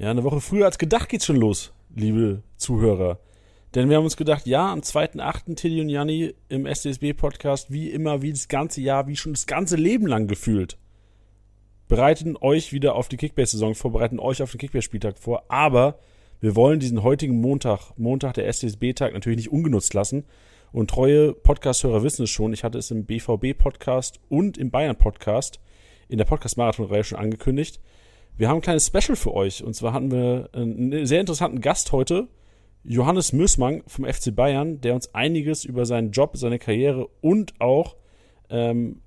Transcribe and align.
Ja, 0.00 0.10
eine 0.10 0.24
Woche 0.24 0.40
früher 0.40 0.64
als 0.64 0.78
gedacht 0.78 1.10
geht's 1.10 1.26
schon 1.26 1.36
los, 1.36 1.74
liebe 1.94 2.42
Zuhörer. 2.56 3.18
Denn 3.74 3.90
wir 3.90 3.98
haben 3.98 4.04
uns 4.04 4.16
gedacht, 4.16 4.46
ja, 4.46 4.72
am 4.72 4.80
2.8. 4.80 5.56
Teddy 5.56 5.82
und 5.82 5.90
Janni 5.90 6.32
im 6.48 6.64
SDSB-Podcast, 6.64 7.70
wie 7.70 7.90
immer, 7.90 8.22
wie 8.22 8.30
das 8.30 8.48
ganze 8.48 8.80
Jahr, 8.80 9.08
wie 9.08 9.16
schon 9.16 9.34
das 9.34 9.46
ganze 9.46 9.76
Leben 9.76 10.06
lang 10.06 10.26
gefühlt, 10.26 10.78
bereiten 11.86 12.38
euch 12.40 12.72
wieder 12.72 12.94
auf 12.94 13.08
die 13.08 13.18
Kickbase-Saison 13.18 13.74
vor, 13.74 13.92
bereiten 13.92 14.18
euch 14.18 14.42
auf 14.42 14.52
den 14.52 14.58
Kickbase-Spieltag 14.58 15.18
vor. 15.18 15.44
Aber 15.48 15.98
wir 16.40 16.56
wollen 16.56 16.80
diesen 16.80 17.02
heutigen 17.02 17.38
Montag, 17.38 17.92
Montag 17.98 18.32
der 18.32 18.48
SDSB-Tag, 18.48 19.12
natürlich 19.12 19.36
nicht 19.36 19.52
ungenutzt 19.52 19.92
lassen. 19.92 20.24
Und 20.72 20.88
treue 20.88 21.34
Podcast-Hörer 21.34 22.02
wissen 22.02 22.22
es 22.22 22.30
schon, 22.30 22.54
ich 22.54 22.64
hatte 22.64 22.78
es 22.78 22.90
im 22.90 23.04
BVB-Podcast 23.04 24.18
und 24.30 24.56
im 24.56 24.70
Bayern-Podcast 24.70 25.60
in 26.08 26.16
der 26.16 26.24
Podcast-Marathon-Reihe 26.24 27.04
schon 27.04 27.18
angekündigt. 27.18 27.80
Wir 28.40 28.48
haben 28.48 28.56
ein 28.56 28.62
kleines 28.62 28.86
Special 28.86 29.16
für 29.16 29.34
euch. 29.34 29.62
Und 29.62 29.74
zwar 29.74 29.92
hatten 29.92 30.10
wir 30.10 30.48
einen 30.54 31.04
sehr 31.04 31.20
interessanten 31.20 31.60
Gast 31.60 31.92
heute, 31.92 32.26
Johannes 32.84 33.34
Mösmann 33.34 33.82
vom 33.86 34.06
FC 34.06 34.34
Bayern, 34.34 34.80
der 34.80 34.94
uns 34.94 35.14
einiges 35.14 35.66
über 35.66 35.84
seinen 35.84 36.10
Job, 36.10 36.38
seine 36.38 36.58
Karriere 36.58 37.06
und 37.20 37.52
auch 37.60 37.96
ähm, 38.48 39.02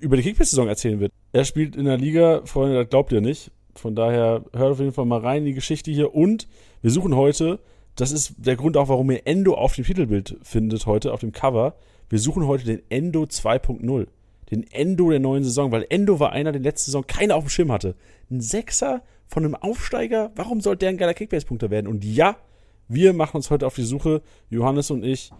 über 0.00 0.16
die 0.16 0.22
Kickbase-Saison 0.22 0.68
erzählen 0.68 1.00
wird. 1.00 1.12
Er 1.32 1.44
spielt 1.44 1.76
in 1.76 1.84
der 1.84 1.98
Liga, 1.98 2.40
Freunde, 2.46 2.76
das 2.76 2.88
glaubt 2.88 3.12
ihr 3.12 3.20
nicht. 3.20 3.50
Von 3.74 3.94
daher 3.94 4.42
hört 4.54 4.72
auf 4.72 4.80
jeden 4.80 4.94
Fall 4.94 5.04
mal 5.04 5.20
rein 5.20 5.40
in 5.40 5.48
die 5.48 5.52
Geschichte 5.52 5.90
hier. 5.90 6.14
Und 6.14 6.48
wir 6.80 6.90
suchen 6.90 7.14
heute, 7.14 7.58
das 7.94 8.10
ist 8.10 8.36
der 8.38 8.56
Grund 8.56 8.78
auch, 8.78 8.88
warum 8.88 9.10
ihr 9.10 9.26
Endo 9.26 9.52
auf 9.52 9.74
dem 9.74 9.84
Titelbild 9.84 10.38
findet 10.40 10.86
heute, 10.86 11.12
auf 11.12 11.20
dem 11.20 11.32
Cover. 11.32 11.74
Wir 12.08 12.18
suchen 12.18 12.46
heute 12.46 12.64
den 12.64 12.80
Endo 12.88 13.24
2.0 13.24 14.06
den 14.50 14.64
Endo 14.70 15.10
der 15.10 15.20
neuen 15.20 15.44
Saison, 15.44 15.72
weil 15.72 15.86
Endo 15.88 16.20
war 16.20 16.32
einer, 16.32 16.52
der 16.52 16.60
letzte 16.60 16.86
Saison 16.86 17.06
keiner 17.06 17.36
auf 17.36 17.44
dem 17.44 17.50
Schirm 17.50 17.72
hatte. 17.72 17.94
Ein 18.30 18.40
Sechser 18.40 19.02
von 19.26 19.44
einem 19.44 19.54
Aufsteiger, 19.54 20.32
warum 20.34 20.60
sollte 20.60 20.80
der 20.80 20.90
ein 20.90 20.96
geiler 20.96 21.14
Kickbase-Punkter 21.14 21.70
werden? 21.70 21.86
Und 21.86 22.04
ja, 22.04 22.36
wir 22.88 23.12
machen 23.12 23.36
uns 23.36 23.50
heute 23.50 23.66
auf 23.66 23.74
die 23.74 23.84
Suche, 23.84 24.22
Johannes 24.48 24.90
und 24.90 25.04
ich, 25.04 25.30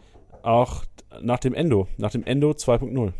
auch 0.42 0.84
nach 1.20 1.40
dem 1.40 1.54
Endo, 1.54 1.88
nach 1.98 2.12
dem 2.12 2.24
Endo 2.24 2.50
2.0. 2.50 3.12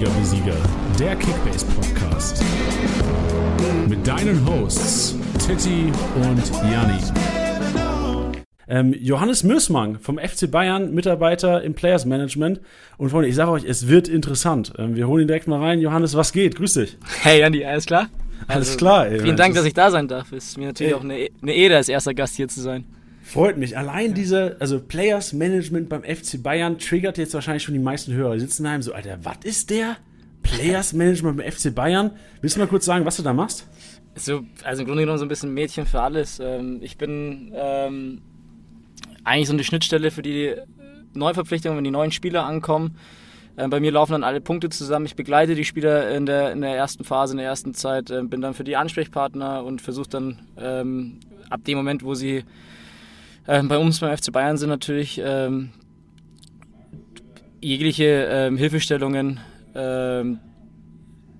Spieltagssieger 0.00 0.10
Besieger, 0.18 0.56
der 0.98 1.16
Kickbase 1.16 1.66
Podcast. 1.66 2.42
Mit 3.88 4.06
deinen 4.06 4.46
Hosts 4.46 5.16
Titti 5.38 5.92
und 6.14 6.70
Janni. 6.70 6.98
Ähm, 8.68 8.94
Johannes 8.98 9.42
Mösmann 9.42 9.98
vom 9.98 10.18
FC 10.18 10.50
Bayern, 10.50 10.94
Mitarbeiter 10.94 11.62
im 11.62 11.74
Players 11.74 12.06
Management. 12.06 12.60
Und 12.96 13.10
Freunde, 13.10 13.28
ich 13.28 13.34
sage 13.34 13.50
euch, 13.50 13.64
es 13.64 13.88
wird 13.88 14.08
interessant. 14.08 14.72
Ähm, 14.78 14.96
wir 14.96 15.06
holen 15.06 15.22
ihn 15.22 15.28
direkt 15.28 15.48
mal 15.48 15.60
rein. 15.60 15.80
Johannes, 15.80 16.14
was 16.14 16.32
geht? 16.32 16.56
Grüß 16.56 16.74
dich. 16.74 16.96
Hey 17.22 17.42
Andi, 17.42 17.64
alles 17.64 17.84
klar? 17.86 18.08
Alles 18.46 18.68
also, 18.68 18.78
klar. 18.78 19.06
Ey, 19.06 19.20
vielen 19.20 19.36
Dank, 19.36 19.54
dass 19.54 19.64
ich 19.66 19.74
da 19.74 19.90
sein 19.90 20.08
darf. 20.08 20.32
Es 20.32 20.50
ist 20.50 20.58
mir 20.58 20.68
natürlich 20.68 20.92
ey. 20.92 20.98
auch 20.98 21.04
eine, 21.04 21.28
eine 21.42 21.52
Ehre, 21.52 21.76
als 21.76 21.88
erster 21.88 22.14
Gast 22.14 22.36
hier 22.36 22.48
zu 22.48 22.60
sein. 22.60 22.84
Freut 23.30 23.58
mich. 23.58 23.78
Allein 23.78 24.12
diese, 24.12 24.56
also 24.58 24.80
Players 24.80 25.32
Management 25.32 25.88
beim 25.88 26.02
FC 26.02 26.42
Bayern 26.42 26.78
triggert 26.78 27.16
jetzt 27.16 27.32
wahrscheinlich 27.32 27.62
schon 27.62 27.74
die 27.74 27.80
meisten 27.80 28.12
Hörer. 28.12 28.34
Die 28.34 28.40
sitzen 28.40 28.64
daheim 28.64 28.82
so, 28.82 28.92
Alter, 28.92 29.18
was 29.22 29.36
ist 29.44 29.70
der? 29.70 29.98
Players 30.42 30.92
Management 30.94 31.36
beim 31.36 31.52
FC 31.52 31.72
Bayern. 31.72 32.10
Willst 32.40 32.56
du 32.56 32.60
mal 32.60 32.66
kurz 32.66 32.86
sagen, 32.86 33.04
was 33.04 33.18
du 33.18 33.22
da 33.22 33.32
machst? 33.32 33.68
So, 34.16 34.40
also 34.64 34.82
im 34.82 34.88
Grunde 34.88 35.02
genommen 35.02 35.20
so 35.20 35.24
ein 35.24 35.28
bisschen 35.28 35.54
Mädchen 35.54 35.86
für 35.86 36.02
alles. 36.02 36.40
Ähm, 36.40 36.80
ich 36.82 36.98
bin 36.98 37.52
ähm, 37.54 38.20
eigentlich 39.22 39.46
so 39.46 39.52
eine 39.52 39.62
Schnittstelle 39.62 40.10
für 40.10 40.22
die 40.22 40.56
Neuverpflichtungen, 41.14 41.76
wenn 41.76 41.84
die 41.84 41.92
neuen 41.92 42.10
Spieler 42.10 42.44
ankommen. 42.44 42.96
Ähm, 43.56 43.70
bei 43.70 43.78
mir 43.78 43.92
laufen 43.92 44.10
dann 44.10 44.24
alle 44.24 44.40
Punkte 44.40 44.70
zusammen. 44.70 45.06
Ich 45.06 45.14
begleite 45.14 45.54
die 45.54 45.64
Spieler 45.64 46.10
in 46.10 46.26
der, 46.26 46.50
in 46.50 46.62
der 46.62 46.74
ersten 46.74 47.04
Phase, 47.04 47.34
in 47.34 47.38
der 47.38 47.46
ersten 47.46 47.74
Zeit, 47.74 48.10
ähm, 48.10 48.28
bin 48.28 48.40
dann 48.40 48.54
für 48.54 48.64
die 48.64 48.74
Ansprechpartner 48.74 49.62
und 49.62 49.80
versuche 49.80 50.08
dann 50.08 50.40
ähm, 50.58 51.20
ab 51.48 51.62
dem 51.64 51.78
Moment, 51.78 52.02
wo 52.02 52.16
sie 52.16 52.42
ähm, 53.46 53.68
bei 53.68 53.78
uns 53.78 54.00
beim 54.00 54.16
FC 54.16 54.32
Bayern 54.32 54.56
sind, 54.56 54.68
natürlich 54.68 55.20
ähm, 55.22 55.70
jegliche 57.60 58.28
ähm, 58.30 58.56
Hilfestellungen 58.56 59.40
ähm, 59.74 60.38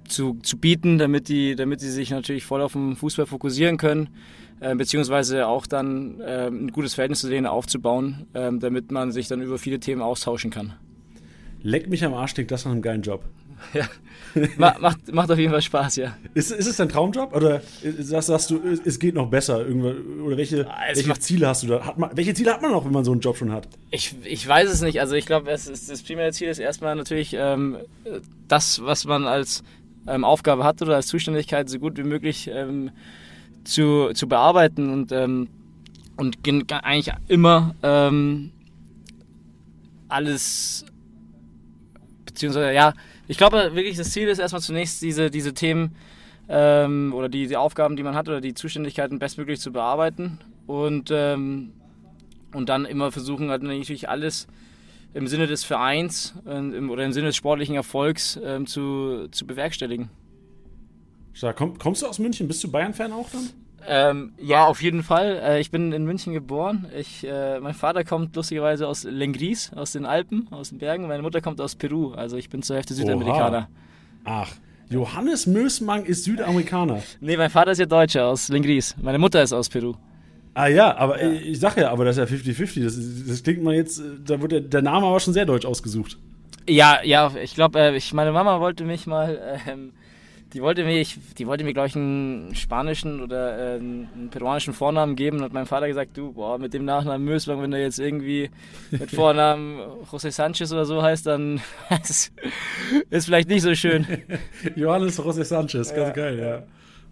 zu, 0.08 0.38
zu 0.42 0.58
bieten, 0.58 0.98
damit 0.98 1.28
die, 1.28 1.54
damit 1.54 1.82
die 1.82 1.88
sich 1.88 2.10
natürlich 2.10 2.44
voll 2.44 2.60
auf 2.60 2.72
den 2.72 2.96
Fußball 2.96 3.26
fokussieren 3.26 3.76
können, 3.76 4.10
äh, 4.60 4.74
beziehungsweise 4.74 5.46
auch 5.46 5.66
dann 5.66 6.20
äh, 6.20 6.48
ein 6.48 6.72
gutes 6.72 6.94
Verhältnis 6.94 7.20
zu 7.20 7.28
denen 7.28 7.46
aufzubauen, 7.46 8.26
äh, 8.34 8.50
damit 8.52 8.90
man 8.92 9.12
sich 9.12 9.28
dann 9.28 9.40
über 9.40 9.58
viele 9.58 9.80
Themen 9.80 10.02
austauschen 10.02 10.50
kann. 10.50 10.74
Leck 11.62 11.88
mich 11.88 12.04
am 12.04 12.14
Arsch, 12.14 12.34
klingt 12.34 12.50
das 12.50 12.64
nach 12.64 12.72
einem 12.72 12.82
geilen 12.82 13.02
Job. 13.02 13.24
Ja, 13.74 13.88
macht, 14.78 15.12
macht 15.12 15.30
auf 15.30 15.38
jeden 15.38 15.50
Fall 15.50 15.62
Spaß, 15.62 15.96
ja. 15.96 16.16
Ist, 16.34 16.52
ist 16.52 16.66
es 16.68 16.76
dein 16.76 16.88
Traumjob 16.88 17.34
oder 17.34 17.62
sagst, 17.98 18.28
sagst 18.28 18.50
du, 18.50 18.60
es 18.84 18.98
geht 19.00 19.14
noch 19.14 19.28
besser? 19.28 19.66
Oder 19.66 20.36
welche, 20.36 20.68
welche 20.94 21.18
Ziele 21.18 21.48
hast 21.48 21.64
du 21.64 21.66
da? 21.66 21.84
Hat 21.84 21.98
man, 21.98 22.16
welche 22.16 22.32
Ziele 22.34 22.52
hat 22.52 22.62
man 22.62 22.70
noch, 22.70 22.84
wenn 22.84 22.92
man 22.92 23.04
so 23.04 23.10
einen 23.10 23.20
Job 23.20 23.36
schon 23.36 23.50
hat? 23.50 23.68
Ich, 23.90 24.14
ich 24.24 24.46
weiß 24.46 24.70
es 24.70 24.82
nicht. 24.82 25.00
Also 25.00 25.16
ich 25.16 25.26
glaube, 25.26 25.46
das 25.46 26.02
primäre 26.04 26.32
Ziel 26.32 26.48
ist 26.48 26.60
erstmal 26.60 26.94
natürlich 26.94 27.34
ähm, 27.36 27.78
das, 28.46 28.84
was 28.84 29.04
man 29.04 29.26
als 29.26 29.64
ähm, 30.06 30.24
Aufgabe 30.24 30.62
hat 30.64 30.80
oder 30.82 30.96
als 30.96 31.08
Zuständigkeit 31.08 31.68
so 31.68 31.78
gut 31.78 31.98
wie 31.98 32.04
möglich 32.04 32.48
ähm, 32.52 32.90
zu, 33.64 34.10
zu 34.14 34.28
bearbeiten 34.28 34.92
und, 34.92 35.12
ähm, 35.12 35.48
und 36.16 36.38
eigentlich 36.82 37.12
immer 37.28 37.74
ähm, 37.82 38.52
alles 40.08 40.84
beziehungsweise 42.24 42.72
ja, 42.72 42.94
ich 43.30 43.38
glaube 43.38 43.76
wirklich, 43.76 43.96
das 43.96 44.10
Ziel 44.10 44.26
ist 44.26 44.40
erstmal 44.40 44.60
zunächst 44.60 45.00
diese, 45.02 45.30
diese 45.30 45.54
Themen 45.54 45.94
ähm, 46.48 47.14
oder 47.14 47.28
die, 47.28 47.46
die 47.46 47.56
Aufgaben, 47.56 47.94
die 47.94 48.02
man 48.02 48.16
hat 48.16 48.28
oder 48.28 48.40
die 48.40 48.54
Zuständigkeiten 48.54 49.20
bestmöglich 49.20 49.60
zu 49.60 49.70
bearbeiten 49.70 50.40
und, 50.66 51.10
ähm, 51.12 51.72
und 52.52 52.68
dann 52.68 52.84
immer 52.84 53.12
versuchen, 53.12 53.48
halt 53.50 53.62
natürlich 53.62 54.08
alles 54.08 54.48
im 55.14 55.28
Sinne 55.28 55.46
des 55.46 55.62
Vereins 55.62 56.34
äh, 56.44 56.58
im, 56.58 56.90
oder 56.90 57.04
im 57.04 57.12
Sinne 57.12 57.28
des 57.28 57.36
sportlichen 57.36 57.76
Erfolgs 57.76 58.36
ähm, 58.42 58.66
zu, 58.66 59.28
zu 59.30 59.46
bewerkstelligen. 59.46 60.10
Komm, 61.54 61.78
kommst 61.78 62.02
du 62.02 62.08
aus 62.08 62.18
München? 62.18 62.48
Bist 62.48 62.64
du 62.64 62.70
Bayern-Fan 62.70 63.12
auch 63.12 63.30
dann? 63.30 63.48
Ähm, 63.86 64.32
ja, 64.38 64.66
auf 64.66 64.82
jeden 64.82 65.02
Fall. 65.02 65.40
Äh, 65.42 65.60
ich 65.60 65.70
bin 65.70 65.92
in 65.92 66.04
München 66.04 66.32
geboren. 66.32 66.86
Ich, 66.96 67.26
äh, 67.26 67.60
mein 67.60 67.74
Vater 67.74 68.04
kommt 68.04 68.36
lustigerweise 68.36 68.86
aus 68.86 69.04
Lengries, 69.04 69.72
aus 69.74 69.92
den 69.92 70.04
Alpen, 70.04 70.48
aus 70.50 70.70
den 70.70 70.78
Bergen. 70.78 71.06
Meine 71.06 71.22
Mutter 71.22 71.40
kommt 71.40 71.60
aus 71.60 71.74
Peru. 71.74 72.12
Also 72.12 72.36
ich 72.36 72.50
bin 72.50 72.62
zur 72.62 72.76
Hälfte 72.76 72.94
Südamerikaner. 72.94 73.68
Oha. 74.24 74.42
Ach, 74.42 74.52
Johannes 74.90 75.46
Mösmann 75.46 76.04
ist 76.04 76.24
Südamerikaner. 76.24 77.02
nee, 77.20 77.36
mein 77.36 77.50
Vater 77.50 77.72
ist 77.72 77.78
ja 77.78 77.86
Deutscher 77.86 78.26
aus 78.26 78.48
Lengries. 78.48 78.96
Meine 79.00 79.18
Mutter 79.18 79.42
ist 79.42 79.52
aus 79.52 79.68
Peru. 79.68 79.94
Ah 80.52 80.66
ja, 80.66 80.96
aber 80.96 81.22
ja. 81.22 81.30
ich 81.30 81.60
sag 81.60 81.76
ja, 81.76 81.90
aber 81.90 82.04
das 82.04 82.16
ist 82.16 82.30
ja 82.30 82.36
50-50. 82.36 82.84
Das, 82.84 82.98
das, 83.26 83.42
klingt 83.42 83.62
mal 83.62 83.74
jetzt, 83.74 84.02
da 84.26 84.40
wird 84.40 84.52
der, 84.52 84.60
der, 84.60 84.82
Name 84.82 85.06
aber 85.06 85.20
schon 85.20 85.32
sehr 85.32 85.46
deutsch 85.46 85.64
ausgesucht. 85.64 86.18
Ja, 86.68 86.98
ja, 87.04 87.32
ich 87.40 87.54
glaube, 87.54 87.78
äh, 87.78 87.96
ich, 87.96 88.12
meine 88.12 88.32
Mama 88.32 88.60
wollte 88.60 88.84
mich 88.84 89.06
mal 89.06 89.60
ähm, 89.68 89.92
die 90.52 90.62
wollte 90.62 90.84
mir, 90.84 91.00
ich, 91.00 91.18
die 91.38 91.46
wollte 91.46 91.64
mir, 91.64 91.72
glaube 91.72 91.88
ich, 91.88 91.96
einen 91.96 92.54
spanischen 92.54 93.20
oder 93.20 93.76
äh, 93.76 93.78
einen 93.78 94.28
peruanischen 94.30 94.74
Vornamen 94.74 95.14
geben 95.14 95.38
und 95.38 95.44
hat 95.44 95.52
mein 95.52 95.66
Vater 95.66 95.86
gesagt, 95.86 96.16
du, 96.16 96.32
boah, 96.32 96.58
mit 96.58 96.74
dem 96.74 96.84
Nachnamen 96.84 97.24
Möslang, 97.24 97.62
wenn 97.62 97.70
der 97.70 97.80
jetzt 97.80 98.00
irgendwie 98.00 98.50
mit 98.90 99.10
Vornamen 99.10 99.78
José 100.10 100.30
Sanchez 100.30 100.72
oder 100.72 100.84
so 100.84 101.02
heißt, 101.02 101.26
dann 101.26 101.60
ist, 102.02 102.32
ist 103.10 103.26
vielleicht 103.26 103.48
nicht 103.48 103.62
so 103.62 103.74
schön. 103.74 104.06
Johannes 104.76 105.18
José 105.18 105.44
Sanchez, 105.44 105.94
ganz 105.94 106.08
ja. 106.08 106.10
geil, 106.10 106.38
ja. 106.38 106.62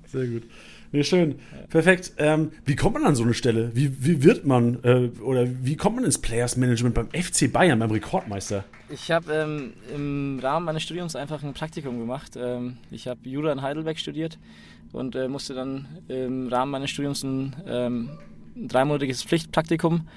Sehr 0.07 0.27
gut. 0.27 0.43
Nee, 0.91 1.05
schön. 1.05 1.39
Perfekt. 1.69 2.15
Ähm, 2.17 2.51
wie 2.65 2.75
kommt 2.75 2.95
man 2.95 3.05
an 3.05 3.15
so 3.15 3.23
eine 3.23 3.35
Stelle? 3.35 3.71
Wie, 3.75 4.05
wie 4.05 4.23
wird 4.23 4.47
man 4.47 4.83
äh, 4.85 5.11
oder 5.21 5.47
wie 5.63 5.77
kommt 5.77 5.97
man 5.97 6.05
ins 6.05 6.19
Players 6.19 6.57
Management 6.57 6.95
beim 6.95 7.09
FC 7.11 7.53
Bayern, 7.53 7.79
beim 7.79 7.91
Rekordmeister? 7.91 8.65
Ich 8.89 9.11
habe 9.11 9.33
ähm, 9.33 9.73
im 9.95 10.39
Rahmen 10.43 10.65
meines 10.65 10.83
Studiums 10.83 11.15
einfach 11.15 11.43
ein 11.43 11.53
Praktikum 11.53 11.99
gemacht. 11.99 12.33
Ähm, 12.37 12.79
ich 12.91 13.07
habe 13.07 13.21
Jura 13.25 13.53
in 13.53 13.61
Heidelberg 13.61 13.99
studiert 13.99 14.39
und 14.93 15.15
äh, 15.15 15.29
musste 15.29 15.53
dann 15.53 15.87
im 16.09 16.49
Rahmen 16.49 16.73
meines 16.73 16.89
Studiums 16.89 17.23
ein, 17.23 17.55
ähm, 17.67 18.11
ein 18.57 18.69
dreimonatiges 18.69 19.23
Pflichtpraktikum 19.25 20.09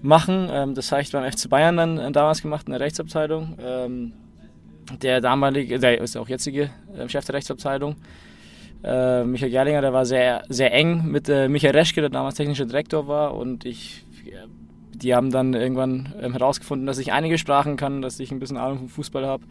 machen. 0.00 0.48
Ähm, 0.50 0.74
das 0.74 0.90
habe 0.90 1.02
ich 1.02 1.12
beim 1.12 1.30
FC 1.30 1.50
Bayern 1.50 1.76
dann 1.76 1.98
äh, 1.98 2.12
damals 2.12 2.40
gemacht 2.40 2.66
in 2.66 2.72
der 2.72 2.80
Rechtsabteilung. 2.80 3.58
Ähm, 3.60 4.12
der 5.02 5.20
damalige, 5.20 5.78
der 5.78 6.00
ist 6.00 6.16
auch 6.16 6.30
jetzige 6.30 6.70
äh, 6.96 7.06
Chef 7.10 7.26
der 7.26 7.34
Rechtsabteilung 7.34 7.96
äh, 8.84 9.24
Michael 9.24 9.50
Gerlinger, 9.50 9.80
der 9.80 9.92
war 9.92 10.06
sehr, 10.06 10.44
sehr 10.48 10.72
eng 10.72 11.06
mit 11.06 11.28
äh, 11.28 11.48
Michael 11.48 11.76
Reschke, 11.76 12.00
der 12.00 12.10
damals 12.10 12.36
technischer 12.36 12.66
Direktor 12.66 13.08
war. 13.08 13.34
Und 13.34 13.64
ich, 13.64 14.04
die 14.94 15.14
haben 15.14 15.30
dann 15.30 15.54
irgendwann 15.54 16.14
ähm, 16.20 16.32
herausgefunden, 16.32 16.86
dass 16.86 16.98
ich 16.98 17.12
einige 17.12 17.38
Sprachen 17.38 17.76
kann, 17.76 18.02
dass 18.02 18.20
ich 18.20 18.30
ein 18.30 18.38
bisschen 18.38 18.56
Ahnung 18.56 18.78
vom 18.78 18.88
Fußball 18.88 19.26
habe 19.26 19.44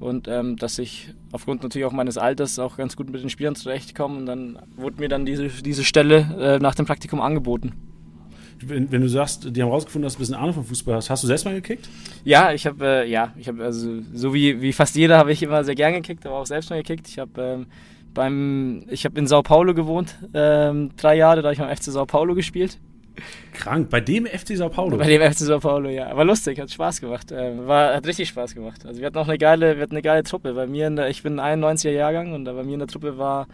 und 0.00 0.28
ähm, 0.28 0.56
dass 0.56 0.78
ich 0.78 1.08
aufgrund 1.32 1.62
natürlich 1.62 1.86
auch 1.86 1.92
meines 1.92 2.18
Alters 2.18 2.58
auch 2.58 2.76
ganz 2.76 2.96
gut 2.96 3.10
mit 3.10 3.22
den 3.22 3.30
Spielern 3.30 3.54
zurechtkomme. 3.54 4.18
Und 4.18 4.26
dann 4.26 4.58
wurde 4.76 5.00
mir 5.00 5.08
dann 5.08 5.26
diese, 5.26 5.48
diese 5.48 5.84
Stelle 5.84 6.36
äh, 6.38 6.58
nach 6.58 6.74
dem 6.74 6.86
Praktikum 6.86 7.20
angeboten. 7.20 7.72
wenn, 8.60 8.90
wenn, 8.92 9.00
du 9.00 9.08
sagst, 9.08 9.56
die 9.56 9.62
haben 9.62 9.70
rausgefunden, 9.70 10.04
dass 10.04 10.14
du 10.14 10.18
ein 10.18 10.22
bisschen 10.22 10.34
Ahnung 10.36 10.54
vom 10.54 10.64
Fußball 10.64 10.94
hast, 10.94 11.10
hast 11.10 11.22
du 11.22 11.26
selbst 11.26 11.44
mal 11.44 11.54
gekickt? 11.54 11.88
Ja, 12.24 12.52
ich 12.52 12.66
habe, 12.66 12.84
äh, 12.84 13.10
ja, 13.10 13.32
ich 13.36 13.48
habe, 13.48 13.64
also 13.64 14.00
so 14.12 14.34
wie, 14.34 14.60
wie 14.60 14.72
fast 14.72 14.94
jeder 14.94 15.18
habe 15.18 15.32
ich 15.32 15.42
immer 15.42 15.64
sehr 15.64 15.74
gern 15.74 15.94
gekickt, 15.94 16.26
aber 16.26 16.36
auch 16.36 16.46
selbst 16.46 16.70
mal 16.70 16.76
gekickt. 16.76 17.08
Ich 17.08 17.18
habe 17.18 17.40
ähm, 17.40 17.66
beim, 18.18 18.82
ich 18.88 19.04
habe 19.04 19.16
in 19.18 19.28
Sao 19.28 19.42
Paulo 19.42 19.74
gewohnt, 19.74 20.16
ähm, 20.34 20.90
drei 20.96 21.14
Jahre, 21.14 21.40
da 21.40 21.48
habe 21.48 21.54
ich 21.54 21.60
beim 21.60 21.74
FC 21.74 21.84
Sao 21.84 22.04
Paulo 22.04 22.34
gespielt. 22.34 22.78
Krank, 23.52 23.90
bei 23.90 24.00
dem 24.00 24.26
FC 24.26 24.56
Sao 24.56 24.68
Paulo? 24.68 24.96
Bei 24.96 25.06
dem 25.06 25.22
FC 25.22 25.38
Sao 25.38 25.60
Paulo, 25.60 25.88
ja. 25.88 26.16
War 26.16 26.24
lustig, 26.24 26.58
hat 26.58 26.68
Spaß 26.68 27.00
gemacht. 27.00 27.32
Ähm, 27.32 27.68
war, 27.68 27.94
hat 27.94 28.06
richtig 28.06 28.28
Spaß 28.28 28.56
gemacht. 28.56 28.84
Also 28.84 28.98
wir 29.00 29.06
hatten 29.06 29.18
auch 29.18 29.28
eine 29.28 29.38
geile, 29.38 29.76
wir 29.76 29.82
hatten 29.84 29.94
eine 29.94 30.02
geile 30.02 30.24
Truppe. 30.24 30.52
Bei 30.54 30.66
mir, 30.66 30.88
in 30.88 30.96
der, 30.96 31.08
ich 31.10 31.22
bin 31.22 31.40
91er 31.40 31.90
Jahrgang 31.90 32.32
und 32.32 32.44
da 32.44 32.52
bei 32.52 32.64
mir 32.64 32.74
in 32.74 32.80
der 32.80 32.88
Truppe 32.88 33.18
war 33.18 33.46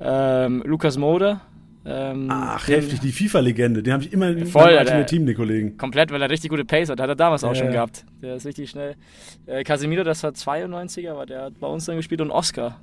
ähm, 0.00 0.62
Lukas 0.66 0.98
Moder, 0.98 1.40
ähm, 1.86 2.28
Ach, 2.30 2.68
heftig, 2.68 3.00
die 3.00 3.12
FIFA-Legende. 3.12 3.82
Den 3.82 3.94
habe 3.94 4.02
ich 4.02 4.12
immer 4.12 4.36
voll, 4.46 4.72
in 4.72 4.84
meinem 4.84 5.06
Team, 5.06 5.24
den 5.24 5.36
Kollegen. 5.36 5.78
Komplett, 5.78 6.10
weil 6.10 6.20
er 6.20 6.28
richtig 6.28 6.50
gute 6.50 6.64
Pace 6.64 6.90
hat. 6.90 7.00
Hat 7.00 7.08
er 7.08 7.16
damals 7.16 7.42
auch 7.42 7.54
ja, 7.54 7.62
schon 7.62 7.70
gehabt. 7.70 8.04
Der 8.20 8.36
ist 8.36 8.44
richtig 8.44 8.70
schnell. 8.70 8.96
Äh, 9.46 9.64
Casemiro, 9.64 10.04
das 10.04 10.22
war 10.22 10.32
92er, 10.32 11.12
aber 11.12 11.26
der 11.26 11.42
hat 11.44 11.60
bei 11.60 11.66
uns 11.66 11.86
dann 11.86 11.96
gespielt. 11.96 12.20
Und 12.20 12.30
Oscar. 12.30 12.80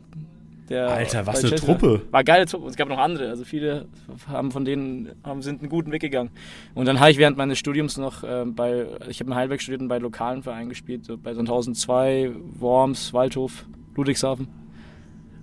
Alter, 0.76 1.26
was 1.26 1.44
eine 1.44 1.56
Truppe. 1.56 2.02
War 2.12 2.20
eine 2.20 2.26
geile 2.26 2.46
Truppe. 2.46 2.68
Es 2.68 2.76
gab 2.76 2.90
noch 2.90 2.98
andere. 2.98 3.30
Also 3.30 3.46
viele 3.46 3.88
haben 4.28 4.52
von 4.52 4.66
denen 4.66 5.12
haben, 5.24 5.42
sind 5.42 5.62
einen 5.62 5.70
guten 5.70 5.92
Weg 5.92 6.02
gegangen. 6.02 6.30
Und 6.76 6.86
dann 6.86 7.00
habe 7.00 7.12
ich 7.12 7.18
während 7.18 7.38
meines 7.38 7.58
Studiums 7.58 7.98
noch 7.98 8.24
äh, 8.24 8.46
bei, 8.46 8.86
ich 9.08 9.20
habe 9.20 9.32
in 9.32 9.36
Heidelberg 9.36 9.62
studiert 9.62 9.82
und 9.82 9.88
bei 9.88 9.98
lokalen 9.98 10.44
Vereinen 10.44 10.70
gespielt. 10.70 11.06
So 11.06 11.18
bei 11.18 11.34
Sandhausen 11.34 11.74
2, 11.74 12.32
Worms, 12.60 13.14
Waldhof, 13.14 13.66
Ludwigshafen. 13.96 14.48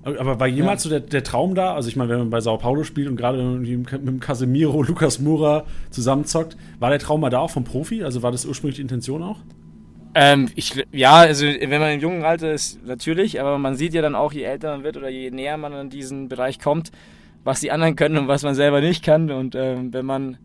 Aber 0.04 0.38
war 0.38 0.46
jemals 0.46 0.84
ja. 0.84 0.90
so 0.90 0.98
der, 0.98 1.00
der, 1.00 1.24
Traum 1.24 1.54
da? 1.54 1.74
Also 1.74 1.88
ich 1.88 1.96
meine, 1.96 2.10
wenn 2.10 2.18
man 2.18 2.30
bei 2.30 2.40
Sao 2.40 2.58
Paulo 2.58 2.84
spielt 2.84 3.08
und 3.08 3.16
gerade 3.16 3.42
mit 3.42 3.86
dem 3.90 4.20
Casemiro, 4.20 4.82
Lukas 4.86 5.18
Mura 5.18 5.64
zusammenzockt, 5.90 6.58
war 6.78 6.90
der 6.90 6.98
Traum 6.98 7.22
mal 7.22 7.30
da 7.30 7.38
auch 7.38 7.50
vom 7.50 7.64
Profi? 7.64 8.04
Also 8.04 8.22
war 8.22 8.30
das 8.30 8.44
ursprünglich 8.44 8.76
die 8.76 8.82
Intention 8.82 9.22
auch? 9.22 9.38
Ähm, 10.14 10.48
ich, 10.54 10.84
ja, 10.92 11.14
also 11.14 11.44
wenn 11.46 11.80
man 11.80 11.92
im 11.92 12.00
jungen 12.00 12.24
Alter 12.24 12.52
ist, 12.52 12.84
natürlich, 12.86 13.40
aber 13.40 13.58
man 13.58 13.74
sieht 13.74 13.94
ja 13.94 14.02
dann 14.02 14.14
auch, 14.14 14.32
je 14.32 14.44
älter 14.44 14.70
man 14.70 14.84
wird 14.84 14.96
oder 14.96 15.08
je 15.08 15.30
näher 15.30 15.56
man 15.56 15.72
an 15.72 15.90
diesen 15.90 16.28
Bereich 16.28 16.60
kommt, 16.60 16.92
was 17.42 17.60
die 17.60 17.72
anderen 17.72 17.96
können 17.96 18.16
und 18.18 18.28
was 18.28 18.44
man 18.44 18.54
selber 18.54 18.80
nicht 18.80 19.04
kann. 19.04 19.30
Und 19.30 19.54
ähm, 19.56 19.92
wenn 19.92 20.06
man 20.06 20.38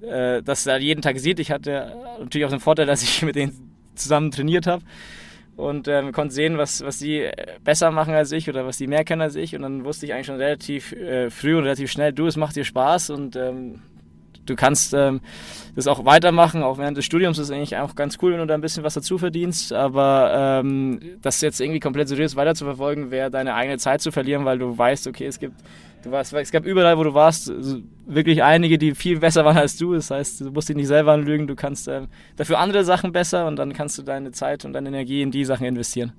äh, 0.00 0.42
das 0.42 0.64
da 0.64 0.76
jeden 0.76 1.02
Tag 1.02 1.18
sieht, 1.18 1.38
ich 1.38 1.52
hatte 1.52 1.96
natürlich 2.18 2.46
auch 2.46 2.50
den 2.50 2.60
Vorteil, 2.60 2.86
dass 2.86 3.02
ich 3.02 3.22
mit 3.22 3.36
denen 3.36 3.72
zusammen 3.94 4.30
trainiert 4.30 4.66
habe 4.66 4.82
und 5.56 5.86
ähm, 5.86 6.12
konnte 6.12 6.34
sehen, 6.34 6.58
was, 6.58 6.82
was 6.84 6.98
die 6.98 7.20
äh, 7.20 7.32
besser 7.62 7.90
machen 7.92 8.14
als 8.14 8.32
ich 8.32 8.48
oder 8.48 8.66
was 8.66 8.78
die 8.78 8.88
mehr 8.88 9.04
kennen 9.04 9.22
als 9.22 9.36
ich. 9.36 9.54
Und 9.54 9.62
dann 9.62 9.84
wusste 9.84 10.06
ich 10.06 10.14
eigentlich 10.14 10.26
schon 10.26 10.36
relativ 10.36 10.92
äh, 10.92 11.30
früh 11.30 11.56
und 11.56 11.64
relativ 11.64 11.92
schnell, 11.92 12.12
du, 12.12 12.26
es 12.26 12.36
macht 12.36 12.56
dir 12.56 12.64
Spaß 12.64 13.10
und 13.10 13.36
ähm, 13.36 13.82
du 14.46 14.56
kannst 14.56 14.94
ähm, 14.94 15.20
das 15.74 15.86
auch 15.86 16.04
weitermachen, 16.04 16.62
auch 16.62 16.78
während 16.78 16.96
des 16.96 17.04
Studiums 17.04 17.38
ist 17.38 17.50
eigentlich 17.50 17.76
auch 17.76 17.94
ganz 17.94 18.18
cool, 18.22 18.32
wenn 18.32 18.40
du 18.40 18.46
da 18.46 18.54
ein 18.54 18.60
bisschen 18.60 18.84
was 18.84 18.94
dazu 18.94 19.18
verdienst, 19.18 19.72
aber 19.72 20.60
ähm, 20.62 21.00
das 21.22 21.40
jetzt 21.40 21.60
irgendwie 21.60 21.80
komplett 21.80 22.08
seriös 22.08 22.36
weiterzuverfolgen, 22.36 23.10
wäre 23.10 23.30
deine 23.30 23.54
eigene 23.54 23.78
Zeit 23.78 24.00
zu 24.02 24.10
verlieren, 24.10 24.44
weil 24.44 24.58
du 24.58 24.76
weißt, 24.76 25.06
okay, 25.06 25.26
es 25.26 25.38
gibt 25.38 25.54
Du 26.02 26.10
warst, 26.10 26.32
es 26.32 26.50
gab 26.50 26.66
überall, 26.66 26.98
wo 26.98 27.04
du 27.04 27.14
warst, 27.14 27.52
wirklich 28.06 28.42
einige, 28.42 28.76
die 28.76 28.94
viel 28.94 29.20
besser 29.20 29.44
waren 29.44 29.56
als 29.56 29.76
du. 29.76 29.94
Das 29.94 30.10
heißt, 30.10 30.40
du 30.40 30.50
musst 30.50 30.68
dich 30.68 30.74
nicht 30.74 30.88
selber 30.88 31.12
anlügen, 31.12 31.46
du 31.46 31.54
kannst 31.54 31.86
äh, 31.86 32.02
dafür 32.36 32.58
andere 32.58 32.84
Sachen 32.84 33.12
besser 33.12 33.46
und 33.46 33.56
dann 33.56 33.72
kannst 33.72 33.98
du 33.98 34.02
deine 34.02 34.32
Zeit 34.32 34.64
und 34.64 34.72
deine 34.72 34.88
Energie 34.88 35.22
in 35.22 35.30
die 35.30 35.44
Sachen 35.44 35.64
investieren. 35.64 36.12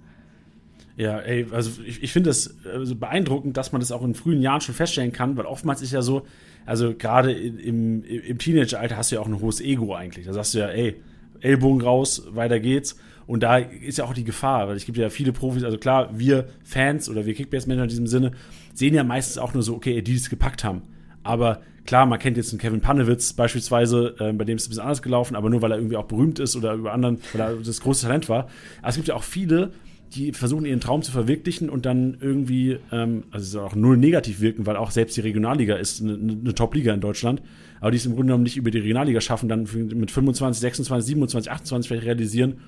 Ja, 0.96 1.20
ey, 1.20 1.48
also 1.52 1.82
ich, 1.86 2.02
ich 2.02 2.14
finde 2.14 2.30
es 2.30 2.56
also 2.66 2.96
beeindruckend, 2.96 3.58
dass 3.58 3.72
man 3.72 3.82
das 3.82 3.92
auch 3.92 4.04
in 4.04 4.16
frühen 4.16 4.42
Jahren 4.42 4.62
schon 4.62 4.76
feststellen 4.76 5.12
kann, 5.12 5.36
weil 5.36 5.46
oftmals 5.46 5.82
ist 5.82 5.92
ja 5.92 6.02
so, 6.02 6.26
also 6.66 6.94
gerade 6.94 7.32
im, 7.34 8.04
im 8.04 8.38
Teenageralter 8.38 8.98
hast 8.98 9.12
du 9.12 9.16
ja 9.16 9.22
auch 9.22 9.28
ein 9.28 9.40
hohes 9.40 9.62
Ego 9.62 9.94
eigentlich. 9.96 10.26
Da 10.26 10.34
sagst 10.34 10.54
du 10.54 10.60
ja, 10.60 10.68
ey, 10.68 10.96
Ellbogen 11.42 11.82
raus, 11.82 12.24
weiter 12.30 12.60
geht's. 12.60 12.98
Und 13.26 13.44
da 13.44 13.58
ist 13.58 13.98
ja 13.98 14.06
auch 14.06 14.14
die 14.14 14.24
Gefahr, 14.24 14.68
weil 14.68 14.76
es 14.76 14.86
gibt 14.86 14.98
ja 14.98 15.10
viele 15.10 15.32
Profis, 15.32 15.64
also 15.64 15.78
klar, 15.78 16.10
wir 16.14 16.48
Fans 16.64 17.10
oder 17.10 17.26
wir 17.26 17.34
Kickbase-Manager 17.34 17.84
in 17.84 17.90
diesem 17.90 18.08
Sinne, 18.08 18.32
sehen 18.74 18.94
ja 18.94 19.04
meistens 19.04 19.38
auch 19.38 19.54
nur 19.54 19.64
so, 19.64 19.76
okay, 19.76 20.02
die 20.02 20.16
es 20.16 20.30
gepackt 20.30 20.64
haben. 20.64 20.82
Aber 21.24 21.62
klar, 21.86 22.06
man 22.06 22.20
kennt 22.20 22.36
jetzt 22.36 22.52
einen 22.52 22.60
Kevin 22.60 22.82
Panewitz 22.82 23.32
beispielsweise, 23.34 24.16
äh, 24.20 24.34
bei 24.34 24.44
dem 24.44 24.58
ist 24.58 24.64
es 24.64 24.68
ein 24.68 24.72
bisschen 24.72 24.84
anders 24.84 25.02
gelaufen, 25.02 25.36
aber 25.36 25.50
nur 25.50 25.62
weil 25.62 25.72
er 25.72 25.78
irgendwie 25.78 25.96
auch 25.96 26.06
berühmt 26.06 26.40
ist 26.40 26.56
oder 26.56 26.74
über 26.74 26.92
anderen, 26.92 27.20
weil 27.32 27.42
er 27.42 27.56
das 27.56 27.80
große 27.80 28.06
Talent 28.06 28.28
war. 28.28 28.50
Aber 28.82 28.90
es 28.90 28.96
gibt 28.96 29.08
ja 29.08 29.16
auch 29.16 29.24
viele, 29.24 29.72
die 30.16 30.32
versuchen 30.32 30.66
ihren 30.66 30.80
Traum 30.80 31.02
zu 31.02 31.12
verwirklichen 31.12 31.70
und 31.70 31.86
dann 31.86 32.18
irgendwie, 32.20 32.78
ähm, 32.92 33.24
also 33.32 33.62
auch 33.62 33.76
null 33.76 33.98
negativ 33.98 34.42
wirken, 34.42 34.66
weil 34.66 34.76
auch 34.76 34.92
selbst 34.92 35.18
die 35.18 35.22
Regionalliga 35.22 35.76
ist 35.76 36.02
eine, 36.02 36.14
eine 36.14 36.54
Top-Liga 36.54 36.94
in 36.94 37.02
Deutschland, 37.02 37.42
aber 37.80 37.92
die 37.92 37.98
es 37.98 38.06
im 38.06 38.14
Grunde 38.14 38.28
genommen 38.28 38.44
nicht 38.44 38.58
über 38.58 38.72
die 38.72 38.80
Regionalliga 38.80 39.22
schaffen, 39.22 39.50
dann 39.50 39.68
mit 39.74 40.12
25, 40.12 40.60
26, 40.62 41.08
27, 41.08 41.52
28 41.52 41.88
vielleicht 41.88 42.06
realisieren, 42.06 42.62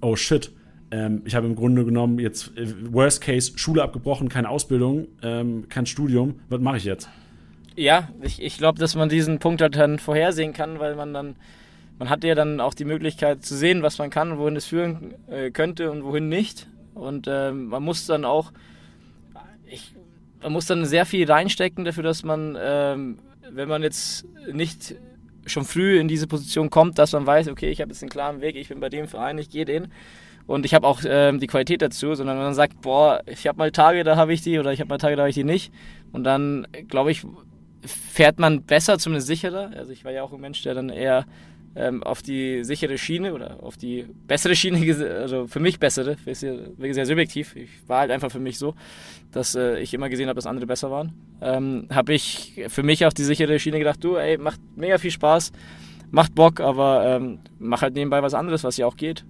oh 0.00 0.16
shit, 0.16 0.52
ähm, 0.90 1.22
ich 1.24 1.34
habe 1.34 1.46
im 1.46 1.54
Grunde 1.54 1.84
genommen 1.84 2.18
jetzt 2.18 2.56
äh, 2.56 2.66
Worst 2.92 3.20
Case 3.20 3.52
Schule 3.56 3.82
abgebrochen, 3.82 4.28
keine 4.28 4.48
Ausbildung, 4.48 5.08
ähm, 5.22 5.68
kein 5.68 5.86
Studium. 5.86 6.40
Was 6.48 6.60
mache 6.60 6.78
ich 6.78 6.84
jetzt? 6.84 7.08
Ja, 7.76 8.08
ich, 8.22 8.42
ich 8.42 8.58
glaube, 8.58 8.78
dass 8.78 8.94
man 8.94 9.08
diesen 9.08 9.38
Punkt 9.38 9.60
halt 9.60 9.76
dann 9.76 9.98
vorhersehen 9.98 10.52
kann, 10.52 10.78
weil 10.80 10.96
man 10.96 11.12
dann, 11.12 11.36
man 11.98 12.10
hat 12.10 12.24
ja 12.24 12.34
dann 12.34 12.60
auch 12.60 12.74
die 12.74 12.84
Möglichkeit 12.84 13.44
zu 13.44 13.56
sehen, 13.56 13.82
was 13.82 13.98
man 13.98 14.10
kann 14.10 14.38
wohin 14.38 14.56
es 14.56 14.66
führen 14.66 15.14
äh, 15.28 15.50
könnte 15.50 15.90
und 15.90 16.04
wohin 16.04 16.28
nicht. 16.28 16.66
Und 16.98 17.26
ähm, 17.28 17.66
man 17.66 17.82
muss 17.82 18.06
dann 18.06 18.24
auch, 18.24 18.52
ich, 19.66 19.94
man 20.42 20.52
muss 20.52 20.66
dann 20.66 20.84
sehr 20.84 21.06
viel 21.06 21.30
reinstecken 21.30 21.84
dafür, 21.84 22.02
dass 22.02 22.24
man, 22.24 22.56
ähm, 22.60 23.18
wenn 23.50 23.68
man 23.68 23.82
jetzt 23.82 24.26
nicht 24.52 24.96
schon 25.46 25.64
früh 25.64 25.98
in 25.98 26.08
diese 26.08 26.26
Position 26.26 26.70
kommt, 26.70 26.98
dass 26.98 27.12
man 27.12 27.26
weiß, 27.26 27.48
okay, 27.48 27.70
ich 27.70 27.80
habe 27.80 27.90
jetzt 27.90 28.02
einen 28.02 28.10
klaren 28.10 28.40
Weg, 28.40 28.56
ich 28.56 28.68
bin 28.68 28.80
bei 28.80 28.88
dem 28.88 29.08
Verein, 29.08 29.38
ich 29.38 29.48
gehe 29.48 29.64
den 29.64 29.88
und 30.46 30.66
ich 30.66 30.74
habe 30.74 30.86
auch 30.86 31.00
ähm, 31.06 31.40
die 31.40 31.46
Qualität 31.46 31.82
dazu, 31.82 32.14
sondern 32.14 32.36
wenn 32.36 32.44
man 32.44 32.54
sagt, 32.54 32.80
boah, 32.80 33.22
ich 33.26 33.46
habe 33.46 33.58
mal 33.58 33.70
Tage, 33.70 34.04
da 34.04 34.16
habe 34.16 34.32
ich 34.32 34.42
die 34.42 34.58
oder 34.58 34.72
ich 34.72 34.80
habe 34.80 34.88
mal 34.88 34.98
Tage, 34.98 35.16
da 35.16 35.22
habe 35.22 35.30
ich 35.30 35.34
die 35.34 35.44
nicht 35.44 35.72
und 36.12 36.24
dann, 36.24 36.66
glaube 36.88 37.10
ich, 37.10 37.24
fährt 37.84 38.38
man 38.38 38.62
besser, 38.62 38.98
zumindest 38.98 39.28
sicherer. 39.28 39.70
Also 39.76 39.92
ich 39.92 40.04
war 40.04 40.12
ja 40.12 40.22
auch 40.22 40.32
ein 40.32 40.40
Mensch, 40.40 40.62
der 40.62 40.74
dann 40.74 40.88
eher 40.88 41.26
ähm, 41.78 42.02
auf 42.02 42.22
die 42.22 42.64
sichere 42.64 42.98
Schiene 42.98 43.32
oder 43.32 43.62
auf 43.62 43.76
die 43.76 44.06
bessere 44.26 44.56
Schiene, 44.56 44.78
also 45.20 45.46
für 45.46 45.60
mich 45.60 45.78
bessere, 45.78 46.16
ja 46.26 46.34
sehr 46.92 47.06
subjektiv, 47.06 47.54
ich 47.54 47.70
war 47.86 48.00
halt 48.00 48.10
einfach 48.10 48.30
für 48.30 48.40
mich 48.40 48.58
so, 48.58 48.74
dass 49.30 49.54
äh, 49.54 49.78
ich 49.78 49.94
immer 49.94 50.08
gesehen 50.08 50.28
habe, 50.28 50.36
dass 50.36 50.46
andere 50.46 50.66
besser 50.66 50.90
waren, 50.90 51.12
ähm, 51.40 51.86
habe 51.90 52.12
ich 52.14 52.64
für 52.66 52.82
mich 52.82 53.06
auf 53.06 53.14
die 53.14 53.24
sichere 53.24 53.58
Schiene 53.58 53.78
gedacht, 53.78 54.02
du, 54.02 54.16
ey, 54.16 54.38
macht 54.38 54.60
mega 54.76 54.98
viel 54.98 55.12
Spaß, 55.12 55.52
macht 56.10 56.34
Bock, 56.34 56.60
aber 56.60 57.04
ähm, 57.06 57.38
mach 57.58 57.82
halt 57.82 57.94
nebenbei 57.94 58.22
was 58.22 58.34
anderes, 58.34 58.64
was 58.64 58.76
ja 58.76 58.86
auch 58.86 58.96
geht. 58.96 59.24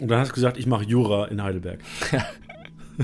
Und 0.00 0.08
dann 0.08 0.18
hast 0.18 0.30
du 0.30 0.34
gesagt, 0.34 0.58
ich 0.58 0.66
mache 0.66 0.84
Jura 0.84 1.26
in 1.26 1.42
Heidelberg. 1.42 1.80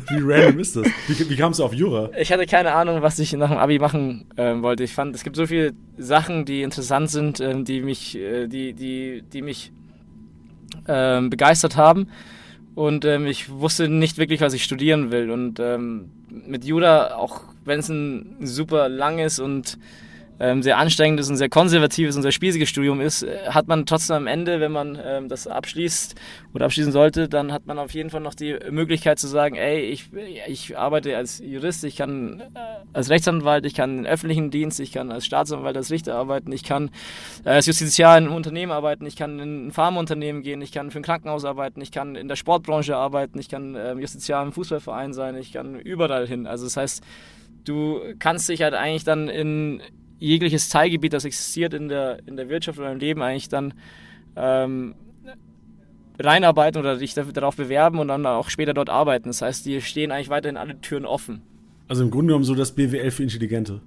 Wie 0.09 0.21
random 0.21 0.59
ist 0.59 0.77
das? 0.77 0.87
Wie, 1.07 1.31
wie 1.31 1.37
kamst 1.37 1.61
du 1.61 1.65
auf 1.65 1.73
Jura? 1.73 2.11
Ich 2.19 2.33
hatte 2.33 2.47
keine 2.47 2.73
Ahnung, 2.73 3.03
was 3.03 3.19
ich 3.19 3.33
nach 3.33 3.49
dem 3.49 3.59
Abi 3.59 3.79
machen 3.79 4.27
äh, 4.37 4.61
wollte. 4.61 4.85
Ich 4.85 4.93
fand, 4.93 5.15
es 5.15 5.25
gibt 5.25 5.37
so 5.37 5.47
viele 5.47 5.73
Sachen, 5.97 6.45
die 6.45 6.63
interessant 6.63 7.11
sind, 7.11 7.41
äh, 7.41 7.63
die 7.63 7.81
mich, 7.81 8.17
äh, 8.17 8.47
die, 8.47 8.75
die, 8.75 9.23
die 9.23 9.43
mich 9.43 9.73
ähm, 10.87 11.31
begeistert 11.31 11.77
haben. 11.77 12.09
Und 12.75 13.05
ähm, 13.05 13.27
ich 13.27 13.51
wusste 13.51 13.89
nicht 13.89 14.19
wirklich, 14.19 14.41
was 14.41 14.53
ich 14.53 14.63
studieren 14.63 15.11
will. 15.11 15.31
Und 15.31 15.59
ähm, 15.59 16.11
mit 16.31 16.65
Jura, 16.65 17.15
auch 17.15 17.43
wenn 17.65 17.81
es 17.81 17.89
ein 17.89 18.37
super 18.41 18.89
langes 18.89 19.41
und 19.41 19.75
ähm, 19.75 19.83
sehr 20.39 20.79
anstrengendes 20.79 21.29
und 21.29 21.37
sehr 21.37 21.49
konservatives 21.49 22.15
und 22.17 22.23
sehr 22.23 22.33
spießiges 22.33 22.69
Studium 22.69 23.01
ist, 23.01 23.25
äh, 23.25 23.49
hat 23.49 23.67
man 23.67 23.87
trotzdem 23.87 24.17
am 24.17 24.27
Ende, 24.27 24.61
wenn 24.61 24.73
man 24.73 24.99
ähm, 25.05 25.29
das 25.29 25.47
abschließt 25.47 26.15
oder 26.55 26.67
abschließen 26.67 26.93
sollte, 26.93 27.29
dann 27.29 27.53
hat 27.53 27.67
man 27.67 27.79
auf 27.79 27.93
jeden 27.93 28.11
Fall 28.11 28.21
noch 28.21 28.35
die 28.35 28.57
Möglichkeit 28.71 29.19
zu 29.19 29.27
sagen, 29.27 29.57
ey, 29.57 29.81
ich, 29.81 30.11
ich 30.47 30.79
arbeite 30.79 31.17
als 31.17 31.41
Jurist, 31.45 31.83
ich 31.85 31.97
kann 31.97 32.41
äh, 32.41 32.59
als 32.93 33.11
Rechtsanwalt, 33.11 33.67
ich 33.67 33.75
kann 33.75 33.99
im 33.99 34.05
öffentlichen 34.07 34.51
Dienst, 34.51 34.79
ich 34.81 34.93
kann 34.93 35.11
als 35.11 35.27
Staatsanwalt, 35.27 35.77
als 35.77 35.91
Richter 35.91 36.15
arbeiten, 36.15 36.53
ich 36.53 36.63
kann 36.63 36.91
äh, 37.45 37.51
als 37.51 37.67
Justiziar 37.67 38.17
in 38.17 38.27
einem 38.27 38.35
Unternehmen 38.35 38.71
arbeiten, 38.71 39.07
ich 39.07 39.17
kann 39.17 39.41
in 39.41 39.67
ein 39.67 39.73
Pharmaunternehmen 39.73 40.43
gehen, 40.43 40.63
ich 40.63 40.71
kann 40.71 40.91
für 40.91 41.01
ein 41.01 41.05
Krankenhaus 41.05 41.45
arbeiten, 41.45 41.81
ich 41.81 41.91
kann 41.91 42.15
in 42.15 42.29
der 42.29 42.37
Sportbranche 42.37 42.97
arbeiten, 42.97 43.39
ich 43.39 43.49
kann 43.49 43.75
äh, 43.75 43.95
Justiziar 43.95 44.45
im 44.45 44.53
Fußballverein 44.53 45.13
sein, 45.13 45.37
ich 45.37 45.53
kann 45.53 45.81
überall 45.81 46.27
hin. 46.27 46.47
Also 46.47 46.65
das 46.65 46.77
heißt, 46.77 47.03
du 47.65 48.01
kannst 48.19 48.49
dich 48.49 48.63
halt 48.63 48.75
eigentlich 48.75 49.05
dann 49.05 49.29
in 49.29 49.83
jegliches 50.19 50.69
Teilgebiet, 50.69 51.13
das 51.13 51.25
existiert 51.25 51.75
in 51.75 51.89
der, 51.89 52.19
in 52.27 52.37
der 52.37 52.49
Wirtschaft 52.49 52.79
oder 52.79 52.93
im 52.93 52.99
Leben, 52.99 53.23
eigentlich 53.23 53.49
dann 53.49 53.75
ähm, 54.37 54.95
reinarbeiten 56.19 56.81
oder 56.81 56.97
dich 56.97 57.15
darauf 57.15 57.57
bewerben 57.57 57.99
und 57.99 58.09
dann 58.09 58.27
auch 58.27 58.51
später 58.51 58.75
dort 58.75 58.91
arbeiten. 58.91 59.29
Das 59.29 59.43
heißt, 59.43 59.65
die 59.67 59.81
stehen 59.81 60.11
eigentlich 60.11 60.29
weiterhin 60.31 60.57
alle 60.57 60.81
Türen 60.81 61.05
offen. 61.05 61.43
Also 61.87 62.03
im 62.03 62.11
Grunde 62.11 62.29
genommen 62.29 62.45
so 62.45 62.55
das 62.55 62.73
BWL 62.73 63.11
für 63.11 63.23
Intelligente. 63.23 63.81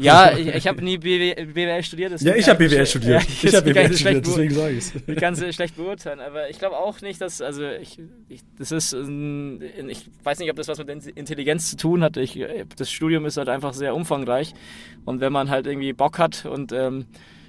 Ja, 0.00 0.36
ich, 0.36 0.46
ich 0.46 0.66
habe 0.66 0.82
nie 0.82 0.98
BWL 0.98 1.82
studiert. 1.82 2.20
Ja, 2.20 2.34
ich 2.34 2.48
habe 2.48 2.68
BWL 2.68 2.86
studiert. 2.86 3.08
Ja, 3.08 3.20
ich, 3.20 3.44
ich 3.44 3.54
habe 3.54 3.72
BWL 3.72 3.96
studiert, 3.96 4.26
deswegen 4.26 4.54
sage 4.54 4.72
ich 4.72 4.78
es. 4.78 4.92
Ich 5.06 5.16
kann 5.20 5.34
es 5.34 5.54
schlecht 5.54 5.76
beurteilen, 5.76 6.20
aber 6.20 6.48
ich 6.50 6.58
glaube 6.58 6.76
auch 6.76 7.00
nicht, 7.00 7.20
dass, 7.20 7.40
also 7.40 7.64
ich, 7.64 7.98
ich, 8.28 8.42
das 8.58 8.70
ist, 8.70 8.92
ich 8.92 10.10
weiß 10.22 10.38
nicht, 10.38 10.50
ob 10.50 10.56
das 10.56 10.68
was 10.68 10.78
mit 10.78 11.06
Intelligenz 11.06 11.70
zu 11.70 11.76
tun 11.76 12.02
hat. 12.02 12.16
Ich, 12.16 12.38
das 12.76 12.90
Studium 12.90 13.26
ist 13.26 13.36
halt 13.36 13.48
einfach 13.48 13.72
sehr 13.72 13.94
umfangreich 13.94 14.54
und 15.04 15.20
wenn 15.20 15.32
man 15.32 15.50
halt 15.50 15.66
irgendwie 15.66 15.92
Bock 15.92 16.18
hat 16.18 16.44
und 16.44 16.72
ähm, 16.72 17.06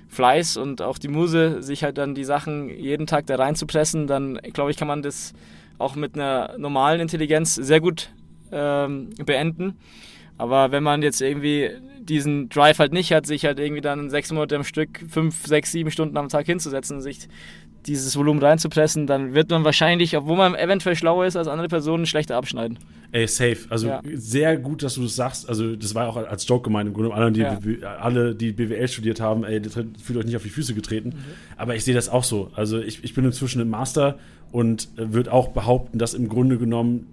Fleiß 0.08 0.58
und 0.58 0.82
auch 0.82 0.98
die 0.98 1.08
Muse, 1.08 1.62
sich 1.62 1.84
halt 1.84 1.98
dann 1.98 2.15
die 2.15 2.24
Sachen 2.24 2.70
jeden 2.70 3.06
Tag 3.06 3.27
da 3.27 3.36
reinzupressen, 3.36 4.08
dann 4.08 4.39
glaube 4.53 4.72
ich, 4.72 4.77
kann 4.77 4.88
man 4.88 5.03
das 5.03 5.34
auch 5.77 5.96
mit 5.96 6.15
einer 6.15 6.56
normalen 6.58 7.00
Intelligenz 7.00 7.56
sehr 7.56 7.79
gut 7.79 8.10
ähm, 8.51 9.10
beenden. 9.24 9.77
Aber 10.38 10.72
wenn 10.72 10.84
man 10.84 11.03
jetzt 11.03 11.22
irgendwie 11.22 11.70
diesen 12.09 12.49
Drive 12.49 12.79
halt 12.79 12.91
nicht 12.91 13.11
hat, 13.13 13.25
sich 13.25 13.45
halt 13.45 13.59
irgendwie 13.59 13.81
dann 13.81 14.09
sechs 14.09 14.31
Monate 14.31 14.55
am 14.55 14.63
Stück, 14.63 15.05
fünf, 15.09 15.45
sechs, 15.45 15.71
sieben 15.71 15.91
Stunden 15.91 16.17
am 16.17 16.29
Tag 16.29 16.45
hinzusetzen 16.45 16.97
und 16.97 17.01
sich 17.01 17.27
dieses 17.85 18.15
Volumen 18.17 18.41
reinzupressen, 18.41 19.07
dann 19.07 19.33
wird 19.33 19.49
man 19.49 19.63
wahrscheinlich, 19.63 20.17
obwohl 20.17 20.37
man 20.37 20.55
eventuell 20.55 20.95
schlauer 20.95 21.25
ist 21.25 21.35
als 21.35 21.47
andere 21.47 21.69
Personen, 21.69 22.05
schlechter 22.05 22.35
abschneiden. 22.35 22.77
Ey, 23.11 23.27
safe. 23.27 23.57
Also 23.69 23.87
ja. 23.87 24.01
sehr 24.13 24.57
gut, 24.57 24.83
dass 24.83 24.95
du 24.95 25.03
das 25.03 25.15
sagst. 25.15 25.49
Also 25.49 25.75
das 25.75 25.95
war 25.95 26.07
auch 26.07 26.17
als 26.17 26.47
Joke 26.47 26.63
gemeint 26.63 26.89
im 26.89 26.93
Grunde. 26.93 27.13
Alle, 27.13 27.31
die, 27.31 27.41
ja. 27.41 27.95
alle, 27.95 28.35
die 28.35 28.51
BWL 28.51 28.87
studiert 28.87 29.19
haben, 29.19 29.43
ey, 29.43 29.61
fühlt 29.61 30.19
euch 30.19 30.25
nicht 30.25 30.35
auf 30.35 30.43
die 30.43 30.49
Füße 30.49 30.73
getreten. 30.73 31.09
Mhm. 31.09 31.23
Aber 31.57 31.75
ich 31.75 31.83
sehe 31.83 31.95
das 31.95 32.09
auch 32.09 32.23
so. 32.23 32.51
Also 32.53 32.79
ich, 32.79 33.03
ich 33.03 33.13
bin 33.13 33.25
inzwischen 33.25 33.61
im 33.61 33.69
Master 33.69 34.19
und 34.51 34.89
würde 34.95 35.31
auch 35.33 35.49
behaupten, 35.49 35.97
dass 35.97 36.13
im 36.13 36.29
Grunde 36.29 36.57
genommen 36.57 37.07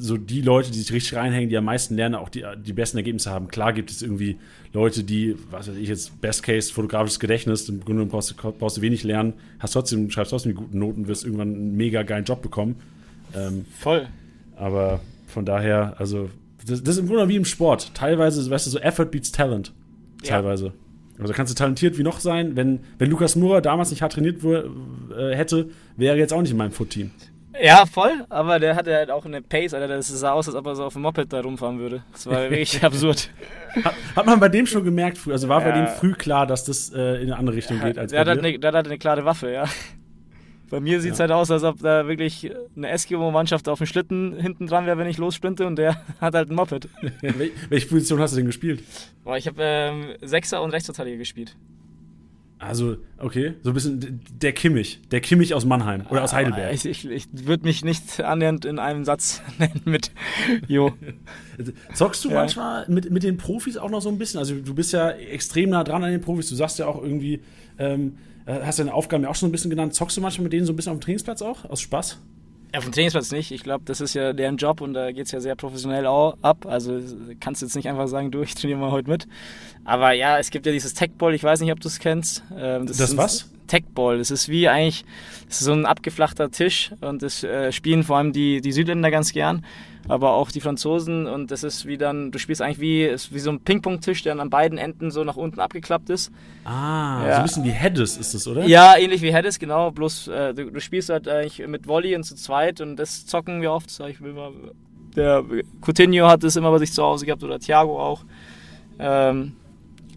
so 0.00 0.16
die 0.16 0.40
Leute, 0.40 0.70
die 0.70 0.78
sich 0.78 0.92
richtig 0.92 1.16
reinhängen, 1.16 1.50
die 1.50 1.56
am 1.56 1.64
meisten 1.64 1.94
lernen, 1.94 2.14
auch 2.14 2.28
die, 2.28 2.44
die 2.64 2.72
besten 2.72 2.96
Ergebnisse 2.96 3.30
haben. 3.30 3.48
Klar 3.48 3.72
gibt 3.72 3.90
es 3.90 4.02
irgendwie 4.02 4.38
Leute, 4.72 5.04
die, 5.04 5.36
was 5.50 5.68
weiß 5.68 5.76
ich 5.76 5.88
jetzt, 5.88 6.20
Best 6.20 6.42
Case, 6.42 6.72
fotografisches 6.72 7.20
Gedächtnis, 7.20 7.68
im 7.68 7.76
Grunde 7.76 7.92
genommen 7.92 8.10
brauchst 8.10 8.30
du, 8.30 8.52
brauchst 8.52 8.78
du 8.78 8.80
wenig 8.80 9.04
lernen, 9.04 9.34
hast 9.58 9.72
trotzdem, 9.72 10.10
schreibst 10.10 10.30
trotzdem 10.30 10.52
die 10.52 10.56
guten 10.56 10.78
Noten, 10.78 11.06
wirst 11.06 11.24
irgendwann 11.24 11.54
einen 11.54 11.76
mega 11.76 12.02
geilen 12.02 12.24
Job 12.24 12.42
bekommen. 12.42 12.76
Ähm, 13.34 13.64
Voll. 13.78 14.08
Aber 14.56 15.00
von 15.26 15.44
daher, 15.44 15.94
also, 15.98 16.30
das, 16.66 16.82
das 16.82 16.96
ist 16.96 17.02
im 17.02 17.06
Grunde 17.06 17.28
wie 17.28 17.36
im 17.36 17.44
Sport. 17.44 17.94
Teilweise, 17.94 18.48
weißt 18.48 18.66
du, 18.66 18.70
so 18.70 18.78
Effort 18.78 19.06
beats 19.06 19.32
Talent. 19.32 19.72
Teilweise. 20.22 20.66
Ja. 20.66 20.72
Also 21.20 21.34
kannst 21.34 21.52
du 21.52 21.54
talentiert 21.54 21.98
wie 21.98 22.02
noch 22.02 22.20
sein. 22.20 22.56
Wenn, 22.56 22.80
wenn 22.98 23.10
Lukas 23.10 23.36
Mura 23.36 23.60
damals 23.60 23.90
nicht 23.90 24.02
hart 24.02 24.14
trainiert 24.14 24.42
äh, 24.42 25.34
hätte, 25.34 25.68
wäre 25.96 26.14
er 26.14 26.18
jetzt 26.18 26.32
auch 26.32 26.40
nicht 26.40 26.50
in 26.50 26.56
meinem 26.56 26.72
Foot-Team. 26.72 27.10
Ja, 27.58 27.84
voll, 27.86 28.24
aber 28.28 28.58
der 28.58 28.76
hatte 28.76 28.94
halt 28.94 29.10
auch 29.10 29.24
eine 29.24 29.42
Pace, 29.42 29.74
Alter. 29.74 29.88
Das 29.88 30.08
sah 30.08 30.32
aus, 30.32 30.46
als 30.48 30.56
ob 30.56 30.66
er 30.66 30.76
so 30.76 30.84
auf 30.84 30.92
dem 30.92 31.02
Moped 31.02 31.32
da 31.32 31.40
rumfahren 31.40 31.78
würde. 31.78 32.04
Das 32.12 32.26
war 32.26 32.42
wirklich 32.50 32.82
absurd. 32.82 33.30
Hat, 33.84 33.94
hat, 34.16 34.26
man 34.26 34.38
bei 34.38 34.48
dem 34.48 34.66
schon 34.66 34.84
gemerkt, 34.84 35.18
früh, 35.18 35.32
also 35.32 35.48
war 35.48 35.60
ja. 35.60 35.70
bei 35.70 35.76
dem 35.78 35.86
früh 35.88 36.12
klar, 36.12 36.46
dass 36.46 36.64
das 36.64 36.92
äh, 36.92 37.16
in 37.16 37.24
eine 37.24 37.36
andere 37.36 37.56
Richtung 37.56 37.78
ja, 37.78 37.88
geht 37.88 37.98
als 37.98 38.12
der 38.12 38.24
bei 38.24 38.30
hat 38.30 38.38
dir? 38.38 38.48
Eine, 38.48 38.58
der 38.58 38.72
hat 38.72 38.86
eine 38.86 38.98
klare 38.98 39.24
Waffe, 39.24 39.50
ja. 39.50 39.64
Bei 40.70 40.78
mir 40.78 41.00
sieht 41.00 41.12
es 41.12 41.18
ja. 41.18 41.22
halt 41.24 41.32
aus, 41.32 41.50
als 41.50 41.64
ob 41.64 41.80
da 41.80 42.06
wirklich 42.06 42.52
eine 42.76 42.88
Eskimo-Mannschaft 42.88 43.68
auf 43.68 43.78
dem 43.78 43.88
Schlitten 43.88 44.36
hinten 44.38 44.68
dran 44.68 44.86
wäre, 44.86 44.96
wenn 44.98 45.08
ich 45.08 45.18
lossprinte 45.18 45.66
und 45.66 45.76
der 45.76 46.00
hat 46.20 46.34
halt 46.34 46.50
ein 46.50 46.54
Moped. 46.54 46.88
Welche 47.68 47.88
Position 47.88 48.20
hast 48.20 48.32
du 48.32 48.36
denn 48.36 48.46
gespielt? 48.46 48.82
Boah, 49.24 49.36
ich 49.36 49.48
habe 49.48 49.60
ähm, 49.60 50.14
Sechser 50.22 50.62
und 50.62 50.70
Rechtsverteidiger 50.70 51.18
gespielt. 51.18 51.56
Also, 52.60 52.98
okay, 53.16 53.54
so 53.62 53.70
ein 53.70 53.74
bisschen 53.74 54.20
der 54.30 54.52
Kimmich, 54.52 55.00
der 55.10 55.22
Kimmich 55.22 55.54
aus 55.54 55.64
Mannheim 55.64 56.04
oder 56.10 56.22
aus 56.22 56.34
Heidelberg. 56.34 56.74
Ich, 56.74 56.84
ich, 56.84 57.08
ich 57.08 57.26
würde 57.32 57.64
mich 57.64 57.82
nicht 57.86 58.20
annähernd 58.20 58.66
in 58.66 58.78
einem 58.78 59.06
Satz 59.06 59.40
nennen 59.58 59.80
mit 59.86 60.12
Jo. 60.68 60.92
Zockst 61.94 62.22
du 62.22 62.28
ja. 62.28 62.34
manchmal 62.34 62.84
mit, 62.88 63.10
mit 63.10 63.22
den 63.22 63.38
Profis 63.38 63.78
auch 63.78 63.88
noch 63.88 64.02
so 64.02 64.10
ein 64.10 64.18
bisschen? 64.18 64.38
Also, 64.38 64.54
du 64.56 64.74
bist 64.74 64.92
ja 64.92 65.08
extrem 65.10 65.70
nah 65.70 65.84
dran 65.84 66.04
an 66.04 66.10
den 66.10 66.20
Profis. 66.20 66.50
Du 66.50 66.54
sagst 66.54 66.78
ja 66.78 66.86
auch 66.86 67.02
irgendwie, 67.02 67.40
ähm, 67.78 68.18
hast 68.46 68.78
deine 68.78 68.92
Aufgaben 68.92 69.24
ja 69.24 69.30
auch 69.30 69.34
schon 69.34 69.48
ein 69.48 69.52
bisschen 69.52 69.70
genannt. 69.70 69.94
Zockst 69.94 70.18
du 70.18 70.20
manchmal 70.20 70.44
mit 70.44 70.52
denen 70.52 70.66
so 70.66 70.74
ein 70.74 70.76
bisschen 70.76 70.92
auf 70.92 70.98
dem 70.98 71.02
Trainingsplatz 71.02 71.40
auch, 71.40 71.64
aus 71.64 71.80
Spaß? 71.80 72.18
Auf 72.76 72.84
dem 72.84 72.92
Trainingsplatz 72.92 73.32
nicht. 73.32 73.50
Ich 73.50 73.62
glaube, 73.62 73.84
das 73.84 74.00
ist 74.00 74.14
ja 74.14 74.32
deren 74.32 74.56
Job 74.56 74.80
und 74.80 74.94
da 74.94 75.10
geht 75.10 75.26
es 75.26 75.32
ja 75.32 75.40
sehr 75.40 75.56
professionell 75.56 76.06
ab. 76.06 76.66
Also 76.66 77.00
kannst 77.40 77.62
du 77.62 77.66
jetzt 77.66 77.74
nicht 77.74 77.88
einfach 77.88 78.06
sagen, 78.06 78.30
du, 78.30 78.42
ich 78.42 78.54
trainiere 78.54 78.78
mal 78.78 78.92
heute 78.92 79.10
mit. 79.10 79.26
Aber 79.84 80.12
ja, 80.12 80.38
es 80.38 80.50
gibt 80.50 80.66
ja 80.66 80.72
dieses 80.72 80.94
Techball, 80.94 81.34
ich 81.34 81.42
weiß 81.42 81.60
nicht, 81.60 81.72
ob 81.72 81.80
du 81.80 81.88
es 81.88 81.98
kennst. 81.98 82.44
Ähm, 82.56 82.86
das, 82.86 82.98
das 82.98 83.16
was? 83.16 83.50
Techball. 83.66 84.18
Das 84.18 84.30
ist 84.30 84.48
wie 84.48 84.68
eigentlich 84.68 85.04
so 85.48 85.72
ein 85.72 85.86
abgeflachter 85.86 86.50
Tisch 86.50 86.92
und 87.00 87.22
das 87.22 87.42
äh, 87.42 87.72
spielen 87.72 88.04
vor 88.04 88.18
allem 88.18 88.32
die, 88.32 88.60
die 88.60 88.72
Südländer 88.72 89.10
ganz 89.10 89.32
gern, 89.32 89.64
aber 90.08 90.32
auch 90.32 90.50
die 90.50 90.60
Franzosen 90.60 91.26
und 91.26 91.50
das 91.50 91.62
ist 91.62 91.86
wie 91.86 91.98
dann, 91.98 92.30
du 92.30 92.38
spielst 92.38 92.62
eigentlich 92.62 92.80
wie, 92.80 93.10
wie 93.30 93.38
so 93.38 93.50
ein 93.50 93.60
Ping-Pong-Tisch, 93.60 94.22
der 94.22 94.32
dann 94.32 94.40
an 94.40 94.50
beiden 94.50 94.78
Enden 94.78 95.10
so 95.10 95.24
nach 95.24 95.36
unten 95.36 95.60
abgeklappt 95.60 96.10
ist. 96.10 96.32
Ah, 96.64 97.24
ja. 97.24 97.32
so 97.32 97.36
ein 97.36 97.42
bisschen 97.44 97.64
wie 97.64 97.70
Hedges 97.70 98.16
ist 98.16 98.34
das, 98.34 98.46
oder? 98.46 98.64
Ja, 98.66 98.96
ähnlich 98.96 99.22
wie 99.22 99.32
Hedges, 99.32 99.58
genau, 99.58 99.90
bloß 99.90 100.28
äh, 100.28 100.54
du, 100.54 100.70
du, 100.70 100.80
spielst 100.80 101.10
halt 101.10 101.28
eigentlich 101.28 101.66
mit 101.66 101.86
Volley 101.86 102.16
und 102.16 102.24
zu 102.24 102.34
zweit 102.34 102.80
und 102.80 102.96
das 102.96 103.26
zocken 103.26 103.62
wir 103.62 103.72
oft, 103.72 103.90
sag 103.90 104.10
ich 104.10 104.20
will 104.20 104.32
mal, 104.32 104.52
der 105.16 105.44
Coutinho 105.80 106.28
hat 106.28 106.42
das 106.42 106.56
immer 106.56 106.70
bei 106.70 106.78
sich 106.78 106.92
zu 106.92 107.02
Hause 107.02 107.26
gehabt 107.26 107.42
oder 107.42 107.58
Thiago 107.58 108.00
auch. 108.00 108.24
Ähm, 108.98 109.52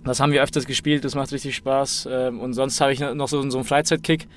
das 0.03 0.19
haben 0.19 0.33
wir 0.33 0.43
öfters 0.43 0.65
gespielt, 0.65 1.05
das 1.05 1.15
macht 1.15 1.31
richtig 1.31 1.55
Spaß. 1.55 2.09
Ähm, 2.11 2.39
und 2.39 2.53
sonst 2.53 2.79
habe 2.81 2.91
ich 2.93 2.99
noch 2.99 3.27
so, 3.27 3.49
so 3.49 3.57
einen 3.57 3.65
Freizeitkick. 3.65 4.27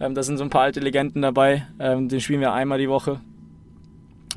Ähm, 0.00 0.14
da 0.14 0.22
sind 0.22 0.38
so 0.38 0.44
ein 0.44 0.50
paar 0.50 0.62
alte 0.62 0.80
Legenden 0.80 1.22
dabei. 1.22 1.66
Ähm, 1.78 2.08
den 2.08 2.20
spielen 2.20 2.40
wir 2.40 2.52
einmal 2.52 2.78
die 2.78 2.88
Woche. 2.88 3.20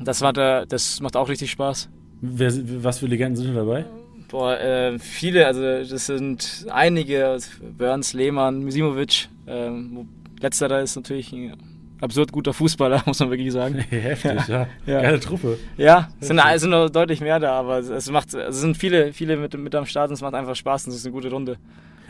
Das, 0.00 0.20
war 0.20 0.32
der, 0.32 0.66
das 0.66 1.00
macht 1.00 1.16
auch 1.16 1.28
richtig 1.28 1.50
Spaß. 1.50 1.88
Wer, 2.20 2.52
was 2.82 2.98
für 2.98 3.06
Legenden 3.06 3.36
sind 3.36 3.54
dabei? 3.54 3.84
Boah, 4.28 4.58
äh, 4.58 4.98
viele, 4.98 5.46
also 5.46 5.60
das 5.62 6.06
sind 6.06 6.66
einige. 6.70 7.38
Burns, 7.76 8.12
Lehmann, 8.12 8.62
Misimovic. 8.62 9.28
Ähm, 9.46 10.08
letzterer 10.40 10.82
ist 10.82 10.96
natürlich 10.96 11.32
ein 11.32 11.54
absurd 12.00 12.32
guter 12.32 12.52
Fußballer, 12.52 13.02
muss 13.06 13.18
man 13.20 13.30
wirklich 13.30 13.52
sagen. 13.52 13.78
Heftig, 13.90 14.48
ja. 14.48 14.66
ja. 14.86 15.02
Geile 15.02 15.20
Truppe. 15.20 15.58
Ja, 15.76 16.08
es 16.20 16.28
sind, 16.28 16.40
sind 16.56 16.70
noch 16.70 16.90
deutlich 16.90 17.20
mehr 17.20 17.40
da, 17.40 17.52
aber 17.52 17.78
es, 17.78 18.10
macht, 18.10 18.34
es 18.34 18.60
sind 18.60 18.76
viele, 18.76 19.12
viele 19.12 19.36
mit, 19.36 19.56
mit 19.58 19.74
am 19.74 19.86
Start 19.86 20.10
und 20.10 20.14
es 20.14 20.20
macht 20.20 20.34
einfach 20.34 20.54
Spaß 20.54 20.86
und 20.86 20.92
es 20.92 20.98
ist 20.98 21.06
eine 21.06 21.12
gute 21.12 21.30
Runde. 21.30 21.56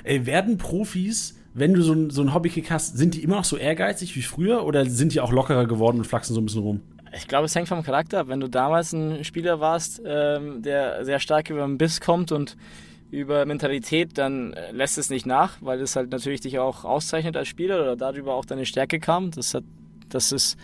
Ey, 0.04 0.26
werden 0.26 0.58
Profis, 0.58 1.38
wenn 1.54 1.74
du 1.74 1.82
so 1.82 1.92
ein, 1.92 2.10
so 2.10 2.22
ein 2.22 2.34
Hobbykick 2.34 2.70
hast, 2.70 2.96
sind 2.96 3.14
die 3.14 3.22
immer 3.22 3.36
noch 3.36 3.44
so 3.44 3.56
ehrgeizig 3.56 4.16
wie 4.16 4.22
früher 4.22 4.64
oder 4.64 4.84
sind 4.86 5.14
die 5.14 5.20
auch 5.20 5.32
lockerer 5.32 5.66
geworden 5.66 5.98
und 5.98 6.06
flachsen 6.06 6.34
so 6.34 6.40
ein 6.40 6.46
bisschen 6.46 6.62
rum? 6.62 6.80
Ich 7.12 7.28
glaube, 7.28 7.46
es 7.46 7.54
hängt 7.54 7.68
vom 7.68 7.82
Charakter 7.82 8.20
ab. 8.20 8.28
Wenn 8.28 8.40
du 8.40 8.48
damals 8.48 8.92
ein 8.92 9.24
Spieler 9.24 9.60
warst, 9.60 10.02
ähm, 10.04 10.62
der 10.62 11.04
sehr 11.04 11.20
stark 11.20 11.50
über 11.50 11.66
den 11.66 11.78
Biss 11.78 12.00
kommt 12.00 12.32
und 12.32 12.56
über 13.10 13.46
Mentalität, 13.46 14.18
dann 14.18 14.52
äh, 14.52 14.70
lässt 14.72 14.98
es 14.98 15.08
nicht 15.08 15.26
nach, 15.26 15.56
weil 15.60 15.80
es 15.80 15.96
halt 15.96 16.10
natürlich 16.10 16.42
dich 16.42 16.58
auch 16.58 16.84
auszeichnet 16.84 17.36
als 17.36 17.48
Spieler 17.48 17.80
oder 17.80 17.96
darüber 17.96 18.34
auch 18.34 18.44
deine 18.44 18.66
Stärke 18.66 19.00
kam. 19.00 19.30
Das 19.30 19.54
hat 19.54 19.64
das 20.08 20.32
ist 20.32 20.56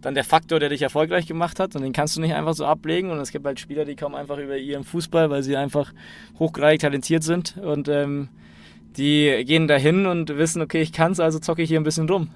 dann 0.00 0.14
der 0.14 0.24
Faktor, 0.24 0.58
der 0.60 0.68
dich 0.68 0.82
erfolgreich 0.82 1.26
gemacht 1.26 1.60
hat 1.60 1.76
und 1.76 1.82
den 1.82 1.92
kannst 1.92 2.16
du 2.16 2.20
nicht 2.20 2.34
einfach 2.34 2.54
so 2.54 2.66
ablegen. 2.66 3.10
Und 3.10 3.18
es 3.18 3.30
gibt 3.30 3.46
halt 3.46 3.60
Spieler, 3.60 3.84
die 3.84 3.96
kommen 3.96 4.14
einfach 4.14 4.38
über 4.38 4.56
ihren 4.56 4.84
Fußball, 4.84 5.30
weil 5.30 5.42
sie 5.42 5.56
einfach 5.56 5.92
hochgradig 6.38 6.80
talentiert 6.80 7.22
sind 7.22 7.56
und 7.58 7.88
ähm, 7.88 8.28
die 8.96 9.44
gehen 9.44 9.68
dahin 9.68 10.06
und 10.06 10.36
wissen, 10.36 10.60
okay, 10.60 10.82
ich 10.82 10.92
kann 10.92 11.12
es, 11.12 11.20
also 11.20 11.38
zocke 11.38 11.62
ich 11.62 11.68
hier 11.68 11.80
ein 11.80 11.84
bisschen 11.84 12.08
rum. 12.08 12.28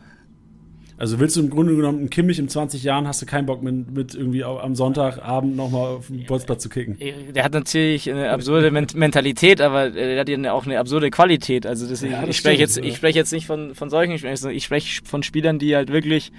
Also 0.98 1.20
willst 1.20 1.36
du 1.36 1.40
im 1.40 1.50
Grunde 1.50 1.76
genommen 1.76 1.98
einen 1.98 2.10
Kimmich 2.10 2.38
in 2.38 2.48
20 2.48 2.82
Jahren, 2.82 3.06
hast 3.06 3.20
du 3.20 3.26
keinen 3.26 3.44
Bock 3.44 3.62
mit, 3.62 3.90
mit 3.90 4.14
irgendwie 4.14 4.44
am 4.44 4.74
Sonntagabend 4.74 5.54
nochmal 5.54 5.96
auf 5.96 6.06
den 6.06 6.24
Bolzplatz 6.24 6.62
zu 6.62 6.70
kicken? 6.70 6.96
Der 7.34 7.44
hat 7.44 7.52
natürlich 7.52 8.10
eine 8.10 8.30
absurde 8.30 8.70
Mentalität, 8.70 9.60
aber 9.60 9.90
der 9.90 10.18
hat 10.18 10.28
ja 10.28 10.52
auch 10.52 10.64
eine 10.64 10.78
absurde 10.78 11.10
Qualität. 11.10 11.66
Also 11.66 11.86
das, 11.86 12.00
ja, 12.00 12.24
ich, 12.26 12.38
spreche 12.38 12.60
jetzt, 12.60 12.78
ich 12.78 12.96
spreche 12.96 13.18
jetzt 13.18 13.32
nicht 13.32 13.46
von, 13.46 13.74
von 13.74 13.90
solchen, 13.90 14.12
ich 14.50 14.64
spreche 14.64 15.02
von 15.04 15.22
Spielern, 15.22 15.58
die 15.58 15.76
halt 15.76 15.92
wirklich, 15.92 16.32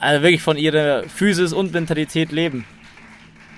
also 0.00 0.22
wirklich 0.22 0.42
von 0.42 0.56
ihrer 0.56 1.04
Physis 1.04 1.52
und 1.52 1.72
Mentalität 1.72 2.32
leben. 2.32 2.64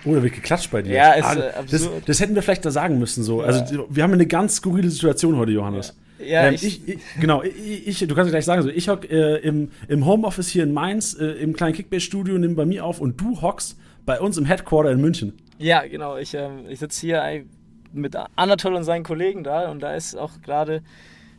Oh, 0.04 0.14
da 0.14 0.22
wird 0.22 0.34
geklatscht 0.34 0.70
bei 0.70 0.82
dir. 0.82 0.94
Ja, 0.94 1.12
ist 1.12 1.24
ah, 1.24 1.34
äh, 1.34 1.64
das, 1.68 1.90
das, 2.04 2.20
hätten 2.20 2.34
wir 2.34 2.42
vielleicht 2.42 2.64
da 2.64 2.70
sagen 2.70 2.98
müssen. 2.98 3.24
So. 3.24 3.40
Also, 3.40 3.58
ja. 3.58 3.64
Also 3.64 3.86
wir 3.90 4.02
haben 4.02 4.12
eine 4.12 4.26
ganz 4.26 4.56
skurrile 4.56 4.88
Situation 4.88 5.36
heute, 5.36 5.50
Johannes. 5.50 5.88
Ja. 5.88 6.05
Ja, 6.18 6.48
ähm, 6.48 6.54
ich, 6.54 6.88
ich, 6.88 6.98
genau, 7.20 7.42
ich, 7.42 7.86
ich, 7.86 8.08
du 8.08 8.14
kannst 8.14 8.30
gleich 8.30 8.44
sagen, 8.44 8.62
so, 8.62 8.68
ich 8.68 8.88
hock 8.88 9.08
äh, 9.10 9.36
im, 9.36 9.70
im 9.88 10.06
Homeoffice 10.06 10.48
hier 10.48 10.62
in 10.62 10.72
Mainz, 10.72 11.14
äh, 11.14 11.26
im 11.26 11.52
kleinen 11.52 11.74
Kickbase-Studio, 11.74 12.38
nimm 12.38 12.56
bei 12.56 12.64
mir 12.64 12.84
auf 12.84 13.00
und 13.00 13.20
du 13.20 13.40
hockst 13.42 13.78
bei 14.04 14.20
uns 14.20 14.38
im 14.38 14.44
Headquarter 14.44 14.90
in 14.90 15.00
München. 15.00 15.34
Ja, 15.58 15.86
genau, 15.86 16.16
ich, 16.16 16.34
äh, 16.34 16.48
ich 16.68 16.78
sitze 16.78 17.00
hier 17.00 17.44
mit 17.92 18.16
Anatol 18.36 18.74
und 18.74 18.84
seinen 18.84 19.04
Kollegen 19.04 19.44
da 19.44 19.70
und 19.70 19.80
da 19.80 19.94
ist 19.94 20.16
auch 20.16 20.40
gerade, 20.42 20.82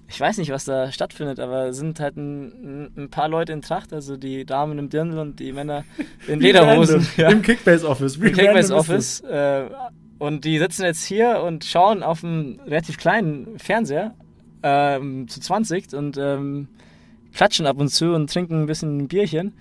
ich 0.07 0.19
weiß 0.19 0.38
nicht, 0.38 0.51
was 0.51 0.65
da 0.65 0.91
stattfindet, 0.91 1.39
aber 1.39 1.74
sind 1.74 2.00
halt 2.00 2.17
ein, 2.17 2.91
ein, 2.96 3.10
paar 3.10 3.29
Leute 3.29 3.53
in 3.53 3.62
Tracht, 3.62 3.93
also 3.93 4.17
die 4.17 4.46
Damen 4.46 4.77
im 4.77 4.89
Dirndl 4.89 5.19
und 5.19 5.39
die 5.39 5.53
Männer 5.53 5.86
in 6.27 6.39
Lederhosen. 6.39 7.07
ja. 7.17 7.29
Im 7.29 7.41
Kickbase-Office. 7.41 8.17
Im 8.17 8.34
Kickbase-Office. 8.34 9.22
Äh, 9.22 9.69
und 10.19 10.46
die 10.46 10.57
sitzen 10.57 10.84
jetzt 10.84 11.03
hier 11.05 11.41
und 11.41 11.63
schauen 11.63 12.01
auf 12.01 12.24
einen 12.24 12.60
relativ 12.62 12.98
kleinen 12.98 13.60
Fernseher 13.60 14.15
ähm, 14.64 15.28
zu 15.28 15.40
20 15.40 15.94
und 15.94 16.18
ähm, 16.18 16.68
klatschen 17.34 17.66
ab 17.66 17.80
und 17.80 17.90
zu 17.90 18.14
und 18.14 18.32
trinken 18.32 18.62
ein 18.62 18.66
bisschen 18.66 18.98
ein 18.98 19.08
Bierchen. 19.08 19.54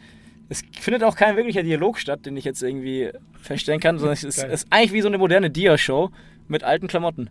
Es 0.48 0.62
findet 0.78 1.02
auch 1.02 1.16
kein 1.16 1.36
wirklicher 1.36 1.62
Dialog 1.62 1.98
statt, 1.98 2.24
den 2.24 2.36
ich 2.36 2.44
jetzt 2.44 2.62
irgendwie 2.62 3.10
feststellen 3.40 3.80
kann, 3.80 3.98
sondern 3.98 4.14
es 4.14 4.24
ist, 4.24 4.42
ist 4.42 4.66
eigentlich 4.70 4.92
wie 4.92 5.00
so 5.00 5.08
eine 5.08 5.18
moderne 5.18 5.50
Dia-Show. 5.50 6.10
Mit 6.48 6.62
alten 6.62 6.86
Klamotten. 6.86 7.28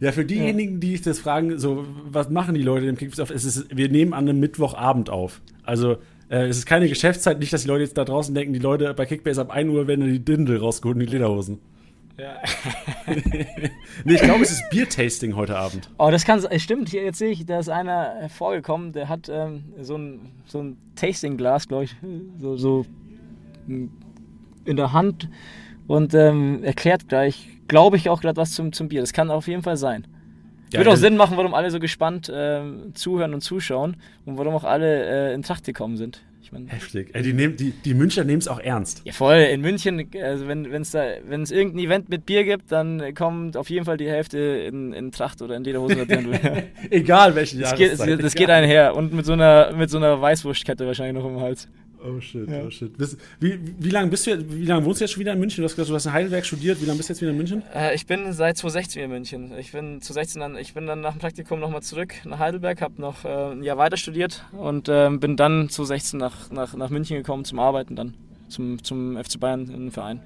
Ja, 0.00 0.12
für 0.12 0.24
diejenigen, 0.24 0.80
die 0.80 0.92
sich 0.92 1.02
das 1.02 1.18
fragen, 1.18 1.58
so, 1.58 1.84
was 2.04 2.28
machen 2.30 2.54
die 2.54 2.62
Leute 2.62 2.86
im 2.86 2.96
Kickbase 2.96 3.22
auf? 3.22 3.30
Es 3.30 3.44
ist, 3.44 3.76
wir 3.76 3.88
nehmen 3.88 4.14
an 4.14 4.28
einem 4.28 4.40
Mittwochabend 4.40 5.10
auf. 5.10 5.40
Also, 5.62 5.98
äh, 6.28 6.46
es 6.46 6.58
ist 6.58 6.66
keine 6.66 6.88
Geschäftszeit, 6.88 7.38
nicht, 7.38 7.52
dass 7.52 7.62
die 7.62 7.68
Leute 7.68 7.84
jetzt 7.84 7.96
da 7.96 8.04
draußen 8.04 8.34
denken, 8.34 8.52
die 8.52 8.58
Leute 8.58 8.94
bei 8.94 9.06
Kickbase 9.06 9.40
ab 9.40 9.50
1 9.50 9.70
Uhr 9.70 9.86
werden 9.86 10.06
die 10.06 10.24
Dindel 10.24 10.58
rausgeholt 10.58 10.96
und 10.96 11.06
die 11.06 11.12
Lederhosen. 11.12 11.60
Ja. 12.18 12.40
nee, 14.04 14.14
ich 14.14 14.20
glaube, 14.20 14.42
es 14.42 14.50
ist 14.50 14.68
Biertasting 14.70 15.34
heute 15.34 15.56
Abend. 15.56 15.88
Oh, 15.98 16.10
das 16.10 16.24
kann 16.24 16.46
stimmt. 16.58 16.90
Hier 16.90 17.02
jetzt 17.04 17.18
sehe 17.18 17.30
ich, 17.30 17.46
da 17.46 17.58
ist 17.58 17.68
einer 17.68 18.28
vorgekommen, 18.28 18.92
der 18.92 19.08
hat 19.08 19.28
ähm, 19.28 19.64
so 19.80 19.96
ein, 19.96 20.32
so 20.46 20.60
ein 20.60 20.76
Tastingglas, 20.94 21.68
glaube 21.68 21.84
ich, 21.84 21.96
so, 22.38 22.56
so 22.56 22.86
in 23.66 24.76
der 24.76 24.92
Hand 24.92 25.28
und 25.86 26.14
ähm, 26.14 26.62
erklärt 26.64 27.08
gleich, 27.08 27.48
glaube 27.68 27.96
ich, 27.96 28.08
auch 28.08 28.20
gerade 28.20 28.36
was 28.36 28.52
zum, 28.52 28.72
zum 28.72 28.88
Bier. 28.88 29.00
Das 29.00 29.12
kann 29.12 29.30
auf 29.30 29.48
jeden 29.48 29.62
Fall 29.62 29.76
sein. 29.76 30.06
Ja, 30.72 30.80
Würde 30.80 30.90
auch 30.90 30.96
Sinn 30.96 31.16
machen, 31.16 31.36
warum 31.36 31.54
alle 31.54 31.70
so 31.70 31.78
gespannt 31.80 32.28
äh, 32.28 32.62
zuhören 32.94 33.34
und 33.34 33.42
zuschauen 33.42 33.96
und 34.24 34.38
warum 34.38 34.54
auch 34.54 34.64
alle 34.64 35.30
äh, 35.30 35.34
in 35.34 35.42
Tracht 35.42 35.64
gekommen 35.64 35.96
sind. 35.96 36.22
Ich 36.52 36.58
mein, 36.58 36.68
Heftig. 36.68 37.10
Ey, 37.14 37.22
die, 37.22 37.32
nehm, 37.32 37.56
die, 37.56 37.70
die 37.70 37.94
Münchner 37.94 38.24
nehmen 38.24 38.40
es 38.40 38.48
auch 38.48 38.60
ernst. 38.60 39.00
Ja, 39.04 39.12
voll. 39.12 39.36
In 39.36 39.62
München, 39.62 40.06
also 40.22 40.46
wenn 40.46 40.64
es 40.66 41.50
irgendein 41.50 41.78
Event 41.78 42.08
mit 42.10 42.26
Bier 42.26 42.44
gibt, 42.44 42.70
dann 42.70 43.14
kommt 43.14 43.56
auf 43.56 43.70
jeden 43.70 43.86
Fall 43.86 43.96
die 43.96 44.08
Hälfte 44.08 44.38
in, 44.38 44.92
in 44.92 45.12
Tracht 45.12 45.40
oder 45.40 45.56
in 45.56 45.64
Lederhosen. 45.64 45.98
Egal 46.90 47.34
welchen 47.34 47.60
Jahr. 47.60 47.70
Das, 47.70 47.78
geht, 47.78 47.98
das, 47.98 48.18
das 48.18 48.34
geht 48.34 48.50
einher. 48.50 48.94
Und 48.94 49.14
mit 49.14 49.24
so 49.24 49.32
einer, 49.32 49.72
mit 49.74 49.88
so 49.88 49.96
einer 49.96 50.20
Weißwurstkette 50.20 50.86
wahrscheinlich 50.86 51.22
noch 51.22 51.28
im 51.28 51.40
Hals. 51.40 51.68
Oh 52.04 52.20
shit, 52.20 52.48
ja. 52.48 52.62
oh 52.64 52.70
shit. 52.70 52.92
Wie, 53.40 53.58
wie 53.78 53.90
lange 53.90 54.10
bist 54.10 54.26
du 54.26 54.50
wie 54.50 54.64
lange 54.64 54.84
wohnst 54.84 55.00
du 55.00 55.04
jetzt 55.04 55.12
schon 55.12 55.20
wieder 55.20 55.32
in 55.32 55.38
München? 55.38 55.62
Du 55.62 55.64
hast 55.64 55.76
gesagt, 55.76 55.90
du 55.90 55.94
hast 55.94 56.06
in 56.06 56.12
Heidelberg 56.12 56.44
studiert. 56.44 56.80
Wie 56.80 56.86
lange 56.86 56.96
bist 56.96 57.08
du 57.08 57.12
jetzt 57.12 57.20
wieder 57.20 57.30
in 57.30 57.36
München? 57.36 57.62
Äh, 57.74 57.94
ich 57.94 58.06
bin 58.06 58.32
seit 58.32 58.56
2016 58.56 59.02
in 59.02 59.10
München. 59.10 59.52
Ich 59.58 59.72
bin 59.72 60.00
2016 60.00 60.40
dann, 60.40 60.56
ich 60.56 60.74
bin 60.74 60.86
dann 60.86 61.00
nach 61.00 61.12
dem 61.12 61.20
Praktikum 61.20 61.60
nochmal 61.60 61.82
zurück 61.82 62.14
nach 62.24 62.38
Heidelberg, 62.38 62.80
habe 62.80 63.00
noch 63.00 63.24
äh, 63.24 63.52
ein 63.52 63.62
Jahr 63.62 63.78
weiter 63.78 63.96
studiert 63.96 64.44
und 64.52 64.88
äh, 64.88 65.10
bin 65.10 65.36
dann 65.36 65.68
2016 65.68 66.18
nach, 66.18 66.50
nach, 66.50 66.74
nach 66.74 66.90
München 66.90 67.16
gekommen 67.16 67.44
zum 67.44 67.58
Arbeiten 67.58 67.94
dann, 67.94 68.14
zum, 68.48 68.82
zum 68.82 69.16
FC 69.16 69.38
Bayern 69.38 69.62
in 69.62 69.80
den 69.80 69.90
Verein. 69.90 70.20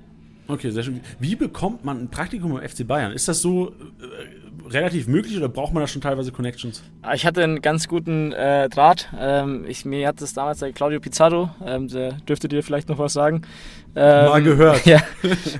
Okay, 0.48 0.70
sehr 0.70 0.82
schön. 0.82 1.00
Wie 1.18 1.34
bekommt 1.34 1.84
man 1.84 1.98
ein 1.98 2.08
Praktikum 2.08 2.56
im 2.56 2.68
FC 2.68 2.86
Bayern? 2.86 3.12
Ist 3.12 3.28
das 3.28 3.40
so 3.40 3.70
äh, 3.70 4.68
relativ 4.68 5.08
möglich 5.08 5.36
oder 5.36 5.48
braucht 5.48 5.72
man 5.72 5.82
da 5.82 5.86
schon 5.86 6.02
teilweise 6.02 6.32
Connections? 6.32 6.82
Ah, 7.02 7.14
ich 7.14 7.26
hatte 7.26 7.42
einen 7.42 7.62
ganz 7.62 7.88
guten 7.88 8.32
äh, 8.32 8.68
Draht. 8.68 9.08
Ähm, 9.18 9.64
ich, 9.68 9.84
mir 9.84 10.06
hat 10.06 10.20
das 10.20 10.34
damals 10.34 10.60
der 10.60 10.72
Claudio 10.72 11.00
Pizarro, 11.00 11.50
ähm, 11.64 11.88
der 11.88 12.12
dürfte 12.12 12.48
dir 12.48 12.62
vielleicht 12.62 12.88
noch 12.88 12.98
was 12.98 13.12
sagen. 13.12 13.42
Ähm, 13.94 14.26
Mal 14.26 14.42
gehört. 14.42 14.86
ja, 14.86 15.00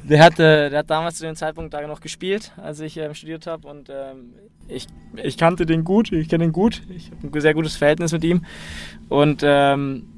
der, 0.05 0.23
hatte, 0.23 0.71
der 0.71 0.79
hat 0.79 0.91
damals 0.91 1.17
zu 1.17 1.25
dem 1.25 1.37
Zeitpunkt 1.37 1.75
da 1.75 1.87
noch 1.87 2.01
gespielt, 2.01 2.53
als 2.57 2.81
ich 2.81 2.97
ähm, 2.97 3.15
studiert 3.15 3.47
habe 3.47 3.67
und 3.67 3.89
ähm, 3.91 4.35
ich, 4.69 4.87
ich 5.17 5.37
kannte 5.37 5.67
den 5.67 5.85
gut, 5.85 6.13
ich 6.13 6.29
kenne 6.29 6.45
ihn 6.45 6.53
gut. 6.53 6.83
Ich 6.91 7.11
habe 7.11 7.37
ein 7.37 7.41
sehr 7.41 7.55
gutes 7.55 7.77
Verhältnis 7.77 8.13
mit 8.13 8.25
ihm 8.25 8.45
und 9.09 9.43
ähm, 9.45 10.16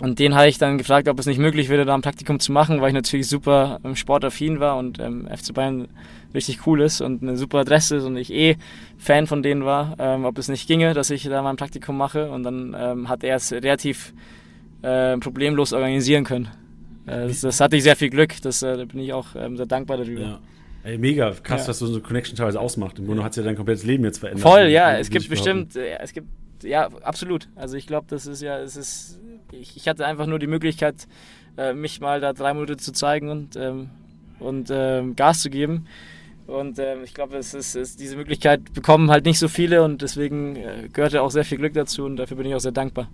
und 0.00 0.18
den 0.18 0.34
habe 0.34 0.48
ich 0.48 0.58
dann 0.58 0.78
gefragt, 0.78 1.08
ob 1.08 1.18
es 1.18 1.26
nicht 1.26 1.38
möglich 1.38 1.68
wäre, 1.68 1.84
da 1.84 1.94
ein 1.94 2.02
Praktikum 2.02 2.40
zu 2.40 2.52
machen, 2.52 2.80
weil 2.80 2.88
ich 2.88 2.94
natürlich 2.94 3.28
super 3.28 3.80
sportaffin 3.94 4.58
war 4.60 4.76
und 4.76 4.98
ähm, 4.98 5.28
FC 5.28 5.54
Bayern 5.54 5.88
richtig 6.34 6.66
cool 6.66 6.82
ist 6.82 7.00
und 7.00 7.22
eine 7.22 7.36
super 7.36 7.58
Adresse 7.58 7.96
ist 7.96 8.04
und 8.04 8.16
ich 8.16 8.32
eh 8.32 8.56
Fan 8.98 9.26
von 9.26 9.42
denen 9.42 9.64
war, 9.64 9.94
ähm, 9.98 10.24
ob 10.24 10.36
es 10.38 10.48
nicht 10.48 10.66
ginge, 10.66 10.92
dass 10.94 11.10
ich 11.10 11.22
da 11.22 11.42
mal 11.42 11.50
ein 11.50 11.56
Praktikum 11.56 11.96
mache. 11.96 12.30
Und 12.30 12.42
dann 12.42 12.74
ähm, 12.76 13.08
hat 13.08 13.22
er 13.22 13.36
es 13.36 13.52
relativ 13.52 14.12
äh, 14.82 15.16
problemlos 15.18 15.72
organisieren 15.72 16.24
können. 16.24 16.48
Äh, 17.06 17.28
das, 17.28 17.42
das, 17.42 17.60
hatte 17.60 17.76
ich 17.76 17.84
sehr 17.84 17.96
viel 17.96 18.10
Glück, 18.10 18.40
das, 18.42 18.62
äh, 18.62 18.76
da 18.76 18.84
bin 18.84 19.00
ich 19.00 19.12
auch 19.12 19.28
ähm, 19.36 19.56
sehr 19.56 19.66
dankbar 19.66 19.98
darüber. 19.98 20.20
Ja. 20.20 20.40
Ey, 20.82 20.98
mega 20.98 21.30
krass, 21.30 21.62
ja. 21.62 21.68
was 21.68 21.78
so 21.78 21.86
eine 21.86 22.00
Connection 22.00 22.36
teilweise 22.36 22.60
ausmacht. 22.60 22.98
Im 22.98 23.06
Grunde 23.06 23.22
hat 23.22 23.30
es 23.30 23.36
ja 23.36 23.42
dein 23.42 23.56
komplettes 23.56 23.84
Leben 23.84 24.04
jetzt 24.04 24.18
verändert. 24.18 24.42
Voll, 24.42 24.66
ja, 24.66 24.98
es 24.98 25.08
gibt 25.08 25.28
bestimmt, 25.30 25.76
äh, 25.76 25.98
es 26.00 26.12
gibt, 26.12 26.28
ja, 26.62 26.88
absolut. 27.02 27.48
Also 27.54 27.76
ich 27.76 27.86
glaube, 27.86 28.06
das 28.10 28.26
ist 28.26 28.42
ja, 28.42 28.58
es 28.58 28.76
ist 28.76 29.20
ich, 29.60 29.76
ich, 29.76 29.88
hatte 29.88 30.06
einfach 30.06 30.26
nur 30.26 30.38
die 30.38 30.46
Möglichkeit, 30.46 31.06
äh, 31.56 31.72
mich 31.72 32.00
mal 32.00 32.20
da 32.20 32.32
drei 32.32 32.54
Minuten 32.54 32.78
zu 32.78 32.92
zeigen 32.92 33.28
und, 33.28 33.56
ähm, 33.56 33.90
und 34.38 34.68
ähm, 34.70 35.16
Gas 35.16 35.42
zu 35.42 35.50
geben. 35.50 35.86
Und 36.46 36.78
ähm, 36.78 36.98
ich 37.04 37.14
glaube, 37.14 37.36
es 37.36 37.54
ist, 37.54 37.74
ist, 37.74 38.00
diese 38.00 38.16
Möglichkeit 38.16 38.74
bekommen 38.74 39.10
halt 39.10 39.24
nicht 39.24 39.38
so 39.38 39.48
viele 39.48 39.82
und 39.82 40.02
deswegen 40.02 40.56
äh, 40.56 40.88
gehörte 40.92 41.22
auch 41.22 41.30
sehr 41.30 41.44
viel 41.44 41.58
Glück 41.58 41.72
dazu 41.72 42.04
und 42.04 42.16
dafür 42.16 42.36
bin 42.36 42.46
ich 42.46 42.54
auch 42.54 42.60
sehr 42.60 42.72
dankbar. 42.72 43.08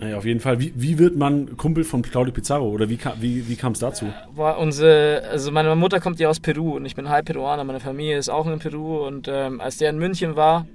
Ja, 0.00 0.18
auf 0.18 0.24
jeden 0.26 0.40
Fall. 0.40 0.60
Wie, 0.60 0.72
wie 0.76 0.98
wird 0.98 1.16
man 1.16 1.56
Kumpel 1.56 1.84
von 1.84 2.02
Claudio 2.02 2.34
Pizarro 2.34 2.68
oder 2.68 2.90
wie, 2.90 2.98
wie, 3.20 3.48
wie 3.48 3.56
kam 3.56 3.72
es 3.72 3.78
dazu? 3.78 4.06
Boah, 4.34 4.58
unsere, 4.58 5.22
also 5.30 5.50
meine 5.50 5.74
Mutter 5.76 6.00
kommt 6.00 6.20
ja 6.20 6.28
aus 6.28 6.40
Peru 6.40 6.76
und 6.76 6.84
ich 6.84 6.94
bin 6.94 7.08
halb 7.08 7.26
Peruaner. 7.26 7.64
Meine 7.64 7.80
Familie 7.80 8.18
ist 8.18 8.28
auch 8.28 8.46
in 8.46 8.58
Peru 8.58 9.06
und 9.06 9.28
ähm, 9.28 9.60
als 9.60 9.78
der 9.78 9.90
in 9.90 9.98
München 9.98 10.36
war, 10.36 10.66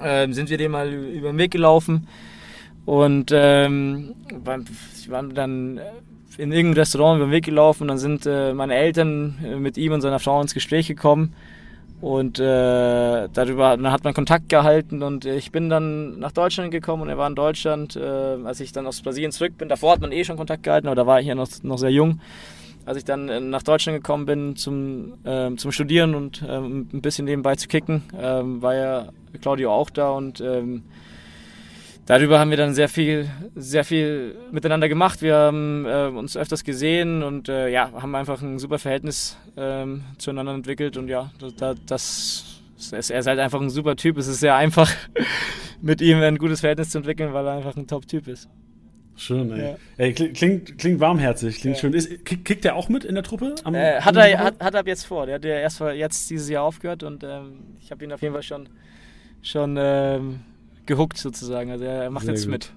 äh, 0.00 0.30
sind 0.32 0.48
wir 0.48 0.58
dem 0.58 0.72
mal 0.72 0.92
über 0.92 1.32
den 1.32 1.38
Weg 1.38 1.50
gelaufen 1.50 2.06
und 2.90 3.30
ähm, 3.32 4.16
wir 4.44 5.12
waren 5.12 5.32
dann 5.32 5.80
in 6.38 6.50
irgendeinem 6.50 6.80
Restaurant 6.80 7.18
über 7.18 7.26
den 7.28 7.30
Weg 7.30 7.44
gelaufen 7.44 7.86
dann 7.86 7.98
sind 7.98 8.26
äh, 8.26 8.52
meine 8.52 8.74
Eltern 8.74 9.38
äh, 9.44 9.54
mit 9.54 9.78
ihm 9.78 9.92
und 9.92 10.00
seiner 10.00 10.18
Frau 10.18 10.42
ins 10.42 10.54
Gespräch 10.54 10.88
gekommen. 10.88 11.32
Und 12.00 12.40
äh, 12.40 13.28
darüber 13.32 13.76
dann 13.76 13.92
hat 13.92 14.02
man 14.02 14.12
Kontakt 14.12 14.48
gehalten 14.48 15.04
und 15.04 15.24
ich 15.24 15.52
bin 15.52 15.70
dann 15.70 16.18
nach 16.18 16.32
Deutschland 16.32 16.72
gekommen 16.72 17.02
und 17.02 17.10
er 17.10 17.16
war 17.16 17.28
in 17.28 17.36
Deutschland, 17.36 17.94
äh, 17.94 18.00
als 18.00 18.58
ich 18.58 18.72
dann 18.72 18.88
aus 18.88 19.02
Brasilien 19.02 19.30
zurück 19.30 19.56
bin. 19.56 19.68
Davor 19.68 19.92
hat 19.92 20.00
man 20.00 20.10
eh 20.10 20.24
schon 20.24 20.36
Kontakt 20.36 20.64
gehalten, 20.64 20.88
aber 20.88 20.96
da 20.96 21.06
war 21.06 21.20
ich 21.20 21.28
ja 21.28 21.36
noch, 21.36 21.48
noch 21.62 21.78
sehr 21.78 21.92
jung. 21.92 22.18
Als 22.86 22.98
ich 22.98 23.04
dann 23.04 23.28
äh, 23.28 23.38
nach 23.38 23.62
Deutschland 23.62 23.98
gekommen 23.98 24.26
bin 24.26 24.56
zum, 24.56 25.12
äh, 25.22 25.54
zum 25.54 25.70
Studieren 25.70 26.16
und 26.16 26.44
ähm, 26.44 26.88
ein 26.92 27.02
bisschen 27.02 27.26
nebenbei 27.26 27.54
zu 27.54 27.68
kicken, 27.68 28.02
ähm, 28.20 28.60
war 28.62 28.74
ja 28.74 29.08
Claudio 29.40 29.72
auch 29.72 29.90
da 29.90 30.10
und 30.10 30.40
ähm, 30.40 30.82
darüber 32.10 32.40
haben 32.40 32.50
wir 32.50 32.56
dann 32.56 32.74
sehr 32.74 32.88
viel, 32.88 33.30
sehr 33.54 33.84
viel 33.84 34.34
miteinander 34.50 34.88
gemacht. 34.88 35.22
Wir 35.22 35.36
haben 35.36 35.86
äh, 35.86 36.06
uns 36.06 36.36
öfters 36.36 36.64
gesehen 36.64 37.22
und 37.22 37.48
äh, 37.48 37.68
ja, 37.68 37.92
haben 37.92 38.14
einfach 38.16 38.42
ein 38.42 38.58
super 38.58 38.80
Verhältnis 38.80 39.36
ähm, 39.56 40.02
zueinander 40.18 40.54
entwickelt 40.54 40.96
und 40.96 41.08
ja, 41.08 41.30
das, 41.86 42.62
das, 42.76 43.10
er 43.10 43.20
ist 43.20 43.26
halt 43.26 43.38
einfach 43.38 43.60
ein 43.60 43.70
super 43.70 43.94
Typ. 43.94 44.18
Es 44.18 44.26
ist 44.26 44.40
sehr 44.40 44.56
einfach, 44.56 44.90
mit 45.80 46.00
ihm 46.00 46.20
ein 46.20 46.38
gutes 46.38 46.60
Verhältnis 46.60 46.90
zu 46.90 46.98
entwickeln, 46.98 47.32
weil 47.32 47.46
er 47.46 47.52
einfach 47.52 47.76
ein 47.76 47.86
Top-Typ 47.86 48.26
ist. 48.26 48.48
Schön, 49.14 49.52
ey. 49.52 49.62
Ja. 49.62 49.76
ey 49.98 50.12
klingt, 50.12 50.78
klingt 50.78 50.98
warmherzig, 50.98 51.60
klingt 51.60 51.76
ja. 51.76 51.80
schön. 51.80 51.92
Ist, 51.92 52.24
kickt 52.24 52.64
der 52.64 52.74
auch 52.74 52.88
mit 52.88 53.04
in 53.04 53.14
der 53.14 53.22
Truppe? 53.22 53.54
Am, 53.62 53.74
äh, 53.74 54.00
hat, 54.00 54.16
er, 54.16 54.38
hat, 54.38 54.60
hat 54.60 54.74
er 54.74 54.80
ab 54.80 54.86
jetzt 54.88 55.04
vor. 55.04 55.26
Der 55.26 55.36
hat 55.36 55.44
ja 55.44 55.58
erst 55.58 55.80
jetzt 55.80 56.28
dieses 56.28 56.48
Jahr 56.48 56.64
aufgehört 56.64 57.04
und 57.04 57.22
ähm, 57.22 57.76
ich 57.80 57.92
habe 57.92 58.02
ihn 58.02 58.12
auf 58.12 58.22
jeden 58.22 58.32
Fall 58.32 58.42
schon, 58.42 58.68
schon 59.42 59.76
ähm, 59.78 60.40
gehuckt 60.90 61.16
sozusagen. 61.16 61.70
Also 61.70 61.84
er 61.84 62.10
macht 62.10 62.24
Sehr 62.24 62.34
jetzt 62.34 62.44
gut. 62.44 62.52
mit. 62.52 62.72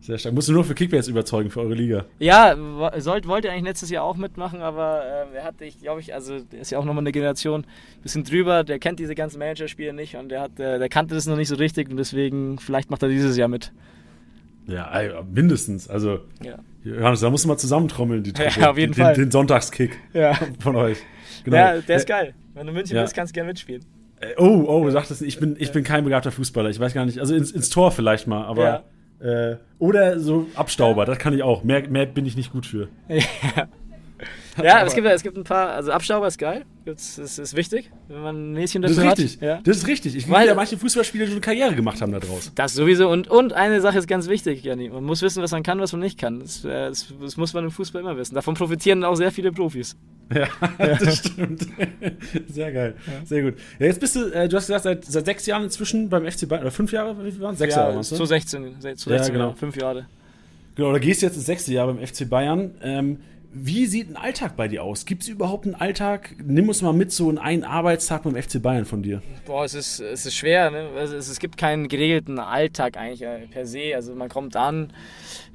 Sehr 0.00 0.18
stark. 0.18 0.34
Musst 0.34 0.48
du 0.48 0.52
nur 0.52 0.64
für 0.64 0.74
Kickbase 0.74 1.10
überzeugen 1.10 1.50
für 1.50 1.60
eure 1.60 1.74
Liga. 1.74 2.04
Ja, 2.18 2.56
sollt, 2.98 3.26
wollte 3.28 3.50
eigentlich 3.50 3.64
letztes 3.64 3.90
Jahr 3.90 4.04
auch 4.04 4.16
mitmachen, 4.16 4.60
aber 4.60 5.02
äh, 5.04 5.36
er 5.36 5.44
hatte, 5.44 5.64
ich 5.64 5.80
glaube 5.80 6.00
ich, 6.00 6.14
also 6.14 6.36
ist 6.50 6.70
ja 6.70 6.78
auch 6.78 6.84
nochmal 6.84 7.02
eine 7.02 7.12
Generation 7.12 7.62
ein 7.62 8.02
bisschen 8.02 8.24
drüber, 8.24 8.64
der 8.64 8.78
kennt 8.78 8.98
diese 8.98 9.14
ganzen 9.14 9.38
Managerspiele 9.38 9.92
nicht 9.92 10.16
und 10.16 10.30
der, 10.30 10.40
hat, 10.40 10.58
der, 10.58 10.78
der 10.78 10.88
kannte 10.88 11.14
das 11.14 11.26
noch 11.26 11.36
nicht 11.36 11.48
so 11.48 11.56
richtig 11.56 11.90
und 11.90 11.96
deswegen, 11.96 12.58
vielleicht 12.58 12.90
macht 12.90 13.02
er 13.02 13.08
dieses 13.08 13.36
Jahr 13.36 13.48
mit. 13.48 13.72
Ja, 14.66 15.24
mindestens. 15.32 15.88
Also, 15.88 16.20
ja. 16.42 16.58
Johannes, 16.84 17.20
da 17.20 17.30
musst 17.30 17.44
du 17.44 17.48
mal 17.48 17.56
zusammentrommeln, 17.56 18.22
die 18.22 18.32
Truppe. 18.34 18.60
Ja, 18.60 18.70
auf 18.70 18.78
jeden 18.78 18.92
den, 18.92 19.04
Fall. 19.04 19.14
Den 19.14 19.30
Sonntagskick 19.30 19.96
ja. 20.12 20.34
von 20.60 20.76
euch. 20.76 20.98
Genau. 21.44 21.56
Ja, 21.56 21.80
der 21.80 21.96
ist 21.96 22.06
geil. 22.06 22.34
Wenn 22.54 22.66
du 22.66 22.72
München 22.72 22.96
ja. 22.96 23.02
bist, 23.02 23.14
kannst 23.14 23.32
du 23.32 23.34
gerne 23.34 23.48
mitspielen. 23.48 23.84
Äh, 24.20 24.34
oh, 24.38 24.64
oh, 24.66 24.84
du 24.84 24.90
sagtest, 24.90 25.22
ich 25.22 25.38
bin, 25.38 25.56
ich 25.58 25.72
bin 25.72 25.84
kein 25.84 26.04
begabter 26.04 26.30
Fußballer. 26.30 26.70
Ich 26.70 26.80
weiß 26.80 26.94
gar 26.94 27.04
nicht. 27.04 27.18
Also 27.18 27.34
ins, 27.34 27.50
ins 27.52 27.70
Tor 27.70 27.90
vielleicht 27.92 28.26
mal, 28.26 28.44
aber. 28.44 28.64
Ja. 28.64 28.84
Äh, 29.20 29.56
oder 29.80 30.20
so 30.20 30.46
Abstauber, 30.54 31.04
das 31.04 31.18
kann 31.18 31.34
ich 31.34 31.42
auch. 31.42 31.64
Mehr, 31.64 31.88
mehr 31.88 32.06
bin 32.06 32.24
ich 32.24 32.36
nicht 32.36 32.52
gut 32.52 32.66
für. 32.66 32.88
Ja. 34.56 34.64
ja, 34.64 34.84
es 34.84 34.94
gibt, 34.94 35.06
es 35.06 35.22
gibt 35.22 35.36
ein 35.36 35.44
paar, 35.44 35.70
also 35.70 35.92
Abstauber 35.92 36.26
ist 36.26 36.38
geil, 36.38 36.64
das 36.84 37.18
ist, 37.18 37.38
ist 37.38 37.54
wichtig, 37.54 37.90
wenn 38.08 38.20
man 38.20 38.36
ein 38.36 38.52
Näschen 38.54 38.82
dazu 38.82 38.96
das 38.96 39.04
ist 39.04 39.20
richtig. 39.20 39.40
Ja. 39.40 39.60
Das 39.62 39.76
ist 39.76 39.86
richtig. 39.86 40.16
Ich 40.16 40.28
weiß 40.28 40.48
ja 40.48 40.54
manche 40.54 40.76
Fußballspieler 40.76 41.26
schon 41.26 41.34
eine 41.34 41.40
Karriere 41.40 41.74
gemacht 41.74 42.02
haben 42.02 42.10
da 42.10 42.18
draußen. 42.18 42.52
Das 42.56 42.74
sowieso 42.74 43.08
und, 43.08 43.28
und 43.28 43.52
eine 43.52 43.80
Sache 43.80 43.98
ist 43.98 44.08
ganz 44.08 44.28
wichtig, 44.28 44.64
Janni. 44.64 44.88
Man 44.88 45.04
muss 45.04 45.22
wissen, 45.22 45.42
was 45.42 45.52
man 45.52 45.62
kann, 45.62 45.78
was 45.80 45.92
man 45.92 46.00
nicht 46.00 46.18
kann. 46.18 46.40
Das, 46.40 46.64
äh, 46.64 46.88
das, 46.88 47.14
das 47.20 47.36
muss 47.36 47.54
man 47.54 47.64
im 47.64 47.70
Fußball 47.70 48.02
immer 48.02 48.16
wissen. 48.16 48.34
Davon 48.34 48.54
profitieren 48.54 49.04
auch 49.04 49.14
sehr 49.14 49.30
viele 49.30 49.52
Profis. 49.52 49.96
Ja, 50.34 50.48
das 50.78 51.18
stimmt. 51.18 51.66
Sehr 52.48 52.72
geil. 52.72 52.94
Ja. 53.06 53.26
Sehr 53.26 53.42
gut. 53.42 53.54
Ja, 53.78 53.86
jetzt 53.86 54.00
bist 54.00 54.16
du, 54.16 54.26
äh, 54.32 54.48
du 54.48 54.56
hast 54.56 54.66
gesagt, 54.66 54.84
seit, 54.84 55.04
seit 55.04 55.24
sechs 55.24 55.46
Jahren 55.46 55.64
inzwischen 55.64 56.08
beim 56.08 56.30
FC 56.30 56.46
Bayern, 56.46 56.62
oder 56.62 56.70
fünf 56.70 56.92
Jahre, 56.92 57.24
wie 57.24 57.32
viel 57.32 57.40
waren 57.40 57.54
es? 57.54 57.58
Sechs 57.58 57.74
ja, 57.74 57.82
Jahre 57.82 57.94
waren 57.94 58.04
Zu 58.04 58.24
16, 58.24 58.74
zu 58.74 58.80
16 58.82 59.12
ja, 59.12 59.28
genau. 59.28 59.52
fünf 59.54 59.76
Jahre. 59.76 60.06
Genau, 60.74 60.92
da 60.92 60.98
gehst 60.98 61.22
du 61.22 61.26
jetzt 61.26 61.36
ins 61.36 61.46
sechste 61.46 61.72
Jahr 61.72 61.86
beim 61.86 62.04
FC 62.06 62.28
Bayern. 62.28 62.72
Ähm, 62.82 63.18
Wie 63.50 63.86
sieht 63.86 64.10
ein 64.10 64.16
Alltag 64.16 64.56
bei 64.56 64.68
dir 64.68 64.82
aus? 64.82 65.06
Gibt 65.06 65.22
es 65.22 65.28
überhaupt 65.28 65.64
einen 65.64 65.74
Alltag? 65.74 66.34
Nimm 66.44 66.68
uns 66.68 66.82
mal 66.82 66.92
mit 66.92 67.12
so 67.12 67.30
in 67.30 67.38
einen 67.38 67.64
Arbeitstag 67.64 68.24
beim 68.24 68.36
FC 68.36 68.60
Bayern 68.60 68.84
von 68.84 69.02
dir. 69.02 69.22
Boah, 69.46 69.64
es 69.64 69.72
ist, 69.72 70.00
es 70.00 70.26
ist 70.26 70.34
schwer. 70.34 70.70
Ne? 70.70 70.90
Also 70.94 71.16
es, 71.16 71.30
es 71.30 71.38
gibt 71.38 71.56
keinen 71.56 71.88
geregelten 71.88 72.38
Alltag 72.38 72.98
eigentlich 72.98 73.22
äh, 73.22 73.46
per 73.50 73.64
se. 73.64 73.94
Also 73.94 74.14
man 74.14 74.28
kommt 74.28 74.54
an 74.54 74.92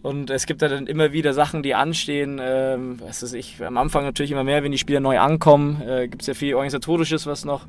und 0.01 0.31
es 0.31 0.47
gibt 0.47 0.63
dann 0.63 0.87
immer 0.87 1.13
wieder 1.13 1.33
Sachen, 1.33 1.61
die 1.61 1.75
anstehen. 1.75 2.41
Ähm, 2.41 2.99
was 2.99 3.21
weiß 3.21 3.33
ich, 3.33 3.63
am 3.63 3.77
Anfang 3.77 4.05
natürlich 4.05 4.31
immer 4.31 4.43
mehr, 4.43 4.63
wenn 4.63 4.71
die 4.71 4.79
Spieler 4.79 4.99
neu 4.99 5.19
ankommen. 5.19 5.79
Äh, 5.87 6.07
gibt 6.07 6.23
es 6.23 6.27
ja 6.27 6.33
viel 6.33 6.55
Organisatorisches, 6.55 7.27
was 7.27 7.45
noch 7.45 7.67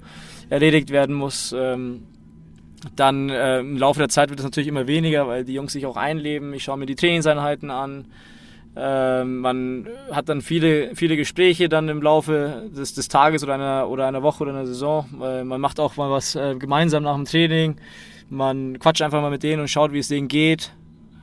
erledigt 0.49 0.89
werden 0.89 1.15
muss. 1.15 1.55
Ähm, 1.57 2.07
dann 2.97 3.29
äh, 3.29 3.61
im 3.61 3.77
Laufe 3.77 3.99
der 3.99 4.09
Zeit 4.09 4.31
wird 4.31 4.41
es 4.41 4.45
natürlich 4.45 4.69
immer 4.69 4.87
weniger, 4.87 5.29
weil 5.29 5.45
die 5.45 5.53
Jungs 5.53 5.75
sich 5.75 5.85
auch 5.85 5.99
einleben. 5.99 6.55
Ich 6.55 6.65
schaue 6.65 6.79
mir 6.79 6.87
die 6.87 6.97
Trainingseinheiten 6.97 7.71
an. 7.71 8.07
Ähm, 8.77 9.39
man 9.39 9.87
hat 10.11 10.29
dann 10.29 10.41
viele, 10.41 10.97
viele 10.97 11.17
Gespräche 11.17 11.69
dann 11.69 11.89
im 11.89 12.03
Laufe 12.03 12.69
des, 12.77 12.95
des 12.95 13.07
Tages 13.09 13.45
oder 13.45 13.55
einer, 13.55 13.89
oder 13.89 14.07
einer 14.07 14.23
Woche 14.23 14.43
oder 14.43 14.53
einer 14.53 14.67
Saison. 14.67 15.07
Äh, 15.23 15.45
man 15.45 15.61
macht 15.61 15.79
auch 15.79 15.97
mal 15.97 16.11
was 16.11 16.35
äh, 16.35 16.57
gemeinsam 16.57 17.05
nach 17.05 17.15
dem 17.15 17.25
Training. 17.25 17.77
Man 18.31 18.79
quatscht 18.81 19.03
einfach 19.03 19.21
mal 19.21 19.31
mit 19.31 19.45
denen 19.45 19.61
und 19.61 19.69
schaut, 19.69 19.93
wie 19.93 20.01
es 20.01 20.09
denen 20.09 20.27
geht. 20.27 20.73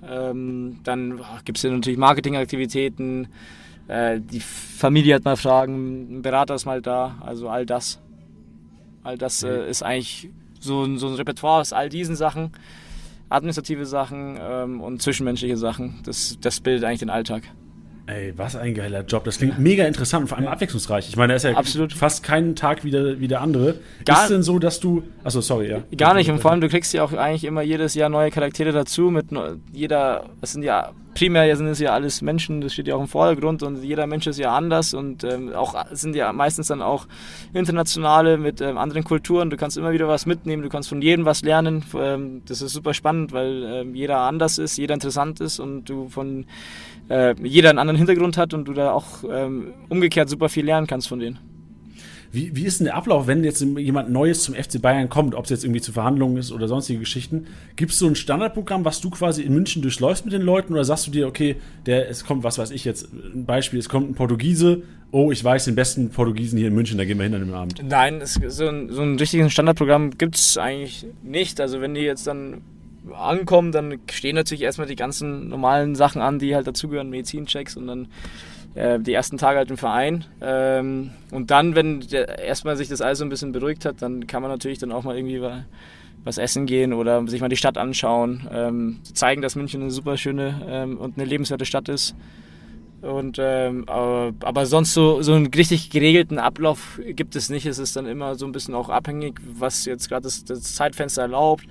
Ähm, 0.09 0.79
dann 0.83 1.19
gibt 1.43 1.57
es 1.57 1.63
natürlich 1.63 1.99
Marketingaktivitäten. 1.99 3.27
Äh, 3.89 4.21
die 4.21 4.39
Familie 4.39 5.15
hat 5.15 5.25
mal 5.25 5.35
Fragen, 5.35 6.19
ein 6.19 6.21
Berater 6.21 6.55
ist 6.55 6.65
mal 6.65 6.81
da. 6.81 7.17
Also 7.19 7.49
all 7.49 7.65
das. 7.65 7.99
All 9.03 9.17
das 9.17 9.43
äh, 9.43 9.69
ist 9.69 9.83
eigentlich 9.83 10.29
so, 10.59 10.95
so 10.95 11.07
ein 11.07 11.15
Repertoire 11.15 11.59
aus 11.59 11.73
all 11.73 11.89
diesen 11.89 12.15
Sachen 12.15 12.51
administrative 13.31 13.85
Sachen 13.85 14.37
ähm, 14.39 14.81
und 14.81 15.01
zwischenmenschliche 15.01 15.57
Sachen. 15.57 15.99
Das, 16.03 16.37
das 16.41 16.59
bildet 16.59 16.83
eigentlich 16.83 16.99
den 16.99 17.09
Alltag. 17.09 17.43
Ey, 18.07 18.33
was 18.35 18.55
ein 18.55 18.73
geiler 18.73 19.05
Job. 19.05 19.23
Das 19.23 19.37
klingt 19.37 19.53
ja. 19.53 19.59
mega 19.59 19.85
interessant 19.85 20.23
und 20.23 20.27
vor 20.27 20.37
allem 20.37 20.45
ja. 20.45 20.51
abwechslungsreich. 20.51 21.07
Ich 21.07 21.15
meine, 21.15 21.33
da 21.33 21.37
ist 21.37 21.43
ja 21.43 21.51
Absolut. 21.51 21.93
fast 21.93 22.23
keinen 22.23 22.55
Tag 22.55 22.83
wie 22.83 22.91
der, 22.91 23.19
wie 23.19 23.27
der 23.27 23.41
andere. 23.41 23.75
Gar, 24.05 24.23
ist 24.23 24.31
denn 24.31 24.43
so, 24.43 24.59
dass 24.59 24.79
du. 24.79 25.03
Achso, 25.23 25.39
sorry, 25.39 25.69
ja. 25.69 25.83
Gar 25.95 26.15
nicht. 26.15 26.29
Und 26.29 26.39
vor 26.39 26.51
allem, 26.51 26.61
du 26.61 26.67
kriegst 26.67 26.93
ja 26.93 27.03
auch 27.03 27.13
eigentlich 27.13 27.45
immer 27.45 27.61
jedes 27.61 27.93
Jahr 27.93 28.09
neue 28.09 28.31
Charaktere 28.31 28.71
dazu. 28.71 29.11
Mit 29.11 29.27
jeder. 29.71 30.25
Das 30.41 30.51
sind 30.51 30.63
ja. 30.63 30.91
Primär 31.13 31.55
sind 31.57 31.67
es 31.67 31.79
ja 31.79 31.91
alles 31.91 32.21
Menschen, 32.21 32.61
das 32.61 32.73
steht 32.73 32.87
ja 32.87 32.95
auch 32.95 33.01
im 33.01 33.07
Vordergrund 33.07 33.63
und 33.63 33.83
jeder 33.83 34.07
Mensch 34.07 34.27
ist 34.27 34.39
ja 34.39 34.55
anders 34.55 34.93
und 34.93 35.23
ähm, 35.23 35.53
auch 35.53 35.75
sind 35.91 36.15
ja 36.15 36.31
meistens 36.31 36.67
dann 36.67 36.81
auch 36.81 37.07
internationale 37.53 38.37
mit 38.37 38.61
ähm, 38.61 38.77
anderen 38.77 39.03
Kulturen. 39.03 39.49
Du 39.49 39.57
kannst 39.57 39.77
immer 39.77 39.91
wieder 39.91 40.07
was 40.07 40.25
mitnehmen, 40.25 40.63
du 40.63 40.69
kannst 40.69 40.89
von 40.89 41.01
jedem 41.01 41.25
was 41.25 41.43
lernen. 41.43 41.83
Ähm, 41.97 42.43
das 42.45 42.61
ist 42.61 42.71
super 42.71 42.93
spannend, 42.93 43.33
weil 43.33 43.63
ähm, 43.63 43.95
jeder 43.95 44.19
anders 44.19 44.57
ist, 44.57 44.77
jeder 44.77 44.93
interessant 44.93 45.41
ist 45.41 45.59
und 45.59 45.85
du 45.85 46.07
von 46.07 46.45
äh, 47.09 47.35
jeder 47.43 47.69
einen 47.69 47.79
anderen 47.79 47.97
Hintergrund 47.97 48.37
hat 48.37 48.53
und 48.53 48.65
du 48.65 48.73
da 48.73 48.91
auch 48.91 49.23
ähm, 49.29 49.73
umgekehrt 49.89 50.29
super 50.29 50.49
viel 50.49 50.65
lernen 50.65 50.87
kannst 50.87 51.09
von 51.09 51.19
denen. 51.19 51.50
Wie, 52.31 52.55
wie 52.55 52.65
ist 52.65 52.79
denn 52.79 52.85
der 52.85 52.95
Ablauf, 52.95 53.27
wenn 53.27 53.43
jetzt 53.43 53.61
jemand 53.61 54.09
Neues 54.09 54.43
zum 54.43 54.55
FC 54.55 54.81
Bayern 54.81 55.09
kommt, 55.09 55.35
ob 55.35 55.43
es 55.45 55.49
jetzt 55.49 55.65
irgendwie 55.65 55.81
zu 55.81 55.91
Verhandlungen 55.91 56.37
ist 56.37 56.51
oder 56.51 56.67
sonstige 56.67 56.99
Geschichten? 56.99 57.47
Gibt 57.75 57.91
es 57.91 57.99
so 57.99 58.07
ein 58.07 58.15
Standardprogramm, 58.15 58.85
was 58.85 59.01
du 59.01 59.09
quasi 59.09 59.41
in 59.41 59.53
München 59.53 59.81
durchläufst 59.81 60.23
mit 60.23 60.33
den 60.33 60.41
Leuten 60.41 60.73
oder 60.73 60.85
sagst 60.85 61.07
du 61.07 61.11
dir, 61.11 61.27
okay, 61.27 61.57
der, 61.85 62.09
es 62.09 62.25
kommt, 62.25 62.43
was 62.43 62.57
weiß 62.57 62.71
ich 62.71 62.85
jetzt, 62.85 63.09
ein 63.11 63.45
Beispiel, 63.45 63.79
es 63.79 63.89
kommt 63.89 64.09
ein 64.09 64.15
Portugiese, 64.15 64.83
oh, 65.11 65.31
ich 65.31 65.43
weiß 65.43 65.65
den 65.65 65.75
besten 65.75 66.09
Portugiesen 66.09 66.57
hier 66.57 66.69
in 66.69 66.73
München, 66.73 66.97
da 66.97 67.03
gehen 67.03 67.17
wir 67.17 67.23
hin 67.25 67.33
an 67.33 67.41
dem 67.41 67.53
Abend. 67.53 67.83
Nein, 67.83 68.21
es, 68.21 68.35
so, 68.35 68.67
ein, 68.67 68.89
so 68.89 69.01
ein 69.01 69.17
richtiges 69.17 69.51
Standardprogramm 69.51 70.17
gibt 70.17 70.35
es 70.35 70.57
eigentlich 70.57 71.05
nicht. 71.23 71.59
Also 71.59 71.81
wenn 71.81 71.93
die 71.93 72.01
jetzt 72.01 72.27
dann 72.27 72.61
ankommen, 73.13 73.71
dann 73.71 73.99
stehen 74.09 74.35
natürlich 74.35 74.61
erstmal 74.61 74.87
die 74.87 74.95
ganzen 74.95 75.49
normalen 75.49 75.95
Sachen 75.95 76.21
an, 76.21 76.39
die 76.39 76.55
halt 76.55 76.67
dazugehören, 76.67 77.09
Medizinchecks 77.09 77.75
und 77.75 77.87
dann 77.87 78.07
äh, 78.75 78.99
die 78.99 79.13
ersten 79.13 79.37
Tage 79.37 79.57
halt 79.57 79.69
im 79.69 79.77
Verein. 79.77 80.25
Ähm, 80.41 81.11
und 81.31 81.51
dann, 81.51 81.75
wenn 81.75 82.01
der, 82.01 82.39
erstmal 82.39 82.77
sich 82.77 82.87
das 82.87 83.01
alles 83.01 83.19
so 83.19 83.25
ein 83.25 83.29
bisschen 83.29 83.51
beruhigt 83.51 83.85
hat, 83.85 84.01
dann 84.01 84.27
kann 84.27 84.41
man 84.41 84.51
natürlich 84.51 84.79
dann 84.79 84.91
auch 84.91 85.03
mal 85.03 85.17
irgendwie 85.17 85.41
was 86.23 86.37
essen 86.37 86.65
gehen 86.65 86.93
oder 86.93 87.27
sich 87.27 87.41
mal 87.41 87.49
die 87.49 87.57
Stadt 87.57 87.77
anschauen, 87.77 88.47
ähm, 88.51 88.99
zeigen, 89.13 89.41
dass 89.41 89.55
München 89.55 89.81
eine 89.81 89.91
super 89.91 90.17
schöne 90.17 90.61
ähm, 90.67 90.97
und 90.97 91.17
eine 91.17 91.25
lebenswerte 91.25 91.65
Stadt 91.65 91.89
ist. 91.89 92.15
Und 93.01 93.37
ähm, 93.39 93.85
aber, 93.87 94.31
aber, 94.41 94.67
sonst 94.67 94.93
so, 94.93 95.23
so 95.23 95.33
einen 95.33 95.47
richtig 95.47 95.89
geregelten 95.89 96.37
Ablauf 96.37 97.01
gibt 97.03 97.35
es 97.35 97.49
nicht. 97.49 97.65
Es 97.65 97.79
ist 97.79 97.95
dann 97.95 98.05
immer 98.05 98.35
so 98.35 98.45
ein 98.45 98.51
bisschen 98.51 98.75
auch 98.75 98.89
abhängig, 98.89 99.41
was 99.43 99.85
jetzt 99.85 100.07
gerade 100.07 100.21
das, 100.21 100.43
das 100.45 100.75
Zeitfenster 100.75 101.23
erlaubt 101.23 101.65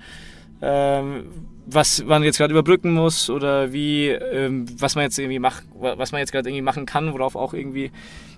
was 0.61 2.03
man 2.03 2.23
jetzt 2.23 2.37
gerade 2.37 2.51
überbrücken 2.51 2.93
muss 2.93 3.29
oder 3.29 3.73
wie, 3.73 4.09
ähm, 4.09 4.65
was 4.77 4.95
man 4.95 5.03
jetzt 5.03 5.17
irgendwie 5.17 5.39
macht, 5.39 5.63
was 5.73 6.11
man 6.11 6.19
jetzt 6.19 6.31
gerade 6.31 6.49
irgendwie 6.49 6.61
machen 6.61 6.85
kann, 6.85 7.13
worauf 7.13 7.35
auch 7.35 7.53
irgendwie 7.53 7.91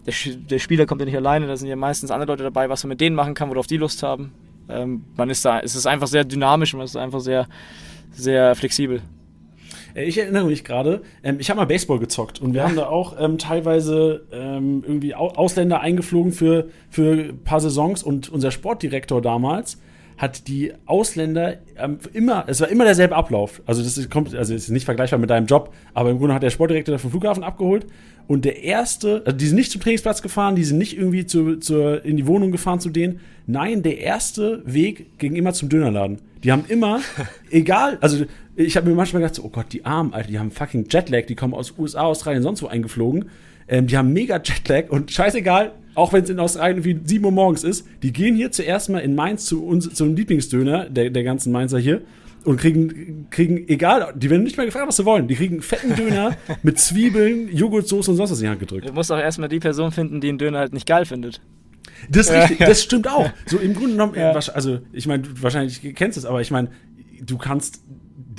der, 0.05 0.13
der, 0.49 0.59
Spieler 0.59 0.85
kommt 0.85 1.01
ja 1.01 1.05
nicht 1.05 1.15
alleine, 1.15 1.47
da 1.47 1.55
sind 1.55 1.67
ja 1.67 1.75
meistens 1.75 2.11
andere 2.11 2.31
Leute 2.31 2.43
dabei, 2.43 2.69
was 2.69 2.83
man 2.83 2.89
mit 2.89 3.01
denen 3.01 3.15
machen 3.15 3.33
kann, 3.33 3.49
worauf 3.49 3.67
die 3.67 3.77
Lust 3.77 4.03
haben. 4.03 4.33
Ähm, 4.69 5.05
man 5.15 5.29
ist 5.29 5.43
da, 5.45 5.59
es 5.59 5.75
ist 5.75 5.85
einfach 5.85 6.07
sehr 6.07 6.23
dynamisch 6.23 6.73
und 6.73 6.79
man 6.79 6.85
ist 6.85 6.95
einfach 6.95 7.19
sehr, 7.19 7.47
sehr 8.11 8.55
flexibel. 8.55 9.01
Äh, 9.95 10.05
ich 10.05 10.17
erinnere 10.17 10.45
mich 10.45 10.63
gerade, 10.63 11.01
ähm, 11.23 11.37
ich 11.39 11.49
habe 11.49 11.59
mal 11.59 11.65
Baseball 11.65 11.99
gezockt 11.99 12.41
und 12.41 12.53
wir 12.53 12.61
ja. 12.61 12.67
haben 12.67 12.75
da 12.75 12.87
auch 12.87 13.15
ähm, 13.19 13.37
teilweise 13.37 14.25
ähm, 14.31 14.83
irgendwie 14.85 15.15
Ausländer 15.15 15.79
eingeflogen 15.81 16.31
für, 16.31 16.69
für 16.89 17.13
ein 17.13 17.43
paar 17.43 17.59
Saisons 17.59 18.03
und 18.03 18.29
unser 18.29 18.51
Sportdirektor 18.51 19.21
damals, 19.21 19.79
hat 20.17 20.47
die 20.47 20.73
Ausländer 20.85 21.57
ähm, 21.77 21.97
immer, 22.13 22.45
es 22.47 22.61
war 22.61 22.69
immer 22.69 22.85
derselbe 22.85 23.15
Ablauf. 23.15 23.61
Also 23.65 23.83
das 23.83 23.97
ist, 23.97 24.09
kommt, 24.09 24.35
also 24.35 24.53
ist 24.53 24.69
nicht 24.69 24.85
vergleichbar 24.85 25.19
mit 25.19 25.29
deinem 25.29 25.47
Job, 25.47 25.73
aber 25.93 26.09
im 26.09 26.19
Grunde 26.19 26.35
hat 26.35 26.43
der 26.43 26.49
Sportdirektor 26.49 26.97
vom 26.99 27.11
Flughafen 27.11 27.43
abgeholt 27.43 27.85
und 28.27 28.45
der 28.45 28.63
erste, 28.63 29.21
also 29.25 29.37
die 29.37 29.47
sind 29.47 29.57
nicht 29.57 29.71
zum 29.71 29.81
Trainingsplatz 29.81 30.21
gefahren, 30.21 30.55
die 30.55 30.63
sind 30.63 30.77
nicht 30.77 30.97
irgendwie 30.97 31.25
zu, 31.25 31.57
zu, 31.57 32.01
in 32.03 32.15
die 32.15 32.25
Wohnung 32.25 32.51
gefahren 32.51 32.79
zu 32.79 32.89
denen. 32.89 33.19
Nein, 33.47 33.83
der 33.83 33.99
erste 33.99 34.61
Weg 34.65 35.19
ging 35.19 35.35
immer 35.35 35.53
zum 35.53 35.69
Dönerladen. 35.69 36.19
Die 36.43 36.51
haben 36.51 36.63
immer, 36.69 37.01
egal, 37.51 37.97
also 37.99 38.25
ich 38.55 38.77
habe 38.77 38.89
mir 38.89 38.95
manchmal 38.95 39.21
gedacht, 39.21 39.35
so, 39.35 39.43
oh 39.43 39.49
Gott, 39.49 39.67
die 39.71 39.83
Armen, 39.83 40.13
Alter, 40.13 40.29
die 40.29 40.39
haben 40.39 40.51
fucking 40.51 40.87
Jetlag, 40.89 41.25
die 41.25 41.35
kommen 41.35 41.53
aus 41.53 41.73
USA, 41.77 42.03
Australien, 42.03 42.43
sonst 42.43 42.61
wo 42.61 42.67
eingeflogen. 42.67 43.25
Ähm, 43.67 43.87
die 43.87 43.97
haben 43.97 44.13
mega 44.13 44.41
Jetlag 44.41 44.89
und 44.89 45.11
scheißegal, 45.11 45.73
auch 45.95 46.13
wenn 46.13 46.23
es 46.23 46.29
in 46.29 46.39
Australien 46.39 46.83
wie 46.83 46.99
7 47.03 47.23
Uhr 47.23 47.31
morgens 47.31 47.63
ist, 47.63 47.87
die 48.01 48.11
gehen 48.11 48.35
hier 48.35 48.51
zuerst 48.51 48.89
mal 48.89 48.99
in 48.99 49.15
Mainz 49.15 49.45
zu 49.45 49.65
uns, 49.65 49.93
zum 49.93 50.15
Lieblingsdöner 50.15 50.89
der, 50.89 51.09
der 51.09 51.23
ganzen 51.23 51.51
Mainzer 51.51 51.79
hier 51.79 52.01
und 52.45 52.57
kriegen, 52.57 53.27
kriegen, 53.29 53.67
egal, 53.69 54.13
die 54.15 54.29
werden 54.29 54.43
nicht 54.43 54.57
mehr 54.57 54.65
gefragt, 54.65 54.87
was 54.87 54.97
sie 54.97 55.05
wollen. 55.05 55.27
Die 55.27 55.35
kriegen 55.35 55.61
fetten 55.61 55.95
Döner 55.95 56.35
mit 56.63 56.79
Zwiebeln, 56.79 57.49
Joghurtsoße 57.55 58.11
und 58.11 58.17
sonst 58.17 58.31
was 58.31 58.39
in 58.39 58.45
die 58.45 58.49
Hand 58.49 58.59
gedrückt. 58.59 58.89
Du 58.89 58.93
musst 58.93 59.11
auch 59.11 59.19
erstmal 59.19 59.49
die 59.49 59.59
Person 59.59 59.91
finden, 59.91 60.19
die 60.19 60.27
den 60.27 60.37
Döner 60.37 60.59
halt 60.59 60.73
nicht 60.73 60.87
geil 60.87 61.05
findet. 61.05 61.41
Das 62.09 62.27
ist 62.27 62.33
richtig, 62.49 62.59
das 62.59 62.83
stimmt 62.83 63.07
auch. 63.07 63.29
So 63.45 63.57
im 63.57 63.73
Grunde 63.73 63.91
genommen, 63.91 64.15
ja. 64.15 64.31
also 64.31 64.79
ich 64.91 65.07
meine, 65.07 65.23
wahrscheinlich 65.41 65.81
kennst 65.95 66.17
du 66.17 66.19
es, 66.19 66.25
aber 66.25 66.41
ich 66.41 66.51
meine, 66.51 66.69
du 67.21 67.37
kannst 67.37 67.83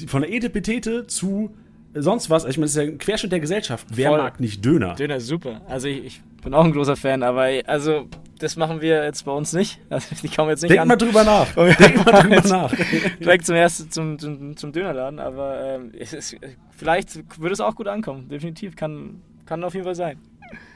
von 0.07 0.23
der 0.23 0.33
Etepetete 0.33 1.07
zu 1.07 1.55
sonst 1.95 2.31
was, 2.31 2.45
ich 2.45 2.57
meine, 2.57 2.67
das 2.67 2.73
ist 2.73 2.77
ja 2.77 2.83
ein 2.83 2.99
Querschnitt 2.99 3.33
der 3.33 3.41
Gesellschaft. 3.41 3.87
Wer 3.91 4.11
Voll. 4.11 4.19
mag 4.19 4.41
nicht 4.41 4.65
Döner? 4.65 4.95
Döner 4.95 5.17
ist 5.17 5.27
super. 5.27 5.61
Also 5.69 5.89
ich, 5.89 6.05
ich, 6.05 6.23
bin 6.43 6.53
auch 6.53 6.65
ein 6.65 6.73
großer 6.73 6.97
Fan, 6.97 7.23
aber 7.23 7.49
also 7.67 8.07
das 8.39 8.57
machen 8.57 8.83
wir 8.83 9.03
jetzt 9.05 9.25
bei 9.25 9.33
uns 9.33 9.53
nicht. 9.53 9.81
Also 9.91 10.15
die 10.23 10.29
kommen 10.29 10.51
jetzt 10.51 10.63
nicht 10.63 10.71
Denk 10.71 10.83
an. 10.83 10.89
mal 10.89 10.97
drüber 10.97 11.25
nach. 11.25 11.53
Denk 11.55 12.05
mal 12.05 12.21
drüber 12.23 12.49
nach. 12.49 12.75
Direkt 13.21 13.47
zum 13.47 13.57
ersten 13.57 13.91
zum, 13.91 14.19
zum, 14.19 14.57
zum 14.57 14.73
Dönerladen, 14.73 15.19
aber 15.19 15.61
ähm, 15.63 15.93
es 15.99 16.13
ist, 16.13 16.37
vielleicht 16.77 17.41
würde 17.41 17.53
es 17.53 17.61
auch 17.61 17.75
gut 17.75 17.89
ankommen. 17.89 18.29
Definitiv 18.29 18.77
kann, 18.77 19.23
kann 19.47 19.65
auf 19.65 19.75
jeden 19.75 19.85
Fall 19.85 19.95
sein. 19.95 20.19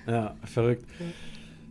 Ja, 0.07 0.35
verrückt. 0.45 0.85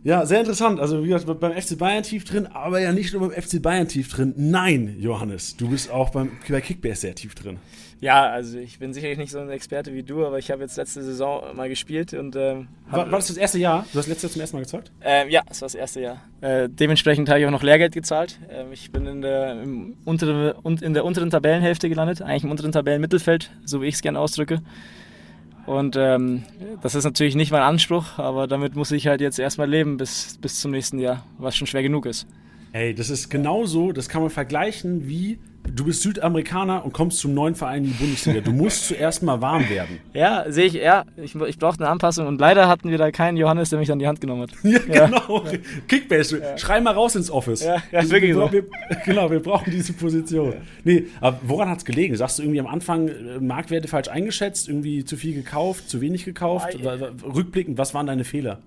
Ja, 0.04 0.24
sehr 0.26 0.40
interessant. 0.40 0.80
Also, 0.80 1.02
wie 1.02 1.08
gesagt, 1.08 1.40
beim 1.40 1.52
FC 1.52 1.76
Bayern 1.76 2.02
tief 2.02 2.24
drin, 2.24 2.46
aber 2.46 2.80
ja 2.80 2.92
nicht 2.92 3.12
nur 3.12 3.28
beim 3.28 3.42
FC 3.42 3.60
Bayern 3.60 3.88
tief 3.88 4.08
drin. 4.08 4.32
Nein, 4.36 4.96
Johannes, 4.98 5.56
du 5.56 5.68
bist 5.68 5.90
auch 5.90 6.10
beim, 6.10 6.32
bei 6.48 6.60
Kickbase 6.60 7.00
sehr 7.02 7.14
tief 7.14 7.34
drin. 7.34 7.58
Ja, 8.00 8.28
also 8.28 8.58
ich 8.58 8.78
bin 8.78 8.92
sicherlich 8.94 9.18
nicht 9.18 9.32
so 9.32 9.40
ein 9.40 9.50
Experte 9.50 9.92
wie 9.92 10.04
du, 10.04 10.24
aber 10.24 10.38
ich 10.38 10.52
habe 10.52 10.62
jetzt 10.62 10.76
letzte 10.76 11.02
Saison 11.02 11.56
mal 11.56 11.68
gespielt 11.68 12.14
und. 12.14 12.36
Ähm, 12.36 12.68
war, 12.88 13.10
war, 13.10 13.18
das 13.18 13.26
das 13.26 13.36
erste 13.36 13.58
Jahr? 13.58 13.84
Du 13.92 13.98
hast 13.98 14.06
letztes 14.06 14.22
Jahr 14.22 14.32
zum 14.32 14.40
ersten 14.40 14.56
Mal 14.56 14.62
gezockt? 14.62 14.92
Ähm, 15.02 15.28
ja, 15.30 15.42
das 15.48 15.60
war 15.62 15.66
das 15.66 15.74
erste 15.74 16.00
Jahr. 16.00 16.22
Äh, 16.40 16.68
dementsprechend 16.68 17.28
habe 17.28 17.40
ich 17.40 17.46
auch 17.46 17.50
noch 17.50 17.64
Lehrgeld 17.64 17.92
gezahlt. 17.92 18.38
Ähm, 18.50 18.68
ich 18.72 18.92
bin 18.92 19.04
in 19.06 19.20
der, 19.20 19.64
unteren, 20.04 20.78
in 20.80 20.94
der 20.94 21.04
unteren 21.04 21.30
Tabellenhälfte 21.30 21.88
gelandet, 21.88 22.22
eigentlich 22.22 22.44
im 22.44 22.52
unteren 22.52 22.70
Tabellenmittelfeld, 22.70 23.50
so 23.64 23.82
wie 23.82 23.86
ich 23.86 23.96
es 23.96 24.02
gerne 24.02 24.20
ausdrücke. 24.20 24.62
Und 25.68 25.96
ähm, 25.96 26.44
das 26.80 26.94
ist 26.94 27.04
natürlich 27.04 27.34
nicht 27.34 27.52
mein 27.52 27.60
Anspruch, 27.60 28.18
aber 28.18 28.46
damit 28.46 28.74
muss 28.74 28.90
ich 28.90 29.06
halt 29.06 29.20
jetzt 29.20 29.38
erstmal 29.38 29.68
leben 29.68 29.98
bis, 29.98 30.38
bis 30.40 30.60
zum 30.60 30.70
nächsten 30.70 30.98
Jahr, 30.98 31.26
was 31.36 31.56
schon 31.56 31.66
schwer 31.66 31.82
genug 31.82 32.06
ist. 32.06 32.26
Ey, 32.72 32.94
das 32.94 33.10
ist 33.10 33.28
genauso, 33.28 33.92
das 33.92 34.08
kann 34.08 34.22
man 34.22 34.30
vergleichen 34.30 35.08
wie 35.08 35.38
du 35.74 35.84
bist 35.84 36.02
Südamerikaner 36.02 36.84
und 36.84 36.92
kommst 36.92 37.18
zum 37.18 37.34
neuen 37.34 37.54
Verein 37.54 37.84
in 37.84 37.90
die 37.90 37.96
Bundesliga. 37.96 38.40
Du 38.40 38.52
musst 38.52 38.88
zuerst 38.88 39.22
mal 39.22 39.40
warm 39.40 39.68
werden. 39.68 39.98
Ja, 40.14 40.46
sehe 40.48 40.66
ich, 40.66 40.72
ja. 40.72 41.04
Ich, 41.16 41.34
ich 41.34 41.58
brauchte 41.58 41.84
eine 41.84 41.90
Anpassung 41.90 42.26
und 42.26 42.40
leider 42.40 42.66
hatten 42.66 42.90
wir 42.90 42.98
da 42.98 43.12
keinen 43.12 43.36
Johannes, 43.36 43.70
der 43.70 43.78
mich 43.78 43.92
an 43.92 44.00
die 44.00 44.06
Hand 44.06 44.20
genommen 44.20 44.42
hat. 44.42 44.50
Ja, 44.64 45.06
genau. 45.06 45.44
Ja. 45.44 45.58
Kickbase, 45.86 46.40
ja. 46.40 46.58
schrei 46.58 46.80
mal 46.80 46.92
raus 46.92 47.14
ins 47.14 47.30
Office. 47.30 47.62
Ja, 47.62 47.76
ja 47.92 48.10
wirklich 48.10 48.34
wir, 48.34 48.46
so. 48.46 48.52
wir, 48.52 48.64
genau, 49.04 49.30
wir 49.30 49.40
brauchen 49.40 49.70
diese 49.70 49.92
Position. 49.92 50.52
Ja. 50.52 50.58
Nee, 50.84 51.06
aber 51.20 51.38
woran 51.42 51.68
hat 51.68 51.78
es 51.78 51.84
gelegen? 51.84 52.16
Sagst 52.16 52.38
du 52.38 52.42
irgendwie 52.42 52.60
am 52.60 52.66
Anfang 52.66 53.08
äh, 53.08 53.38
Marktwerte 53.40 53.86
falsch 53.86 54.08
eingeschätzt, 54.08 54.68
irgendwie 54.68 55.04
zu 55.04 55.16
viel 55.16 55.34
gekauft, 55.34 55.88
zu 55.88 56.00
wenig 56.00 56.24
gekauft? 56.24 56.76
Rückblickend, 57.22 57.78
was 57.78 57.94
waren 57.94 58.06
deine 58.06 58.24
Fehler? 58.24 58.58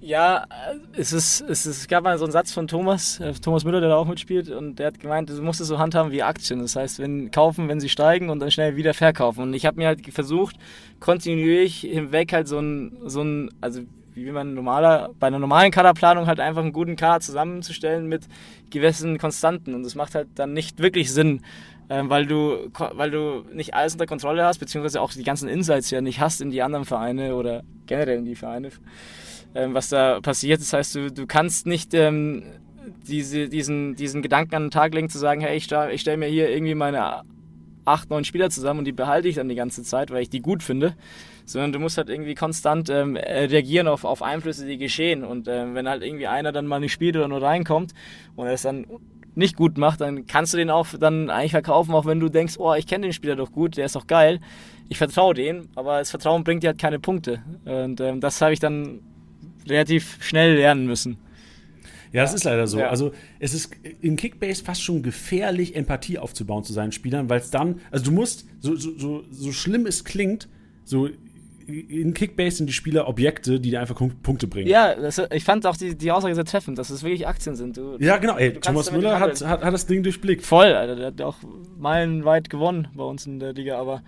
Ja, 0.00 0.44
es, 0.92 1.12
ist, 1.12 1.40
es, 1.40 1.66
ist, 1.66 1.78
es 1.78 1.88
gab 1.88 2.04
mal 2.04 2.16
so 2.18 2.24
einen 2.24 2.30
Satz 2.30 2.52
von 2.52 2.68
Thomas, 2.68 3.18
äh, 3.18 3.32
Thomas 3.32 3.64
Müller, 3.64 3.80
der 3.80 3.88
da 3.88 3.96
auch 3.96 4.06
mitspielt, 4.06 4.48
und 4.48 4.78
der 4.78 4.88
hat 4.88 5.00
gemeint, 5.00 5.28
du 5.28 5.42
musst 5.42 5.60
es 5.60 5.66
so 5.66 5.78
handhaben 5.80 6.12
wie 6.12 6.22
Aktien. 6.22 6.60
Das 6.60 6.76
heißt, 6.76 7.00
wenn 7.00 7.32
kaufen, 7.32 7.68
wenn 7.68 7.80
sie 7.80 7.88
steigen 7.88 8.30
und 8.30 8.38
dann 8.38 8.52
schnell 8.52 8.76
wieder 8.76 8.94
verkaufen. 8.94 9.42
Und 9.42 9.54
ich 9.54 9.66
habe 9.66 9.76
mir 9.76 9.88
halt 9.88 10.06
versucht, 10.14 10.56
kontinuierlich 11.00 11.80
hinweg 11.80 12.32
halt 12.32 12.46
so 12.46 12.60
ein, 12.60 12.96
so 13.06 13.22
ein 13.22 13.50
also 13.60 13.82
wie 14.14 14.30
man 14.30 14.54
normaler, 14.54 15.10
bei 15.18 15.26
einer 15.26 15.38
normalen 15.40 15.72
Kaderplanung 15.72 16.26
halt 16.26 16.38
einfach 16.38 16.62
einen 16.62 16.72
guten 16.72 16.96
Kader 16.96 17.20
zusammenzustellen 17.20 18.06
mit 18.06 18.28
gewissen 18.70 19.18
Konstanten. 19.18 19.74
Und 19.74 19.82
das 19.82 19.96
macht 19.96 20.14
halt 20.14 20.28
dann 20.36 20.52
nicht 20.52 20.80
wirklich 20.80 21.12
Sinn, 21.12 21.42
ähm, 21.90 22.08
weil, 22.08 22.26
du, 22.26 22.70
weil 22.92 23.10
du 23.10 23.44
nicht 23.52 23.74
alles 23.74 23.94
unter 23.94 24.06
Kontrolle 24.06 24.44
hast, 24.44 24.58
beziehungsweise 24.58 25.00
auch 25.00 25.12
die 25.12 25.24
ganzen 25.24 25.48
Insights 25.48 25.90
ja 25.90 26.00
nicht 26.00 26.20
hast 26.20 26.40
in 26.40 26.50
die 26.50 26.62
anderen 26.62 26.84
Vereine 26.84 27.34
oder 27.34 27.62
generell 27.86 28.18
in 28.18 28.24
die 28.24 28.36
Vereine 28.36 28.70
ähm, 29.54 29.74
was 29.74 29.88
da 29.88 30.20
passiert. 30.20 30.60
Das 30.60 30.72
heißt, 30.72 30.94
du, 30.94 31.12
du 31.12 31.26
kannst 31.26 31.66
nicht 31.66 31.94
ähm, 31.94 32.42
diese, 33.06 33.48
diesen, 33.48 33.94
diesen 33.96 34.22
Gedanken 34.22 34.54
an 34.54 34.62
den 34.64 34.70
Tag 34.70 34.94
legen, 34.94 35.08
zu 35.08 35.18
sagen, 35.18 35.40
hey, 35.40 35.56
ich, 35.56 35.70
ich 35.70 36.00
stelle 36.00 36.16
mir 36.16 36.28
hier 36.28 36.50
irgendwie 36.50 36.74
meine 36.74 37.22
acht, 37.84 38.10
neun 38.10 38.24
Spieler 38.24 38.50
zusammen 38.50 38.80
und 38.80 38.84
die 38.84 38.92
behalte 38.92 39.28
ich 39.28 39.36
dann 39.36 39.48
die 39.48 39.54
ganze 39.54 39.82
Zeit, 39.82 40.10
weil 40.10 40.22
ich 40.22 40.30
die 40.30 40.40
gut 40.40 40.62
finde. 40.62 40.94
Sondern 41.46 41.72
du 41.72 41.78
musst 41.78 41.96
halt 41.96 42.10
irgendwie 42.10 42.34
konstant 42.34 42.90
ähm, 42.90 43.16
reagieren 43.16 43.88
auf, 43.88 44.04
auf 44.04 44.22
Einflüsse, 44.22 44.66
die 44.66 44.76
geschehen. 44.76 45.24
Und 45.24 45.48
ähm, 45.48 45.74
wenn 45.74 45.88
halt 45.88 46.02
irgendwie 46.02 46.26
einer 46.26 46.52
dann 46.52 46.66
mal 46.66 46.80
nicht 46.80 46.92
spielt 46.92 47.16
oder 47.16 47.26
nur 47.26 47.40
reinkommt 47.40 47.94
und 48.36 48.46
er 48.46 48.52
es 48.52 48.62
dann 48.62 48.86
nicht 49.34 49.56
gut 49.56 49.78
macht, 49.78 50.00
dann 50.00 50.26
kannst 50.26 50.52
du 50.52 50.58
den 50.58 50.68
auch 50.68 50.88
dann 50.98 51.30
eigentlich 51.30 51.52
verkaufen, 51.52 51.94
auch 51.94 52.04
wenn 52.04 52.20
du 52.20 52.28
denkst, 52.28 52.56
oh, 52.58 52.74
ich 52.74 52.86
kenne 52.86 53.06
den 53.06 53.12
Spieler 53.12 53.36
doch 53.36 53.52
gut, 53.52 53.76
der 53.76 53.86
ist 53.86 53.96
doch 53.96 54.06
geil. 54.06 54.40
Ich 54.88 54.98
vertraue 54.98 55.32
dem, 55.32 55.68
aber 55.74 55.98
das 55.98 56.10
Vertrauen 56.10 56.44
bringt 56.44 56.64
dir 56.64 56.68
halt 56.68 56.78
keine 56.78 56.98
Punkte. 56.98 57.42
Und 57.64 58.00
ähm, 58.00 58.20
das 58.20 58.42
habe 58.42 58.52
ich 58.52 58.60
dann 58.60 59.00
relativ 59.68 60.18
schnell 60.20 60.56
lernen 60.56 60.86
müssen. 60.86 61.18
Ja, 62.12 62.22
das 62.22 62.34
ist 62.34 62.44
leider 62.44 62.66
so. 62.66 62.78
Ja. 62.78 62.88
Also 62.88 63.12
es 63.38 63.52
ist 63.54 63.70
in 64.00 64.16
Kickbase 64.16 64.64
fast 64.64 64.82
schon 64.82 65.02
gefährlich, 65.02 65.76
Empathie 65.76 66.18
aufzubauen 66.18 66.64
zu 66.64 66.72
seinen 66.72 66.92
Spielern, 66.92 67.28
weil 67.28 67.40
es 67.40 67.50
dann, 67.50 67.80
also 67.90 68.06
du 68.06 68.12
musst, 68.12 68.46
so, 68.60 68.76
so, 68.76 68.96
so, 68.98 69.24
so 69.30 69.52
schlimm 69.52 69.86
es 69.86 70.04
klingt, 70.04 70.48
so 70.84 71.08
in 71.68 72.14
Kickbase 72.14 72.56
sind 72.58 72.66
die 72.66 72.72
Spieler 72.72 73.08
Objekte, 73.08 73.60
die 73.60 73.70
dir 73.70 73.80
einfach 73.80 74.00
Punkte 74.22 74.46
bringen. 74.46 74.68
Ja, 74.68 74.94
das, 74.94 75.20
ich 75.30 75.44
fand 75.44 75.66
auch 75.66 75.76
die, 75.76 75.96
die 75.96 76.10
Aussage 76.10 76.34
sehr 76.34 76.46
treffend, 76.46 76.78
dass 76.78 76.88
es 76.88 77.02
wirklich 77.02 77.26
Aktien 77.26 77.56
sind. 77.56 77.76
Du, 77.76 77.98
ja, 77.98 78.16
genau. 78.16 78.38
Ey, 78.38 78.54
Thomas 78.54 78.90
Müller 78.90 79.20
hat, 79.20 79.44
hat, 79.44 79.62
hat, 79.62 79.74
das 79.74 79.86
Ding 79.86 80.02
durchblickt. 80.02 80.46
Voll, 80.46 80.72
Alter. 80.72 80.96
Der 80.96 81.06
hat 81.08 81.20
auch 81.20 81.36
meilenweit 81.78 82.48
gewonnen 82.48 82.88
bei 82.94 83.04
uns 83.04 83.26
in 83.26 83.38
der 83.38 83.52
Liga. 83.52 83.78
Aber, 83.78 84.02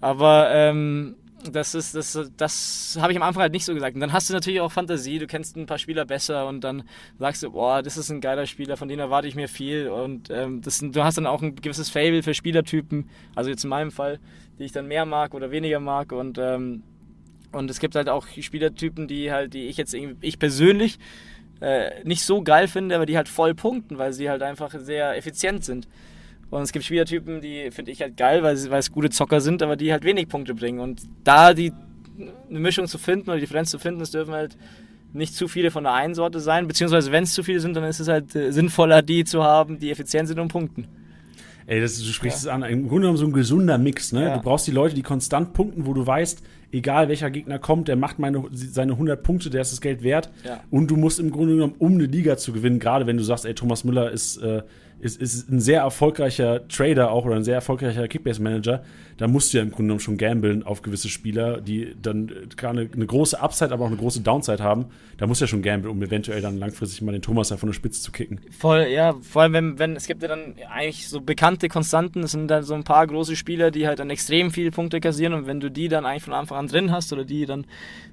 aber 0.00 0.48
ähm, 0.52 1.16
das 1.50 1.74
ist, 1.74 1.94
das, 1.94 2.30
das 2.36 2.98
habe 3.00 3.12
ich 3.12 3.16
am 3.16 3.22
Anfang 3.22 3.42
halt 3.42 3.52
nicht 3.52 3.64
so 3.64 3.74
gesagt. 3.74 3.94
Und 3.94 4.00
dann 4.00 4.12
hast 4.12 4.28
du 4.28 4.34
natürlich 4.34 4.60
auch 4.60 4.70
Fantasie, 4.70 5.18
du 5.18 5.26
kennst 5.26 5.56
ein 5.56 5.66
paar 5.66 5.78
Spieler 5.78 6.04
besser 6.04 6.46
und 6.46 6.62
dann 6.62 6.84
sagst 7.18 7.42
du, 7.42 7.50
boah, 7.52 7.82
das 7.82 7.96
ist 7.96 8.10
ein 8.10 8.20
geiler 8.20 8.46
Spieler, 8.46 8.76
von 8.76 8.88
denen 8.88 9.00
erwarte 9.00 9.28
ich 9.28 9.34
mir 9.34 9.48
viel. 9.48 9.88
Und 9.88 10.30
ähm, 10.30 10.62
das, 10.62 10.78
du 10.78 11.04
hast 11.04 11.18
dann 11.18 11.26
auch 11.26 11.42
ein 11.42 11.56
gewisses 11.56 11.90
Fable 11.90 12.22
für 12.22 12.34
Spielertypen, 12.34 13.08
also 13.34 13.50
jetzt 13.50 13.64
in 13.64 13.70
meinem 13.70 13.90
Fall, 13.90 14.20
die 14.58 14.64
ich 14.64 14.72
dann 14.72 14.86
mehr 14.86 15.06
mag 15.06 15.34
oder 15.34 15.50
weniger 15.50 15.80
mag. 15.80 16.12
Und, 16.12 16.38
ähm, 16.38 16.82
und 17.52 17.70
es 17.70 17.80
gibt 17.80 17.94
halt 17.94 18.08
auch 18.08 18.26
Spielertypen, 18.28 19.08
die 19.08 19.32
halt, 19.32 19.54
die 19.54 19.66
ich 19.66 19.76
jetzt 19.76 19.94
ich 19.94 20.38
persönlich 20.38 20.98
äh, 21.60 22.02
nicht 22.04 22.24
so 22.24 22.42
geil 22.42 22.68
finde, 22.68 22.94
aber 22.96 23.06
die 23.06 23.16
halt 23.16 23.28
voll 23.28 23.54
punkten, 23.54 23.98
weil 23.98 24.12
sie 24.12 24.28
halt 24.28 24.42
einfach 24.42 24.74
sehr 24.78 25.16
effizient 25.16 25.64
sind. 25.64 25.86
Und 26.52 26.60
es 26.60 26.72
gibt 26.72 26.84
Spielertypen, 26.84 27.40
die 27.40 27.70
finde 27.70 27.92
ich 27.92 28.02
halt 28.02 28.18
geil, 28.18 28.42
weil, 28.42 28.58
sie, 28.58 28.70
weil 28.70 28.80
es 28.80 28.92
gute 28.92 29.08
Zocker 29.08 29.40
sind, 29.40 29.62
aber 29.62 29.74
die 29.74 29.90
halt 29.90 30.04
wenig 30.04 30.28
Punkte 30.28 30.54
bringen. 30.54 30.80
Und 30.80 31.00
da 31.24 31.54
die 31.54 31.72
eine 32.50 32.60
Mischung 32.60 32.86
zu 32.86 32.98
finden 32.98 33.30
oder 33.30 33.36
die 33.36 33.46
Differenz 33.46 33.70
zu 33.70 33.78
finden, 33.78 34.02
es 34.02 34.10
dürfen 34.10 34.34
halt 34.34 34.58
nicht 35.14 35.34
zu 35.34 35.48
viele 35.48 35.70
von 35.70 35.84
der 35.84 35.94
einen 35.94 36.14
Sorte 36.14 36.40
sein, 36.40 36.68
beziehungsweise 36.68 37.10
wenn 37.10 37.24
es 37.24 37.32
zu 37.32 37.42
viele 37.42 37.58
sind, 37.58 37.74
dann 37.74 37.84
ist 37.84 38.00
es 38.00 38.08
halt 38.08 38.36
äh, 38.36 38.52
sinnvoller, 38.52 39.00
die 39.00 39.24
zu 39.24 39.42
haben, 39.42 39.78
die 39.78 39.90
effizient 39.90 40.28
sind 40.28 40.38
und 40.38 40.48
punkten. 40.48 40.88
Ey, 41.64 41.80
das, 41.80 41.96
du 41.96 42.04
sprichst 42.04 42.44
ja. 42.44 42.50
es 42.50 42.54
an. 42.54 42.62
Im 42.64 42.86
Grunde 42.86 43.02
genommen 43.02 43.16
so 43.16 43.24
ein 43.24 43.32
gesunder 43.32 43.78
Mix. 43.78 44.12
Ne? 44.12 44.24
Ja. 44.24 44.36
Du 44.36 44.42
brauchst 44.42 44.66
die 44.66 44.72
Leute, 44.72 44.94
die 44.94 45.02
konstant 45.02 45.54
punkten, 45.54 45.86
wo 45.86 45.94
du 45.94 46.06
weißt, 46.06 46.42
egal 46.70 47.08
welcher 47.08 47.30
Gegner 47.30 47.58
kommt, 47.58 47.88
der 47.88 47.96
macht 47.96 48.18
meine, 48.18 48.44
seine 48.52 48.92
100 48.92 49.22
Punkte, 49.22 49.48
der 49.48 49.62
ist 49.62 49.72
das 49.72 49.80
Geld 49.80 50.02
wert. 50.02 50.30
Ja. 50.44 50.60
Und 50.70 50.90
du 50.90 50.96
musst 50.96 51.18
im 51.18 51.30
Grunde 51.30 51.54
genommen, 51.54 51.76
um 51.78 51.94
eine 51.94 52.04
Liga 52.04 52.36
zu 52.36 52.52
gewinnen, 52.52 52.78
gerade 52.78 53.06
wenn 53.06 53.16
du 53.16 53.22
sagst, 53.22 53.46
ey, 53.46 53.54
Thomas 53.54 53.84
Müller 53.84 54.10
ist 54.10 54.36
äh, 54.38 54.62
ist, 55.02 55.20
ist 55.20 55.50
ein 55.50 55.60
sehr 55.60 55.80
erfolgreicher 55.80 56.66
Trader 56.68 57.10
auch 57.10 57.24
oder 57.24 57.34
ein 57.34 57.42
sehr 57.42 57.56
erfolgreicher 57.56 58.06
Kickbase-Manager, 58.06 58.84
da 59.16 59.28
musst 59.28 59.52
du 59.52 59.58
ja 59.58 59.62
im 59.62 59.70
Grunde 59.70 59.84
genommen 59.84 60.00
schon 60.00 60.16
gambeln 60.16 60.62
auf 60.62 60.82
gewisse 60.82 61.08
Spieler, 61.08 61.60
die 61.60 61.94
dann 62.00 62.30
gerade 62.56 62.88
eine 62.92 63.06
große 63.06 63.40
Upside, 63.40 63.72
aber 63.72 63.84
auch 63.84 63.88
eine 63.88 63.96
große 63.96 64.20
Downside 64.20 64.62
haben. 64.62 64.86
Da 65.18 65.26
musst 65.26 65.40
du 65.40 65.44
ja 65.44 65.48
schon 65.48 65.62
gambeln, 65.62 65.92
um 65.92 66.02
eventuell 66.02 66.40
dann 66.40 66.58
langfristig 66.58 67.02
mal 67.02 67.12
den 67.12 67.22
Thomas 67.22 67.50
von 67.50 67.68
der 67.68 67.74
Spitze 67.74 68.00
zu 68.00 68.12
kicken. 68.12 68.40
Voll, 68.56 68.86
ja, 68.90 69.14
vor 69.20 69.42
allem, 69.42 69.52
wenn, 69.52 69.78
wenn 69.78 69.96
es 69.96 70.06
gibt 70.06 70.22
ja 70.22 70.28
dann 70.28 70.54
eigentlich 70.72 71.08
so 71.08 71.20
bekannte 71.20 71.68
Konstanten, 71.68 72.22
es 72.22 72.32
sind 72.32 72.48
dann 72.48 72.62
so 72.62 72.74
ein 72.74 72.84
paar 72.84 73.06
große 73.06 73.36
Spieler, 73.36 73.70
die 73.70 73.86
halt 73.86 73.98
dann 73.98 74.10
extrem 74.10 74.50
viele 74.50 74.70
Punkte 74.70 75.00
kassieren 75.00 75.34
und 75.34 75.46
wenn 75.46 75.60
du 75.60 75.70
die 75.70 75.88
dann 75.88 76.06
eigentlich 76.06 76.24
von 76.24 76.32
Anfang 76.34 76.58
an 76.58 76.68
drin 76.68 76.90
hast 76.90 77.12
oder 77.12 77.24
die 77.24 77.44
dann, 77.44 77.66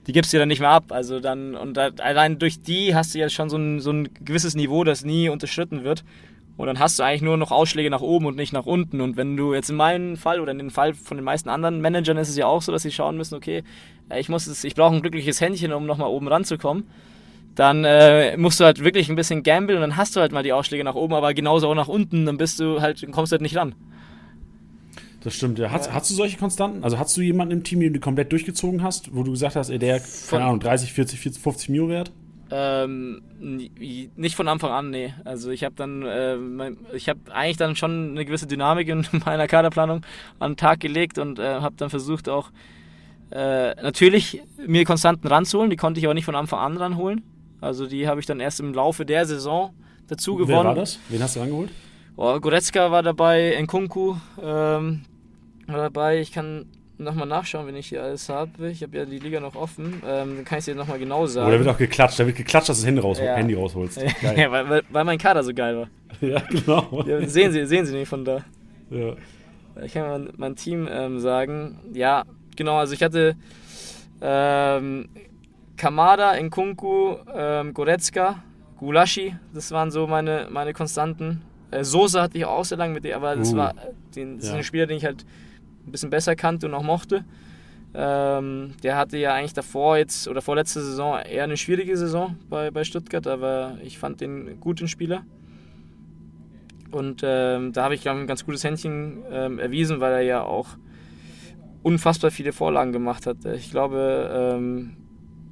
die 0.08 0.12
gibst 0.12 0.34
du 0.34 0.38
dann 0.38 0.47
nicht 0.47 0.60
mehr 0.60 0.69
ab. 0.69 0.91
Also 0.91 1.19
dann, 1.19 1.56
und 1.56 1.75
da, 1.78 1.89
allein 1.99 2.39
durch 2.39 2.62
die 2.62 2.95
hast 2.95 3.13
du 3.13 3.19
ja 3.19 3.30
schon 3.30 3.49
so 3.49 3.58
ein, 3.58 3.80
so 3.80 3.91
ein 3.91 4.10
gewisses 4.25 4.56
Niveau, 4.56 4.84
das 4.84 5.06
nie 5.06 5.30
unterschritten 5.30 5.84
wird. 5.84 6.04
Und 6.60 6.67
dann 6.67 6.78
hast 6.78 7.00
du 7.00 7.04
eigentlich 7.04 7.22
nur 7.22 7.38
noch 7.38 7.52
Ausschläge 7.52 7.89
nach 7.89 8.02
oben 8.02 8.26
und 8.26 8.36
nicht 8.36 8.52
nach 8.52 8.65
unten. 8.65 9.00
Und 9.00 9.15
wenn 9.15 9.38
du 9.38 9.54
jetzt 9.54 9.69
in 9.69 9.78
meinem 9.78 10.17
Fall 10.17 10.41
oder 10.41 10.52
in 10.52 10.58
dem 10.58 10.72
Fall 10.72 10.93
von 10.93 11.15
den 11.15 11.24
meisten 11.24 11.48
anderen 11.48 11.80
Managern 11.80 12.17
ist 12.17 12.28
es 12.28 12.36
ja 12.36 12.48
auch 12.48 12.62
so, 12.62 12.74
dass 12.74 12.82
sie 12.82 12.91
schauen 12.91 13.15
müssen, 13.15 13.36
okay, 13.36 13.63
ich 14.13 14.28
muss 14.28 14.45
es, 14.45 14.65
ich 14.65 14.76
brauche 14.76 14.93
ein 14.93 15.02
glückliches 15.02 15.39
Händchen, 15.39 15.72
um 15.72 15.86
nochmal 15.86 16.10
oben 16.10 16.28
ranzukommen. 16.28 16.84
Dann 17.56 17.86
äh, 17.86 18.36
musst 18.36 18.60
du 18.60 18.65
halt 18.65 18.84
wirklich 18.84 19.08
ein 19.08 19.15
bisschen 19.15 19.41
gamblen 19.41 19.78
und 19.78 19.84
dann 19.84 19.95
hast 19.95 20.17
du 20.17 20.19
halt 20.19 20.34
mal 20.34 20.43
die 20.43 20.52
Ausschläge 20.52 20.84
nach 20.84 20.95
oben, 20.95 21.13
aber 21.13 21.34
genauso 21.34 21.69
auch 21.69 21.76
nach 21.76 21.88
unten, 21.88 22.26
dann 22.26 22.36
bist 22.36 22.60
du 22.60 22.82
halt, 22.82 23.10
kommst 23.10 23.32
du 23.32 23.36
halt 23.36 23.41
nicht 23.41 23.56
ran. 23.56 23.74
Das 25.22 25.36
stimmt, 25.36 25.60
ja. 25.60 25.72
Hast, 25.72 25.88
ja. 25.88 25.93
hast 25.93 26.10
du 26.10 26.13
solche 26.13 26.36
Konstanten? 26.36 26.84
Also 26.84 27.00
hast 27.00 27.15
du 27.15 27.22
jemanden 27.22 27.54
im 27.54 27.63
Team, 27.63 27.80
den 27.80 27.93
du 27.93 28.02
komplett 28.02 28.34
durchgezogen 28.34 28.84
hast, 28.84 29.15
wo 29.15 29.24
du 29.24 29.32
gesagt 29.32 29.56
hast, 29.56 29.69
ey, 29.69 29.80
der, 29.80 30.02
keine 30.30 30.43
Ahnung, 30.43 30.60
30, 30.60 30.91
40, 30.91 31.22
40, 31.22 31.41
50 31.41 31.69
Mio 31.69 31.88
wert? 31.88 32.12
Ähm, 32.52 33.22
nicht 34.16 34.36
von 34.36 34.48
Anfang 34.48 34.72
an, 34.72 34.90
nee. 34.90 35.14
Also 35.24 35.52
ich 35.52 35.64
habe 35.64 35.76
dann, 35.76 36.04
äh, 36.04 36.36
ich 36.96 37.08
habe 37.08 37.20
eigentlich 37.32 37.58
dann 37.58 37.76
schon 37.76 38.12
eine 38.12 38.26
gewisse 38.26 38.48
Dynamik 38.48 38.88
in 38.88 39.06
meiner 39.26 39.48
Kaderplanung 39.48 40.02
an 40.40 40.52
den 40.52 40.58
Tag 40.58 40.80
gelegt 40.80 41.20
und 41.20 41.38
äh, 41.38 41.60
habe 41.62 41.76
dann 41.78 41.90
versucht 41.90 42.28
auch 42.28 42.52
äh, 43.32 43.76
natürlich 43.82 44.42
mir 44.66 44.84
Konstanten 44.86 45.28
ranzuholen. 45.28 45.70
Die 45.70 45.76
konnte 45.76 46.00
ich 46.00 46.06
aber 46.06 46.16
nicht 46.16 46.26
von 46.26 46.36
Anfang 46.36 46.60
an 46.60 46.78
ranholen. 46.78 47.24
Also 47.62 47.86
die 47.86 48.08
habe 48.08 48.20
ich 48.20 48.26
dann 48.26 48.40
erst 48.40 48.60
im 48.60 48.74
Laufe 48.74 49.06
der 49.06 49.26
Saison 49.26 49.74
dazu 50.08 50.36
gewonnen. 50.36 50.58
Wer 50.58 50.66
war 50.66 50.76
das? 50.76 51.00
Wen 51.10 51.22
hast 51.22 51.36
du 51.36 51.42
rangeholt? 51.42 51.70
Oh, 52.16 52.40
Goretzka 52.40 52.92
war 52.92 53.04
dabei, 53.04 53.58
Nkunku 53.62 54.16
ähm, 54.42 55.04
war 55.68 55.78
dabei. 55.78 56.20
Ich 56.20 56.32
kann 56.32 56.66
nochmal 57.00 57.28
nachschauen, 57.28 57.66
wenn 57.68 57.76
ich 57.76 57.88
hier 57.88 58.04
alles 58.04 58.30
habe. 58.30 58.70
Ich 58.70 58.84
habe 58.84 58.98
ja 58.98 59.06
die 59.06 59.20
Liga 59.20 59.40
noch 59.40 59.56
offen. 59.56 60.02
Ähm, 60.06 60.36
dann 60.36 60.46
kann 60.46 60.58
ich 60.58 60.60
es 60.60 60.66
dir 60.66 60.76
nochmal 60.76 61.00
genau 61.00 61.26
sagen. 61.26 61.48
Oder 61.48 61.60
wird 61.60 61.70
auch 61.70 61.78
geklatscht. 61.78 62.20
Da 62.20 62.26
wird 62.26 62.36
geklatscht, 62.36 62.70
dass 62.70 62.78
du 62.78 62.82
das 62.82 62.88
Handy, 62.88 63.02
raus, 63.02 63.20
ja. 63.20 63.36
Handy 63.36 63.54
rausholst. 63.54 64.02
ja, 64.36 64.52
weil, 64.52 64.84
weil, 64.90 65.04
mein 65.04 65.18
Kader 65.18 65.44
so 65.44 65.54
geil 65.54 65.78
war. 65.78 65.88
ja, 66.22 66.40
genau. 66.50 67.04
Ja, 67.06 67.26
sehen, 67.28 67.52
Sie, 67.52 67.66
sehen 67.66 67.86
Sie 67.86 67.96
nicht 67.96 68.10
von 68.10 68.26
da. 68.26 68.44
Ja. 68.90 69.16
Ich 69.84 69.94
kann 69.94 70.08
mein, 70.10 70.34
mein 70.38 70.56
Team 70.56 70.88
ähm, 70.92 71.20
sagen. 71.20 71.80
Ja, 71.94 72.26
genau. 72.56 72.78
Also 72.78 72.94
ich 72.94 73.04
hatte 73.04 73.36
ähm, 74.22 75.10
Kamada, 75.78 76.40
Nkunku, 76.40 77.16
ähm, 77.34 77.74
Goretzka, 77.74 78.44
Gulashi. 78.78 79.36
Das 79.54 79.72
waren 79.72 79.92
so 79.92 80.08
meine, 80.08 80.48
meine 80.50 80.74
Konstanten. 80.74 81.42
Äh, 81.72 81.84
Sosa 81.84 82.24
hatte 82.24 82.38
ich 82.38 82.46
auch 82.46 82.66
sehr 82.66 82.78
lange 82.78 82.94
mit 82.94 83.06
dir, 83.06 83.16
aber 83.16 83.36
das 83.36 83.54
uh, 83.54 83.58
war 83.58 83.76
den, 84.16 84.38
das 84.38 84.48
ja. 84.48 84.52
ist 84.54 84.58
ein 84.58 84.64
Spieler, 84.64 84.88
den 84.88 84.98
ich 84.98 85.06
halt 85.06 85.26
ein 85.89 85.91
bisschen 85.91 86.10
besser 86.10 86.36
kannte 86.36 86.67
und 86.67 86.73
auch 86.73 86.84
mochte. 86.84 87.25
Ähm, 87.93 88.75
der 88.84 88.97
hatte 88.97 89.17
ja 89.17 89.34
eigentlich 89.34 89.54
davor 89.54 89.97
jetzt 89.97 90.28
oder 90.28 90.41
vorletzte 90.41 90.82
Saison 90.82 91.19
eher 91.19 91.43
eine 91.43 91.58
schwierige 91.58 91.97
Saison 91.97 92.36
bei, 92.47 92.69
bei 92.69 92.84
Stuttgart, 92.84 93.25
aber 93.25 93.78
ich 93.84 93.97
fand 93.97 94.21
den 94.21 94.60
guten 94.60 94.88
Spieler. 94.88 95.23
Und 96.91 97.21
ähm, 97.23 97.73
da 97.73 97.84
habe 97.84 97.95
ich, 97.95 98.02
glaube 98.02 98.19
ein 98.19 98.28
ganz 98.28 98.45
gutes 98.45 98.63
Händchen 98.63 99.23
ähm, 99.32 99.60
erwiesen, 99.60 99.99
weil 99.99 100.13
er 100.13 100.21
ja 100.21 100.43
auch 100.43 100.69
unfassbar 101.82 102.32
viele 102.32 102.52
Vorlagen 102.52 102.91
gemacht 102.91 103.25
hat. 103.25 103.45
Ich 103.45 103.71
glaube, 103.71 104.56
ähm, 104.56 104.97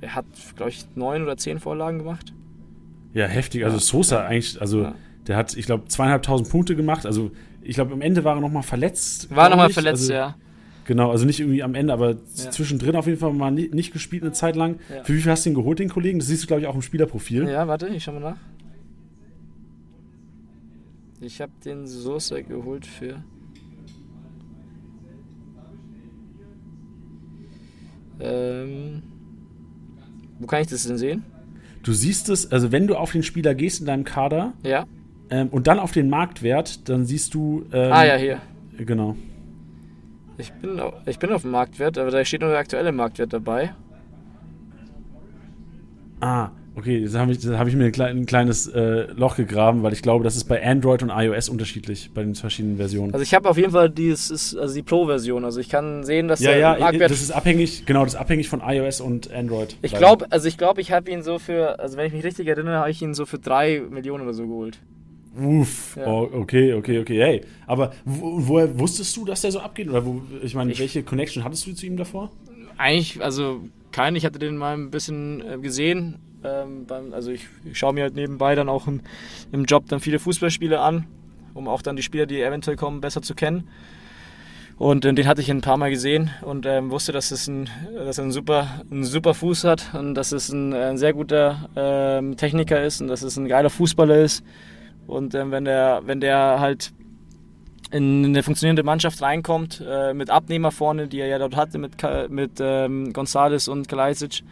er 0.01 0.15
hat, 0.15 0.25
glaube 0.55 0.69
ich, 0.69 0.85
neun 0.95 1.23
oder 1.23 1.37
zehn 1.37 1.59
Vorlagen 1.59 1.99
gemacht. 1.99 2.33
Ja, 3.13 3.25
heftig. 3.25 3.65
Also 3.65 3.79
Sosa 3.79 4.25
eigentlich, 4.25 4.59
also 4.61 4.83
ja. 4.83 4.95
der 5.27 5.37
hat, 5.37 5.55
ich 5.55 5.65
glaube, 5.65 5.85
zweieinhalbtausend 5.87 6.49
Punkte 6.49 6.75
gemacht. 6.75 7.05
Also 7.05 7.31
ich 7.67 7.75
glaube, 7.75 7.93
am 7.93 8.01
Ende 8.01 8.23
war 8.23 8.35
er 8.35 8.41
nochmal 8.41 8.63
verletzt. 8.63 9.33
War 9.35 9.49
nochmal 9.49 9.69
verletzt, 9.69 10.03
also, 10.03 10.13
ja. 10.13 10.35
Genau, 10.85 11.11
also 11.11 11.25
nicht 11.25 11.39
irgendwie 11.41 11.63
am 11.63 11.75
Ende, 11.75 11.91
aber 11.93 12.11
Ja. 12.11 12.51
zwischendrin 12.51 12.95
auf 12.95 13.07
jeden 13.07 13.19
Fall 13.19 13.33
mal 13.33 13.51
ni- 13.51 13.69
nicht 13.73 13.91
gespielt 13.91 14.23
eine 14.23 14.31
Zeit 14.31 14.55
lang. 14.55 14.79
Ja. 14.93 15.03
Für 15.03 15.13
wie 15.13 15.19
viel 15.21 15.31
hast 15.31 15.45
du 15.45 15.49
ihn 15.49 15.55
geholt, 15.55 15.79
den 15.79 15.89
Kollegen? 15.89 16.19
Das 16.19 16.27
siehst 16.29 16.43
du, 16.43 16.47
glaube 16.47 16.61
ich, 16.61 16.67
auch 16.67 16.75
im 16.75 16.81
Spielerprofil. 16.81 17.47
Ja, 17.49 17.67
warte, 17.67 17.87
ich 17.89 18.03
schau 18.03 18.13
mal 18.13 18.21
nach. 18.21 18.37
Ich 21.19 21.41
habe 21.41 21.51
den 21.65 21.87
Soße 21.87 22.43
geholt 22.43 22.85
für. 22.85 23.21
Ähm, 28.19 29.03
wo 30.39 30.47
kann 30.47 30.61
ich 30.61 30.67
das 30.67 30.83
denn 30.87 30.97
sehen? 30.97 31.23
Du 31.83 31.93
siehst 31.93 32.29
es, 32.29 32.51
also 32.51 32.71
wenn 32.71 32.87
du 32.87 32.95
auf 32.95 33.11
den 33.11 33.23
Spieler 33.23 33.55
gehst 33.55 33.79
in 33.79 33.85
deinem 33.85 34.03
Kader 34.03 34.53
Ja. 34.63 34.85
Ähm, 35.29 35.47
und 35.49 35.67
dann 35.67 35.79
auf 35.79 35.91
den 35.91 36.09
Marktwert, 36.09 36.87
dann 36.89 37.05
siehst 37.05 37.33
du. 37.33 37.65
Ähm, 37.73 37.91
ah 37.91 38.05
ja, 38.05 38.15
hier. 38.15 38.41
Genau. 38.77 39.15
Ich 40.37 40.53
bin, 40.53 40.79
ich 41.05 41.17
bin 41.17 41.31
auf 41.31 41.41
dem 41.41 41.51
Marktwert, 41.51 41.97
aber 41.97 42.11
da 42.11 42.23
steht 42.23 42.41
nur 42.41 42.51
der 42.51 42.59
aktuelle 42.59 42.91
Marktwert 42.91 43.33
dabei. 43.33 43.73
Ah, 46.19 46.49
okay, 46.75 46.99
jetzt 46.99 47.15
habe 47.15 47.31
ich, 47.31 47.39
da 47.39 47.57
hab 47.57 47.67
ich 47.67 47.75
mir 47.75 47.85
ein, 47.85 47.91
klein, 47.91 48.17
ein 48.17 48.25
kleines 48.27 48.67
äh, 48.67 49.07
Loch 49.13 49.35
gegraben, 49.35 49.81
weil 49.81 49.93
ich 49.93 50.03
glaube, 50.03 50.23
das 50.23 50.35
ist 50.35 50.45
bei 50.45 50.63
Android 50.63 51.01
und 51.01 51.09
iOS 51.09 51.49
unterschiedlich, 51.49 52.11
bei 52.13 52.21
den 52.21 52.35
verschiedenen 52.35 52.77
Versionen. 52.77 53.13
Also 53.13 53.23
ich 53.23 53.33
habe 53.33 53.49
auf 53.49 53.57
jeden 53.57 53.71
Fall 53.71 53.89
dieses, 53.89 54.55
also 54.55 54.73
die 54.75 54.83
Pro-Version. 54.83 55.43
Also 55.43 55.59
ich 55.59 55.69
kann 55.69 56.03
sehen, 56.03 56.27
dass 56.27 56.39
ja, 56.39 56.51
der 56.51 56.59
ja, 56.59 56.77
Marktwert 56.79 57.11
das 57.11 57.21
ist 57.21 57.31
abhängig, 57.31 57.85
genau, 57.87 58.03
das 58.03 58.13
ist 58.13 58.19
abhängig 58.19 58.47
von 58.47 58.61
iOS 58.63 59.01
und 59.01 59.31
Android. 59.31 59.75
Ich 59.81 59.93
glaube, 59.93 60.27
also 60.31 60.47
ich 60.47 60.57
glaube, 60.57 60.81
ich 60.81 60.91
habe 60.91 61.09
ihn 61.09 61.23
so 61.23 61.39
für, 61.39 61.79
also 61.79 61.97
wenn 61.97 62.05
ich 62.05 62.13
mich 62.13 62.23
richtig 62.23 62.47
erinnere, 62.47 62.77
habe 62.77 62.91
ich 62.91 63.01
ihn 63.01 63.15
so 63.15 63.25
für 63.25 63.39
drei 63.39 63.81
Millionen 63.89 64.23
oder 64.23 64.33
so 64.33 64.47
geholt. 64.47 64.79
Uff, 65.39 65.95
Ja. 65.97 66.07
oh, 66.07 66.29
okay, 66.33 66.73
okay, 66.73 66.99
okay, 66.99 67.19
hey. 67.21 67.41
Aber 67.67 67.91
wo, 68.05 68.47
woher 68.47 68.79
wusstest 68.79 69.15
du, 69.17 69.25
dass 69.25 69.41
der 69.41 69.51
so 69.51 69.59
abgeht? 69.59 69.89
Oder 69.89 70.05
wo, 70.05 70.21
ich 70.41 70.55
meine, 70.55 70.71
Ich- 70.71 70.79
welche 70.79 71.03
Connection 71.03 71.43
hattest 71.43 71.67
du 71.67 71.73
zu 71.73 71.85
ihm 71.85 71.97
davor? 71.97 72.31
Eigentlich, 72.77 73.23
also 73.23 73.61
keinen. 73.91 74.15
Ich 74.15 74.25
hatte 74.25 74.39
den 74.39 74.57
mal 74.57 74.73
ein 74.75 74.91
bisschen 74.91 75.41
äh, 75.41 75.57
gesehen. 75.57 76.15
Ähm, 76.43 76.85
beim, 76.85 77.13
also 77.13 77.31
ich, 77.31 77.47
ich 77.65 77.77
schaue 77.77 77.93
mir 77.93 78.03
halt 78.03 78.15
nebenbei 78.15 78.53
dann 78.55 78.69
auch 78.69 78.87
im, 78.87 79.01
im 79.51 79.65
Job 79.65 79.85
dann 79.87 79.99
viele 79.99 80.19
Fußballspiele 80.19 80.79
an, 80.79 81.05
um 81.55 81.67
auch 81.67 81.81
dann 81.81 81.95
die 81.95 82.03
Spieler, 82.03 82.25
die 82.27 82.41
eventuell 82.41 82.77
kommen, 82.77 83.01
besser 83.01 83.21
zu 83.21 83.33
kennen. 83.33 83.67
Und 84.77 85.05
äh, 85.05 85.13
den 85.13 85.25
hatte 85.27 85.41
ich 85.41 85.49
ein 85.49 85.61
paar 85.61 85.77
Mal 85.77 85.89
gesehen 85.89 86.29
und 86.43 86.67
ähm, 86.67 86.91
wusste, 86.91 87.11
dass, 87.11 87.31
es 87.31 87.47
ein, 87.47 87.67
dass 87.95 88.19
er 88.19 88.25
einen 88.25 88.31
super, 88.31 88.81
einen 88.91 89.03
super 89.03 89.33
Fuß 89.33 89.63
hat 89.63 89.95
und 89.95 90.13
dass 90.13 90.31
es 90.31 90.49
ein, 90.49 90.73
ein 90.73 90.97
sehr 90.99 91.13
guter 91.13 91.67
ähm, 91.75 92.37
Techniker 92.37 92.83
ist 92.83 93.01
und 93.01 93.07
dass 93.07 93.23
es 93.23 93.37
ein 93.37 93.47
geiler 93.47 93.71
Fußballer 93.71 94.17
ist. 94.17 94.43
Und 95.07 95.33
ähm, 95.35 95.51
wenn, 95.51 95.65
der, 95.65 96.01
wenn 96.05 96.19
der 96.19 96.59
halt 96.59 96.91
in 97.91 98.25
eine 98.25 98.43
funktionierende 98.43 98.83
Mannschaft 98.83 99.21
reinkommt, 99.21 99.83
äh, 99.87 100.13
mit 100.13 100.29
Abnehmer 100.29 100.71
vorne, 100.71 101.07
die 101.07 101.19
er 101.19 101.27
ja 101.27 101.39
dort 101.39 101.55
hatte, 101.55 101.77
mit, 101.77 101.93
mit 102.29 102.51
ähm, 102.59 103.13
Gonzales 103.13 103.69
und 103.69 103.87
Kalajdzic, 103.87 104.43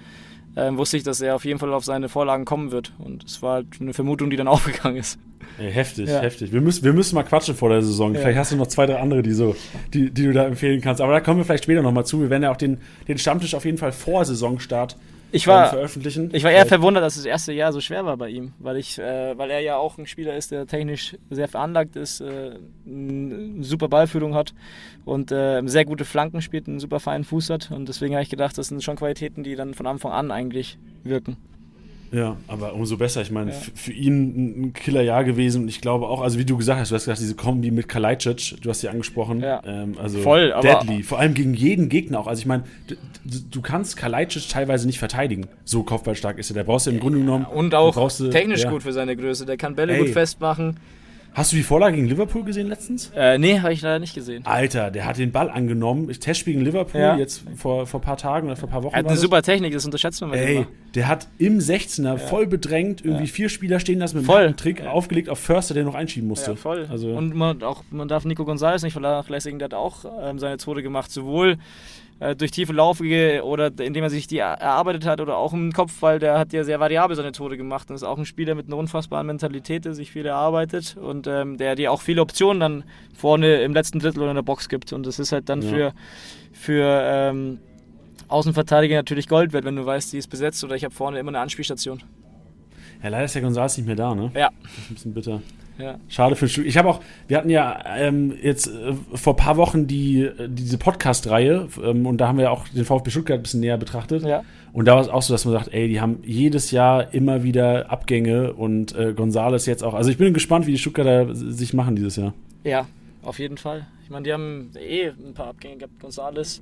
ähm, 0.55 0.77
wusste 0.77 0.95
ich, 0.95 1.03
dass 1.03 1.19
er 1.19 1.35
auf 1.35 1.43
jeden 1.43 1.59
Fall 1.59 1.73
auf 1.73 1.83
seine 1.83 2.07
Vorlagen 2.07 2.45
kommen 2.45 2.71
wird. 2.71 2.93
Und 2.97 3.25
es 3.25 3.41
war 3.41 3.55
halt 3.55 3.67
eine 3.81 3.93
Vermutung, 3.93 4.29
die 4.29 4.37
dann 4.37 4.47
aufgegangen 4.47 4.95
ist. 4.97 5.19
Ey, 5.59 5.71
heftig, 5.71 6.09
Ja. 6.09 6.21
heftig. 6.21 6.53
Wir 6.53 6.61
müssen, 6.61 6.85
wir 6.85 6.93
müssen 6.93 7.15
mal 7.15 7.23
quatschen 7.23 7.55
vor 7.55 7.69
der 7.69 7.81
Saison. 7.81 8.13
Ja. 8.13 8.21
Vielleicht 8.21 8.37
hast 8.39 8.51
du 8.53 8.55
noch 8.55 8.67
zwei, 8.67 8.85
drei 8.85 8.99
andere, 8.99 9.21
die, 9.21 9.33
so, 9.33 9.55
die, 9.93 10.11
die 10.11 10.23
du 10.23 10.31
da 10.31 10.45
empfehlen 10.45 10.79
kannst. 10.79 11.01
Aber 11.01 11.11
da 11.11 11.19
kommen 11.19 11.37
wir 11.39 11.45
vielleicht 11.45 11.65
später 11.65 11.81
nochmal 11.81 12.05
zu. 12.05 12.21
Wir 12.21 12.29
werden 12.29 12.43
ja 12.43 12.51
auch 12.51 12.57
den, 12.57 12.77
den 13.09 13.17
Stammtisch 13.17 13.53
auf 13.53 13.65
jeden 13.65 13.77
Fall 13.77 13.91
vor 13.91 14.23
Saisonstart 14.23 14.95
Ich 15.31 15.47
war, 15.47 15.67
veröffentlichen. 15.69 16.29
ich 16.33 16.43
war 16.43 16.51
eher 16.51 16.59
Vielleicht- 16.59 16.69
verwundert, 16.69 17.03
dass 17.03 17.15
das 17.15 17.25
erste 17.25 17.51
Jahr 17.51 17.73
so 17.73 17.81
schwer 17.81 18.05
war 18.05 18.15
bei 18.15 18.29
ihm, 18.29 18.53
weil, 18.59 18.77
ich, 18.77 18.97
äh, 18.99 19.37
weil 19.37 19.49
er 19.51 19.59
ja 19.59 19.75
auch 19.75 19.97
ein 19.97 20.07
Spieler 20.07 20.35
ist, 20.37 20.51
der 20.51 20.65
technisch 20.65 21.15
sehr 21.29 21.47
veranlagt 21.47 21.95
ist, 21.95 22.21
äh, 22.21 22.55
eine 22.87 23.63
super 23.63 23.87
Ballführung 23.89 24.33
hat 24.35 24.53
und 25.03 25.31
äh, 25.31 25.61
sehr 25.65 25.85
gute 25.85 26.05
Flanken 26.05 26.41
spielt, 26.41 26.67
einen 26.67 26.79
super 26.79 26.99
feinen 26.99 27.23
Fuß 27.25 27.49
hat. 27.49 27.71
Und 27.71 27.89
deswegen 27.89 28.13
habe 28.15 28.23
ich 28.23 28.29
gedacht, 28.29 28.57
das 28.57 28.67
sind 28.67 28.83
schon 28.83 28.95
Qualitäten, 28.95 29.43
die 29.43 29.55
dann 29.55 29.73
von 29.73 29.87
Anfang 29.87 30.11
an 30.13 30.31
eigentlich 30.31 30.77
wirken. 31.03 31.37
Ja, 32.11 32.37
aber 32.47 32.73
umso 32.73 32.97
besser. 32.97 33.21
Ich 33.21 33.31
meine, 33.31 33.51
Ja. 33.51 33.57
für 33.73 33.91
ihn 33.91 34.61
ein, 34.67 34.73
Killerjahr 34.73 35.23
gewesen. 35.23 35.63
Und 35.63 35.67
ich 35.69 35.81
glaube 35.81 36.07
auch, 36.07 36.21
also 36.21 36.39
wie 36.39 36.45
du 36.45 36.55
gesagt 36.57 36.79
hast, 36.79 36.91
du 36.91 36.95
hast 36.95 37.05
gesagt, 37.05 37.19
diese 37.19 37.35
Kombi 37.35 37.71
mit 37.71 37.87
Kalajdzic, 37.89 38.55
du 38.61 38.69
hast 38.69 38.81
sie 38.81 38.89
angesprochen. 38.89 39.41
Ja. 39.41 39.61
Ähm, 39.65 39.97
also 40.01 40.19
Voll, 40.19 40.53
aber- 40.53 40.61
deadly. 40.67 41.03
Vor 41.03 41.19
allem 41.19 41.33
gegen 41.33 41.53
jeden 41.53 41.89
Gegner 41.89 42.19
auch. 42.19 42.27
Also 42.27 42.39
ich 42.39 42.45
meine, 42.45 42.63
du, 42.87 42.95
du- 43.51 43.61
kannst 43.61 43.97
Kalajdzic 43.97 44.47
teilweise 44.49 44.85
nicht 44.87 44.99
verteidigen. 44.99 45.47
So 45.65 45.83
kopfballstark 45.83 46.37
ist 46.37 46.51
er. 46.51 46.53
Der 46.53 46.63
brauchst 46.63 46.87
du 46.87 46.91
im 46.91 46.99
Grunde 46.99 47.19
genommen. 47.19 47.45
Und 47.45 47.73
auch 47.75 47.93
du- 48.17 48.29
technisch 48.29 48.63
ja. 48.63 48.69
gut 48.69 48.83
für 48.83 48.93
seine 48.93 49.15
Größe. 49.15 49.45
Der 49.45 49.57
kann 49.57 49.75
Bälle 49.75 49.93
Ey. 49.93 49.99
gut 49.99 50.09
festmachen. 50.09 50.77
Hast 51.35 51.51
du 51.51 51.57
die 51.57 51.63
Vorlage 51.63 51.97
gegen 51.97 52.07
Liverpool 52.07 52.45
gesehen 52.45 52.69
letztens? 52.69 53.11
Äh, 53.13 53.37
nee, 53.37 53.59
habe 53.59 53.73
ich 53.73 53.81
leider 53.81 53.99
nicht 53.99 54.15
gesehen. 54.15 54.45
Alter, 54.45 54.89
der 54.89 55.05
hat 55.05 55.17
den 55.17 55.33
Ball 55.33 55.49
angenommen. 55.49 56.09
Ich 56.09 56.21
Testspiel 56.21 56.53
gegen 56.53 56.63
Liverpool, 56.65 57.01
Ja. 57.01 57.17
jetzt 57.17 57.43
vor, 57.57 57.85
vor 57.85 57.99
ein 57.99 58.03
paar 58.03 58.15
Tagen 58.15 58.47
oder 58.47 58.55
vor 58.55 58.69
ein 58.69 58.71
paar 58.71 58.83
Wochen. 58.83 58.93
Er 58.93 58.99
hat 58.99 59.05
eine 59.05 59.15
das. 59.15 59.21
super 59.21 59.41
Technik, 59.41 59.73
das 59.73 59.83
unterschätzt 59.83 60.21
man 60.21 60.29
mal 60.29 60.37
Ey, 60.37 60.55
immer. 60.55 60.67
der 60.95 61.09
hat 61.09 61.27
im 61.37 61.59
16er 61.59 62.17
voll 62.17 62.47
bedrängt, 62.47 63.03
irgendwie 63.03 63.27
vier 63.27 63.49
Spieler 63.49 63.81
stehen 63.81 63.99
lassen 63.99 64.21
mit 64.21 64.29
einem 64.29 64.55
Trick 64.55 64.85
aufgelegt 64.85 65.27
auf 65.27 65.39
Förster, 65.39 65.73
der 65.73 65.83
noch 65.83 65.95
einschieben 65.95 66.29
musste. 66.29 66.51
Ja, 66.51 66.55
voll. 66.55 66.87
Also, 66.89 67.09
Und 67.09 67.35
man, 67.35 67.61
auch, 67.63 67.83
man 67.91 68.07
darf 68.07 68.23
Nico 68.23 68.45
Gonzalez 68.45 68.81
nicht 68.83 68.93
vernachlässigen, 68.93 69.59
der 69.59 69.65
hat 69.65 69.73
auch 69.73 70.05
ähm, 70.23 70.39
seine 70.39 70.55
Tore 70.55 70.83
gemacht, 70.83 71.11
sowohl 71.11 71.57
äh, 72.19 72.35
durch 72.35 72.51
tiefe 72.51 72.71
Laufwege 72.73 73.43
oder 73.43 73.71
indem 73.79 74.03
er 74.03 74.09
sich 74.09 74.27
die 74.27 74.37
er- 74.37 74.53
erarbeitet 74.61 75.05
hat 75.05 75.19
oder 75.19 75.37
auch 75.37 75.51
im 75.53 75.71
Kopfball, 75.73 76.17
der 76.19 76.39
hat 76.39 76.53
ja 76.53 76.63
sehr 76.63 76.79
variabel 76.79 77.15
seine 77.15 77.31
Tore 77.33 77.57
gemacht 77.57 77.89
und 77.89 77.95
ist 77.95 78.03
auch 78.03 78.17
ein 78.17 78.25
Spieler 78.25 78.55
mit 78.55 78.67
einer 78.67 78.77
unfassbaren 78.77 79.27
Mentalität, 79.27 79.85
der 79.85 79.93
sich 79.93 80.11
viel 80.11 80.25
erarbeitet 80.25 80.95
und 80.97 81.27
ähm, 81.27 81.57
der 81.57 81.75
dir 81.75 81.91
auch 81.91 82.01
viele 82.01 82.21
Optionen 82.21 82.59
dann 82.59 82.83
vorne 83.17 83.61
im 83.63 83.73
letzten 83.73 83.99
Drittel 83.99 84.21
oder 84.21 84.31
in 84.31 84.35
der 84.35 84.43
Box 84.43 84.69
gibt 84.69 84.93
und 84.93 85.05
das 85.05 85.19
ist 85.19 85.31
halt 85.31 85.49
dann 85.49 85.61
Ja. 85.61 85.69
für, 85.69 85.93
für 86.53 87.01
ähm, 87.03 87.59
Außenverteidiger 88.27 88.95
natürlich 88.95 89.27
Gold 89.27 89.53
wert, 89.53 89.65
wenn 89.65 89.75
du 89.75 89.85
weißt, 89.85 90.13
die 90.13 90.17
ist 90.17 90.27
besetzt 90.29 90.63
oder 90.63 90.75
ich 90.75 90.83
habe 90.83 90.93
vorne 90.95 91.19
immer 91.19 91.29
eine 91.29 91.39
Anspielstation. 91.39 92.01
ja, 93.03 93.09
leider 93.09 93.25
ist 93.25 93.35
der 93.35 93.43
González 93.43 93.77
nicht 93.77 93.85
mehr 93.87 93.95
da, 93.95 94.15
ne? 94.15 94.31
Ja. 94.33 94.49
Das 94.63 94.71
ist 94.71 94.89
ein 94.89 94.93
bisschen 94.95 95.13
bitter. 95.13 95.41
Ja. 95.77 95.99
Schade 96.07 96.35
für 96.35 96.47
Stück. 96.47 96.65
Ich 96.65 96.77
habe 96.77 96.89
auch, 96.89 97.01
wir 97.27 97.37
hatten 97.37 97.49
ja 97.49 97.83
ähm, 97.97 98.33
jetzt 98.41 98.67
äh, 98.67 98.93
vor 99.13 99.33
ein 99.33 99.37
paar 99.37 99.57
Wochen 99.57 99.87
die, 99.87 100.21
äh, 100.21 100.47
diese 100.49 100.77
Podcast-Reihe 100.77 101.67
ähm, 101.83 102.05
und 102.05 102.17
da 102.17 102.29
haben 102.29 102.37
wir 102.37 102.51
auch 102.51 102.67
den 102.69 102.85
VfB 102.85 103.09
Stuttgart 103.09 103.39
ein 103.39 103.43
bisschen 103.43 103.59
näher 103.59 103.77
betrachtet. 103.77 104.23
Ja. 104.23 104.43
Und 104.71 104.85
da 104.85 104.95
war 104.95 105.01
es 105.01 105.09
auch 105.09 105.21
so, 105.21 105.33
dass 105.33 105.45
man 105.45 105.53
sagt, 105.53 105.73
ey, 105.73 105.87
die 105.87 106.01
haben 106.01 106.19
jedes 106.23 106.71
Jahr 106.71 107.13
immer 107.13 107.43
wieder 107.43 107.89
Abgänge 107.89 108.53
und 108.53 108.95
äh, 108.95 109.13
Gonzales 109.13 109.65
jetzt 109.65 109.83
auch. 109.83 109.93
Also 109.93 110.09
ich 110.09 110.17
bin 110.17 110.33
gespannt, 110.33 110.67
wie 110.67 110.71
die 110.71 110.77
Stuttgarter 110.77 111.33
sich 111.33 111.73
machen 111.73 111.95
dieses 111.95 112.15
Jahr. 112.15 112.33
Ja, 112.63 112.87
auf 113.21 113.39
jeden 113.39 113.57
Fall. 113.57 113.87
Ich 114.03 114.09
meine, 114.09 114.23
die 114.23 114.33
haben 114.33 114.71
eh 114.77 115.07
ein 115.07 115.33
paar 115.33 115.47
Abgänge 115.47 115.77
gehabt. 115.77 115.99
Gonzales 115.99 116.61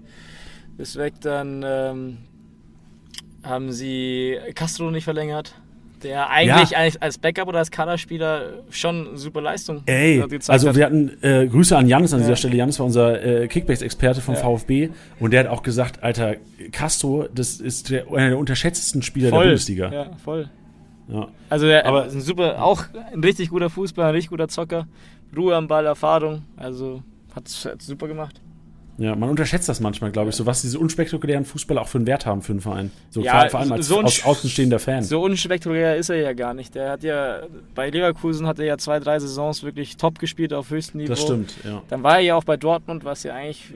ist 0.77 0.95
weg, 0.95 1.13
dann 1.21 1.63
ähm, 1.65 2.17
haben 3.43 3.71
sie 3.71 4.37
Castro 4.55 4.89
nicht 4.89 5.03
verlängert, 5.03 5.55
der 6.03 6.29
eigentlich 6.29 6.71
Ja. 6.71 6.77
als- 6.79 7.01
als 7.01 7.17
Backup 7.17 7.47
oder 7.47 7.59
als 7.59 7.71
Kaderspieler 7.71 8.63
schon 8.69 9.07
eine 9.09 9.17
super 9.17 9.41
Leistung 9.41 9.81
Ey, 9.85 10.21
also 10.47 10.69
hat. 10.69 10.75
wir 10.75 10.85
hatten 10.85 11.11
äh, 11.21 11.47
Grüße 11.47 11.75
an 11.77 11.87
Janis 11.87 12.13
an 12.13 12.19
Ja. 12.19 12.25
dieser 12.27 12.35
Stelle. 12.35 12.55
Janis 12.55 12.79
war 12.79 12.85
unser 12.85 13.23
äh, 13.23 13.47
Kickbase-Experte 13.47 14.21
vom 14.21 14.35
Ja. 14.35 14.41
VfB 14.41 14.89
und 15.19 15.31
der 15.31 15.41
hat 15.41 15.47
auch 15.47 15.63
gesagt, 15.63 16.03
Alter, 16.03 16.35
Castro, 16.71 17.27
das 17.33 17.59
ist 17.59 17.89
der, 17.89 18.07
einer 18.11 18.29
der 18.29 18.37
unterschätztesten 18.37 19.01
Spieler 19.01 19.29
der 19.29 19.37
voll. 19.37 19.45
Bundesliga. 19.45 19.91
Ja, 19.91 20.05
voll. 20.23 20.49
Ja. 21.07 21.27
Also 21.49 21.65
er 21.67 21.85
Aber- 21.85 21.99
aber 21.99 22.07
ist 22.07 22.13
ein 22.15 22.21
super, 22.21 22.63
auch 22.63 22.83
ein 23.13 23.21
richtig 23.23 23.49
guter 23.49 23.69
Fußballer, 23.69 24.09
ein 24.09 24.13
richtig 24.15 24.29
guter 24.29 24.47
Zocker, 24.47 24.87
Ruhe 25.35 25.55
am 25.55 25.67
Ball, 25.67 25.85
Erfahrung, 25.85 26.43
also 26.55 27.01
hat 27.35 27.47
es 27.47 27.67
super 27.79 28.07
gemacht. 28.07 28.39
Ja, 28.97 29.15
man 29.15 29.29
unterschätzt 29.29 29.67
das 29.67 29.79
manchmal, 29.79 30.11
glaube 30.11 30.29
ich, 30.29 30.35
so 30.35 30.45
was 30.45 30.61
diese 30.61 30.77
unspektakulären 30.77 31.45
Fußballer 31.45 31.81
auch 31.81 31.87
für 31.87 31.97
einen 31.97 32.05
Wert 32.05 32.25
haben 32.25 32.41
für 32.43 32.53
einen 32.53 32.61
Verein. 32.61 32.91
So 33.09 33.21
Ja, 33.21 33.49
vor, 33.49 33.59
allem 33.59 33.71
als 33.71 33.87
so 33.87 34.01
aus, 34.01 34.23
außenstehender 34.23 34.77
Fan. 34.77 35.03
So 35.03 35.21
unspektakulär 35.23 35.97
ist 35.97 36.09
er 36.09 36.17
ja 36.17 36.33
gar 36.33 36.53
nicht. 36.53 36.75
Der 36.75 36.91
hat 36.91 37.03
ja 37.03 37.41
bei 37.73 37.89
Leverkusen 37.89 38.45
hat 38.45 38.59
er 38.59 38.65
ja 38.65 38.77
zwei, 38.77 38.99
drei 38.99 39.17
Saisons 39.19 39.63
wirklich 39.63 39.97
top 39.97 40.19
gespielt 40.19 40.53
auf 40.53 40.69
höchstem 40.69 40.99
Niveau. 40.99 41.09
das 41.09 41.21
stimmt, 41.21 41.55
ja. 41.63 41.81
Dann 41.89 42.03
war 42.03 42.17
er 42.17 42.21
ja 42.21 42.35
auch 42.35 42.43
bei 42.43 42.55
Dortmund, 42.55 43.03
was 43.03 43.23
ja 43.23 43.33
eigentlich 43.33 43.73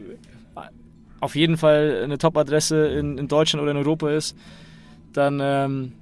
auf 1.19 1.36
jeden 1.36 1.58
Fall 1.58 2.01
eine 2.03 2.17
Top-Adresse 2.19 2.88
in, 2.88 3.17
in 3.17 3.27
Deutschland 3.27 3.63
oder 3.63 3.71
in 3.71 3.77
Europa 3.77 4.12
ist. 4.12 4.36
Dann 5.13 5.39
ähm, 5.41 5.93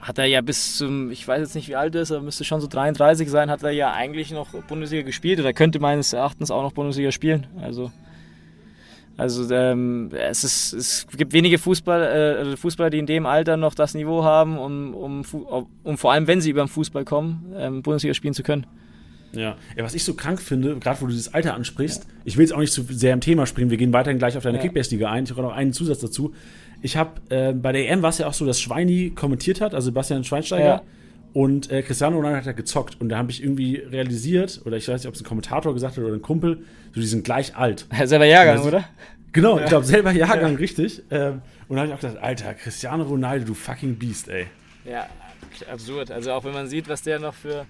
hat 0.00 0.18
er 0.18 0.26
ja 0.26 0.40
bis 0.40 0.76
zum, 0.76 1.10
ich 1.10 1.26
weiß 1.26 1.40
jetzt 1.40 1.54
nicht 1.54 1.68
wie 1.68 1.74
alt 1.74 1.94
er 1.94 2.02
ist, 2.02 2.12
aber 2.12 2.22
müsste 2.22 2.44
schon 2.44 2.60
so 2.60 2.68
33 2.68 3.28
sein, 3.28 3.50
hat 3.50 3.64
er 3.64 3.72
ja 3.72 3.92
eigentlich 3.92 4.30
noch 4.30 4.50
Bundesliga 4.68 5.02
gespielt 5.02 5.40
oder 5.40 5.52
könnte 5.52 5.80
meines 5.80 6.12
Erachtens 6.12 6.52
auch 6.52 6.62
noch 6.62 6.72
Bundesliga 6.72 7.10
spielen. 7.10 7.48
Also, 7.60 7.90
also 9.16 9.52
ähm, 9.54 10.10
es, 10.12 10.44
ist, 10.44 10.72
es 10.72 11.06
gibt 11.16 11.32
wenige 11.32 11.58
Fußball, 11.58 12.02
äh, 12.02 12.56
Fußballer, 12.56 12.90
die 12.90 12.98
in 12.98 13.06
dem 13.06 13.26
Alter 13.26 13.56
noch 13.56 13.74
das 13.74 13.94
Niveau 13.94 14.24
haben, 14.24 14.58
um, 14.58 14.94
um, 14.94 15.66
um 15.82 15.98
vor 15.98 16.12
allem, 16.12 16.26
wenn 16.26 16.40
sie 16.40 16.50
über 16.50 16.62
den 16.62 16.68
Fußball 16.68 17.04
kommen, 17.04 17.54
ähm, 17.56 17.82
Bundesliga 17.82 18.14
spielen 18.14 18.34
zu 18.34 18.42
können. 18.42 18.66
Ja. 19.32 19.56
ja, 19.76 19.84
was 19.84 19.94
ich 19.94 20.04
so 20.04 20.14
krank 20.14 20.40
finde, 20.40 20.76
gerade 20.76 21.00
wo 21.00 21.06
du 21.06 21.12
dieses 21.12 21.34
Alter 21.34 21.54
ansprichst, 21.54 22.06
ich 22.24 22.36
will 22.36 22.44
jetzt 22.44 22.52
auch 22.52 22.60
nicht 22.60 22.72
zu 22.72 22.82
sehr 22.88 23.12
im 23.12 23.20
Thema 23.20 23.46
springen, 23.46 23.70
wir 23.70 23.76
gehen 23.76 23.92
weiterhin 23.92 24.18
gleich 24.18 24.36
auf 24.36 24.42
deine 24.42 24.58
Ja. 24.58 24.62
Kickbase-Liga 24.62 25.10
ein. 25.10 25.24
Ich 25.24 25.30
habe 25.30 25.42
noch 25.42 25.52
einen 25.52 25.72
Zusatz 25.72 25.98
dazu. 25.98 26.32
Ich 26.82 26.96
habe, 26.96 27.20
äh, 27.30 27.52
bei 27.52 27.72
der 27.72 27.90
EM 27.90 28.02
war 28.02 28.10
es 28.10 28.18
ja 28.18 28.26
auch 28.26 28.34
so, 28.34 28.46
dass 28.46 28.60
Schweini 28.60 29.10
kommentiert 29.14 29.60
hat, 29.60 29.74
also 29.74 29.92
Bastian 29.92 30.24
Schweinsteiger. 30.24 30.64
Ja. 30.64 30.82
Und 31.36 31.70
äh, 31.70 31.82
Cristiano 31.82 32.16
Ronaldo 32.16 32.38
hat 32.38 32.46
ja 32.46 32.52
gezockt. 32.52 32.98
Und 32.98 33.10
da 33.10 33.18
habe 33.18 33.30
ich 33.30 33.42
irgendwie 33.42 33.76
realisiert, 33.76 34.62
oder 34.64 34.78
ich 34.78 34.88
weiß 34.88 35.02
nicht, 35.02 35.08
ob 35.08 35.14
es 35.16 35.20
ein 35.20 35.24
Kommentator 35.26 35.74
gesagt 35.74 35.98
hat 35.98 36.02
oder 36.02 36.14
ein 36.14 36.22
Kumpel, 36.22 36.60
so 36.94 37.00
die 37.02 37.06
sind 37.06 37.24
gleich 37.24 37.54
alt. 37.54 37.86
Selber 38.04 38.24
Jahrgang, 38.24 38.56
Also- 38.56 38.68
oder? 38.68 38.84
Genau, 39.32 39.58
ich 39.58 39.66
glaube 39.66 39.84
selber 39.84 40.12
Jahrgang, 40.24 40.56
richtig. 40.56 41.02
Ähm, 41.10 41.42
und 41.68 41.76
da 41.76 41.82
habe 41.82 41.88
ich 41.88 41.94
auch 41.94 42.00
gedacht, 42.00 42.22
Alter, 42.24 42.54
Cristiano 42.54 43.04
Ronaldo, 43.04 43.44
du 43.44 43.52
fucking 43.52 43.96
Beast, 43.96 44.28
ey. 44.30 44.46
Ja, 44.86 45.08
absurd. 45.70 46.10
Also 46.10 46.32
auch 46.32 46.42
wenn 46.44 46.54
man 46.54 46.68
sieht, 46.68 46.88
was 46.88 47.02
der 47.02 47.18
noch 47.18 47.34
für 47.34 47.66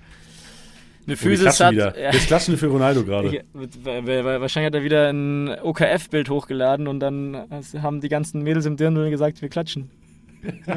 eine 1.07 1.15
Oh, 1.15 1.17
Physis 1.17 1.41
klatschen 1.41 1.67
hat. 1.67 1.73
wieder. 1.73 2.01
Ja. 2.01 2.13
Jetzt 2.13 2.29
klatschen 2.29 2.55
wir 2.55 2.59
für 2.59 2.69
Ronaldo 2.69 3.03
gerade. 3.03 3.43
Wahrscheinlich 3.53 4.67
hat 4.67 4.75
er 4.77 4.85
wieder 4.85 5.09
ein 5.13 5.49
OKF-Bild 5.61 6.31
hochgeladen 6.31 6.87
und 6.87 7.01
dann 7.01 7.37
haben 7.83 8.01
die 8.01 8.09
ganzen 8.09 8.43
Mädels 8.45 8.65
im 8.65 8.77
Dirndl 8.77 9.11
gesagt, 9.11 9.43
wir 9.43 9.49
klatschen. 9.49 9.91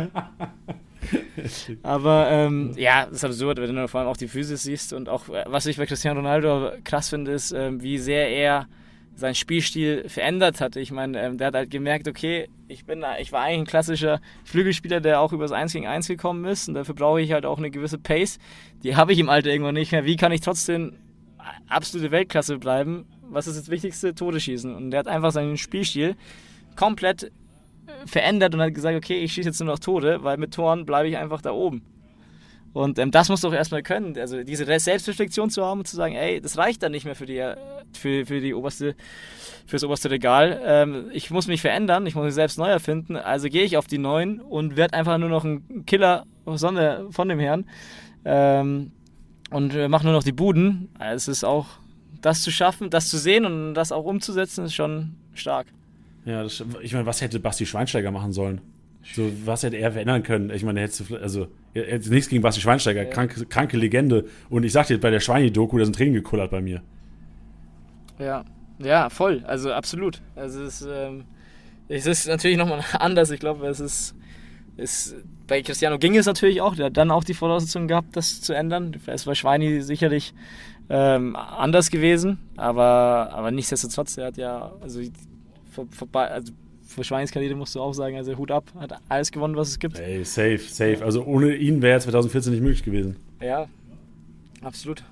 Aber 1.83 2.29
ähm, 2.29 2.73
ja, 2.75 3.05
das 3.05 3.17
ist 3.17 3.25
absurd, 3.25 3.59
wenn 3.59 3.75
du 3.75 3.87
vor 3.87 4.01
allem 4.01 4.09
auch 4.09 4.17
die 4.17 4.27
Physis 4.27 4.63
siehst 4.63 4.93
und 4.93 5.09
auch, 5.09 5.29
äh, 5.29 5.45
was 5.47 5.65
ich 5.65 5.77
bei 5.77 5.85
Cristiano 5.85 6.19
Ronaldo 6.19 6.71
krass 6.83 7.09
finde, 7.09 7.31
ist, 7.31 7.51
ähm, 7.51 7.81
wie 7.81 7.97
sehr 7.97 8.29
er 8.29 8.67
seinen 9.15 9.35
Spielstil 9.35 10.07
verändert 10.07 10.61
hat. 10.61 10.75
Ich 10.75 10.91
meine, 10.91 11.21
ähm, 11.21 11.37
der 11.37 11.47
hat 11.47 11.55
halt 11.55 11.71
gemerkt, 11.71 12.07
okay, 12.07 12.49
ich, 12.67 12.85
bin, 12.85 13.03
ich 13.19 13.31
war 13.31 13.41
eigentlich 13.41 13.59
ein 13.59 13.65
klassischer 13.65 14.21
Flügelspieler, 14.45 15.01
der 15.01 15.19
auch 15.19 15.33
übers 15.33 15.51
1 15.51 15.73
gegen 15.73 15.87
1 15.87 16.07
gekommen 16.07 16.45
ist 16.45 16.67
und 16.67 16.75
dafür 16.75 16.95
brauche 16.95 17.21
ich 17.21 17.31
halt 17.31 17.45
auch 17.45 17.57
eine 17.57 17.69
gewisse 17.69 17.97
Pace. 17.97 18.39
Die 18.83 18.95
habe 18.95 19.13
ich 19.13 19.19
im 19.19 19.29
Alter 19.29 19.49
irgendwann 19.49 19.75
nicht 19.75 19.91
mehr. 19.91 20.05
Wie 20.05 20.15
kann 20.15 20.31
ich 20.31 20.41
trotzdem 20.41 20.93
absolute 21.67 22.11
Weltklasse 22.11 22.57
bleiben? 22.57 23.05
Was 23.29 23.47
ist 23.47 23.59
das 23.59 23.69
Wichtigste? 23.69 24.15
Tode 24.15 24.39
schießen. 24.39 24.75
Und 24.75 24.91
der 24.91 25.01
hat 25.01 25.07
einfach 25.07 25.31
seinen 25.31 25.57
Spielstil 25.57 26.15
komplett 26.75 27.31
verändert 28.05 28.53
und 28.53 28.61
hat 28.61 28.73
gesagt, 28.73 28.95
okay, 28.95 29.19
ich 29.19 29.33
schieße 29.33 29.49
jetzt 29.49 29.59
nur 29.59 29.67
noch 29.67 29.79
Tode, 29.79 30.23
weil 30.23 30.37
mit 30.37 30.53
Toren 30.53 30.85
bleibe 30.85 31.09
ich 31.09 31.17
einfach 31.17 31.41
da 31.41 31.51
oben. 31.51 31.83
Und 32.71 32.99
ähm, 32.99 33.09
das 33.09 33.29
musst 33.29 33.43
du 33.43 33.47
auch 33.47 33.53
erstmal 33.53 33.81
können, 33.81 34.15
also 34.17 34.43
diese 34.43 34.67
Re- 34.67 34.79
Selbstreflexion 34.79 35.49
zu 35.49 35.65
haben 35.65 35.79
und 35.79 35.87
zu 35.87 35.95
sagen, 35.95 36.13
ey, 36.13 36.39
das 36.39 36.55
reicht 36.55 36.83
dann 36.83 36.91
nicht 36.91 37.03
mehr 37.03 37.15
für 37.15 37.25
die, 37.25 37.37
äh, 37.37 37.55
für, 37.93 38.27
für 38.27 38.39
die 38.41 38.53
oberste, 38.53 38.95
fürs 39.65 39.83
oberste 39.83 40.11
Regal. 40.11 40.61
Ähm, 40.63 41.09
ich 41.11 41.31
muss 41.31 41.47
mich 41.47 41.61
verändern, 41.61 42.05
ich 42.05 42.13
muss 42.13 42.25
mich 42.25 42.35
selbst 42.35 42.59
neu 42.59 42.69
erfinden, 42.69 43.15
also 43.15 43.49
gehe 43.49 43.63
ich 43.63 43.75
auf 43.75 43.87
die 43.87 43.97
neuen 43.97 44.39
und 44.39 44.77
werde 44.77 44.93
einfach 44.93 45.17
nur 45.17 45.29
noch 45.29 45.45
ein 45.45 45.83
Killer 45.87 46.27
von, 46.43 46.57
von 47.11 47.27
dem 47.27 47.39
Herrn 47.39 47.65
ähm, 48.23 48.91
und 49.49 49.73
äh, 49.73 49.87
mache 49.87 50.03
nur 50.03 50.13
noch 50.13 50.23
die 50.23 50.31
Buden. 50.31 50.89
Also 50.99 51.31
es 51.31 51.39
ist 51.39 51.43
auch, 51.43 51.65
das 52.21 52.43
zu 52.43 52.51
schaffen, 52.51 52.91
das 52.91 53.09
zu 53.09 53.17
sehen 53.17 53.45
und 53.45 53.73
das 53.73 53.91
auch 53.91 54.05
umzusetzen, 54.05 54.65
ist 54.65 54.75
schon 54.75 55.15
stark. 55.33 55.65
Ja, 56.25 56.43
das, 56.43 56.63
ich 56.81 56.93
meine, 56.93 57.05
was 57.05 57.21
hätte 57.21 57.39
Basti 57.39 57.65
Schweinsteiger 57.65 58.11
machen 58.11 58.31
sollen? 58.33 58.61
So, 59.15 59.31
was 59.45 59.63
hätte 59.63 59.77
er 59.77 59.91
verändern 59.93 60.23
können? 60.23 60.49
Ich 60.49 60.63
meine, 60.63 60.81
er 60.81 60.87
hätte, 60.87 61.21
also, 61.21 61.47
hätte 61.73 62.09
nichts 62.09 62.29
gegen 62.29 62.41
Basti 62.41 62.61
Schweinsteiger, 62.61 63.03
Ja. 63.03 63.09
kranke, 63.09 63.45
kranke 63.45 63.77
Legende. 63.77 64.25
Und 64.49 64.63
ich 64.63 64.73
sag 64.73 64.87
dir, 64.87 64.99
bei 64.99 65.09
der 65.09 65.19
Schweini-Doku, 65.21 65.77
da 65.77 65.85
sind 65.85 65.95
Tränen 65.95 66.13
gekullert 66.13 66.51
bei 66.51 66.61
mir. 66.61 66.81
Ja, 68.19 68.43
ja, 68.79 69.09
voll. 69.09 69.43
Also 69.47 69.71
absolut. 69.71 70.21
Also 70.35 70.63
es 70.63 70.81
ist, 70.81 70.87
ähm, 70.91 71.23
es 71.87 72.05
ist 72.05 72.27
natürlich 72.27 72.57
nochmal 72.57 72.83
anders. 72.99 73.31
Ich 73.31 73.39
glaube, 73.39 73.65
es 73.67 73.79
ist, 73.79 74.15
ist. 74.77 75.15
Bei 75.47 75.61
Cristiano 75.63 75.97
ging 75.97 76.15
es 76.15 76.25
natürlich 76.27 76.61
auch. 76.61 76.75
Der 76.75 76.87
hat 76.87 76.97
dann 76.97 77.09
auch 77.09 77.23
die 77.23 77.33
Voraussetzungen 77.33 77.87
gehabt, 77.87 78.15
das 78.15 78.41
zu 78.41 78.53
ändern. 78.53 78.95
Vielleicht 79.03 79.25
war 79.25 79.33
Schweini 79.33 79.81
sicherlich 79.81 80.33
ähm, 80.89 81.35
anders 81.35 81.89
gewesen, 81.89 82.37
aber, 82.55 83.29
aber 83.31 83.49
nichtsdestotrotz, 83.49 84.17
er 84.17 84.27
hat 84.27 84.37
ja, 84.37 84.73
also, 84.81 85.01
vor, 85.69 85.87
vorbei, 85.91 86.29
also 86.29 86.53
für 86.85 87.03
Schweinis 87.03 87.31
Karriere 87.31 87.55
musst 87.55 87.75
du 87.75 87.81
auch 87.81 87.93
sagen, 87.93 88.15
also 88.15 88.35
Hut 88.35 88.51
ab, 88.51 88.65
hat 88.79 88.93
alles 89.09 89.31
gewonnen, 89.31 89.55
was 89.55 89.69
es 89.69 89.79
gibt. 89.79 89.99
Ey, 89.99 90.25
safe, 90.25 90.59
safe. 90.59 91.03
Also 91.03 91.23
ohne 91.23 91.55
ihn 91.55 91.81
wäre 91.81 91.99
2014 91.99 92.51
nicht 92.51 92.61
möglich 92.61 92.83
gewesen. 92.83 93.17
Ja, 93.41 93.67
absolut. 94.61 95.03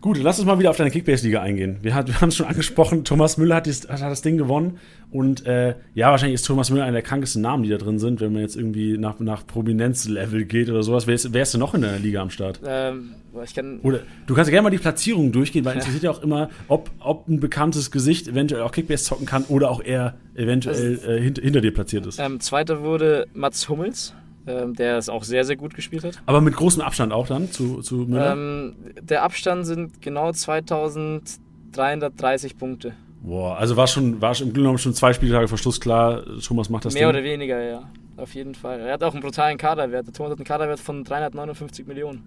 Gut, 0.00 0.16
lass 0.18 0.38
uns 0.38 0.46
mal 0.46 0.60
wieder 0.60 0.70
auf 0.70 0.76
deine 0.76 0.92
Kickbase-Liga 0.92 1.42
eingehen. 1.42 1.78
Wir, 1.82 1.92
wir 1.92 2.20
haben 2.20 2.28
es 2.28 2.36
schon 2.36 2.46
angesprochen, 2.46 3.02
Thomas 3.02 3.36
Müller 3.36 3.56
hat, 3.56 3.66
dies, 3.66 3.88
hat 3.88 4.00
das 4.00 4.22
Ding 4.22 4.38
gewonnen. 4.38 4.78
Und 5.10 5.44
äh, 5.44 5.74
ja, 5.94 6.12
wahrscheinlich 6.12 6.34
ist 6.34 6.46
Thomas 6.46 6.70
Müller 6.70 6.84
einer 6.84 6.92
der 6.92 7.02
krankesten 7.02 7.42
Namen, 7.42 7.64
die 7.64 7.68
da 7.68 7.78
drin 7.78 7.98
sind, 7.98 8.20
wenn 8.20 8.32
man 8.32 8.42
jetzt 8.42 8.54
irgendwie 8.54 8.96
nach, 8.96 9.18
nach 9.18 9.44
Prominenzlevel 9.44 10.44
geht 10.44 10.70
oder 10.70 10.84
sowas. 10.84 11.08
Wer 11.08 11.14
ist, 11.16 11.32
wer 11.32 11.42
ist 11.42 11.52
denn 11.52 11.58
noch 11.58 11.74
in 11.74 11.82
deiner 11.82 11.98
Liga 11.98 12.22
am 12.22 12.30
Start? 12.30 12.60
Ähm, 12.64 13.14
ich 13.44 13.54
kann, 13.54 13.80
Oder 13.80 14.00
du 14.28 14.34
kannst 14.34 14.48
ja 14.48 14.52
gerne 14.52 14.64
mal 14.64 14.70
die 14.70 14.78
Platzierung 14.78 15.32
durchgehen, 15.32 15.64
weil 15.64 15.74
interessiert 15.74 16.04
ja 16.04 16.10
auch 16.12 16.22
immer, 16.22 16.48
ob, 16.68 16.90
ob 17.00 17.26
ein 17.26 17.40
bekanntes 17.40 17.90
Gesicht 17.90 18.28
eventuell 18.28 18.62
auch 18.62 18.70
Kickbase 18.70 19.02
zocken 19.02 19.26
kann 19.26 19.44
oder 19.48 19.68
auch 19.68 19.82
er 19.82 20.14
eventuell 20.34 21.00
äh, 21.04 21.20
hinter, 21.20 21.42
hinter 21.42 21.60
dir 21.60 21.74
platziert 21.74 22.06
ist. 22.06 22.20
ähm, 22.20 22.38
zweiter 22.38 22.82
wurde 22.82 23.26
Mats 23.34 23.68
Hummels, 23.68 24.14
ähm, 24.48 24.74
der 24.74 24.98
es 24.98 25.08
auch 25.08 25.24
sehr, 25.24 25.44
sehr 25.44 25.56
gut 25.56 25.74
gespielt 25.74 26.04
hat. 26.04 26.20
Aber 26.26 26.40
mit 26.40 26.54
großem 26.56 26.82
Abstand 26.82 27.12
auch 27.12 27.26
dann 27.26 27.50
zu, 27.50 27.80
zu 27.82 27.96
Müller. 27.96 28.32
Ähm, 28.32 28.76
der 29.00 29.22
Abstand 29.22 29.66
sind 29.66 30.00
genau 30.02 30.32
2330 30.32 32.58
Punkte. 32.58 32.94
Boah, 33.22 33.56
also 33.56 33.76
war 33.76 33.86
schon, 33.86 34.20
war 34.20 34.34
schon 34.34 34.48
im 34.48 34.52
Grunde 34.52 34.62
genommen 34.62 34.78
schon 34.78 34.94
zwei 34.94 35.12
Spieltage 35.12 35.48
vor 35.48 35.58
Schluss 35.58 35.80
klar, 35.80 36.22
Thomas 36.40 36.70
macht 36.70 36.84
das 36.84 36.94
Mehr 36.94 37.08
Ding. 37.08 37.10
oder 37.10 37.24
weniger, 37.24 37.62
ja. 37.62 37.90
Auf 38.16 38.34
jeden 38.34 38.54
Fall. 38.54 38.80
Er 38.80 38.94
hat 38.94 39.04
auch 39.04 39.12
einen 39.12 39.22
brutalen 39.22 39.58
Kaderwert. 39.58 40.06
Der 40.06 40.12
Thomas 40.12 40.32
hat 40.32 40.38
einen 40.38 40.44
Kaderwert 40.44 40.80
von 40.80 41.04
359 41.04 41.86
Millionen. 41.86 42.24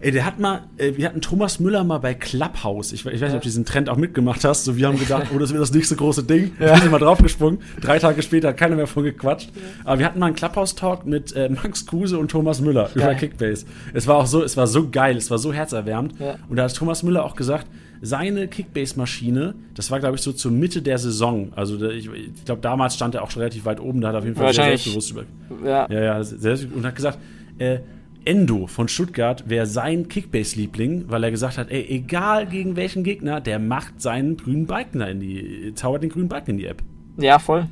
Ey, 0.00 0.10
der 0.10 0.24
hat 0.24 0.38
mal, 0.38 0.62
äh, 0.78 0.92
wir 0.96 1.06
hatten 1.06 1.20
Thomas 1.20 1.60
Müller 1.60 1.84
mal 1.84 1.98
bei 1.98 2.14
Clubhouse. 2.14 2.92
Ich, 2.92 3.04
ich 3.06 3.20
weiß 3.20 3.20
nicht, 3.20 3.34
ob 3.34 3.40
du 3.40 3.48
diesen 3.48 3.64
Trend 3.64 3.88
auch 3.88 3.96
mitgemacht 3.96 4.44
hast. 4.44 4.64
So, 4.64 4.76
wir 4.76 4.86
haben 4.88 4.98
gedacht, 4.98 5.28
oh, 5.34 5.38
das 5.38 5.50
wird 5.50 5.62
das 5.62 5.72
nächste 5.72 5.96
große 5.96 6.24
Ding. 6.24 6.52
Wir 6.58 6.76
sind 6.76 6.90
mal 6.90 6.98
draufgesprungen. 6.98 7.60
Drei 7.80 7.98
Tage 7.98 8.22
später 8.22 8.48
hat 8.48 8.56
keiner 8.56 8.76
mehr 8.76 8.86
von 8.86 9.04
gequatscht. 9.04 9.50
Aber 9.84 9.98
wir 9.98 10.06
hatten 10.06 10.18
mal 10.18 10.26
einen 10.26 10.36
Clubhouse-Talk 10.36 11.06
mit 11.06 11.34
äh, 11.34 11.48
Max 11.48 11.86
Kruse 11.86 12.18
und 12.18 12.30
Thomas 12.30 12.60
Müller 12.60 12.90
über. 12.94 13.14
Kickbase. 13.14 13.66
Es 13.94 14.06
war 14.06 14.16
auch 14.16 14.26
so, 14.26 14.42
es 14.42 14.56
war 14.56 14.66
so 14.66 14.88
geil, 14.90 15.16
es 15.16 15.30
war 15.30 15.38
so 15.38 15.52
herzerwärmend. 15.52 16.14
Ja. 16.18 16.36
Und 16.48 16.56
da 16.56 16.64
hat 16.64 16.74
Thomas 16.74 17.02
Müller 17.02 17.24
auch 17.24 17.36
gesagt, 17.36 17.66
seine 18.02 18.46
Kickbase-Maschine, 18.46 19.54
das 19.74 19.90
war, 19.90 20.00
glaube 20.00 20.16
ich, 20.16 20.22
so 20.22 20.32
zur 20.32 20.52
Mitte 20.52 20.82
der 20.82 20.98
Saison. 20.98 21.52
Also 21.56 21.82
ich, 21.88 22.08
ich 22.12 22.44
glaube, 22.44 22.60
damals 22.60 22.94
stand 22.94 23.14
er 23.14 23.22
auch 23.22 23.30
schon 23.30 23.40
relativ 23.40 23.64
weit 23.64 23.80
oben. 23.80 24.00
Da 24.00 24.08
hat 24.08 24.14
er 24.16 24.18
auf 24.18 24.24
jeden 24.24 24.36
Fall 24.36 24.52
sehr 24.52 24.64
selbstbewusst 24.64 25.10
über, 25.12 25.24
Ja. 25.64 25.86
ja, 25.90 26.00
ja, 26.02 26.22
sehr, 26.22 26.58
und 26.74 26.84
hat 26.84 26.94
gesagt, 26.94 27.18
äh, 27.58 27.78
Endo 28.26 28.66
von 28.66 28.88
Stuttgart 28.88 29.48
wäre 29.48 29.66
sein 29.66 30.08
Kickbase-Liebling, 30.08 31.04
weil 31.08 31.24
er 31.24 31.30
gesagt 31.30 31.58
hat, 31.58 31.70
ey, 31.70 31.86
egal 31.88 32.46
gegen 32.46 32.76
welchen 32.76 33.04
Gegner, 33.04 33.40
der 33.40 33.58
macht 33.58 34.02
seinen 34.02 34.36
grünen 34.36 34.66
Balken 34.66 35.00
in 35.00 35.20
die, 35.20 35.72
zaubert 35.74 36.02
den 36.02 36.10
grünen 36.10 36.28
Balken 36.28 36.50
in 36.52 36.56
die 36.58 36.66
App. 36.66 36.82
Ja, 37.16 37.38
voll. 37.38 37.66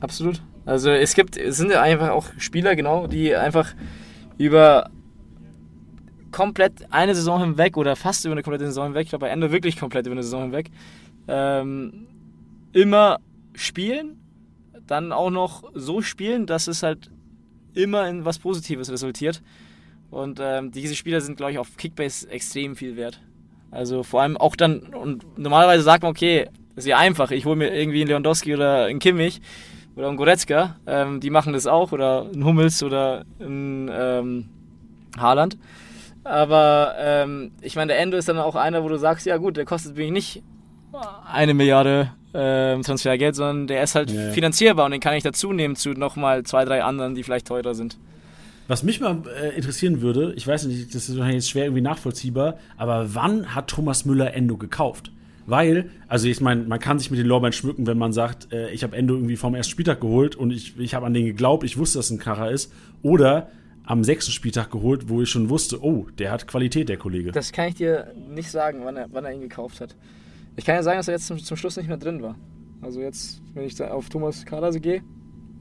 Absolut. 0.00 0.42
Also 0.64 0.90
es 0.90 1.14
gibt, 1.14 1.36
es 1.36 1.58
sind 1.58 1.70
ja 1.70 1.82
einfach 1.82 2.10
auch 2.10 2.26
Spieler, 2.38 2.76
genau, 2.76 3.06
die 3.06 3.34
einfach 3.36 3.74
über 4.38 4.90
komplett 6.32 6.86
eine 6.90 7.14
Saison 7.14 7.40
hinweg 7.40 7.76
oder 7.76 7.96
fast 7.96 8.24
über 8.24 8.32
eine 8.32 8.42
komplette 8.42 8.66
Saison 8.66 8.86
hinweg, 8.86 9.04
ich 9.04 9.10
glaube 9.10 9.26
bei 9.26 9.30
Ende 9.30 9.52
wirklich 9.52 9.76
komplett 9.76 10.06
über 10.06 10.14
eine 10.14 10.22
Saison 10.22 10.42
hinweg, 10.42 10.70
ähm, 11.28 12.06
immer 12.72 13.18
spielen, 13.54 14.18
dann 14.86 15.12
auch 15.12 15.30
noch 15.30 15.64
so 15.74 16.02
spielen, 16.02 16.46
dass 16.46 16.68
es 16.68 16.82
halt 16.82 17.10
immer 17.74 18.08
in 18.08 18.24
was 18.24 18.38
Positives 18.38 18.90
resultiert. 18.90 19.42
Und 20.10 20.40
ähm, 20.42 20.72
diese 20.72 20.96
Spieler 20.96 21.20
sind, 21.20 21.36
glaube 21.36 21.52
ich, 21.52 21.58
auf 21.58 21.76
Kickbase 21.76 22.28
extrem 22.28 22.76
viel 22.76 22.96
wert. 22.96 23.20
Also 23.70 24.02
vor 24.02 24.22
allem 24.22 24.36
auch 24.36 24.56
dann, 24.56 24.80
und 24.80 25.38
normalerweise 25.38 25.82
sagt 25.82 26.02
man, 26.02 26.10
okay, 26.10 26.48
ist 26.76 26.86
ja 26.86 26.98
einfach, 26.98 27.30
ich 27.30 27.44
hole 27.44 27.56
mir 27.56 27.72
irgendwie 27.72 28.00
einen 28.00 28.08
Lewandowski 28.08 28.54
oder 28.54 28.86
einen 28.86 28.98
Kimmich 28.98 29.40
oder 29.94 30.08
einen 30.08 30.16
Goretzka, 30.16 30.76
ähm, 30.86 31.20
die 31.20 31.30
machen 31.30 31.52
das 31.52 31.66
auch, 31.66 31.92
oder 31.92 32.26
einen 32.32 32.44
Hummels 32.44 32.82
oder 32.82 33.24
einen 33.38 33.90
ähm, 33.92 34.48
Haaland. 35.16 35.56
Aber 36.24 36.94
ähm, 36.98 37.52
ich 37.60 37.76
meine, 37.76 37.92
der 37.92 38.00
Endo 38.00 38.16
ist 38.16 38.28
dann 38.28 38.38
auch 38.38 38.56
einer, 38.56 38.82
wo 38.82 38.88
du 38.88 38.98
sagst, 38.98 39.26
ja 39.26 39.36
gut, 39.36 39.56
der 39.56 39.64
kostet 39.64 39.96
wirklich 39.96 40.12
nicht 40.12 40.42
eine 41.32 41.54
Milliarde 41.54 42.12
ähm, 42.34 42.82
Transfergeld, 42.82 43.34
sondern 43.36 43.66
der 43.66 43.82
ist 43.82 43.94
halt 43.94 44.10
ja. 44.10 44.30
finanzierbar 44.30 44.86
und 44.86 44.92
den 44.92 45.00
kann 45.00 45.14
ich 45.14 45.22
dazu 45.22 45.52
nehmen 45.52 45.76
zu 45.76 45.90
nochmal 45.90 46.42
zwei, 46.42 46.64
drei 46.64 46.82
anderen, 46.82 47.14
die 47.14 47.22
vielleicht 47.22 47.46
teurer 47.46 47.74
sind. 47.74 47.98
Was 48.70 48.84
mich 48.84 49.00
mal 49.00 49.24
äh, 49.42 49.56
interessieren 49.56 50.00
würde, 50.00 50.32
ich 50.36 50.46
weiß 50.46 50.66
nicht, 50.66 50.94
das 50.94 51.08
ist 51.08 51.16
wahrscheinlich 51.16 51.42
jetzt 51.42 51.50
schwer 51.50 51.64
irgendwie 51.64 51.80
nachvollziehbar, 51.80 52.56
aber 52.76 53.16
wann 53.16 53.52
hat 53.52 53.66
Thomas 53.66 54.04
Müller 54.04 54.32
Endo 54.32 54.56
gekauft? 54.56 55.10
Weil, 55.44 55.90
also 56.06 56.28
ich 56.28 56.40
meine, 56.40 56.62
man 56.62 56.78
kann 56.78 57.00
sich 57.00 57.10
mit 57.10 57.18
den 57.18 57.26
Lorbeeren 57.26 57.52
schmücken, 57.52 57.88
wenn 57.88 57.98
man 57.98 58.12
sagt, 58.12 58.52
äh, 58.52 58.70
ich 58.70 58.84
habe 58.84 58.96
Endo 58.96 59.14
irgendwie 59.14 59.34
vom 59.34 59.56
ersten 59.56 59.72
Spieltag 59.72 60.00
geholt 60.00 60.36
und 60.36 60.52
ich, 60.52 60.78
ich 60.78 60.94
habe 60.94 61.04
an 61.04 61.14
den 61.14 61.26
geglaubt, 61.26 61.64
ich 61.64 61.78
wusste, 61.78 61.98
dass 61.98 62.06
es 62.06 62.12
ein 62.12 62.18
Kracher 62.18 62.48
ist. 62.48 62.72
Oder 63.02 63.48
am 63.82 64.04
sechsten 64.04 64.30
Spieltag 64.30 64.70
geholt, 64.70 65.08
wo 65.08 65.20
ich 65.20 65.28
schon 65.28 65.50
wusste, 65.50 65.82
oh, 65.82 66.06
der 66.20 66.30
hat 66.30 66.46
Qualität, 66.46 66.88
der 66.88 66.96
Kollege. 66.96 67.32
Das 67.32 67.50
kann 67.50 67.70
ich 67.70 67.74
dir 67.74 68.14
nicht 68.28 68.52
sagen, 68.52 68.82
wann 68.84 68.96
er, 68.96 69.08
wann 69.10 69.24
er 69.24 69.32
ihn 69.32 69.40
gekauft 69.40 69.80
hat. 69.80 69.96
Ich 70.54 70.64
kann 70.64 70.76
ja 70.76 70.84
sagen, 70.84 71.00
dass 71.00 71.08
er 71.08 71.14
jetzt 71.14 71.26
zum, 71.26 71.40
zum 71.40 71.56
Schluss 71.56 71.76
nicht 71.76 71.88
mehr 71.88 71.96
drin 71.96 72.22
war. 72.22 72.36
Also 72.82 73.00
jetzt, 73.00 73.42
wenn 73.52 73.64
ich 73.64 73.82
auf 73.82 74.08
Thomas 74.10 74.46
Kader 74.46 74.70
gehe, 74.78 75.02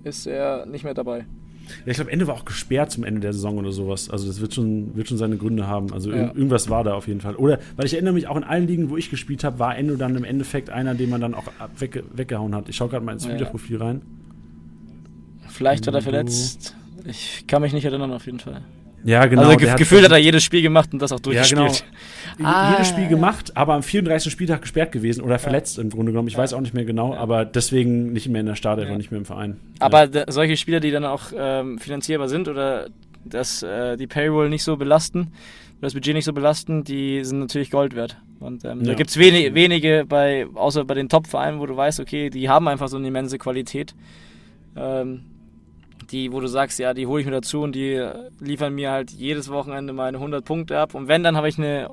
ist 0.03 0.27
er 0.27 0.67
nicht 0.67 0.83
mehr 0.83 0.93
dabei. 0.93 1.25
Ja, 1.85 1.91
ich 1.91 1.95
glaube, 1.95 2.11
Ende 2.11 2.27
war 2.27 2.35
auch 2.35 2.45
gesperrt 2.45 2.91
zum 2.91 3.03
Ende 3.03 3.21
der 3.21 3.33
Saison 3.33 3.57
oder 3.57 3.71
sowas. 3.71 4.09
Also 4.09 4.27
das 4.27 4.41
wird 4.41 4.53
schon, 4.53 4.95
wird 4.95 5.07
schon 5.07 5.17
seine 5.17 5.37
Gründe 5.37 5.67
haben. 5.67 5.93
Also 5.93 6.09
Ja. 6.11 6.15
ir- 6.27 6.35
irgendwas 6.35 6.69
war 6.69 6.83
da 6.83 6.93
auf 6.93 7.07
jeden 7.07 7.21
Fall. 7.21 7.35
Oder, 7.35 7.59
weil 7.75 7.85
ich 7.85 7.93
erinnere 7.93 8.13
mich, 8.13 8.27
auch 8.27 8.37
in 8.37 8.43
allen 8.43 8.67
Ligen, 8.67 8.89
wo 8.89 8.97
ich 8.97 9.09
gespielt 9.09 9.43
habe, 9.43 9.59
war 9.59 9.77
Endo 9.77 9.95
dann 9.95 10.15
im 10.15 10.23
Endeffekt 10.23 10.69
einer, 10.69 10.95
den 10.95 11.09
man 11.09 11.21
dann 11.21 11.33
auch 11.35 11.45
wegge 11.77 12.03
weggehauen 12.15 12.55
hat. 12.55 12.69
Ich 12.69 12.75
schaue 12.75 12.89
gerade 12.89 13.05
mal 13.05 13.13
ins 13.13 13.25
Ja. 13.25 13.31
Spielerprofil 13.31 13.77
rein. 13.77 14.01
Vielleicht 15.47 15.87
hat 15.87 15.93
er 15.93 16.01
verletzt. 16.01 16.75
Ich 17.05 17.45
kann 17.47 17.61
mich 17.61 17.73
nicht 17.73 17.85
erinnern 17.85 18.11
auf 18.11 18.25
jeden 18.25 18.39
Fall. 18.39 18.61
Ja, 19.03 19.25
genau. 19.25 19.43
also 19.43 19.57
ge 19.57 19.69
hat- 19.69 19.77
gefühlt 19.77 20.03
hat 20.03 20.11
er 20.11 20.17
jedes 20.17 20.43
Spiel 20.43 20.61
gemacht 20.61 20.89
und 20.93 21.01
das 21.01 21.11
auch 21.11 21.19
Ja, 21.31 21.43
genau. 21.43 21.61
durchgespielt. 21.65 21.83
Ah. 22.43 22.71
Jedes 22.73 22.87
Spiel 22.89 23.07
gemacht, 23.07 23.55
aber 23.55 23.73
am 23.73 23.83
34. 23.83 24.31
Spieltag 24.31 24.61
gesperrt 24.61 24.91
gewesen 24.91 25.21
oder 25.21 25.39
verletzt 25.39 25.77
im 25.79 25.89
Grunde 25.89 26.11
genommen. 26.11 26.27
Ich 26.27 26.37
weiß 26.37 26.53
auch 26.53 26.61
nicht 26.61 26.73
mehr 26.73 26.85
genau, 26.85 27.13
aber 27.15 27.45
deswegen 27.45 28.13
nicht 28.13 28.27
mehr 28.29 28.41
in 28.41 28.47
der 28.47 28.55
Startelf 28.55 28.87
Ja. 28.87 28.91
und 28.93 28.97
nicht 28.97 29.11
mehr 29.11 29.19
im 29.19 29.25
Verein. 29.25 29.57
Aber 29.79 30.07
solche 30.29 30.55
Spieler, 30.57 30.79
die 30.79 30.91
dann 30.91 31.05
auch 31.05 31.31
ähm, 31.37 31.79
finanzierbar 31.79 32.27
sind 32.29 32.47
oder 32.47 32.87
dass 33.25 33.63
äh, 33.63 33.97
die 33.97 34.07
Payroll 34.07 34.49
nicht 34.49 34.63
so 34.63 34.77
belasten, 34.77 35.19
oder 35.77 35.87
das 35.87 35.93
Budget 35.93 36.13
nicht 36.15 36.25
so 36.25 36.33
belasten, 36.33 36.83
die 36.83 37.23
sind 37.23 37.39
natürlich 37.39 37.71
Gold 37.71 37.95
wert. 37.95 38.17
Und 38.39 38.63
ähm, 38.65 38.83
da 38.83 38.91
Ja. 38.91 38.95
gibt 38.95 39.09
es 39.09 39.17
wenig, 39.17 39.53
wenige, 39.53 40.05
bei, 40.07 40.47
außer 40.55 40.85
bei 40.85 40.93
den 40.93 41.09
Top-Vereinen, 41.09 41.59
wo 41.59 41.65
du 41.65 41.75
weißt, 41.75 41.99
okay, 41.99 42.29
die 42.29 42.47
haben 42.49 42.67
einfach 42.69 42.87
so 42.87 42.97
eine 42.97 43.07
immense 43.09 43.37
Qualität. 43.37 43.93
Ähm, 44.77 45.21
die, 46.11 46.31
wo 46.31 46.39
du 46.39 46.47
sagst, 46.47 46.79
ja, 46.79 46.93
die 46.93 47.07
hole 47.07 47.21
ich 47.21 47.25
mir 47.25 47.33
dazu 47.33 47.61
und 47.61 47.75
die 47.75 48.07
liefern 48.39 48.73
mir 48.73 48.91
halt 48.91 49.11
jedes 49.11 49.49
Wochenende 49.49 49.93
meine 49.93 50.17
100 50.17 50.43
Punkte 50.43 50.77
ab. 50.79 50.95
Und 50.95 51.07
wenn, 51.07 51.23
dann 51.23 51.35
habe 51.37 51.49
ich 51.49 51.57
eine 51.57 51.89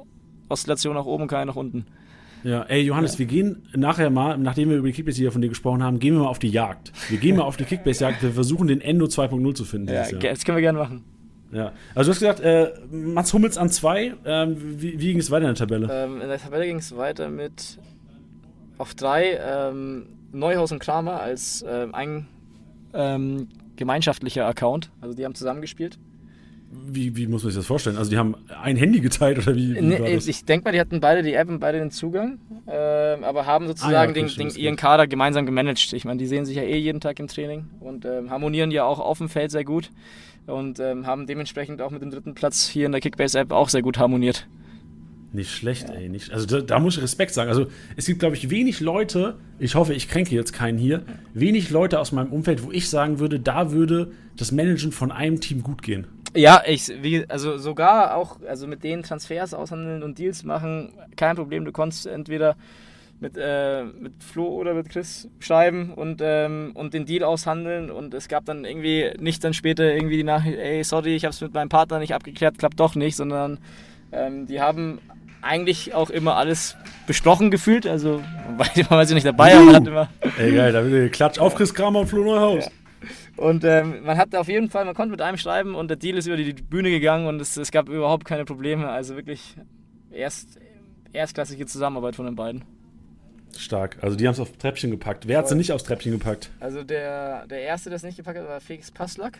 Oszillation 0.48 0.94
nach 0.94 1.04
oben, 1.06 1.26
keine 1.28 1.46
nach 1.46 1.56
unten. 1.56 1.86
Ja, 2.44 2.62
ey 2.62 2.82
Johannes, 2.82 3.18
wir 3.18 3.26
gehen 3.26 3.62
nachher 3.74 4.08
mal, 4.10 4.38
nachdem 4.38 4.70
wir 4.70 4.76
über 4.76 4.86
die 4.86 4.92
Kickbase-Liga 4.92 5.30
von 5.32 5.40
dir 5.42 5.48
gesprochen 5.48 5.82
haben, 5.82 5.98
gehen 5.98 6.14
wir 6.14 6.22
mal 6.22 6.28
auf 6.28 6.38
die 6.38 6.48
Jagd. 6.50 6.92
Wir 7.08 7.18
gehen 7.18 7.36
mal 7.36 7.42
auf 7.42 7.56
die 7.56 7.64
Kickbase-Jagd, 7.70 8.22
wir 8.22 8.32
versuchen 8.32 8.68
den 8.68 8.80
Endo 8.80 9.06
2.0 9.06 9.54
zu 9.54 9.64
finden. 9.64 9.88
Ja, 9.88 10.04
das 10.10 10.44
können 10.44 10.56
wir 10.56 10.62
gerne 10.62 10.78
machen. 10.78 11.04
ja. 11.50 11.72
Also 11.94 12.10
du 12.10 12.14
hast 12.14 12.20
gesagt, 12.20 12.40
äh, 12.40 12.72
Mats 12.90 13.32
Hummels 13.32 13.58
an 13.58 13.68
zwei, 13.70 14.14
ähm, 14.24 14.56
wie, 14.80 15.00
wie 15.00 15.06
ging 15.08 15.18
es 15.18 15.30
weiter 15.30 15.48
in 15.48 15.54
der 15.54 15.66
Tabelle? 15.66 15.88
Ähm, 15.90 16.20
in 16.20 16.28
der 16.28 16.38
Tabelle 16.38 16.66
ging 16.66 16.78
es 16.78 16.96
weiter 16.96 17.28
mit 17.30 17.78
auf 18.78 18.94
drei 18.94 19.38
ähm, 19.44 20.06
Neuhaus 20.32 20.70
und 20.70 20.78
Kramer 20.78 21.20
als 21.20 21.64
ähm, 21.68 21.94
ein 21.94 22.28
ähm, 22.94 23.48
gemeinschaftlicher 23.76 24.46
Account. 24.46 24.90
Also 25.00 25.14
die 25.14 25.24
haben 25.24 25.34
zusammengespielt. 25.34 25.98
Wie, 26.70 27.16
wie 27.16 27.26
muss 27.26 27.42
man 27.42 27.52
sich 27.52 27.58
das 27.60 27.66
vorstellen? 27.66 27.96
Also 27.96 28.10
die 28.10 28.18
haben 28.18 28.34
ein 28.62 28.76
Handy 28.76 29.00
geteilt 29.00 29.38
oder 29.38 29.54
wie, 29.54 29.76
wie 29.76 29.80
Nee, 29.80 30.16
ich 30.16 30.44
denke 30.44 30.64
mal, 30.64 30.72
die 30.72 30.80
hatten 30.80 31.00
beide 31.00 31.22
die 31.22 31.32
App 31.34 31.48
und 31.48 31.60
beide 31.60 31.78
den 31.78 31.90
Zugang, 31.90 32.38
ähm, 32.66 33.22
aber 33.22 33.46
haben 33.46 33.64
Ah 33.64 33.68
ja, 33.68 33.74
sozusagen 33.74 34.10
okay, 34.10 34.26
den, 34.26 34.48
den, 34.48 34.56
ihren. 34.56 34.76
Kader 34.76 35.06
gemeinsam 35.06 35.46
gemanagt. 35.46 35.92
Ich 35.92 36.04
meine, 36.04 36.18
die 36.18 36.26
sehen 36.26 36.44
sich 36.44 36.56
ja 36.56 36.62
eh 36.62 36.76
jeden 36.76 37.00
Tag 37.00 37.20
im 37.20 37.28
Training 37.28 37.66
und 37.80 38.04
ähm, 38.04 38.30
harmonieren 38.30 38.72
ja 38.72 38.84
auch 38.84 38.98
auf 38.98 39.18
dem 39.18 39.28
Feld 39.28 39.52
sehr 39.52 39.64
gut 39.64 39.90
und 40.46 40.80
ähm, 40.80 41.06
haben 41.06 41.26
dementsprechend 41.26 41.80
auch 41.80 41.90
mit 41.90 42.02
dem 42.02 42.10
dritten 42.10 42.34
Platz 42.34 42.68
hier 42.68 42.86
in 42.86 42.92
der 42.92 43.00
Kickbase-App 43.00 43.52
auch 43.52 43.68
sehr 43.68 43.82
gut 43.82 43.98
harmoniert. 43.98 44.46
Nicht 45.36 45.50
schlecht, 45.50 45.90
ey. 45.90 46.08
Nicht, 46.08 46.32
also 46.32 46.46
da, 46.46 46.62
da 46.62 46.78
muss 46.78 46.96
ich 46.96 47.02
Respekt 47.02 47.34
sagen. 47.34 47.50
Also 47.50 47.66
es 47.94 48.06
gibt, 48.06 48.20
glaube 48.20 48.36
ich, 48.36 48.48
wenig 48.48 48.80
Leute, 48.80 49.36
ich 49.58 49.74
hoffe, 49.74 49.92
ich 49.92 50.08
kränke 50.08 50.34
jetzt 50.34 50.54
keinen 50.54 50.78
hier, 50.78 51.02
wenig 51.34 51.68
Leute 51.68 52.00
aus 52.00 52.10
meinem 52.10 52.32
Umfeld, 52.32 52.64
wo 52.64 52.72
ich 52.72 52.88
sagen 52.88 53.18
würde, 53.18 53.38
da 53.38 53.70
würde 53.70 54.12
das 54.34 54.50
Managen 54.50 54.92
von 54.92 55.12
einem 55.12 55.38
Team 55.38 55.62
gut 55.62 55.82
gehen. 55.82 56.06
Ja, 56.34 56.62
ich, 56.66 56.90
wie, 57.02 57.28
also 57.28 57.58
sogar 57.58 58.16
auch, 58.16 58.38
also 58.48 58.66
mit 58.66 58.82
denen 58.82 59.02
Transfers 59.02 59.52
aushandeln 59.52 60.02
und 60.02 60.18
Deals 60.18 60.42
machen, 60.42 60.94
kein 61.16 61.36
Problem. 61.36 61.66
Du 61.66 61.72
konntest 61.72 62.06
entweder 62.06 62.56
mit, 63.20 63.36
äh, 63.36 63.84
mit 63.84 64.14
Flo 64.22 64.46
oder 64.46 64.72
mit 64.72 64.88
Chris 64.88 65.28
schreiben 65.38 65.92
und, 65.92 66.22
ähm, 66.24 66.70
und 66.72 66.94
den 66.94 67.04
Deal 67.04 67.24
aushandeln 67.24 67.90
und 67.90 68.14
es 68.14 68.28
gab 68.28 68.46
dann 68.46 68.64
irgendwie 68.64 69.10
nicht 69.18 69.44
dann 69.44 69.52
später 69.52 69.84
irgendwie 69.94 70.16
die 70.16 70.24
Nachricht, 70.24 70.56
ey, 70.58 70.82
sorry, 70.82 71.14
ich 71.14 71.26
habe 71.26 71.34
es 71.34 71.42
mit 71.42 71.52
meinem 71.52 71.68
Partner 71.68 71.98
nicht 71.98 72.14
abgeklärt, 72.14 72.56
klappt 72.56 72.80
doch 72.80 72.94
nicht, 72.94 73.16
sondern 73.16 73.58
ähm, 74.12 74.46
die 74.46 74.62
haben 74.62 74.98
eigentlich 75.46 75.94
auch 75.94 76.10
immer 76.10 76.36
alles 76.36 76.76
besprochen 77.06 77.50
gefühlt, 77.50 77.86
also 77.86 78.22
weil 78.56 78.68
man 78.76 78.90
war 78.90 79.06
sie 79.06 79.14
nicht 79.14 79.26
dabei, 79.26 79.54
aber 79.54 79.64
man 79.64 79.74
hat 79.76 79.86
immer 79.86 80.08
Ey, 80.38 80.54
geil, 80.54 80.72
da 80.72 80.84
wird 80.84 81.12
Klatsch 81.12 81.38
auf 81.38 81.54
Chris 81.54 81.72
Kramer 81.74 82.00
und 82.00 82.06
Flo 82.08 82.24
Neuhaus. 82.24 82.68
Und 83.36 83.64
ähm, 83.64 84.02
man 84.04 84.16
hat 84.16 84.34
auf 84.34 84.48
jeden 84.48 84.70
Fall, 84.70 84.84
man 84.86 84.94
konnte 84.94 85.10
mit 85.10 85.20
einem 85.20 85.36
schreiben 85.36 85.74
und 85.74 85.88
der 85.88 85.96
Deal 85.98 86.16
ist 86.16 86.26
über 86.26 86.36
die 86.36 86.52
Bühne 86.54 86.90
gegangen 86.90 87.26
und 87.26 87.40
es, 87.40 87.56
es 87.56 87.70
gab 87.70 87.88
überhaupt 87.88 88.24
keine 88.24 88.44
Probleme. 88.46 88.88
Also 88.88 89.14
wirklich 89.14 89.54
erst, 90.10 90.58
erstklassige 91.12 91.66
Zusammenarbeit 91.66 92.16
von 92.16 92.24
den 92.24 92.34
beiden. 92.34 92.64
Stark. 93.56 93.98
Also 94.02 94.16
die 94.16 94.26
haben 94.26 94.32
es 94.32 94.40
aufs 94.40 94.56
Treppchen 94.58 94.90
gepackt. 94.90 95.28
Wer 95.28 95.38
hat 95.38 95.48
sie 95.48 95.54
nicht 95.54 95.72
aufs 95.72 95.84
Treppchen 95.84 96.12
gepackt? 96.12 96.50
Also 96.60 96.82
der, 96.82 97.46
der 97.46 97.60
Erste, 97.60 97.90
der 97.90 97.96
es 97.96 98.02
nicht 98.02 98.16
gepackt 98.16 98.38
hat, 98.38 98.48
war 98.48 98.60
Felix 98.60 98.90
Passlack. 98.90 99.38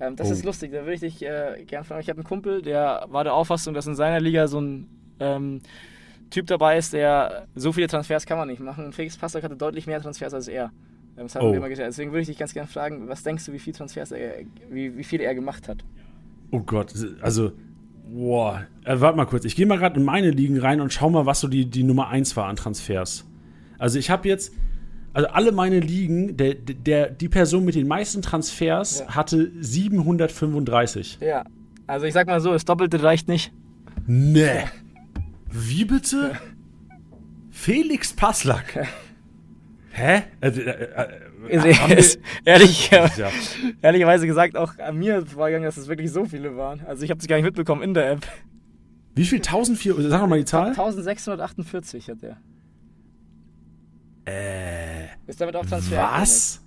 Ähm, 0.00 0.16
das 0.16 0.28
Oh. 0.28 0.32
ist 0.32 0.44
lustig, 0.44 0.72
da 0.72 0.80
würde 0.80 0.94
ich 0.94 1.00
dich 1.00 1.22
äh, 1.24 1.64
gern 1.66 1.84
fragen. 1.84 2.00
Ich 2.00 2.08
habe 2.08 2.18
einen 2.18 2.26
Kumpel, 2.28 2.62
der 2.62 3.06
war 3.08 3.22
der 3.24 3.34
Auffassung, 3.34 3.74
dass 3.74 3.86
in 3.86 3.94
seiner 3.94 4.20
Liga 4.20 4.46
so 4.48 4.60
ein 4.60 4.88
ähm, 5.24 5.60
Typ 6.30 6.46
dabei 6.46 6.78
ist, 6.78 6.92
der 6.92 7.46
so 7.54 7.72
viele 7.72 7.86
Transfers 7.86 8.26
kann 8.26 8.38
man 8.38 8.48
nicht 8.48 8.60
machen. 8.60 8.92
Felix 8.92 9.16
Passlack 9.16 9.44
hatte 9.44 9.56
deutlich 9.56 9.86
mehr 9.86 10.00
Transfers 10.00 10.34
als 10.34 10.48
er. 10.48 10.64
Ähm, 11.16 11.24
Das 11.24 11.34
haben 11.36 11.46
Oh. 11.46 11.50
wir 11.50 11.58
immer 11.58 11.68
gesagt. 11.68 11.88
Deswegen 11.88 12.10
würde 12.10 12.22
ich 12.22 12.28
dich 12.28 12.38
ganz 12.38 12.54
gerne 12.54 12.68
fragen, 12.68 13.08
was 13.08 13.22
denkst 13.22 13.44
du, 13.46 13.52
wie 13.52 13.58
viele 13.60 13.76
Transfers 13.76 14.10
er, 14.12 14.32
wie, 14.70 14.96
wie 14.96 15.04
viele 15.04 15.24
er 15.24 15.34
gemacht 15.34 15.68
hat? 15.68 15.84
Oh 16.50 16.60
Gott, 16.60 16.92
also, 17.20 17.52
boah. 18.12 18.66
Äh, 18.84 19.00
warte 19.00 19.16
mal 19.16 19.26
kurz, 19.26 19.44
ich 19.44 19.54
gehe 19.56 19.66
mal 19.66 19.78
gerade 19.78 19.98
in 20.00 20.04
meine 20.04 20.30
Ligen 20.30 20.58
rein 20.58 20.80
und 20.80 20.92
schau 20.92 21.08
mal, 21.10 21.24
was 21.26 21.40
so 21.40 21.48
die, 21.48 21.66
die 21.66 21.84
Nummer 21.84 22.08
1 22.08 22.36
war 22.36 22.46
an 22.46 22.56
Transfers. 22.56 23.24
Also 23.78 23.98
ich 23.98 24.10
habe 24.10 24.28
jetzt, 24.28 24.52
also 25.12 25.28
alle 25.28 25.52
meine 25.52 25.78
Ligen, 25.78 26.36
der, 26.36 26.54
der, 26.54 27.10
die 27.10 27.28
Person 27.28 27.64
mit 27.64 27.74
den 27.76 27.86
meisten 27.86 28.22
Transfers 28.22 29.00
Ja. 29.00 29.14
hatte 29.14 29.52
735. 29.60 31.18
Ja, 31.20 31.44
also 31.86 32.06
ich 32.06 32.14
sag 32.14 32.26
mal 32.26 32.40
so, 32.40 32.52
das 32.52 32.64
Doppelte 32.64 33.02
reicht 33.02 33.28
nicht. 33.28 33.52
Nee. 34.06 34.64
Wie 35.56 35.84
bitte? 35.84 36.32
Felix 37.50 38.12
Passlack. 38.12 38.88
Hä? 39.90 40.22
Äh, 40.40 40.48
äh, 40.48 40.88
äh, 41.48 41.96
ist 41.96 42.18
ehrlich, 42.44 42.90
ja. 42.90 43.08
ehrlicherweise 43.82 44.26
gesagt 44.26 44.56
auch 44.56 44.76
an 44.78 44.98
mir 44.98 45.24
vorgegangen, 45.24 45.64
dass 45.64 45.76
es 45.76 45.86
wirklich 45.86 46.10
so 46.10 46.24
viele 46.24 46.56
waren. 46.56 46.80
Also 46.86 47.04
ich 47.04 47.10
habe 47.10 47.20
es 47.20 47.28
gar 47.28 47.36
nicht 47.36 47.44
mitbekommen 47.44 47.82
in 47.82 47.94
der 47.94 48.10
App. 48.10 48.26
Wie 49.14 49.24
viel? 49.24 49.38
1400? 49.38 50.10
Sag 50.10 50.20
doch 50.20 50.26
mal 50.26 50.40
die 50.40 50.44
Zahl. 50.44 50.70
1648 50.70 52.08
hat 52.08 52.18
er. 52.24 52.36
Äh. 54.26 55.04
Ist 55.28 55.40
damit 55.40 55.54
auch 55.54 55.64
Transfer. 55.64 56.02
Was? 56.02 56.60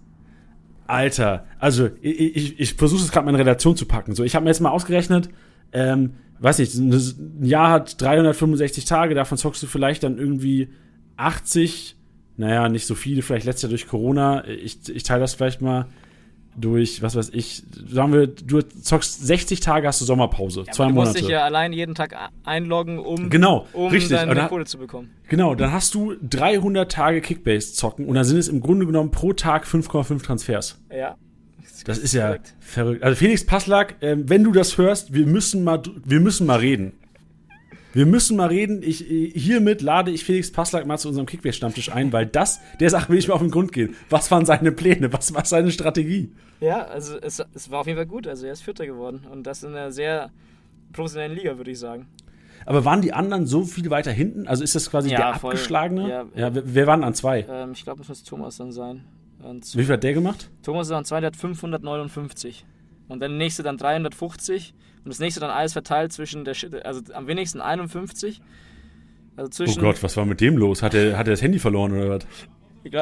Alter, 0.85 1.45
also 1.59 1.89
ich, 2.01 2.37
ich, 2.37 2.59
ich 2.61 2.73
versuche 2.75 3.01
es 3.01 3.11
gerade 3.11 3.25
mal 3.25 3.31
in 3.31 3.35
Relation 3.35 3.75
zu 3.75 3.85
packen. 3.85 4.15
So, 4.15 4.23
ich 4.23 4.35
habe 4.35 4.45
mir 4.45 4.51
jetzt 4.51 4.61
mal 4.61 4.69
ausgerechnet, 4.69 5.27
ähm, 5.73 6.13
weiß 6.39 6.59
nicht, 6.59 6.75
ein 6.75 7.43
Jahr 7.43 7.71
hat 7.71 7.99
365 8.01 8.85
Tage, 8.85 9.15
davon 9.15 9.37
zockst 9.37 9.61
du 9.63 9.67
vielleicht 9.67 10.03
dann 10.03 10.17
irgendwie 10.17 10.69
80, 11.17 11.95
naja, 12.37 12.69
nicht 12.69 12.85
so 12.85 12.95
viele, 12.95 13.21
vielleicht 13.21 13.45
letztes 13.45 13.63
Jahr 13.63 13.69
durch 13.69 13.87
Corona. 13.87 14.47
Ich, 14.47 14.87
ich 14.89 15.03
teile 15.03 15.21
das 15.21 15.33
vielleicht 15.33 15.61
mal 15.61 15.87
durch, 16.55 17.03
was 17.03 17.15
weiß 17.15 17.29
ich, 17.33 17.61
sagen 17.87 18.13
wir, 18.13 18.25
du 18.27 18.61
zockst 18.61 19.25
60 19.27 19.59
Tage, 19.59 19.87
hast 19.87 20.01
du 20.01 20.05
Sommerpause, 20.05 20.63
Ja, 20.65 20.71
zwei 20.71 20.87
du 20.87 20.93
Monate. 20.93 21.09
musst 21.11 21.21
dich 21.21 21.29
ja 21.29 21.43
allein 21.43 21.71
jeden 21.71 21.93
Tag 21.93 22.15
einloggen, 22.43 22.97
um, 22.97 23.29
Genau, 23.29 23.67
um 23.73 23.89
richtig. 23.91 24.17
deine 24.17 24.31
Aber 24.31 24.41
da- 24.41 24.47
Kohle 24.47 24.65
zu 24.65 24.79
bekommen. 24.79 25.11
Genau, 25.29 25.53
dann 25.53 25.71
hast 25.71 25.93
du 25.93 26.15
300 26.27 26.91
Tage 26.91 27.21
Kickbase 27.21 27.73
zocken 27.73 28.07
und 28.07 28.15
dann 28.15 28.23
sind 28.23 28.37
es 28.39 28.47
im 28.47 28.61
Grunde 28.61 28.87
genommen 28.87 29.11
pro 29.11 29.33
Tag 29.33 29.65
5,5 29.67 30.23
Transfers. 30.23 30.81
Ja. 30.91 31.15
Das 31.85 31.97
ist 31.97 32.13
ja 32.13 32.27
verrückt. 32.27 32.53
verrückt. 32.59 33.03
Also 33.03 33.15
Felix 33.15 33.45
Passlack, 33.45 33.95
ähm, 34.01 34.29
wenn 34.29 34.43
du 34.43 34.51
das 34.51 34.77
hörst, 34.77 35.13
wir 35.13 35.25
müssen 35.27 35.63
mal, 35.63 35.81
wir 36.05 36.19
müssen 36.19 36.45
mal 36.47 36.59
reden. 36.59 36.93
Wir 37.93 38.05
müssen 38.05 38.37
mal 38.37 38.47
reden. 38.49 38.83
Ich, 38.83 39.09
äh, 39.09 39.31
hiermit 39.31 39.81
lade 39.81 40.11
ich 40.11 40.23
Felix 40.23 40.51
Passlack 40.51 40.85
mal 40.85 40.97
zu 40.97 41.07
unserem 41.07 41.25
Kickbase-Stammtisch 41.25 41.91
ein, 41.91 42.13
weil 42.13 42.25
das, 42.25 42.59
der 42.79 42.89
Sache 42.89 43.09
will 43.09 43.17
ich 43.17 43.27
mal 43.27 43.33
auf 43.35 43.41
den 43.41 43.51
Grund 43.51 43.71
gehen. 43.71 43.95
Was 44.09 44.29
waren 44.29 44.45
seine 44.45 44.71
Pläne? 44.71 45.11
Was 45.13 45.33
war 45.33 45.45
seine 45.45 45.71
Strategie? 45.71 46.31
Ja, 46.59 46.83
also 46.83 47.17
es, 47.19 47.43
es 47.53 47.71
war 47.71 47.79
auf 47.81 47.87
jeden 47.87 47.97
Fall 47.97 48.05
gut. 48.05 48.27
Also 48.27 48.45
er 48.45 48.53
ist 48.53 48.61
Vierter 48.63 48.85
geworden. 48.85 49.21
Und 49.31 49.47
das 49.47 49.63
in 49.63 49.69
einer 49.71 49.91
sehr 49.91 50.31
professionellen 50.93 51.35
Liga, 51.35 51.57
würde 51.57 51.71
ich 51.71 51.79
sagen. 51.79 52.07
Aber 52.65 52.83
waren 52.85 53.01
die 53.01 53.13
anderen 53.13 53.45
so 53.47 53.63
viel 53.63 53.89
weiter 53.89 54.11
hinten? 54.11 54.47
Also 54.47 54.63
ist 54.63 54.75
das 54.75 54.89
quasi 54.91 55.09
Ja, 55.09 55.31
der 55.31 55.39
voll. 55.39 55.53
abgeschlagene? 55.53 56.09
Ja. 56.09 56.25
ja 56.35 56.53
wer, 56.53 56.63
wer 56.65 56.87
waren 56.87 57.03
an 57.03 57.13
zwei? 57.13 57.45
Ähm, 57.49 57.71
ich 57.73 57.83
glaube, 57.83 57.99
das 57.99 58.09
muss 58.09 58.23
Thomas 58.23 58.57
dann 58.57 58.71
sein. 58.71 59.05
Und 59.47 59.77
Wie 59.77 59.83
viel 59.83 59.93
hat 59.93 60.03
der 60.03 60.13
gemacht? 60.13 60.49
Thomas 60.61 60.87
ist 60.87 60.93
an 60.93 61.23
hat 61.23 61.35
559. 61.35 62.65
Und 63.07 63.21
der 63.21 63.29
nächste 63.29 63.63
dann 63.63 63.77
350. 63.77 64.73
Und 65.03 65.09
das 65.09 65.19
nächste 65.19 65.39
dann 65.39 65.49
alles 65.49 65.71
verteilt 65.71 66.11
zwischen 66.11 66.43
der, 66.43 66.55
also 66.83 67.01
am 67.13 67.27
wenigsten 67.27 67.61
51. 67.61 68.41
Also 69.37 69.47
Oh 69.47 69.49
zwischen, 69.49 69.81
Gott, 69.81 70.03
was 70.03 70.17
war 70.17 70.25
mit 70.25 70.41
dem 70.41 70.57
los? 70.57 70.83
Hat 70.83 70.93
er, 70.93 71.17
hat 71.17 71.27
er 71.27 71.31
das 71.31 71.41
Handy 71.41 71.59
verloren 71.59 71.93
oder 71.93 72.09
was? 72.09 72.27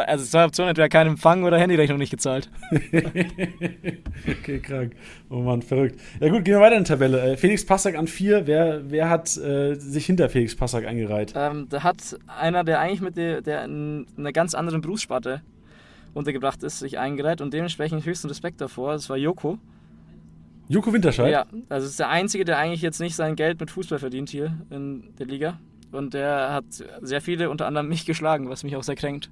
Also 0.07 0.25
zwei 0.25 0.45
Optionen, 0.45 0.69
entweder 0.69 0.89
kein 0.89 1.05
Empfang 1.05 1.43
oder 1.43 1.59
Handyrechnung 1.59 1.97
nicht 1.97 2.09
gezahlt. 2.09 2.49
Okay, 4.27 4.59
krank. 4.59 4.95
Oh 5.29 5.41
Mann, 5.41 5.61
verrückt. 5.61 5.99
Ja 6.19 6.29
gut, 6.29 6.45
gehen 6.45 6.55
wir 6.55 6.61
weiter 6.61 6.77
in 6.77 6.83
die 6.83 6.87
Tabelle. 6.87 7.33
Äh, 7.33 7.37
Felix 7.37 7.65
Passack 7.65 7.95
an 7.95 8.07
vier. 8.07 8.47
Wer, 8.47 8.89
wer 8.89 9.09
hat 9.09 9.37
äh, 9.37 9.75
sich 9.75 10.05
hinter 10.05 10.29
Felix 10.29 10.55
Passack 10.55 10.85
eingereiht? 10.85 11.33
Ähm, 11.35 11.67
da 11.69 11.83
hat 11.83 12.17
einer, 12.27 12.63
der 12.63 12.79
eigentlich 12.79 13.01
mit 13.01 13.17
der, 13.17 13.41
der 13.41 13.65
in 13.65 14.07
einer 14.17 14.31
ganz 14.31 14.55
anderen 14.55 14.81
Berufssparte 14.81 15.41
untergebracht 16.15 16.63
ist, 16.63 16.79
sich 16.79 16.97
eingereiht 16.97 17.41
und 17.41 17.53
dementsprechend 17.53 18.05
höchsten 18.05 18.27
Respekt 18.27 18.59
davor. 18.61 18.93
Das 18.93 19.09
war 19.09 19.17
Joko. 19.17 19.59
Joko 20.67 20.91
Winterscheid? 20.91 21.31
Ja, 21.31 21.45
also 21.69 21.85
ist 21.85 21.99
der 21.99 22.09
Einzige, 22.09 22.45
der 22.45 22.57
eigentlich 22.57 22.81
jetzt 22.81 22.99
nicht 22.99 23.15
sein 23.15 23.35
Geld 23.35 23.59
mit 23.59 23.69
Fußball 23.69 23.99
verdient 23.99 24.29
hier 24.29 24.57
in 24.71 25.13
der 25.19 25.27
Liga. 25.27 25.59
Und 25.91 26.13
der 26.13 26.51
hat 26.51 26.65
sehr 27.01 27.21
viele, 27.21 27.49
unter 27.49 27.67
anderem 27.67 27.87
mich, 27.87 28.05
geschlagen, 28.05 28.49
was 28.49 28.63
mich 28.63 28.75
auch 28.75 28.83
sehr 28.83 28.95
kränkt. 28.95 29.29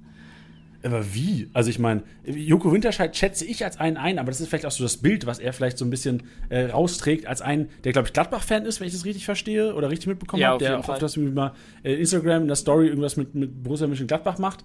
Aber 0.84 1.14
wie? 1.14 1.48
Also 1.54 1.70
ich 1.70 1.78
meine, 1.78 2.02
Joko 2.26 2.70
Winterscheid 2.70 3.16
schätze 3.16 3.46
ich 3.46 3.64
als 3.64 3.80
einen 3.80 3.96
ein, 3.96 4.18
aber 4.18 4.30
das 4.30 4.42
ist 4.42 4.48
vielleicht 4.48 4.66
auch 4.66 4.70
so 4.70 4.84
das 4.84 4.98
Bild, 4.98 5.24
was 5.24 5.38
er 5.38 5.54
vielleicht 5.54 5.78
so 5.78 5.84
ein 5.86 5.90
bisschen 5.90 6.24
äh, 6.50 6.66
rausträgt, 6.66 7.26
als 7.26 7.40
einen, 7.40 7.70
der, 7.84 7.92
glaube 7.92 8.06
ich, 8.06 8.12
Gladbach-Fan 8.12 8.66
ist, 8.66 8.80
wenn 8.80 8.86
ich 8.86 8.92
das 8.92 9.06
richtig 9.06 9.24
verstehe 9.24 9.74
oder 9.74 9.88
richtig 9.88 10.08
mitbekommen 10.08 10.42
Ja, 10.42 10.48
habe, 10.48 10.56
auf 10.56 10.62
der 10.62 10.78
auch 10.78 10.88
oft 10.88 11.02
das 11.02 11.16
mal 11.16 11.54
äh, 11.82 11.94
Instagram 11.94 12.42
in 12.42 12.48
der 12.48 12.56
Story 12.56 12.88
irgendwas 12.88 13.16
mit, 13.16 13.34
mit 13.34 13.62
Borussia 13.62 13.86
Mönchengladbach 13.86 14.36
macht. 14.38 14.62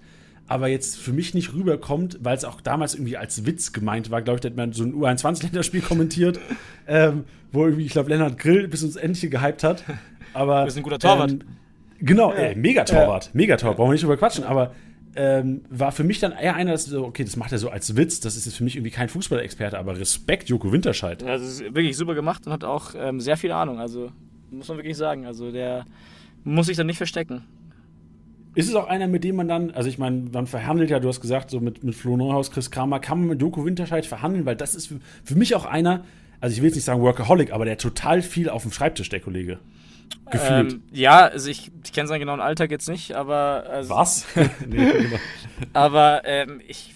Aber 0.50 0.68
jetzt 0.68 0.98
für 0.98 1.14
mich 1.14 1.34
nicht 1.36 1.54
rüberkommt, 1.54 2.18
weil 2.22 2.36
es 2.36 2.44
auch 2.44 2.60
damals 2.60 2.96
irgendwie 2.96 3.18
als 3.18 3.46
Witz 3.46 3.72
gemeint 3.72 4.10
war, 4.10 4.22
glaube 4.24 4.38
ich, 4.38 4.42
da 4.42 4.50
hat 4.50 4.58
man 4.58 4.74
so 4.74 4.84
ein 4.84 4.94
U21-Länderspiel 4.94 5.82
kommentiert, 5.82 6.40
ähm, 6.88 7.26
wo 7.52 7.66
irgendwie, 7.66 7.86
ich 7.86 7.92
glaube, 7.92 8.10
Lennart 8.10 8.40
Grill 8.40 8.68
bis 8.68 8.82
ins 8.82 8.96
Endliche 8.96 9.30
gehypt 9.30 9.64
hat. 9.64 9.84
Aber, 10.34 10.62
Du 10.62 10.66
bist 10.66 10.78
ein 10.78 10.84
guter 10.84 11.00
Torwart. 11.00 11.32
Ähm, 11.32 11.42
genau, 12.00 12.34
ey, 12.34 12.56
mega 12.56 12.84
Torwart, 12.84 13.30
mega 13.34 13.58
Torwart, 13.58 13.78
brauchen 13.78 13.90
wir 13.90 13.94
nicht 13.94 14.04
drüber 14.04 14.18
quatschen, 14.18 14.44
aber 14.44 14.74
ähm, 15.16 15.62
war 15.70 15.92
für 15.92 16.04
mich 16.04 16.20
dann 16.20 16.32
eher 16.32 16.56
einer, 16.56 16.72
das 16.72 16.86
so, 16.86 17.06
okay, 17.06 17.24
das 17.24 17.36
macht 17.36 17.52
er 17.52 17.60
so 17.60 17.70
als 17.70 17.96
Witz, 17.96 18.20
das 18.20 18.36
ist 18.36 18.46
jetzt 18.46 18.58
für 18.58 18.64
mich 18.64 18.76
irgendwie 18.76 18.92
kein 18.92 19.10
Fußballexperte, 19.10 19.78
aber 19.78 20.00
Respekt, 20.00 20.50
Joko 20.50 20.72
Winterscheid. 20.72 21.22
Ja, 21.22 21.34
das 21.34 21.44
ist 21.44 21.60
wirklich 21.62 21.96
super 21.96 22.16
gemacht 22.16 22.48
und 22.48 22.54
hat 22.54 22.64
auch 22.64 22.96
ähm, 22.98 23.20
sehr 23.20 23.38
viel 23.38 23.52
Ahnung. 23.52 23.80
Also 23.80 24.12
muss 24.52 24.68
man 24.68 24.78
wirklich 24.78 24.98
sagen. 24.98 25.26
Also 25.26 25.52
der 25.52 25.86
muss 26.44 26.68
sich 26.68 26.78
dann 26.78 26.88
nicht 26.88 26.98
verstecken. 26.98 27.44
Ist 28.56 28.68
es 28.68 28.76
auch 28.76 28.88
einer, 28.88 29.08
mit 29.08 29.24
dem 29.24 29.36
man 29.36 29.48
dann, 29.48 29.72
also 29.72 29.90
ich 29.90 29.98
meine, 29.98 30.30
man 30.32 30.48
verhandelt 30.48 30.90
ja, 30.90 31.00
du 31.00 31.08
hast 31.08 31.22
gesagt, 31.22 31.52
so 31.52 31.60
mit, 31.60 31.84
mit 31.84 31.96
Flo 31.96 32.18
Neuhaus, 32.18 32.52
Chris 32.52 32.72
Kramer, 32.72 33.00
kann 33.00 33.20
man 33.20 33.30
mit 33.30 33.42
Joko 33.42 33.64
Winterscheid 33.64 34.06
verhandeln, 34.06 34.46
weil 34.46 34.56
das 34.56 34.76
ist 34.76 34.88
für, 34.88 35.00
für 35.24 35.36
mich 35.36 35.56
auch 35.56 35.66
einer, 35.66 36.04
also 36.42 36.54
ich 36.54 36.62
will 36.62 36.68
jetzt 36.68 36.76
nicht 36.76 36.86
sagen 36.86 37.02
Workaholic, 37.02 37.52
aber 37.54 37.66
der 37.66 37.78
total 37.78 38.22
viel 38.22 38.50
auf 38.50 38.64
dem 38.64 38.72
Schreibtisch, 38.72 39.10
der 39.10 39.20
Kollege. 39.20 39.60
Gefühlt. 40.32 40.74
Ähm, 40.74 40.84
ja, 40.92 41.28
also 41.28 41.50
ich, 41.50 41.72
ich 41.84 41.94
kenne 41.94 42.08
seinen 42.08 42.20
genauen 42.20 42.40
Alltag 42.40 42.72
jetzt 42.72 42.90
nicht, 42.90 43.14
aber 43.14 43.66
also, 43.70 43.90
Was? 43.92 44.26
nee, 44.68 44.92
genau. 44.92 45.18
aber 45.74 46.24
ähm, 46.26 46.62
ich, 46.68 46.94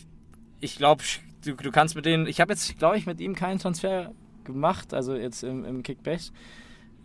ich 0.59 0.77
glaube, 0.77 1.03
du, 1.45 1.53
du 1.53 1.71
kannst 1.71 1.95
mit 1.95 2.05
denen. 2.05 2.27
Ich 2.27 2.41
habe 2.41 2.53
jetzt, 2.53 2.77
glaube 2.79 2.97
ich, 2.97 3.05
mit 3.05 3.19
ihm 3.19 3.35
keinen 3.35 3.59
Transfer 3.59 4.11
gemacht, 4.43 4.93
also 4.93 5.15
jetzt 5.15 5.43
im, 5.43 5.65
im 5.65 5.83
Kickbase 5.83 6.31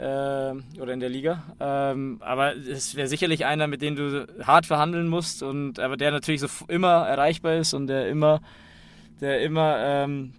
oder 0.01 0.93
in 0.93 1.01
der 1.01 1.09
Liga. 1.09 1.43
Ähm, 1.59 2.19
aber 2.21 2.57
es 2.57 2.95
wäre 2.95 3.09
sicherlich 3.09 3.47
einer, 3.47 3.67
mit 3.67 3.83
dem 3.83 3.97
du 3.97 4.27
hart 4.47 4.67
verhandeln 4.67 5.09
musst 5.09 5.43
und 5.43 5.81
aber 5.81 5.97
der 5.97 6.13
natürlich 6.13 6.41
so 6.41 6.47
immer 6.69 7.07
erreichbar 7.09 7.57
ist 7.57 7.75
und 7.75 7.89
der 7.89 8.09
immer, 8.09 8.41
der 9.21 9.41
immer 9.43 9.77
ähm, 9.79 10.33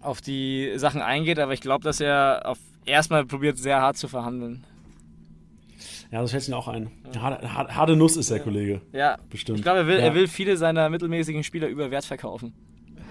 auf 0.00 0.20
die 0.20 0.72
Sachen 0.76 1.02
eingeht. 1.02 1.38
Aber 1.38 1.52
ich 1.52 1.60
glaube, 1.60 1.84
dass 1.84 2.00
er 2.00 2.42
auf 2.46 2.58
erstmal 2.86 3.26
probiert, 3.26 3.58
sehr 3.58 3.80
hart 3.80 3.98
zu 3.98 4.08
verhandeln. 4.08 4.64
Ja, 6.10 6.22
das 6.22 6.30
schätze 6.30 6.50
ich 6.50 6.54
auch 6.54 6.68
ein. 6.68 6.90
Harte, 7.20 7.54
harte, 7.76 7.94
Nuss 7.96 8.16
ist 8.16 8.30
der 8.30 8.40
Kollege. 8.40 8.80
Ja, 8.92 9.18
Bestimmt. 9.28 9.58
ich 9.58 9.62
glaube, 9.62 9.80
er 9.80 9.86
will, 9.86 9.98
Ja. 9.98 10.04
er 10.06 10.14
will 10.14 10.26
viele 10.26 10.56
seiner 10.56 10.88
mittelmäßigen 10.88 11.44
Spieler 11.44 11.68
über 11.68 11.90
Wert 11.90 12.06
verkaufen. 12.06 12.54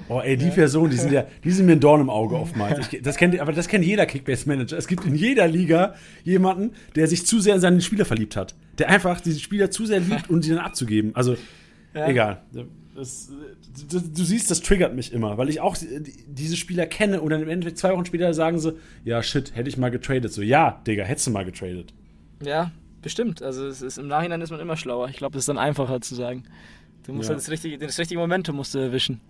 Oh, 0.10 0.22
ey, 0.22 0.38
die 0.38 0.50
Personen, 0.50 0.90
die 0.92 0.98
sind 0.98 1.12
ja, 1.12 1.26
die 1.44 1.52
sind 1.52 1.66
mir 1.66 1.74
ein 1.74 1.80
Dorn 1.80 2.00
im 2.02 2.10
Auge 2.10 2.36
oftmals. 2.36 2.92
Ich, 2.94 3.02
das 3.02 3.18
kennt, 3.18 3.38
aber 3.40 3.52
das 3.52 3.68
kennt 3.68 3.84
jeder 3.86 4.06
Kickbase-Manager. 4.06 4.78
Es 4.78 4.88
gibt 4.88 5.06
in 5.06 5.16
jeder 5.16 5.48
Liga 5.48 5.96
jemanden, 6.24 6.72
der 6.96 7.08
sich 7.08 7.26
zu 7.26 7.40
sehr 7.42 7.56
in 7.56 7.62
seinen 7.62 7.82
Spieler 7.82 8.06
verliebt 8.06 8.36
hat. 8.38 8.56
Der 8.78 8.90
einfach 8.90 9.20
diese 9.20 9.40
Spieler 9.40 9.70
zu 9.70 9.86
sehr 9.86 10.00
liebt, 10.00 10.30
um 10.30 10.42
sie 10.42 10.50
dann 10.52 10.60
abzugeben. 10.60 11.16
Also, 11.16 11.36
Ja. 11.94 12.08
egal. 12.08 12.42
Das, 12.96 13.30
du, 13.92 14.00
du 14.00 14.24
siehst, 14.24 14.50
das 14.50 14.62
triggert 14.62 14.96
mich 14.96 15.14
immer, 15.14 15.38
weil 15.38 15.50
ich 15.50 15.60
auch 15.62 15.78
die- 15.78 15.88
diese 16.28 16.56
Spieler 16.58 16.86
kenne 16.88 17.22
und 17.22 17.30
dann 17.30 17.42
im 17.44 17.50
Endeffekt 17.50 17.78
zwei 17.78 17.92
Wochen 17.94 18.06
später 18.06 18.34
sagen 18.34 18.58
sie, 18.60 18.74
ja, 19.04 19.22
shit, 19.22 19.56
hätte 19.56 19.70
ich 19.70 19.78
mal 19.78 19.92
getradet. 19.92 20.32
So, 20.34 20.42
ja, 20.42 20.82
Digga, 20.88 21.04
hättest 21.04 21.28
du 21.28 21.32
mal 21.32 21.46
getradet. 21.46 21.94
Ja, 22.44 22.72
bestimmt. 23.04 23.44
Also 23.44 23.68
es 23.68 23.82
ist, 23.84 23.98
im 24.00 24.08
Nachhinein 24.08 24.42
ist 24.42 24.50
man 24.52 24.60
immer 24.60 24.78
schlauer. 24.78 25.10
Ich 25.10 25.18
glaube, 25.18 25.34
das 25.34 25.42
ist 25.44 25.50
dann 25.50 25.60
einfacher 25.60 26.02
zu 26.02 26.16
sagen. 26.16 26.44
Du 27.06 27.14
musst 27.14 27.30
Ja. 27.30 27.36
halt 27.36 27.42
das 27.44 27.52
richtige, 27.52 27.78
das 27.78 28.00
richtige 28.00 28.20
Momentum 28.20 28.56
musst 28.56 28.74
du 28.74 28.80
erwischen. 28.80 29.22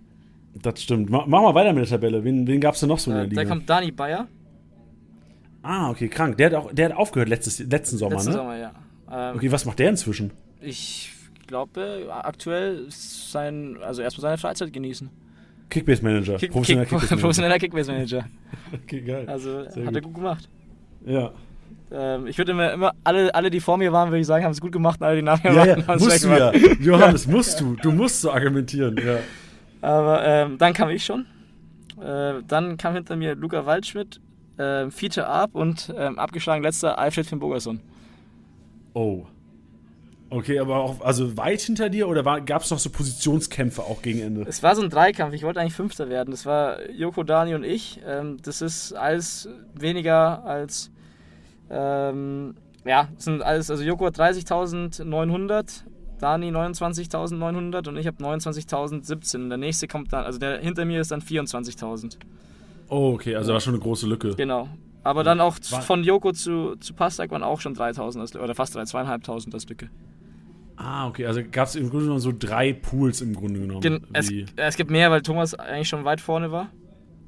Das 0.62 0.82
stimmt. 0.82 1.10
Ma- 1.10 1.24
Mach 1.26 1.42
mal 1.42 1.54
weiter 1.54 1.72
mit 1.72 1.84
der 1.84 1.90
Tabelle. 1.90 2.22
Wen, 2.24 2.46
wen 2.46 2.60
gab 2.60 2.74
es 2.74 2.80
denn 2.80 2.88
noch 2.88 2.98
so 2.98 3.10
in 3.10 3.16
der 3.16 3.24
Äh, 3.24 3.28
Liga? 3.28 3.42
da 3.42 3.48
kommt 3.48 3.68
Dani 3.68 3.90
Bayer, 3.92 4.26
ah, 5.62 5.90
okay, 5.90 6.08
krank. 6.08 6.36
Der 6.38 6.46
hat, 6.46 6.54
auch, 6.54 6.72
der 6.72 6.86
hat 6.90 6.96
aufgehört 6.96 7.28
letztes, 7.28 7.58
letzten 7.60 7.96
Sommer, 7.98 8.16
letzten 8.16 8.30
ne? 8.30 8.36
Sommer, 8.36 8.56
ja. 8.56 8.72
Ähm, 9.10 9.36
Okay, 9.36 9.50
was 9.52 9.64
macht 9.64 9.78
der 9.78 9.90
inzwischen? 9.90 10.30
Ich 10.60 11.12
glaube, 11.46 12.06
aktuell 12.22 12.86
sein, 12.88 13.76
also 13.82 14.02
erstmal 14.02 14.22
seine 14.22 14.38
Freizeit 14.38 14.72
genießen. 14.72 15.08
Kickbase 15.70 16.02
Manager. 16.02 16.36
Kick, 16.38 16.50
professioneller 16.50 16.86
Kick, 16.86 16.90
Kickbase 16.90 17.10
Manager. 17.10 17.20
professioneller 17.20 17.58
Kickbase-Manager. 17.58 18.24
Okay, 18.84 19.00
geil. 19.02 19.24
Also 19.28 19.64
Sehr 19.70 19.86
hat 19.86 19.94
er 19.94 20.00
gut. 20.00 20.12
gut 20.12 20.14
gemacht. 20.14 20.48
ja. 21.06 21.30
Ähm, 21.90 22.26
ich 22.26 22.36
würde 22.36 22.52
immer, 22.52 22.70
immer 22.74 22.92
alle, 23.02 23.34
alle, 23.34 23.48
die 23.48 23.60
vor 23.60 23.78
mir 23.78 23.90
waren, 23.92 24.10
würde 24.10 24.20
ich 24.20 24.26
sagen, 24.26 24.44
haben 24.44 24.52
es 24.52 24.60
gut 24.60 24.72
gemacht. 24.72 25.02
Alle, 25.02 25.16
die 25.16 25.22
nach 25.22 25.42
mir 25.42 25.50
Ja, 25.52 25.56
waren, 25.56 25.68
ja, 25.68 25.86
haben 25.86 25.96
es 25.96 26.04
musst 26.04 26.22
du 26.24 26.26
schlecht 26.28 26.40
ja. 26.40 26.50
gemacht. 26.50 26.80
Johannes, 26.80 27.26
musst 27.28 27.60
du. 27.62 27.76
Du 27.76 27.92
musst 27.92 28.20
so 28.20 28.30
argumentieren. 28.30 28.94
Ja. 28.98 29.18
Aber 29.80 30.24
ähm, 30.24 30.58
dann 30.58 30.72
kam 30.72 30.88
ich 30.90 31.04
schon. 31.04 31.26
Äh, 32.00 32.42
dann 32.46 32.76
kam 32.76 32.94
hinter 32.94 33.16
mir 33.16 33.34
Luca 33.34 33.66
Waldschmidt, 33.66 34.20
äh, 34.56 34.90
Fiete 34.90 35.26
Arp 35.26 35.54
und 35.54 35.92
ähm, 35.96 36.18
abgeschlagen 36.18 36.62
letzter 36.62 36.98
Alfred 36.98 37.26
Finn 37.26 37.38
Bogerson. 37.38 37.80
Oh. 38.94 39.26
Okay, 40.30 40.58
aber 40.58 40.76
auch 40.76 41.00
also 41.00 41.38
weit 41.38 41.60
hinter 41.60 41.88
dir 41.88 42.06
oder 42.06 42.22
gab 42.40 42.62
es 42.62 42.70
noch 42.70 42.78
so 42.78 42.90
Positionskämpfe 42.90 43.82
auch 43.82 44.02
gegen 44.02 44.20
Ende? 44.20 44.44
Es 44.46 44.62
war 44.62 44.76
so 44.76 44.82
ein 44.82 44.90
Dreikampf, 44.90 45.32
ich 45.32 45.42
wollte 45.42 45.60
eigentlich 45.60 45.74
Fünfter 45.74 46.10
werden. 46.10 46.32
Das 46.32 46.44
war 46.44 46.90
Joko, 46.90 47.22
Dani 47.22 47.54
und 47.54 47.64
ich. 47.64 48.00
Ähm, 48.06 48.36
das 48.42 48.60
ist 48.60 48.92
alles 48.92 49.48
weniger 49.74 50.44
als. 50.44 50.90
Ähm, 51.70 52.56
ja, 52.84 53.08
das 53.14 53.24
sind 53.24 53.42
alles. 53.42 53.70
Also 53.70 53.82
Joko 53.82 54.06
hat 54.06 54.18
30.900, 54.18 55.84
Dani 56.20 56.50
29.900 56.50 57.88
und 57.88 57.96
ich 57.96 58.06
habe 58.06 58.22
29.017. 58.22 59.48
Der 59.48 59.58
nächste 59.58 59.86
kommt 59.88 60.12
dann, 60.12 60.24
also 60.24 60.38
der 60.38 60.58
hinter 60.58 60.84
mir 60.84 61.00
ist 61.00 61.10
dann 61.10 61.20
24.000. 61.20 62.16
Oh, 62.88 63.12
okay, 63.14 63.34
also 63.36 63.52
war 63.52 63.60
schon 63.60 63.74
eine 63.74 63.82
große 63.82 64.06
Lücke. 64.06 64.34
Genau. 64.34 64.68
Aber 65.04 65.22
dann 65.24 65.40
auch 65.40 65.56
War- 65.70 65.82
von 65.82 66.02
Joko 66.04 66.32
zu, 66.32 66.76
zu 66.76 66.92
Pastak 66.94 67.30
waren 67.30 67.42
auch 67.42 67.60
schon 67.60 67.74
3.000 67.74 68.20
als- 68.20 68.36
oder 68.36 68.54
fast 68.54 68.74
3, 68.74 68.82
2.500 68.82 69.54
als 69.54 69.68
Lücke. 69.68 69.88
Ah, 70.76 71.08
okay, 71.08 71.26
also 71.26 71.40
gab 71.50 71.66
es 71.66 71.74
im 71.74 71.88
Grunde 71.90 72.04
genommen 72.04 72.20
so 72.20 72.32
drei 72.36 72.72
Pools 72.72 73.20
im 73.20 73.34
Grunde 73.34 73.60
genommen. 73.60 73.80
Gen 73.80 74.00
es, 74.12 74.30
es 74.56 74.76
gibt 74.76 74.90
mehr, 74.90 75.10
weil 75.10 75.22
Thomas 75.22 75.54
eigentlich 75.54 75.88
schon 75.88 76.04
weit 76.04 76.20
vorne 76.20 76.52
war. 76.52 76.68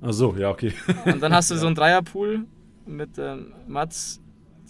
Ach 0.02 0.12
so, 0.12 0.34
ja, 0.38 0.50
okay. 0.50 0.72
Und 1.04 1.20
dann 1.22 1.34
hast 1.34 1.50
du 1.50 1.56
so 1.58 1.66
einen 1.66 1.74
Dreierpool 1.74 2.44
mit 2.86 3.18
ähm, 3.18 3.52
Mats, 3.66 4.20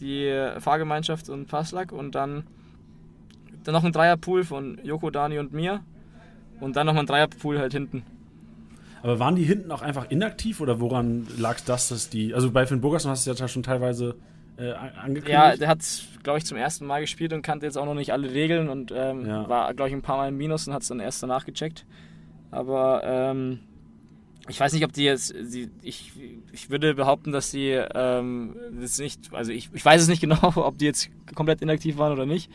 die 0.01 0.33
Fahrgemeinschaft 0.59 1.29
und 1.29 1.47
Paslak 1.47 1.93
und 1.93 2.14
dann, 2.14 2.45
dann 3.64 3.72
noch 3.74 3.84
ein 3.84 3.92
Dreierpool 3.92 4.44
von 4.44 4.78
Joko, 4.84 5.11
Dani 5.11 5.38
und 5.38 5.52
mir. 5.52 5.80
Und 6.61 6.76
dann 6.76 6.86
nochmal 6.86 7.04
ein 7.04 7.06
Dreierpool 7.06 7.58
halt 7.58 7.72
hinten. 7.72 8.02
Aber 9.02 9.18
waren 9.18 9.34
die 9.34 9.44
hinten 9.44 9.70
auch 9.72 9.80
einfach 9.82 10.11
inaktiv 10.11 10.61
oder 10.61 10.78
woran 10.80 11.26
lag 11.38 11.58
das, 11.64 11.88
dass 11.88 12.11
die. 12.11 12.34
Also 12.34 12.50
bei 12.50 12.66
Finn 12.66 12.80
Burgerson 12.82 13.11
hast 13.11 13.26
du 13.26 13.30
ja 13.32 13.48
schon 13.48 13.62
teilweise 13.62 14.16
äh, 14.58 14.72
an- 14.72 14.90
angekündigt. 14.96 15.28
Ja, 15.30 15.56
der 15.56 15.68
hat, 15.68 15.78
glaube 16.22 16.38
ich, 16.38 16.44
zum 16.44 16.58
ersten 16.58 16.84
Mal 16.84 17.00
gespielt 17.00 17.32
und 17.32 17.40
kannte 17.40 17.64
jetzt 17.64 17.78
auch 17.78 17.86
noch 17.86 17.94
nicht 17.94 18.12
alle 18.12 18.30
Regeln 18.30 18.68
und 18.68 18.92
ähm, 18.94 19.24
Ja. 19.26 19.48
war, 19.48 19.72
glaube 19.72 19.88
ich, 19.88 19.94
ein 19.94 20.02
paar 20.02 20.18
Mal 20.18 20.28
im 20.28 20.36
Minus 20.36 20.68
und 20.68 20.74
hat 20.74 20.82
es 20.82 20.88
dann 20.88 21.00
erst 21.00 21.22
danach 21.22 21.46
gecheckt. 21.46 21.86
Aber 22.50 23.00
ähm, 23.04 23.61
ich 24.48 24.58
weiß 24.61 24.72
nicht, 24.74 24.84
ob 24.84 24.92
die 24.92 25.04
jetzt, 25.04 25.32
die, 25.34 25.70
ich, 25.82 26.12
ich 26.52 26.68
würde 26.68 26.94
behaupten, 26.94 27.32
dass 27.32 27.50
die 27.52 27.68
ähm, 27.94 28.54
das 28.80 28.98
nicht, 28.98 29.32
also 29.32 29.50
ich, 29.52 29.70
ich 29.72 29.84
weiß 29.84 30.02
es 30.02 30.08
nicht 30.08 30.20
genau, 30.20 30.52
ob 30.56 30.76
die 30.76 30.84
jetzt 30.86 31.08
komplett 31.34 31.62
inaktiv 31.62 31.96
waren 31.96 32.12
oder 32.12 32.26
nicht. 32.26 32.50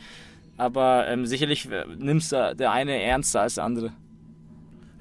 Aber 0.58 1.08
ähm, 1.08 1.26
sicherlich 1.26 1.70
äh, 1.70 1.86
nimmst 1.98 2.32
du 2.32 2.56
der 2.56 2.72
eine 2.72 3.02
ernster 3.02 3.42
als 3.42 3.56
der 3.56 3.64
andere. 3.66 3.94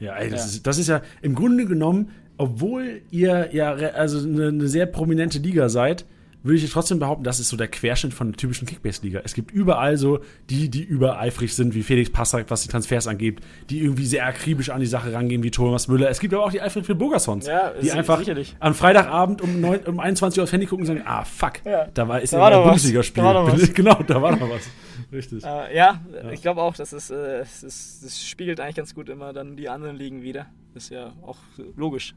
Ja, 0.01 0.17
ey, 0.17 0.31
das, 0.31 0.41
Ja. 0.41 0.47
Ist, 0.47 0.67
das 0.67 0.79
ist 0.79 0.89
ja 0.89 1.03
im 1.23 1.35
Grunde 1.35 1.67
genommen, 1.67 2.11
obwohl 2.37 3.03
ihr 3.11 3.51
ja 3.53 3.73
also 3.73 4.27
eine, 4.27 4.49
eine 4.49 4.69
sehr 4.69 4.87
prominente 4.87 5.39
Liga 5.39 5.69
seid, 5.69 6.05
würde 6.45 6.59
ich 6.59 6.71
trotzdem 6.71 6.99
behaupten, 6.99 7.25
das 7.25 7.41
ist 7.41 7.49
so 7.49 7.57
der 7.57 7.69
Querschnitt 7.69 8.13
von 8.15 8.29
der 8.29 8.37
typischen 8.37 8.69
Kickbase-Liga. 8.69 9.23
Es 9.25 9.33
gibt 9.35 9.51
überall 9.51 9.97
so 9.97 10.21
die, 10.51 10.69
die 10.69 10.83
übereifrig 10.85 11.55
sind, 11.55 11.75
wie 11.75 11.83
Felix 11.83 12.11
Passack, 12.11 12.47
was 12.51 12.63
die 12.63 12.69
Transfers 12.69 13.07
angeht, 13.07 13.41
die 13.71 13.81
irgendwie 13.81 14.05
sehr 14.05 14.27
akribisch 14.27 14.69
an 14.71 14.81
die 14.81 14.87
Sache 14.87 15.13
rangehen, 15.13 15.43
wie 15.43 15.51
Thomas 15.51 15.89
Müller. 15.89 16.11
Es 16.11 16.21
gibt 16.21 16.35
aber 16.35 16.45
auch 16.45 16.53
die 16.53 16.61
Alfred 16.61 16.85
Phil 16.87 16.95
Burgersons, 16.95 17.47
Ja, 17.47 17.73
die 17.73 17.91
einfach 17.91 18.19
sicherlich. 18.19 18.55
am 18.61 18.75
Freitagabend 18.75 19.41
um, 19.41 19.61
9, 19.61 19.81
um 19.87 19.99
21 19.99 20.39
Uhr 20.39 20.43
aufs 20.45 20.53
Handy 20.53 20.67
gucken 20.67 20.83
und 20.83 20.87
sagen, 20.87 21.03
ah, 21.05 21.25
fuck, 21.25 21.65
Ja, 21.65 21.87
da 21.95 22.07
war, 22.07 22.21
ist 22.21 22.33
da 22.33 22.37
ja 22.37 22.43
war 22.43 22.59
ein. 22.61 22.65
Bundesligaspiel. 22.65 23.25
Genau, 23.75 24.03
da 24.07 24.21
war 24.23 24.37
noch 24.37 24.51
was. 24.51 24.69
Richtig. 25.11 25.43
Äh, 25.45 25.77
ja, 25.77 26.01
ich 26.33 26.43
glaube 26.43 26.61
auch, 26.61 26.75
dass 26.77 26.93
es, 26.93 27.11
äh, 27.11 27.39
es 27.41 27.63
ist, 27.63 28.05
das 28.05 28.23
spiegelt 28.25 28.61
eigentlich 28.61 28.77
ganz 28.77 28.95
gut 28.95 29.09
immer 29.09 29.33
dann 29.33 29.57
die 29.57 29.69
anderen 29.69 29.97
Ligen 29.97 30.23
wieder. 30.23 30.47
ist 30.75 30.91
ja 30.91 31.13
auch 31.23 31.39
logisch. 31.77 32.15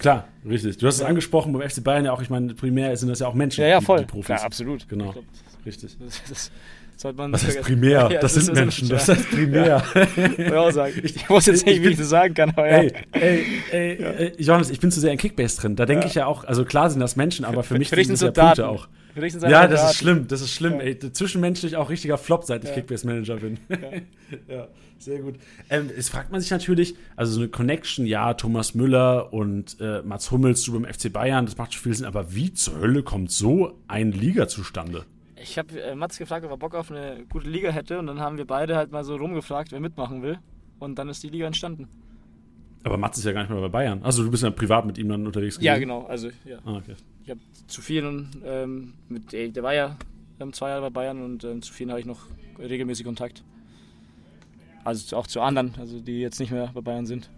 Klar, 0.00 0.26
richtig. 0.48 0.78
Du 0.78 0.86
hast 0.86 0.96
es 0.96 1.02
angesprochen, 1.02 1.52
beim 1.52 1.68
FC 1.68 1.84
Bayern 1.84 2.04
ja 2.04 2.12
auch, 2.12 2.20
ich 2.22 2.30
meine, 2.30 2.54
primär 2.54 2.96
sind 2.96 3.08
das 3.08 3.20
ja 3.20 3.26
auch 3.28 3.34
Menschen, 3.34 3.60
Ja, 3.62 3.68
ja, 3.68 3.78
die- 3.78 3.84
voll. 3.84 4.00
die 4.00 4.04
Profis. 4.06 4.26
Klar, 4.26 4.42
absolut. 4.42 4.88
Genau. 4.88 5.12
Glaub, 5.12 5.24
Richtig. 5.64 5.96
das, 5.98 6.22
das 6.28 6.50
Was 7.02 7.42
nicht 7.42 7.56
heißt 7.56 7.60
primär? 7.62 8.08
Ja, 8.10 8.18
das, 8.20 8.34
sind 8.34 8.54
Menschen, 8.54 8.88
das 8.88 9.06
ja. 9.06 9.14
heißt 9.14 9.30
primär. 9.30 9.82
Auch 10.56 10.70
sagen. 10.70 10.94
Ich 11.02 11.28
muss 11.28 11.46
jetzt 11.46 11.64
nicht, 11.66 11.82
wie 11.82 11.88
ich 11.88 11.98
das 11.98 12.08
sagen 12.08 12.34
kann, 12.34 12.50
aber 12.50 12.66
ja. 12.68 12.78
Ey, 12.78 12.92
ey, 13.12 13.46
ey, 13.70 14.04
ey, 14.18 14.32
Johannes, 14.38 14.70
ich 14.70 14.80
bin 14.80 14.90
zu 14.90 15.00
sehr 15.00 15.12
in 15.12 15.18
Kickbase 15.18 15.60
drin. 15.60 15.76
Da 15.76 15.86
denke 15.86 16.06
ich 16.06 16.14
ja 16.14 16.26
auch, 16.26 16.44
also 16.44 16.64
klar 16.64 16.88
sind 16.90 17.00
das 17.00 17.16
Menschen, 17.16 17.44
aber 17.44 17.62
für, 17.62 17.74
Für- 17.74 17.78
mich 17.78 17.88
für 17.90 17.96
sind 17.96 18.12
das 18.12 18.20
ja 18.22 18.26
Punkte 18.30 18.62
Daten. 18.62 18.78
Auch. 19.16 19.48
Ja, 19.48 19.66
das 19.66 19.90
ist 19.90 19.96
schlimm, 19.98 20.28
das 20.28 20.40
ist 20.40 20.52
schlimm. 20.52 20.74
Ja. 20.74 20.80
Ey, 20.80 20.98
zwischenmenschlich 20.98 21.76
auch 21.76 21.90
richtiger 21.90 22.18
Flop, 22.18 22.44
seit 22.44 22.64
ich 22.64 22.70
ja. 22.70 22.76
Kickbase-Manager 22.76 23.36
bin. 23.36 23.58
Ja. 23.68 23.76
ja. 24.56 24.68
sehr 24.98 25.20
gut. 25.20 25.36
Ähm, 25.68 25.90
es 25.96 26.08
fragt 26.08 26.32
man 26.32 26.40
sich 26.40 26.50
natürlich, 26.50 26.94
also 27.16 27.32
so 27.32 27.40
eine 27.40 27.48
Connection, 27.48 28.06
ja, 28.06 28.34
Thomas 28.34 28.74
Müller 28.74 29.32
und 29.32 29.76
äh, 29.80 30.02
Mats 30.02 30.30
Hummels, 30.30 30.62
du 30.62 30.72
beim 30.72 30.92
FC 30.92 31.12
Bayern, 31.12 31.46
das 31.46 31.56
macht 31.56 31.74
schon 31.74 31.82
viel 31.82 31.94
Sinn, 31.94 32.06
aber 32.06 32.34
wie 32.34 32.52
zur 32.52 32.78
Hölle 32.80 33.02
kommt 33.02 33.30
so 33.30 33.78
ein 33.88 34.12
Liga 34.12 34.48
zustande? 34.48 35.04
Ich 35.42 35.56
habe 35.58 35.80
äh, 35.80 35.94
Mats 35.94 36.18
gefragt, 36.18 36.44
ob 36.44 36.50
er 36.50 36.58
Bock 36.58 36.74
auf 36.74 36.90
eine 36.90 37.24
gute 37.30 37.48
Liga 37.48 37.70
hätte 37.70 37.98
und 37.98 38.06
dann 38.06 38.20
haben 38.20 38.36
wir 38.36 38.46
beide 38.46 38.76
halt 38.76 38.92
mal 38.92 39.04
so 39.04 39.16
rumgefragt, 39.16 39.72
wer 39.72 39.80
mitmachen 39.80 40.22
will. 40.22 40.38
Und 40.78 40.98
dann 40.98 41.08
ist 41.08 41.22
die 41.22 41.28
Liga 41.28 41.46
entstanden. 41.46 41.88
Aber 42.82 42.96
Mats 42.96 43.18
ist 43.18 43.24
ja 43.24 43.32
gar 43.32 43.42
nicht 43.42 43.50
mehr 43.50 43.60
bei 43.60 43.68
Bayern. 43.68 44.02
Also 44.02 44.24
du 44.24 44.30
bist 44.30 44.42
ja 44.42 44.50
privat 44.50 44.86
mit 44.86 44.96
ihm 44.96 45.08
dann 45.08 45.26
unterwegs 45.26 45.56
gewesen. 45.56 45.66
Ja, 45.66 45.78
genau. 45.78 46.06
Also 46.06 46.28
ja. 46.44 46.58
Ah, 46.64 46.76
okay. 46.76 46.94
Ich 47.24 47.30
habe 47.30 47.40
zu 47.66 47.82
vielen 47.82 48.42
ähm, 48.44 48.94
mit 49.08 49.32
der 49.32 49.62
war 49.62 49.74
ja 49.74 49.96
ähm, 50.40 50.52
zwei 50.52 50.70
Jahre 50.70 50.82
bei 50.82 50.90
Bayern 50.90 51.22
und 51.22 51.44
ähm, 51.44 51.62
zu 51.62 51.72
vielen 51.72 51.90
habe 51.90 52.00
ich 52.00 52.06
noch 52.06 52.20
regelmäßig 52.58 53.04
Kontakt. 53.04 53.44
Also 54.84 55.16
auch 55.16 55.26
zu 55.26 55.42
anderen, 55.42 55.74
also 55.78 56.00
die 56.00 56.20
jetzt 56.20 56.40
nicht 56.40 56.52
mehr 56.52 56.70
bei 56.72 56.80
Bayern 56.80 57.06
sind. 57.06 57.28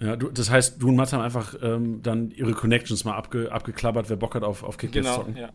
Ja, 0.00 0.16
du, 0.16 0.30
das 0.30 0.50
heißt, 0.50 0.82
du 0.82 0.88
und 0.88 0.96
Mats 0.96 1.12
haben 1.12 1.22
einfach 1.22 1.54
ähm, 1.62 2.02
dann 2.02 2.32
ihre 2.32 2.52
Connections 2.52 3.04
mal 3.04 3.14
abge, 3.14 3.52
abgeklappert, 3.52 4.10
wer 4.10 4.16
Bock 4.16 4.34
hat 4.34 4.42
auf, 4.42 4.64
auf 4.64 4.76
Kickbase 4.76 5.02
genau, 5.02 5.16
zocken. 5.16 5.36
Ja. 5.36 5.50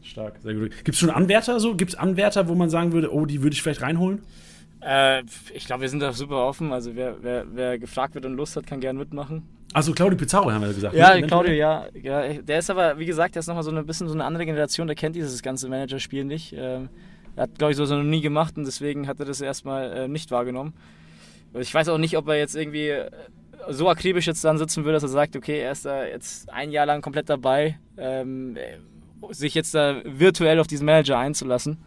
Stark, 0.00 0.38
sehr 0.42 0.54
gut. 0.54 0.70
Gibt 0.70 0.94
es 0.94 0.98
schon 0.98 1.10
Anwärter 1.10 1.60
so? 1.60 1.76
Gibt 1.76 1.90
es 1.90 1.98
Anwärter, 1.98 2.48
wo 2.48 2.54
man 2.54 2.70
sagen 2.70 2.92
würde, 2.92 3.12
oh, 3.12 3.26
die 3.26 3.42
würde 3.42 3.52
ich 3.52 3.62
vielleicht 3.62 3.82
reinholen? 3.82 4.22
Äh, 4.80 5.22
ich 5.54 5.66
glaube, 5.66 5.82
wir 5.82 5.88
sind 5.88 6.00
da 6.00 6.12
super 6.12 6.46
offen. 6.46 6.72
Also 6.72 6.94
wer, 6.94 7.16
wer, 7.22 7.44
wer 7.52 7.78
gefragt 7.78 8.14
wird 8.14 8.26
und 8.26 8.34
Lust 8.34 8.56
hat, 8.56 8.66
kann 8.66 8.80
gerne 8.80 8.98
mitmachen. 8.98 9.42
Also 9.72 9.92
Claudio 9.92 10.16
Pizarro 10.16 10.50
haben 10.50 10.62
wir 10.62 10.72
gesagt. 10.72 10.94
Ja, 10.94 11.14
ne? 11.14 11.26
Claudio, 11.26 11.52
ja, 11.52 11.86
ja. 12.00 12.32
Der 12.34 12.58
ist 12.58 12.70
aber, 12.70 12.98
wie 12.98 13.04
gesagt, 13.06 13.34
der 13.34 13.40
ist 13.40 13.48
nochmal 13.48 13.64
so 13.64 13.70
ein 13.70 13.86
bisschen 13.86 14.08
so 14.08 14.14
eine 14.14 14.24
andere 14.24 14.46
Generation, 14.46 14.86
der 14.86 14.96
kennt 14.96 15.14
dieses 15.14 15.42
ganze 15.42 15.68
Managerspiel 15.68 16.24
nicht. 16.24 16.54
Ähm, 16.56 16.88
er 17.36 17.44
hat, 17.44 17.58
glaube 17.58 17.72
ich, 17.72 17.76
sowas 17.76 17.90
noch 17.90 18.02
nie 18.02 18.22
gemacht 18.22 18.56
und 18.56 18.64
deswegen 18.64 19.06
hat 19.06 19.20
er 19.20 19.26
das 19.26 19.40
erstmal 19.40 19.92
äh, 19.92 20.08
nicht 20.08 20.30
wahrgenommen. 20.30 20.72
Ich 21.54 21.72
weiß 21.72 21.88
auch 21.90 21.98
nicht, 21.98 22.16
ob 22.16 22.28
er 22.28 22.36
jetzt 22.36 22.56
irgendwie 22.56 22.88
äh, 22.88 23.10
so 23.68 23.88
akribisch 23.88 24.26
jetzt 24.26 24.42
dann 24.44 24.58
sitzen 24.58 24.84
würde, 24.84 24.94
dass 24.94 25.02
er 25.02 25.08
sagt, 25.10 25.36
okay, 25.36 25.60
er 25.60 25.72
ist 25.72 25.84
da 25.84 26.04
jetzt 26.04 26.50
ein 26.50 26.70
Jahr 26.70 26.86
lang 26.86 27.02
komplett 27.02 27.28
dabei, 27.28 27.78
ähm, 27.98 28.56
sich 29.30 29.54
jetzt 29.54 29.74
da 29.74 30.00
virtuell 30.04 30.60
auf 30.60 30.66
diesen 30.66 30.86
Manager 30.86 31.18
einzulassen 31.18 31.78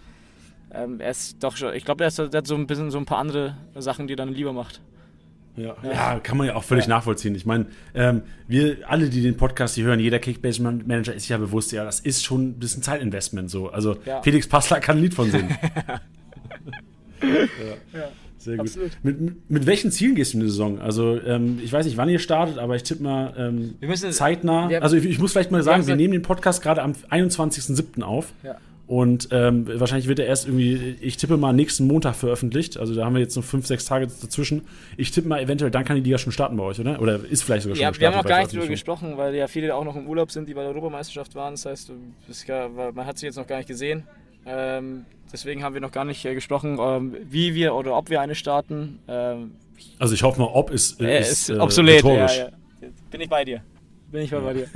ähm, 0.74 1.00
er 1.00 1.12
ist 1.12 1.44
doch 1.44 1.58
schon, 1.58 1.74
ich 1.74 1.86
glaube, 1.86 2.04
er, 2.04 2.12
er, 2.18 2.38
hat 2.38 2.48
so 2.48 2.56
ein 2.56 2.68
bisschen 2.68 2.92
so 2.92 2.98
ein 2.98 3.06
paar 3.06 3.18
andere 3.18 3.58
Sachen, 3.76 4.08
die 4.08 4.14
er 4.14 4.18
dann 4.18 4.34
lieber 4.34 4.54
macht. 4.54 4.82
Ja, 5.58 5.76
ja. 5.84 6.20
kann 6.20 6.38
man 6.38 6.48
ja 6.48 6.56
auch 6.56 6.64
völlig 6.64 6.86
ja. 6.86 6.92
nachvollziehen. 6.92 7.36
Ich 7.36 7.46
meine, 7.46 7.66
ähm, 7.94 8.22
wir 8.48 8.78
alle, 8.88 9.10
die 9.10 9.22
den 9.22 9.36
Podcast 9.36 9.76
hier 9.76 9.84
hören, 9.86 10.00
jeder 10.00 10.20
Kickbase-Manager 10.20 11.14
ist 11.14 11.24
sich 11.24 11.30
ja 11.30 11.38
bewusst, 11.38 11.74
ja, 11.74 11.84
das 11.84 12.00
ist 12.00 12.24
schon 12.24 12.50
ein 12.50 12.54
bisschen 12.60 12.84
Zeitinvestment 12.84 13.50
so. 13.50 13.70
Also 13.70 13.98
ja. 14.06 14.22
Felix 14.22 14.48
Passler 14.48 14.80
kann 14.80 14.98
ein 14.98 15.04
Lied 15.04 15.14
von 15.14 15.30
singen. 15.30 15.50
ja. 17.22 18.10
Sehr 18.38 18.58
gut. 18.58 18.72
Mit, 19.04 19.52
mit, 19.52 19.66
welchen 19.68 19.92
Zielen 19.92 20.16
gehst 20.16 20.34
du 20.34 20.38
in 20.38 20.44
die 20.44 20.50
Saison? 20.50 20.80
Also, 20.80 21.22
ähm, 21.22 21.60
ich 21.64 21.72
weiß 21.72 21.86
nicht, 21.86 21.98
wann 21.98 22.10
ihr 22.10 22.18
startet, 22.18 22.58
aber 22.58 22.76
ich 22.76 22.82
tippe 22.82 23.04
mal 23.04 23.36
ähm, 23.38 23.76
müssen, 23.82 24.12
zeitnah. 24.12 24.68
also, 24.80 24.98
ich, 24.98 25.06
ich, 25.06 25.20
muss 25.20 25.34
vielleicht 25.34 25.52
mal 25.52 25.62
sagen, 25.62 25.84
wir, 25.84 25.90
wir 25.90 25.96
nehmen 25.96 26.14
den 26.14 26.24
Podcast 26.24 26.64
gerade 26.64 26.82
am 26.82 26.94
21.07. 26.94 28.02
auf. 28.02 28.34
Ja. 28.42 28.56
Und 28.92 29.30
ähm, 29.32 29.70
wahrscheinlich 29.80 30.10
wird 30.10 30.20
er 30.20 30.26
erst 30.26 30.48
irgendwie, 30.48 30.98
ich 31.00 31.16
tippe 31.16 31.38
mal, 31.38 31.54
nächsten 31.54 31.88
Montag 31.88 32.14
veröffentlicht. 32.14 32.78
Also 32.78 32.94
da 32.94 33.06
haben 33.06 33.14
wir 33.14 33.22
jetzt 33.22 33.38
noch 33.38 33.44
fünf, 33.46 33.66
sechs 33.66 33.86
Tage 33.86 34.06
dazwischen. 34.08 34.68
Ich 34.98 35.12
tippe 35.12 35.30
mal, 35.30 35.40
eventuell, 35.40 35.72
dann 35.72 35.86
kann 35.86 35.96
die 35.96 36.02
Liga 36.02 36.18
schon 36.18 36.34
starten 36.34 36.58
bei 36.58 36.64
euch, 36.66 36.78
oder? 36.78 37.02
Oder 37.02 37.22
ist 37.24 37.42
vielleicht 37.42 37.64
sogar 37.64 37.78
schon 37.78 37.84
Ja, 37.84 37.98
wir 37.98 38.08
haben 38.08 38.18
noch 38.18 38.26
gar 38.26 38.40
nicht 38.42 38.52
drüber 38.52 38.68
gesprochen, 38.68 39.16
weil 39.16 39.34
ja 39.34 39.48
viele 39.48 39.74
auch 39.76 39.86
noch 39.86 39.96
im 39.96 40.08
Urlaub 40.08 40.30
sind, 40.30 40.50
die 40.50 40.54
bei 40.54 40.64
der 40.64 40.72
Europameisterschaft 40.72 41.36
waren. 41.36 41.54
Das 41.54 41.66
heißt, 41.66 41.94
man 42.94 43.06
hat 43.06 43.18
sie 43.18 43.28
jetzt 43.28 43.38
noch 43.38 43.48
gar 43.48 43.60
nicht 43.60 43.68
gesehen. 43.68 44.04
Ähm, 44.46 45.06
deswegen 45.32 45.64
haben 45.64 45.74
wir 45.74 45.80
noch 45.80 45.94
gar 45.94 46.04
nicht 46.04 46.26
äh, 46.26 46.34
gesprochen, 46.34 46.78
ähm, 46.78 47.16
wie 47.30 47.56
wir 47.56 47.76
oder 47.76 47.96
ob 47.96 48.10
wir 48.10 48.20
eine 48.20 48.36
starten. 48.36 49.00
Ähm, 49.08 49.52
also 50.00 50.16
ich 50.16 50.24
hoffe 50.24 50.42
mal, 50.42 50.50
ob 50.52 50.70
ist, 50.70 51.00
äh, 51.00 51.22
ist, 51.22 51.50
ist 51.50 51.58
obsolet. 51.58 52.04
Ja, 52.04 52.26
ja. 52.26 52.50
Bin 53.10 53.22
ich 53.22 53.30
bei 53.30 53.46
dir 53.46 53.62
bin 54.12 54.22
ich 54.22 54.32
mal 54.32 54.42
bei 54.42 54.54
dir. 54.54 54.68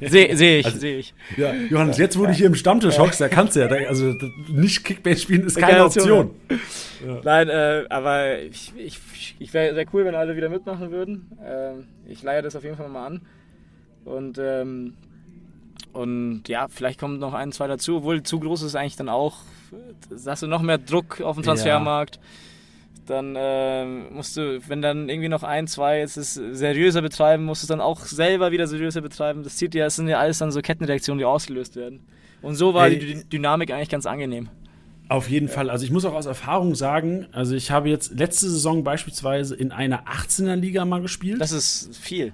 Sehe 0.00 0.36
seh 0.36 0.58
ich, 0.58 0.66
also, 0.66 0.78
sehe 0.78 0.98
ich. 0.98 1.14
Ja, 1.36 1.52
Johannes, 1.54 1.98
jetzt, 1.98 2.18
wo 2.18 2.26
du 2.26 2.32
hier 2.32 2.46
im 2.46 2.54
Stammtisch 2.54 2.98
hockst, 2.98 3.20
da 3.20 3.28
kannst 3.28 3.56
du 3.56 3.60
ja, 3.60 3.66
also 3.88 4.14
nicht 4.48 4.84
Kickbase 4.84 5.20
spielen 5.20 5.46
ist 5.46 5.56
keine, 5.56 5.72
keine 5.72 5.84
Option. 5.84 6.30
Ja. 7.04 7.20
Nein, 7.24 7.48
äh, 7.48 7.84
aber 7.88 8.40
ich, 8.40 8.72
ich, 8.76 8.98
ich 9.38 9.54
wäre 9.54 9.74
sehr 9.74 9.86
cool, 9.92 10.04
wenn 10.04 10.14
alle 10.14 10.36
wieder 10.36 10.48
mitmachen 10.48 10.90
würden. 10.90 11.30
Ähm, 11.44 11.88
ich 12.06 12.22
leihe 12.22 12.42
das 12.42 12.54
auf 12.54 12.64
jeden 12.64 12.76
Fall 12.76 12.88
mal 12.88 13.06
an. 13.06 13.22
Und, 14.04 14.38
ähm, 14.38 14.94
und 15.92 16.48
ja, 16.48 16.68
vielleicht 16.68 17.00
kommt 17.00 17.20
noch 17.20 17.34
ein, 17.34 17.52
zwei 17.52 17.66
dazu, 17.66 17.98
obwohl 17.98 18.22
zu 18.22 18.40
groß 18.40 18.62
ist 18.62 18.74
eigentlich 18.74 18.96
dann 18.96 19.08
auch, 19.08 19.38
da 20.10 20.32
hast 20.32 20.42
du 20.42 20.46
noch 20.46 20.62
mehr 20.62 20.78
Druck 20.78 21.20
auf 21.20 21.36
dem 21.36 21.44
Transfermarkt. 21.44 22.16
Ja 22.16 22.22
dann 23.06 23.34
äh, 23.36 23.84
musst 23.84 24.36
du, 24.36 24.60
wenn 24.68 24.80
dann 24.80 25.08
irgendwie 25.08 25.28
noch 25.28 25.42
ein, 25.42 25.66
zwei 25.66 25.98
jetzt 25.98 26.16
es 26.16 26.34
seriöser 26.34 27.02
betreiben, 27.02 27.44
musst 27.44 27.62
du 27.62 27.64
es 27.64 27.68
dann 27.68 27.80
auch 27.80 28.00
selber 28.00 28.52
wieder 28.52 28.66
seriöser 28.66 29.00
betreiben. 29.00 29.42
Das 29.42 29.56
zieht 29.56 29.74
ja, 29.74 29.84
das 29.84 29.96
sind 29.96 30.08
ja 30.08 30.18
alles 30.18 30.38
dann 30.38 30.52
so 30.52 30.60
Kettenreaktionen, 30.60 31.18
die 31.18 31.24
ausgelöst 31.24 31.76
werden. 31.76 32.00
Und 32.42 32.56
so 32.56 32.74
war 32.74 32.88
hey. 32.88 32.98
die 32.98 33.24
Dynamik 33.28 33.70
eigentlich 33.72 33.88
ganz 33.88 34.06
angenehm. 34.06 34.48
Auf 35.08 35.28
jeden. 35.28 35.48
Fall. 35.48 35.68
Also 35.68 35.84
ich 35.84 35.90
muss 35.90 36.04
auch 36.04 36.14
aus 36.14 36.26
Erfahrung 36.26 36.74
sagen, 36.74 37.26
also 37.32 37.54
ich 37.54 37.70
habe 37.70 37.88
jetzt 37.88 38.18
letzte 38.18 38.48
Saison 38.48 38.82
beispielsweise 38.82 39.54
in 39.54 39.72
einer 39.72 40.04
18er 40.04 40.56
Liga 40.56 40.84
mal 40.84 41.02
gespielt. 41.02 41.40
Das 41.40 41.52
ist 41.52 41.96
viel. 41.96 42.32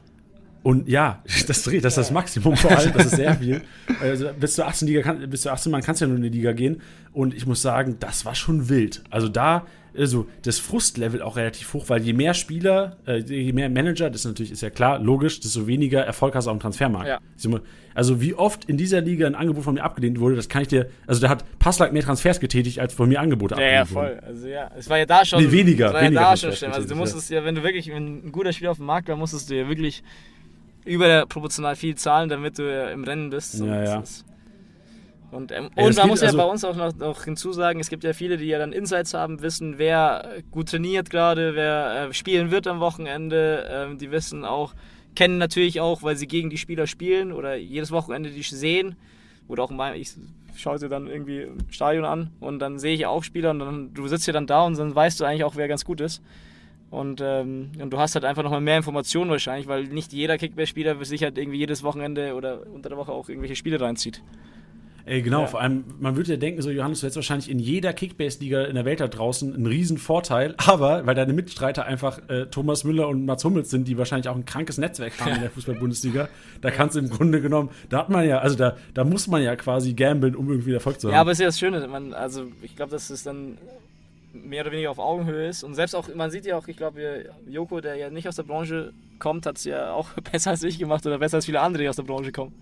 Und 0.63 0.89
ja, 0.89 1.23
das, 1.47 1.63
das 1.63 1.67
ist 1.67 1.97
das 1.97 2.11
Maximum 2.11 2.57
vor 2.57 2.71
allem, 2.71 2.93
das 2.93 3.07
ist 3.07 3.17
sehr 3.17 3.35
viel. 3.41 3.63
Also 4.01 4.29
bis 4.39 4.55
zu 4.55 4.65
18 4.65 4.87
Liga 4.87 5.03
kann, 5.03 5.29
bis 5.29 5.43
zu 5.43 5.51
18 5.51 5.73
Mann 5.73 5.83
kannst 5.83 6.01
du 6.01 6.05
ja 6.05 6.09
nur 6.09 6.19
in 6.19 6.23
die 6.23 6.29
Liga 6.29 6.53
gehen. 6.53 6.81
Und 7.13 7.35
ich 7.35 7.47
muss 7.47 7.63
sagen, 7.63 7.97
das 8.01 8.25
war 8.25 8.35
schon 8.35 8.69
wild. 8.69 9.03
Also 9.11 9.29
da 9.29 9.67
also 9.99 10.27
das 10.43 10.59
Frustlevel 10.59 11.23
auch 11.23 11.37
relativ 11.37 11.73
hoch, 11.75 11.89
weil 11.89 12.03
je 12.03 12.13
mehr 12.13 12.35
Spieler, 12.35 12.97
äh, 13.07 13.19
je 13.19 13.53
mehr 13.53 13.69
Manager, 13.69 14.11
das 14.11 14.23
ist 14.23 14.27
natürlich 14.27 14.53
ist 14.53 14.63
ja 14.63 14.71
klar, 14.71 14.99
logisch, 14.99 15.41
desto 15.41 15.67
weniger 15.67 16.01
Erfolg 16.03 16.35
hast 16.35 16.47
du 16.47 16.51
auf 16.51 16.57
dem 16.57 16.61
Transfermarkt. 16.61 17.09
Ja. 17.09 17.21
Also 17.95 18.21
wie 18.21 18.35
oft 18.35 18.67
in 18.67 18.77
dieser 18.77 19.01
Liga 19.01 19.27
ein 19.27 19.35
Angebot 19.35 19.65
von 19.65 19.75
mir 19.75 19.83
abgelehnt 19.83 20.21
wurde, 20.21 20.37
das 20.37 20.49
kann 20.49 20.63
ich 20.63 20.69
dir, 20.69 20.89
also 21.07 21.21
da 21.21 21.29
hat 21.29 21.45
Passlack 21.59 21.93
mehr 21.93 22.03
Transfers 22.03 22.39
getätigt, 22.39 22.79
als 22.79 22.95
von 22.95 23.09
mir 23.09 23.21
Angebote 23.21 23.57
ja, 23.57 23.83
abgelehnt 23.83 23.89
Ja, 23.91 23.95
voll. 23.95 24.21
Also 24.25 24.47
ja, 24.47 24.71
es 24.77 24.89
war 24.89 24.99
ja 24.99 25.07
da 25.07 25.25
schon. 25.25 25.43
Nee, 25.43 25.51
weniger. 25.51 25.89
Es 25.89 25.95
war 25.95 26.03
weniger 26.03 26.21
ja 26.21 26.31
da 26.31 26.37
schon 26.37 26.53
schlimm. 26.53 26.73
Also 26.73 26.89
du 26.89 26.95
musstest 26.95 27.31
ja. 27.31 27.41
ja, 27.41 27.45
wenn 27.45 27.57
du 27.57 27.63
wirklich 27.65 27.93
ein 27.93 28.31
guter 28.31 28.53
Spieler 28.53 28.71
auf 28.71 28.77
dem 28.77 28.87
Markt 28.87 29.09
war, 29.09 29.17
musstest 29.17 29.51
du 29.51 29.57
ja 29.57 29.69
wirklich 29.69 30.03
überproportional 30.85 31.77
viel 31.77 31.97
zahlen, 31.97 32.29
damit 32.29 32.59
du 32.59 32.73
ja 32.73 32.91
im 32.91 33.05
Rennen 33.05 33.31
bist. 33.31 33.61
Ja, 33.61 33.83
ja. 33.83 34.03
Und, 35.31 35.53
ähm, 35.53 35.69
und 35.77 35.97
man 35.97 36.09
muss 36.09 36.23
ja 36.23 36.29
also 36.29 36.39
bei 36.39 36.45
uns 36.45 36.65
auch 36.65 36.77
noch, 36.77 36.97
noch 36.97 37.25
hinzusagen, 37.25 37.81
es 37.81 37.91
gibt 37.91 38.03
ja 38.03 38.15
viele, 38.15 38.39
die 38.39 38.47
ja 38.47 38.59
dann 38.59 38.73
Insights 38.73 39.13
haben, 39.13 39.43
wissen, 39.43 39.75
wer 39.77 40.39
gut 40.51 40.71
trainiert 40.71 41.11
gerade, 41.11 41.55
wer 41.55 42.09
äh, 42.09 42.15
spielen 42.15 42.51
wird 42.51 42.67
am 42.67 42.81
Wochenende. 42.81 43.67
Ähm, 43.71 43.99
die 43.99 44.11
wissen 44.11 44.45
auch, 44.45 44.75
kennen 45.15 45.37
natürlich 45.39 45.81
auch, 45.81 46.03
weil 46.03 46.17
sie 46.17 46.27
gegen 46.27 46.49
die 46.49 46.57
Spieler 46.57 46.87
spielen 46.87 47.33
oder 47.33 47.57
jedes 47.57 47.91
Wochenende 47.91 48.31
die 48.31 48.43
sehen. 48.43 48.97
Oder 49.49 49.65
auch 49.65 49.71
mal, 49.71 49.97
ich 49.97 50.15
schaue 50.57 50.79
sie 50.79 50.89
dann 50.89 51.07
irgendwie 51.07 51.43
im 51.43 51.59
Stadion 51.71 52.05
an 52.05 52.31
und 52.41 52.59
dann 52.59 52.79
sehe 52.79 52.95
ich 52.95 53.07
auch 53.07 53.23
Spieler 53.23 53.51
und 53.51 53.59
dann, 53.59 53.95
du 53.95 54.09
sitzt 54.09 54.25
hier 54.25 54.35
dann 54.35 54.47
da 54.47 54.65
und 54.65 54.79
dann 54.79 54.95
weißt 54.95 55.21
du 55.21 55.25
eigentlich 55.25 55.45
auch, 55.45 55.57
wer 55.57 55.69
ganz 55.69 55.85
gut 55.85 56.01
ist. 56.01 56.23
Und, 56.91 57.21
ähm, 57.23 57.71
und 57.79 57.91
du 57.91 57.99
hast 57.99 58.15
halt 58.15 58.25
einfach 58.25 58.43
nochmal 58.43 58.63
mehr 58.63 58.79
Informationen 58.79 59.31
wahrscheinlich, 59.31 59.69
weil 59.69 59.85
nicht 59.85 60.13
jeder 60.13 60.39
Kickbase-Spieler 60.39 61.05
sich 61.05 61.23
halt 61.23 61.37
irgendwie 61.37 61.59
jedes 61.59 61.83
Wochenende 61.83 62.35
oder 62.35 62.67
unter 62.67 62.89
der 62.89 62.97
Woche 62.97 63.13
auch 63.13 63.29
irgendwelche 63.29 63.57
Spiele 63.57 63.79
reinzieht. 63.79 64.23
Ey, 65.09 65.23
genau, 65.23 65.41
ja. 65.43 65.47
vor 65.47 65.61
allem, 65.61 65.85
man 65.99 66.17
würde 66.17 66.33
ja 66.33 66.37
denken, 66.37 66.61
so 66.61 66.71
Johannes, 66.71 67.01
du 67.01 67.05
hättest 67.07 67.17
wahrscheinlich 67.17 67.51
in 67.51 67.59
jeder 67.59 67.95
Kickbase-Liga 67.95 68.65
in 68.65 68.75
der 68.75 68.85
Welt 68.85 69.01
da 69.01 69.09
draußen 69.09 69.55
einen 69.55 69.67
riesen 69.67 69.97
Vorteil, 69.97 70.55
aber 70.67 71.07
weil 71.07 71.15
deine 71.15 71.33
Mitstreiter 71.33 71.87
einfach 71.87 72.21
äh, 72.29 72.47
Thomas 72.47 72.85
Müller 72.85 73.09
und 73.09 73.25
Mats 73.25 73.43
Hummels 73.43 73.71
sind, 73.71 73.89
die 73.89 73.97
wahrscheinlich 73.97 74.29
auch 74.29 74.37
ein 74.37 74.45
krankes 74.45 74.77
Netzwerk 74.77 75.19
haben 75.21 75.37
in 75.37 75.41
der 75.41 75.51
Fußball-Bundesliga, 75.53 76.29
da 76.61 76.71
kannst 76.71 76.97
du 76.97 77.01
im 77.01 77.09
Grunde 77.09 77.41
genommen, 77.41 77.71
da 77.89 78.01
hat 78.01 78.11
man 78.11 78.29
ja, 78.29 78.41
also 78.41 78.55
da, 78.55 78.77
da 78.93 79.05
muss 79.05 79.29
man 79.29 79.43
ja 79.43 79.57
quasi 79.57 79.95
gamblen, 79.95 80.37
um 80.37 80.51
irgendwie 80.51 80.75
Erfolg 80.75 81.01
zu 81.01 81.09
haben. 81.09 81.15
Ja, 81.15 81.23
aber 81.23 81.33
ist 81.33 81.41
ja 81.41 81.47
das 81.47 81.59
Schöne, 81.59 81.87
man, 81.89 82.13
also 82.13 82.45
ich 82.61 82.77
glaube, 82.77 82.91
dass 82.91 83.09
es 83.09 83.23
dann 83.23 83.57
mehr 84.35 84.63
oder 84.63 84.73
weniger 84.73 84.91
auf 84.91 84.99
Augenhöhe 84.99 85.49
ist 85.49 85.65
und 85.65 85.75
selbst 85.75 85.95
auch, 85.95 86.15
man 86.15 86.31
sieht 86.31 86.45
ja 86.45 86.59
auch, 86.59 86.69
ich 86.69 86.77
glaube, 86.77 87.31
Joko, 87.49 87.81
der 87.81 87.97
ja 87.97 88.11
nicht 88.11 88.29
aus 88.29 88.37
der 88.37 88.43
Branche 88.43 88.93
kommt, 89.19 89.47
hat 89.47 89.57
es 89.57 89.65
ja 89.65 89.93
auch 89.93 90.11
besser 90.33 90.51
als 90.51 90.63
ich 90.63 90.79
gemacht 90.79 91.07
oder 91.07 91.19
besser 91.19 91.37
als 91.37 91.47
viele 91.47 91.61
andere, 91.61 91.85
die 91.85 91.89
aus 91.89 91.97
der 91.97 92.03
Branche 92.03 92.31
kommen. 92.31 92.53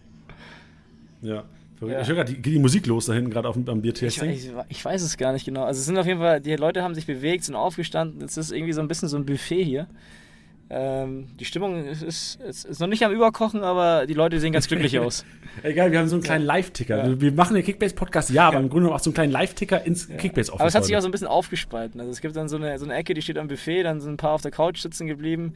Ja. 1.23 1.45
Ja. 1.81 2.01
Ich 2.01 2.09
höre 2.09 2.17
gerade, 2.17 2.33
geht 2.33 2.55
die 2.55 2.59
Musik 2.59 2.87
los 2.87 3.07
da 3.07 3.13
hinten 3.13 3.31
gerade 3.31 3.49
am 3.49 3.83
Biertasting? 3.83 4.31
Ich, 4.31 4.47
ich, 4.47 4.53
ich, 4.69 4.85
weiß 4.85 5.03
es 5.03 5.17
gar 5.17 5.33
nicht 5.33 5.45
genau. 5.45 5.65
Also 5.65 5.79
es 5.79 5.87
sind 5.87 5.99
auf 5.99 6.07
jeden 6.07 6.21
Fall, 6.21 6.41
die 6.41 6.57
Leute 6.57 6.83
haben 6.83 6.95
sich 6.95 7.07
bewegt, 7.07 7.45
sind 7.45 7.55
aufgestanden. 7.55 8.23
Es 8.23 8.37
ist 8.37 8.51
irgendwie 8.51 8.73
so 8.73 8.81
ein 8.81 8.89
bisschen 8.89 9.09
so 9.09 9.17
ein 9.17 9.27
Buffet 9.27 9.63
hier. 9.63 9.87
Ähm, 10.69 11.29
die 11.39 11.45
Stimmung 11.45 11.85
ist, 11.87 12.03
ist, 12.03 12.41
ist, 12.41 12.81
noch 12.81 12.89
nicht 12.89 13.05
am 13.05 13.13
Überkochen, 13.13 13.63
aber 13.63 14.07
die 14.07 14.15
Leute 14.15 14.41
sehen 14.41 14.53
ganz 14.53 14.67
glücklich 14.67 14.99
aus. 14.99 15.25
Egal, 15.63 15.93
wir 15.93 16.01
haben 16.01 16.09
so 16.09 16.17
einen 16.17 16.25
kleinen 16.25 16.45
Live-Ticker. 16.45 17.07
Ja. 17.07 17.21
Wir 17.21 17.33
machen 17.33 17.55
den 17.55 17.65
Kickbase-Podcast, 17.65 18.31
ja, 18.31 18.49
aber 18.49 18.59
im 18.59 18.69
Grunde 18.69 18.93
auch 18.93 18.99
so 18.99 19.11
einen 19.11 19.15
kleinen 19.15 19.33
Live-Ticker 19.33 19.87
ins 19.87 20.09
ja. 20.09 20.17
Kickbase-Office. 20.17 20.61
Aber 20.61 20.69
es 20.69 20.75
hat 20.75 20.85
sich 20.85 20.97
auch 20.97 21.03
so 21.03 21.09
ein 21.09 21.13
bisschen 21.13 21.29
aufgespalten. 21.29 22.01
Also 22.01 22.11
es 22.11 22.21
gibt 22.21 22.35
dann 22.35 22.49
so 22.49 22.57
eine, 22.57 22.77
so 22.81 22.85
eine 22.85 22.95
Ecke, 22.95 23.15
die 23.15 23.23
steht 23.23 23.39
am 23.39 23.47
Buffet, 23.47 23.85
dann 23.85 24.01
sind 24.01 24.15
ein 24.15 24.17
paar 24.17 24.33
auf 24.33 24.43
der 24.43 24.51
Couch 24.51 24.81
sitzen 24.81 25.07
geblieben. 25.07 25.55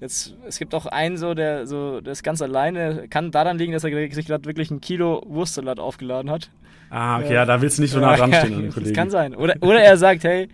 Jetzt, 0.00 0.36
es 0.46 0.58
gibt 0.58 0.74
auch 0.74 0.86
einen 0.86 1.16
so, 1.16 1.32
der 1.34 1.66
so, 1.66 2.00
der 2.00 2.12
ist 2.12 2.22
ganz 2.22 2.42
alleine. 2.42 3.08
Kann 3.08 3.30
daran 3.30 3.56
liegen, 3.56 3.72
dass 3.72 3.84
er 3.84 4.12
sich 4.12 4.26
gerade 4.26 4.44
wirklich 4.44 4.70
ein 4.70 4.80
Kilo 4.80 5.22
Wurstsalat 5.26 5.78
aufgeladen 5.78 6.30
hat. 6.30 6.50
Ah, 6.90 7.18
okay, 7.18 7.34
ja, 7.34 7.44
da 7.44 7.60
willst 7.60 7.78
du 7.78 7.82
nicht 7.82 7.92
so 7.92 8.00
nah 8.00 8.16
dran 8.16 8.32
stehen 8.32 8.54
an 8.54 8.62
den 8.62 8.70
Kollegen. 8.72 8.92
Das 8.92 8.96
kann 8.96 9.10
sein. 9.10 9.34
Oder, 9.34 9.54
oder 9.60 9.80
er 9.80 9.96
sagt, 9.96 10.24
hey, 10.24 10.48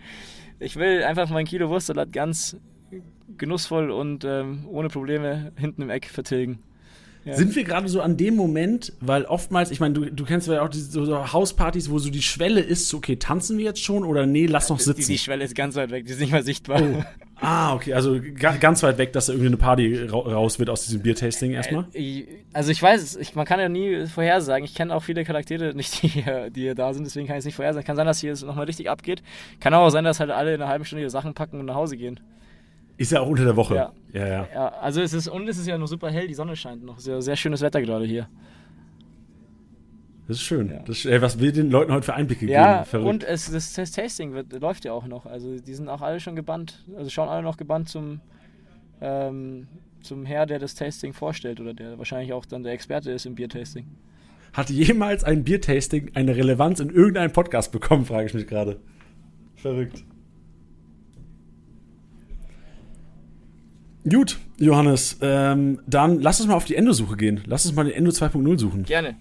ich 0.59 0.77
will 0.77 1.03
einfach 1.03 1.29
mein 1.29 1.45
Kilo 1.45 1.69
Wurstsalat 1.69 2.11
ganz 2.13 2.57
genussvoll 3.37 3.91
und 3.91 4.23
ähm, 4.23 4.65
ohne 4.69 4.87
Probleme 4.87 5.51
hinten 5.57 5.81
im 5.81 5.89
Eck 5.89 6.05
vertilgen. 6.05 6.59
Ja. 7.25 7.35
Sind 7.35 7.55
wir 7.55 7.63
gerade 7.63 7.87
so 7.87 8.01
an 8.01 8.17
dem 8.17 8.35
Moment, 8.35 8.91
weil 8.99 9.23
oftmals, 9.23 9.71
ich 9.71 9.79
meine, 9.79 9.93
du, 9.93 10.11
du 10.11 10.25
kennst 10.25 10.47
ja 10.47 10.61
auch 10.61 10.69
diese 10.69 10.91
so, 10.91 11.31
Hauspartys, 11.31 11.89
wo 11.89 11.97
so 11.97 12.09
die 12.09 12.21
Schwelle 12.21 12.59
ist, 12.59 12.93
okay, 12.93 13.15
tanzen 13.15 13.57
wir 13.57 13.65
jetzt 13.65 13.81
schon 13.81 14.03
oder 14.03 14.25
nee, 14.25 14.45
lass 14.45 14.67
noch 14.69 14.79
sitzen. 14.79 15.01
Die, 15.01 15.13
die 15.13 15.17
Schwelle 15.17 15.45
ist 15.45 15.55
ganz 15.55 15.75
weit 15.75 15.91
weg, 15.91 16.05
die 16.05 16.11
ist 16.11 16.19
nicht 16.19 16.33
mal 16.33 16.43
sichtbar. 16.43 16.81
Oh. 16.81 17.03
Ah, 17.45 17.73
okay, 17.73 17.93
also 17.93 18.19
ganz 18.39 18.83
weit 18.83 18.97
weg, 18.97 19.11
dass 19.11 19.25
da 19.25 19.33
irgendwie 19.33 19.47
eine 19.47 19.57
Party 19.57 20.05
raus 20.05 20.59
wird 20.59 20.69
aus 20.69 20.85
diesem 20.85 21.01
Biertasting 21.01 21.51
erstmal? 21.51 21.85
Äh, 21.93 22.25
also 22.53 22.71
ich 22.71 22.81
weiß 22.81 23.01
es, 23.01 23.15
ich, 23.17 23.35
man 23.35 23.45
kann 23.45 23.59
ja 23.59 23.67
nie 23.67 24.05
vorhersagen. 24.05 24.63
Ich 24.63 24.75
kenne 24.75 24.95
auch 24.95 25.03
viele 25.03 25.25
Charaktere 25.25 25.73
nicht, 25.73 26.01
die 26.01 26.07
hier, 26.07 26.49
die 26.49 26.61
hier 26.61 26.75
da 26.75 26.93
sind, 26.93 27.05
deswegen 27.05 27.27
kann 27.27 27.35
ich 27.35 27.39
es 27.39 27.45
nicht 27.45 27.55
vorhersagen. 27.55 27.85
Kann 27.85 27.97
sein, 27.97 28.05
dass 28.05 28.19
hier 28.19 28.31
es 28.31 28.43
nochmal 28.43 28.65
richtig 28.65 28.89
abgeht. 28.89 29.23
Kann 29.59 29.73
auch 29.73 29.89
sein, 29.89 30.05
dass 30.05 30.21
halt 30.21 30.29
alle 30.29 30.55
in 30.55 30.61
einer 30.61 30.69
halben 30.69 30.85
Stunde 30.85 31.01
ihre 31.01 31.09
Sachen 31.09 31.33
packen 31.33 31.59
und 31.59 31.65
nach 31.65 31.75
Hause 31.75 31.97
gehen. 31.97 32.19
Ist 32.97 33.11
ja 33.11 33.21
auch 33.21 33.27
unter 33.27 33.43
der 33.43 33.55
Woche. 33.55 33.75
Ja, 33.75 33.93
ja. 34.13 34.27
ja. 34.27 34.47
ja 34.53 34.67
also 34.69 35.01
es 35.01 35.13
ist, 35.13 35.27
und 35.27 35.47
es 35.47 35.57
ist 35.57 35.67
ja 35.67 35.77
noch 35.77 35.87
super 35.87 36.09
hell, 36.11 36.27
die 36.27 36.33
Sonne 36.33 36.55
scheint 36.55 36.83
noch. 36.83 36.99
Sehr, 36.99 37.21
sehr 37.21 37.35
schönes 37.35 37.61
Wetter 37.61 37.81
gerade 37.81 38.05
hier. 38.05 38.27
Das 40.27 40.37
ist 40.37 40.43
schön. 40.43 40.69
Ja. 40.69 40.79
Das, 40.79 41.05
ey, 41.05 41.21
was 41.21 41.39
will 41.39 41.51
den 41.51 41.69
Leuten 41.69 41.91
heute 41.91 42.05
für 42.05 42.13
Einblicke 42.13 42.45
ja, 42.45 42.75
geben? 42.75 42.85
Verrückt. 42.85 43.09
und 43.09 43.23
es, 43.23 43.51
das, 43.51 43.73
das 43.73 43.91
Tasting 43.91 44.33
wird, 44.33 44.53
läuft 44.53 44.85
ja 44.85 44.93
auch 44.93 45.05
noch. 45.05 45.25
Also 45.25 45.59
die 45.59 45.73
sind 45.73 45.89
auch 45.89 46.01
alle 46.01 46.19
schon 46.19 46.35
gebannt, 46.35 46.85
also 46.95 47.09
schauen 47.09 47.27
alle 47.27 47.43
noch 47.43 47.57
gebannt 47.57 47.89
zum, 47.89 48.21
ähm, 49.01 49.67
zum 50.01 50.25
Herr, 50.25 50.45
der 50.45 50.59
das 50.59 50.75
Tasting 50.75 51.13
vorstellt 51.13 51.59
oder 51.59 51.73
der 51.73 51.97
wahrscheinlich 51.97 52.31
auch 52.31 52.45
dann 52.45 52.63
der 52.63 52.71
Experte 52.71 53.11
ist 53.11 53.25
im 53.25 53.35
Biertasting. 53.35 53.85
Hat 54.53 54.69
jemals 54.69 55.23
ein 55.23 55.43
Biertasting 55.43 56.11
eine 56.13 56.35
Relevanz 56.35 56.79
in 56.79 56.89
irgendeinem 56.89 57.31
Podcast 57.31 57.71
bekommen, 57.71 58.05
frage 58.05 58.27
ich 58.27 58.33
mich 58.33 58.47
gerade. 58.47 58.79
Verrückt. 59.55 60.05
Gut, 64.09 64.37
Johannes, 64.57 65.17
ähm, 65.21 65.79
dann 65.87 66.19
lass 66.21 66.39
uns 66.39 66.49
mal 66.49 66.55
auf 66.55 66.65
die 66.65 66.75
Endo-Suche 66.75 67.15
gehen. 67.15 67.41
Lass 67.45 67.65
uns 67.65 67.73
mal 67.75 67.85
den 67.85 67.93
Endo 67.93 68.11
2.0 68.11 68.59
suchen. 68.59 68.83
Gerne. 68.83 69.15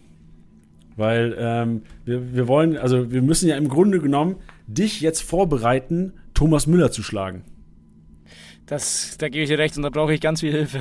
Weil 0.97 1.37
ähm, 1.39 1.83
wir, 2.05 2.35
wir 2.35 2.49
wollen, 2.49 2.77
also 2.77 3.11
wir 3.13 3.23
müssen 3.23 3.49
ja 3.49 3.57
im 3.57 3.69
Grunde 3.69 4.01
genommen 4.01 4.37
dich 4.67 5.01
jetzt 5.01 5.23
vorbereiten, 5.23 6.15
Thomas 6.35 6.67
Müller 6.67 6.91
zu 6.91 7.03
schlagen. 7.03 7.45
Das, 8.67 9.17
da 9.19 9.29
gebe 9.29 9.45
ich 9.45 9.49
dir 9.49 9.59
recht 9.59 9.77
und 9.77 9.83
da 9.83 9.91
brauche 9.91 10.15
ich 10.15 10.21
ganz 10.21 10.41
viel 10.41 10.53
Hilfe. 10.53 10.81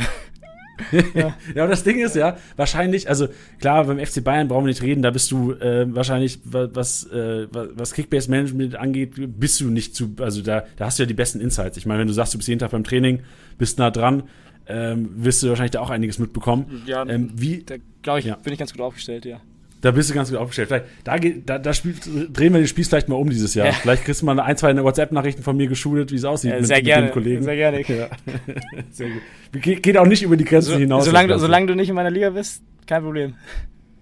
ja. 1.14 1.36
ja, 1.56 1.64
aber 1.64 1.72
das 1.72 1.84
Ding 1.84 2.00
ist 2.00 2.16
ja, 2.16 2.38
wahrscheinlich, 2.56 3.08
also 3.10 3.28
klar, 3.60 3.86
beim 3.86 4.00
FC 4.00 4.24
Bayern 4.24 4.48
brauchen 4.48 4.66
wir 4.66 4.70
nicht 4.70 4.82
reden, 4.82 5.02
da 5.02 5.12
bist 5.12 5.32
du 5.32 5.54
äh, 5.54 5.86
wahrscheinlich, 5.94 6.40
was, 6.44 7.06
äh, 7.06 7.48
was 7.52 7.94
Kickbase-Management 7.94 8.76
angeht, 8.76 9.14
bist 9.16 9.62
du 9.62 9.70
nicht 9.70 9.96
zu, 9.96 10.16
also 10.20 10.42
da, 10.42 10.66
da 10.78 10.86
hast 10.86 11.00
du 11.00 11.04
ja 11.04 11.08
die 11.08 11.14
besten 11.14 11.40
Insights. 11.40 11.78
Ich 11.78 11.86
meine, 11.86 12.00
wenn 12.00 12.08
du 12.08 12.14
sagst, 12.14 12.34
du 12.34 12.38
bist 12.38 12.48
jeden 12.48 12.60
Tag 12.60 12.72
beim 12.72 12.84
Training, 12.84 13.22
bist 13.58 13.80
nah 13.80 13.92
dran, 13.92 14.24
ähm, 14.68 15.10
wirst 15.16 15.44
du 15.44 15.50
wahrscheinlich 15.50 15.72
da 15.72 15.82
auch 15.82 15.90
einiges 15.90 16.20
mitbekommen. 16.20 16.84
Ja, 16.86 17.06
ähm, 17.08 17.32
wie, 17.36 17.64
da 17.64 17.76
glaube 18.02 18.20
ich, 18.20 18.26
ja. 18.26 18.36
bin 18.36 18.54
ich 18.54 18.60
ganz 18.60 18.72
gut 18.72 18.82
aufgestellt, 18.82 19.26
ja. 19.26 19.42
Da 19.82 19.90
bist 19.90 20.12
du 20.12 20.14
ganz 20.14 20.30
gut 20.30 20.38
aufgestellt. 20.38 20.68
Vielleicht, 20.68 20.86
da, 21.04 21.18
da, 21.18 21.60
da 21.60 21.74
spielt, 21.74 22.06
drehen 22.06 22.54
wir 22.54 22.60
den 22.60 22.68
Spieß 22.68 22.88
vielleicht 22.88 23.10
mal 23.10 23.16
um 23.16 23.30
dieses 23.30 23.56
Jahr. 23.56 23.68
Ja. 23.68 23.74
Vielleicht 23.74 24.06
kriegst 24.06 24.22
du 24.22 24.28
mal 24.28 24.40
ein, 24.40 24.56
zwei 24.56 24.76
WhatsApp-Nachrichten 24.76 25.42
von 25.42 25.58
mir 25.58 25.68
geschult, 25.68 26.12
wie 26.12 26.16
es 26.16 26.24
aussieht 26.24 26.54
mit, 26.54 26.68
sehr 26.68 26.84
gerne, 26.84 27.06
mit 27.06 27.12
dem 27.12 27.14
Kollegen. 27.14 27.44
Sehr 27.44 27.56
gerne. 27.56 27.82
Ja. 27.82 28.10
sehr 28.92 29.10
gut. 29.10 29.82
Geht 29.82 29.98
auch 29.98 30.06
nicht 30.06 30.22
über 30.22 30.38
die 30.38 30.46
Grenzen 30.46 30.74
so, 30.74 30.78
hinaus. 30.78 31.06
Solange 31.06 31.30
du, 31.30 31.40
solange 31.40 31.66
du 31.66 31.76
nicht 31.76 31.90
in 31.90 31.96
meiner 31.96 32.12
Liga 32.12 32.30
bist, 32.30 32.62
kein 32.86 33.02
Problem. 33.02 33.34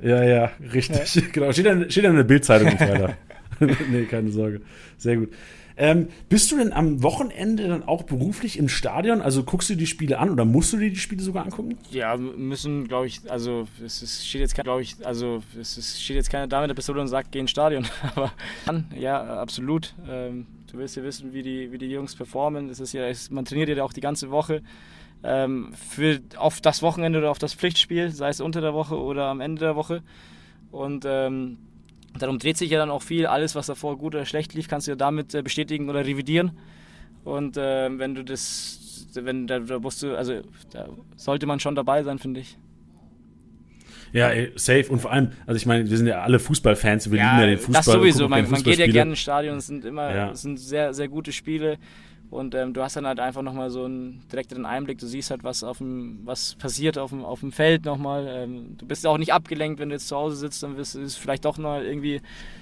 Ja, 0.01 0.23
ja, 0.23 0.51
richtig. 0.73 1.15
Ja. 1.15 1.21
Genau. 1.31 1.51
Steht 1.53 1.65
dann, 1.65 1.89
steht 1.89 2.03
dann 2.03 2.11
in 2.11 2.17
der 2.17 2.23
Bildzeitung 2.23 2.67
am 2.69 2.77
Freitag. 2.77 3.17
nee, 3.91 4.03
keine 4.03 4.31
Sorge. 4.31 4.61
Sehr 4.97 5.17
gut. 5.17 5.29
Ähm, 5.81 6.09
bist 6.27 6.51
du 6.51 6.57
denn 6.57 6.73
am 6.73 7.03
Wochenende 7.03 7.69
dann 7.69 7.83
auch 7.83 8.03
beruflich 8.03 8.59
im 8.59 8.67
Stadion? 8.67 9.21
Also 9.21 9.43
guckst 9.43 9.69
du 9.69 9.75
die 9.75 9.87
Spiele 9.87 10.19
an 10.19 10.29
oder 10.29 10.43
musst 10.43 10.73
du 10.73 10.77
dir 10.77 10.89
die 10.89 10.97
Spiele 10.97 11.23
sogar 11.23 11.45
angucken? 11.45 11.77
Ja, 11.89 12.17
müssen, 12.17 12.89
glaube 12.89 13.07
ich, 13.07 13.21
also 13.31 13.65
es 13.83 14.03
ist, 14.03 14.27
steht 14.27 14.41
jetzt, 14.41 14.55
glaube 14.55 14.81
ich, 14.81 14.97
also 15.05 15.41
es 15.57 15.77
ist, 15.77 16.03
steht 16.03 16.17
jetzt 16.17 16.29
keiner 16.29 16.47
da 16.47 16.67
der 16.67 16.73
Pistole 16.73 16.99
und 16.99 17.07
sagt, 17.07 17.31
geh 17.31 17.39
ins 17.39 17.51
Stadion. 17.51 17.87
Aber 18.15 18.33
ja, 18.93 19.39
absolut. 19.39 19.95
Ähm, 20.05 20.47
du 20.69 20.77
willst 20.77 20.97
ja 20.97 21.03
wissen, 21.03 21.31
wie 21.31 21.43
die, 21.43 21.71
wie 21.71 21.77
die 21.77 21.89
Jungs 21.89 22.13
performen. 22.13 22.69
Es 22.69 22.81
ist 22.81 22.91
ja, 22.91 23.09
man 23.29 23.45
trainiert 23.45 23.69
ja 23.69 23.81
auch 23.81 23.93
die 23.93 24.01
ganze 24.01 24.31
Woche. 24.31 24.61
Ähm, 25.23 25.71
für 25.73 26.19
auf 26.35 26.59
das 26.59 26.81
Wochenende 26.81 27.19
oder 27.19 27.31
auf 27.31 27.39
das 27.39 27.53
Pflichtspiel, 27.53 28.11
sei 28.11 28.27
es 28.27 28.41
unter 28.41 28.59
der 28.59 28.73
Woche 28.73 28.97
oder 28.97 29.27
am 29.27 29.39
Ende 29.39 29.61
der 29.61 29.77
Woche. 29.77 30.03
Und 30.71 31.05
ähm, 31.07 31.57
Darum 32.21 32.39
dreht 32.39 32.57
sich 32.57 32.69
ja 32.69 32.79
dann 32.79 32.89
auch 32.89 33.01
viel. 33.01 33.25
Alles, 33.25 33.55
was 33.55 33.67
davor 33.67 33.97
gut 33.97 34.15
oder 34.15 34.25
schlecht 34.25 34.53
lief, 34.53 34.67
kannst 34.67 34.87
du 34.87 34.91
ja 34.91 34.95
damit 34.95 35.33
äh, 35.33 35.41
bestätigen 35.41 35.89
oder 35.89 36.05
revidieren. 36.05 36.51
Und 37.23 37.57
äh, 37.57 37.89
wenn 37.97 38.15
du 38.15 38.23
das, 38.23 39.07
wenn 39.13 39.47
da, 39.47 39.59
da 39.59 39.79
musst 39.79 40.03
du, 40.03 40.15
also 40.15 40.41
da 40.71 40.89
sollte 41.15 41.45
man 41.45 41.59
schon 41.59 41.75
dabei 41.75 42.03
sein, 42.03 42.19
finde 42.19 42.41
ich. 42.41 42.57
Ja, 44.11 44.31
safe. 44.55 44.85
Und 44.89 44.99
vor 44.99 45.11
allem, 45.11 45.31
also 45.45 45.57
ich 45.57 45.65
meine, 45.65 45.89
wir 45.89 45.97
sind 45.97 46.07
ja 46.07 46.21
alle 46.21 46.39
Fußballfans, 46.39 47.11
wir 47.11 47.19
ja, 47.19 47.31
lieben 47.31 47.41
ja 47.41 47.47
den 47.47 47.57
Fußball. 47.57 47.73
Das 47.75 47.85
sowieso, 47.85 48.27
man, 48.27 48.49
man 48.49 48.63
geht 48.63 48.79
ja 48.79 48.87
gerne 48.87 49.11
ins 49.11 49.19
Stadion, 49.19 49.57
es 49.57 49.67
sind 49.67 49.85
immer 49.85 50.15
ja. 50.15 50.31
es 50.31 50.41
sind 50.41 50.57
sehr, 50.59 50.93
sehr 50.93 51.07
gute 51.07 51.31
Spiele. 51.31 51.77
Und 52.29 52.53
ähm, 52.53 52.73
du 52.73 52.83
hast 52.83 52.95
dann 52.95 53.07
halt 53.07 53.19
einfach 53.19 53.41
nochmal 53.41 53.71
so 53.71 53.85
einen 53.85 54.23
direkteren 54.31 54.65
Einblick. 54.65 54.99
Du 54.99 55.07
siehst 55.07 55.31
halt, 55.31 55.43
was, 55.43 55.63
auf 55.63 55.79
dem, 55.79 56.19
was 56.25 56.53
passiert 56.55 56.99
auf 56.99 57.09
dem, 57.09 57.25
auf 57.25 57.39
dem 57.39 57.51
Feld 57.51 57.85
nochmal. 57.85 58.27
Ähm, 58.27 58.77
du 58.77 58.85
bist 58.85 59.05
auch 59.07 59.17
nicht 59.17 59.33
abgelenkt, 59.33 59.79
wenn 59.79 59.89
du 59.89 59.95
jetzt 59.95 60.07
zu 60.07 60.15
Hause 60.15 60.35
sitzt, 60.35 60.61
dann 60.61 60.77
ist, 60.77 60.93
ist 60.93 61.15
vielleicht 61.15 61.45
doch 61.45 61.57
noch 61.57 61.79
irgendwie 61.79 62.21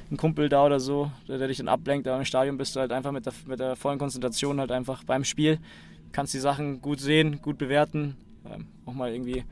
ein 0.09 0.15
Kumpel 0.15 0.47
da 0.47 0.65
oder 0.65 0.79
so, 0.79 1.11
der, 1.27 1.37
der 1.37 1.49
dich 1.49 1.57
dann 1.57 1.67
ablenkt. 1.67 2.07
Aber 2.07 2.17
im 2.17 2.25
Stadion 2.25 2.57
bist 2.57 2.75
du 2.75 2.79
halt 2.79 2.93
einfach 2.93 3.11
mit 3.11 3.25
der, 3.25 3.33
mit 3.45 3.59
der 3.59 3.75
vollen 3.75 3.99
Konzentration 3.99 4.59
halt 4.61 4.71
einfach 4.71 5.03
beim 5.03 5.25
Spiel. 5.25 5.59
Kannst 6.13 6.33
die 6.33 6.39
Sachen 6.39 6.81
gut 6.81 7.01
sehen, 7.01 7.41
gut 7.41 7.57
bewerten. 7.57 8.15
Ähm, 8.49 8.67
auch 8.85 8.93
mal 8.93 9.11
irgendwie 9.11 9.43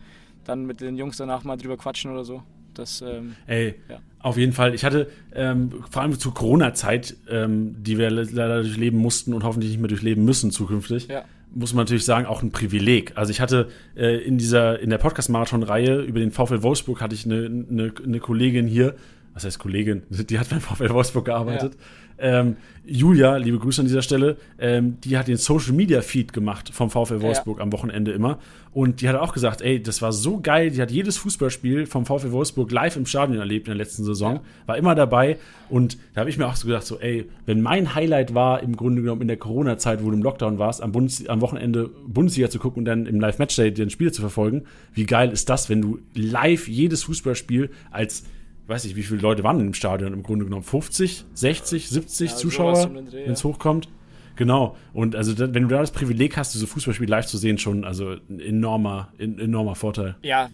dann 0.46 0.66
mit 0.66 0.80
den 0.80 0.96
Jungs 0.96 1.18
danach 1.18 1.44
mal 1.44 1.58
drüber 1.58 1.76
quatschen 1.76 2.12
oder 2.12 2.24
so. 2.24 2.42
Das, 2.74 3.02
ähm, 3.02 3.36
Ey, 3.48 3.76
ja. 3.90 4.00
Auf 4.26 4.38
jeden 4.38 4.54
Fall. 4.54 4.74
Ich 4.74 4.84
hatte 4.84 5.08
ähm, 5.36 5.72
vor 5.92 6.02
allem 6.02 6.18
zur 6.18 6.34
Corona-Zeit, 6.34 7.16
ähm, 7.30 7.76
die 7.84 8.00
wir 8.00 8.10
leider 8.10 8.64
durchleben 8.64 9.00
mussten 9.00 9.36
und 9.36 9.44
hoffentlich 9.44 9.70
nicht 9.70 9.80
mehr 9.80 9.88
durchleben 9.88 10.26
müssen 10.26 10.50
zukünftig, 10.50 11.10
ja. 11.10 11.26
muss 11.54 11.76
man 11.76 11.84
natürlich 11.84 12.06
sagen, 12.06 12.26
auch 12.26 12.42
ein 12.42 12.50
Privileg. 12.50 13.12
Also 13.16 13.30
ich 13.30 13.40
hatte 13.40 13.70
äh, 13.96 14.18
in 14.18 14.40
dieser, 14.40 14.80
in 14.80 14.90
der 14.90 14.98
Podcast-Marathon-Reihe 14.98 16.02
über 16.02 16.20
den 16.20 16.32
VfL 16.32 16.64
Wolfsburg 16.64 17.02
hatte 17.02 17.14
ich 17.14 17.26
eine, 17.26 17.46
eine, 17.46 17.94
eine 18.04 18.20
Kollegin 18.20 18.66
hier, 18.66 18.96
was 19.36 19.44
heißt 19.44 19.60
Kollegin, 19.60 20.04
die 20.10 20.40
hat 20.40 20.50
beim 20.50 20.62
VfL 20.62 20.90
Wolfsburg 20.90 21.26
gearbeitet. 21.26 21.74
Ja. 21.76 21.80
Ähm, 22.18 22.56
Julia, 22.86 23.36
liebe 23.36 23.60
Grüße 23.60 23.82
an 23.82 23.88
dieser 23.88 24.02
Stelle, 24.02 24.38
ähm, 24.58 24.98
die 25.04 25.18
hat 25.18 25.28
den 25.28 25.38
Social 25.38 25.74
Media 25.74 26.02
Feed 26.02 26.32
gemacht 26.32 26.70
vom 26.72 26.90
VfL 26.90 27.22
Wolfsburg 27.22 27.58
ja. 27.58 27.64
am 27.64 27.74
Wochenende 27.74 28.12
immer. 28.12 28.40
Und 28.72 29.02
die 29.02 29.10
hat 29.10 29.16
auch 29.16 29.34
gesagt, 29.34 29.62
ey, 29.62 29.82
das 29.82 30.02
war 30.02 30.14
so 30.14 30.40
geil. 30.40 30.70
Die 30.70 30.82
hat 30.82 30.92
jedes 30.92 31.18
Fußballspiel 31.18 31.88
vom 31.88 32.06
VfL 32.06 32.32
Wolfsburg 32.32 32.72
live 32.72 32.96
im 32.96 33.06
Stadion 33.06 33.40
erlebt 33.40 33.68
in 33.68 33.72
der 33.72 33.78
letzten 33.78 34.06
Saison, 34.06 34.36
ja. 34.36 34.42
war 34.66 34.78
immer 34.78 34.96
dabei. 34.96 35.38
Und 35.70 35.98
da 36.14 36.22
habe 36.22 36.30
ich 36.30 36.38
mir 36.38 36.48
auch 36.48 36.56
so 36.56 36.68
gedacht, 36.68 36.86
so, 36.86 37.00
ey, 37.00 37.30
wenn 37.46 37.62
mein 37.62 37.96
Highlight 37.96 38.34
war, 38.34 38.64
im 38.64 38.78
Grunde 38.78 39.02
genommen 39.02 39.22
in 39.22 39.28
der 39.28 39.38
Corona-Zeit, 39.38 40.02
wo 40.04 40.10
du 40.10 40.16
im 40.16 40.24
Lockdown 40.24 40.58
warst, 40.58 40.82
am, 40.82 40.94
Bundes 40.94 41.28
am 41.28 41.42
Wochenende 41.42 41.90
Bundesliga 42.08 42.50
zu 42.50 42.60
gucken 42.60 42.82
und 42.82 42.86
dann 42.86 43.08
im 43.08 43.20
Live-Matchday 43.20 43.74
den 43.74 43.90
Spiel 43.90 44.14
zu 44.14 44.22
verfolgen, 44.22 44.64
wie 44.94 45.06
geil 45.06 45.32
ist 45.32 45.50
das, 45.50 45.70
wenn 45.70 45.82
du 45.82 46.00
live 46.14 46.68
jedes 46.68 47.04
Fußballspiel 47.04 47.72
als 47.92 48.24
weiß 48.68 48.84
nicht, 48.86 48.96
wie 48.96 49.04
viele 49.04 49.22
Leute 49.22 49.44
waren 49.44 49.60
im 49.60 49.74
Stadion 49.74 50.14
im 50.14 50.24
Grunde 50.24 50.46
genommen? 50.46 50.64
50, 50.64 51.26
60, 51.34 51.90
70 51.90 52.32
ja, 52.32 52.38
Zuschauer, 52.38 52.92
wenn 52.94 53.32
es 53.32 53.44
hochkommt? 53.44 53.90
Genau. 54.36 54.76
Und 54.94 55.16
also 55.16 55.38
wenn 55.38 55.64
du 55.64 55.70
da 55.70 55.80
das 55.80 55.92
Privileg 55.92 56.38
hast, 56.38 56.54
diese 56.54 56.68
Fußballspiele 56.68 57.10
live 57.10 57.26
zu 57.26 57.38
sehen, 57.38 57.58
schon 57.58 57.86
also 57.86 58.16
ein 58.30 58.40
enormer, 58.40 59.14
ein 59.20 59.40
enormer 59.40 59.76
Vorteil. 59.76 60.16
Ja, 60.22 60.50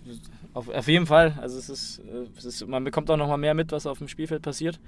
auf, 0.54 0.70
auf 0.70 0.88
jeden 0.88 1.06
Fall. 1.06 1.38
Also 1.42 1.58
es 1.58 1.70
ist, 1.70 2.00
äh, 2.00 2.28
es 2.38 2.46
ist, 2.46 2.68
man 2.68 2.84
bekommt 2.84 3.10
auch 3.10 3.18
noch 3.18 3.28
mal 3.28 3.38
mehr 3.38 3.54
mit, 3.54 3.72
was 3.72 3.86
auf 3.88 3.98
dem 3.98 4.08
Spielfeld 4.08 4.42
passiert. 4.42 4.80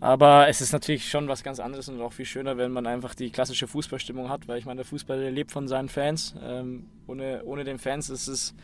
Aber 0.00 0.48
es 0.48 0.62
ist 0.62 0.72
natürlich 0.72 1.10
schon 1.10 1.28
was 1.28 1.42
ganz 1.42 1.60
anderes 1.60 1.88
und 1.90 2.00
auch 2.00 2.14
viel 2.14 2.24
schöner, 2.24 2.56
wenn 2.56 2.72
man 2.72 2.86
einfach 2.86 3.14
die 3.14 3.30
klassische 3.30 3.66
Fußballstimmung 3.66 4.30
hat, 4.30 4.48
weil 4.48 4.58
ich 4.58 4.64
meine, 4.64 4.78
der 4.78 4.86
Fußball 4.86 5.28
lebt 5.28 5.52
von 5.52 5.68
seinen 5.68 5.90
Fans. 5.90 6.34
Ähm, 6.42 6.86
ohne, 7.06 7.42
ohne 7.44 7.64
den 7.64 7.78
Fans 7.78 8.08
ist 8.08 8.26
es 8.26 8.54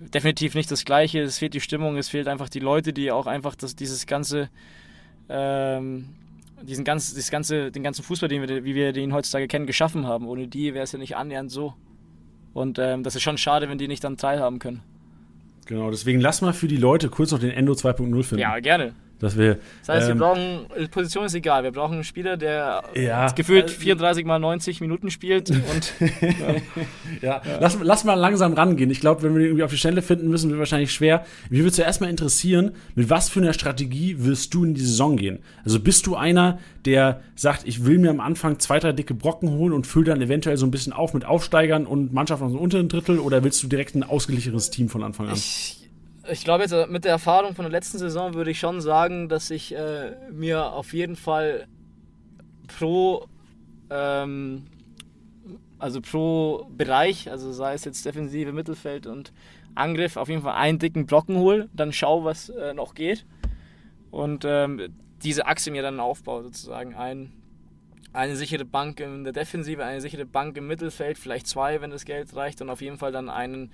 definitiv 0.00 0.54
nicht 0.54 0.70
das 0.70 0.84
Gleiche. 0.84 1.20
Es 1.20 1.38
fehlt 1.38 1.54
die 1.54 1.60
Stimmung, 1.60 1.96
es 1.96 2.08
fehlt 2.08 2.26
einfach 2.28 2.48
die 2.48 2.60
Leute, 2.60 2.92
die 2.92 3.12
auch 3.12 3.26
einfach 3.26 3.54
das, 3.54 3.76
dieses 3.76 4.06
ganze, 4.06 4.48
ähm, 5.28 6.08
diesen 6.62 6.84
ganz, 6.84 7.14
dieses 7.14 7.30
ganze, 7.30 7.70
den 7.70 7.82
ganzen 7.82 8.02
Fußball, 8.02 8.28
den 8.28 8.48
wir, 8.48 8.64
wie 8.64 8.74
wir 8.74 8.92
den 8.92 9.12
heutzutage 9.12 9.46
kennen, 9.46 9.66
geschaffen 9.66 10.06
haben. 10.06 10.26
Ohne 10.26 10.48
die 10.48 10.74
wäre 10.74 10.84
es 10.84 10.92
ja 10.92 10.98
nicht 10.98 11.16
annähernd 11.16 11.50
so. 11.50 11.74
Und 12.52 12.78
ähm, 12.78 13.02
das 13.02 13.14
ist 13.14 13.22
schon 13.22 13.38
schade, 13.38 13.68
wenn 13.68 13.78
die 13.78 13.88
nicht 13.88 14.02
dann 14.02 14.16
teilhaben 14.16 14.58
können. 14.58 14.82
Genau, 15.66 15.90
deswegen 15.90 16.20
lass 16.20 16.42
mal 16.42 16.52
für 16.52 16.66
die 16.66 16.76
Leute 16.76 17.10
kurz 17.10 17.30
noch 17.30 17.38
den 17.38 17.50
Endo 17.50 17.74
2.0 17.74 18.22
finden. 18.24 18.38
Ja, 18.38 18.58
gerne. 18.58 18.92
Dass 19.20 19.36
wir, 19.36 19.58
Das 19.86 19.96
heißt, 19.96 20.10
ähm, 20.10 20.18
wir 20.18 20.26
brauchen, 20.26 20.90
Position 20.90 21.26
ist 21.26 21.34
egal, 21.34 21.62
wir 21.62 21.72
brauchen 21.72 21.94
einen 21.94 22.04
Spieler, 22.04 22.36
der 22.36 22.82
Ja, 22.94 23.30
gefühlt 23.32 23.66
äh, 23.66 23.68
34 23.68 24.24
mal 24.24 24.38
90 24.38 24.80
Minuten 24.80 25.10
spielt 25.10 25.50
und 25.50 25.92
Ja, 27.20 27.42
Lass, 27.60 27.78
lass 27.82 28.04
mal 28.04 28.14
langsam 28.14 28.54
rangehen. 28.54 28.90
Ich 28.90 29.00
glaube, 29.00 29.22
wenn 29.22 29.32
wir 29.34 29.40
den 29.40 29.46
irgendwie 29.48 29.64
auf 29.64 29.70
die 29.70 29.76
Stelle 29.76 30.00
finden 30.00 30.28
müssen, 30.28 30.48
wird 30.48 30.58
wahrscheinlich 30.58 30.92
schwer. 30.92 31.24
Mich 31.50 31.60
würde 31.60 31.72
zuerst 31.72 32.00
mal 32.00 32.08
interessieren, 32.08 32.72
mit 32.94 33.10
was 33.10 33.28
für 33.28 33.40
einer 33.40 33.52
Strategie 33.52 34.16
wirst 34.20 34.54
du 34.54 34.64
in 34.64 34.74
die 34.74 34.80
Saison 34.80 35.16
gehen? 35.16 35.40
Also 35.64 35.80
bist 35.80 36.06
du 36.06 36.16
einer, 36.16 36.58
der 36.86 37.20
sagt, 37.34 37.66
ich 37.66 37.84
will 37.84 37.98
mir 37.98 38.10
am 38.10 38.20
Anfang 38.20 38.58
zwei, 38.58 38.78
drei 38.78 38.92
dicke 38.92 39.12
Brocken 39.14 39.50
holen 39.50 39.72
und 39.72 39.86
fülle 39.86 40.06
dann 40.06 40.22
eventuell 40.22 40.56
so 40.56 40.66
ein 40.66 40.70
bisschen 40.70 40.92
auf 40.92 41.12
mit 41.12 41.24
Aufsteigern 41.26 41.84
und 41.84 42.12
Mannschaften 42.12 42.46
aus 42.46 42.52
dem 42.52 42.60
unteren 42.60 42.88
Drittel 42.88 43.18
oder 43.18 43.44
willst 43.44 43.62
du 43.62 43.66
direkt 43.66 43.94
ein 43.94 44.02
ausgeglichenes 44.02 44.70
Team 44.70 44.88
von 44.88 45.02
Anfang 45.02 45.28
an? 45.28 45.34
ich, 45.34 45.79
ich 46.30 46.44
glaube 46.44 46.62
jetzt 46.62 46.72
äh, 46.72 46.86
mit 46.86 47.04
der 47.04 47.12
Erfahrung 47.12 47.54
von 47.54 47.64
der 47.64 47.72
letzten 47.72 47.98
Saison 47.98 48.34
würde 48.34 48.50
ich 48.50 48.58
schon 48.58 48.80
sagen, 48.80 49.28
dass 49.28 49.50
ich 49.50 49.74
äh, 49.74 50.16
mir 50.30 50.72
auf 50.72 50.92
jeden 50.92 51.16
Fall 51.16 51.66
pro 52.66 53.26
ähm, 53.90 54.66
also 55.80 56.00
pro 56.00 56.66
Bereich, 56.76 57.30
also 57.30 57.52
sei 57.52 57.74
es 57.74 57.84
jetzt 57.84 58.04
Defensive, 58.04 58.52
Mittelfeld 58.52 59.06
und 59.06 59.32
Angriff, 59.74 60.16
auf 60.16 60.28
jeden 60.28 60.42
Fall 60.42 60.54
einen 60.54 60.78
dicken 60.78 61.06
Blocken 61.06 61.36
hole, 61.36 61.68
dann 61.72 61.92
schau, 61.92 62.24
was 62.24 62.50
äh, 62.50 62.74
noch 62.74 62.94
geht 62.94 63.24
und 64.10 64.44
ähm, 64.46 64.94
diese 65.22 65.46
Achse 65.46 65.70
mir 65.70 65.82
dann 65.82 66.00
aufbaue 66.00 66.42
sozusagen. 66.42 66.94
Ein, 66.94 67.32
eine 68.12 68.36
sichere 68.36 68.64
Bank 68.64 69.00
in 69.00 69.24
der 69.24 69.32
Defensive, 69.32 69.84
eine 69.84 70.00
sichere 70.00 70.26
Bank 70.26 70.56
im 70.56 70.66
Mittelfeld, 70.66 71.18
vielleicht 71.18 71.46
zwei, 71.46 71.80
wenn 71.80 71.90
das 71.90 72.04
Geld 72.04 72.34
reicht 72.34 72.60
und 72.60 72.70
auf 72.70 72.80
jeden 72.80 72.98
Fall 72.98 73.12
dann 73.12 73.28
einen, 73.28 73.70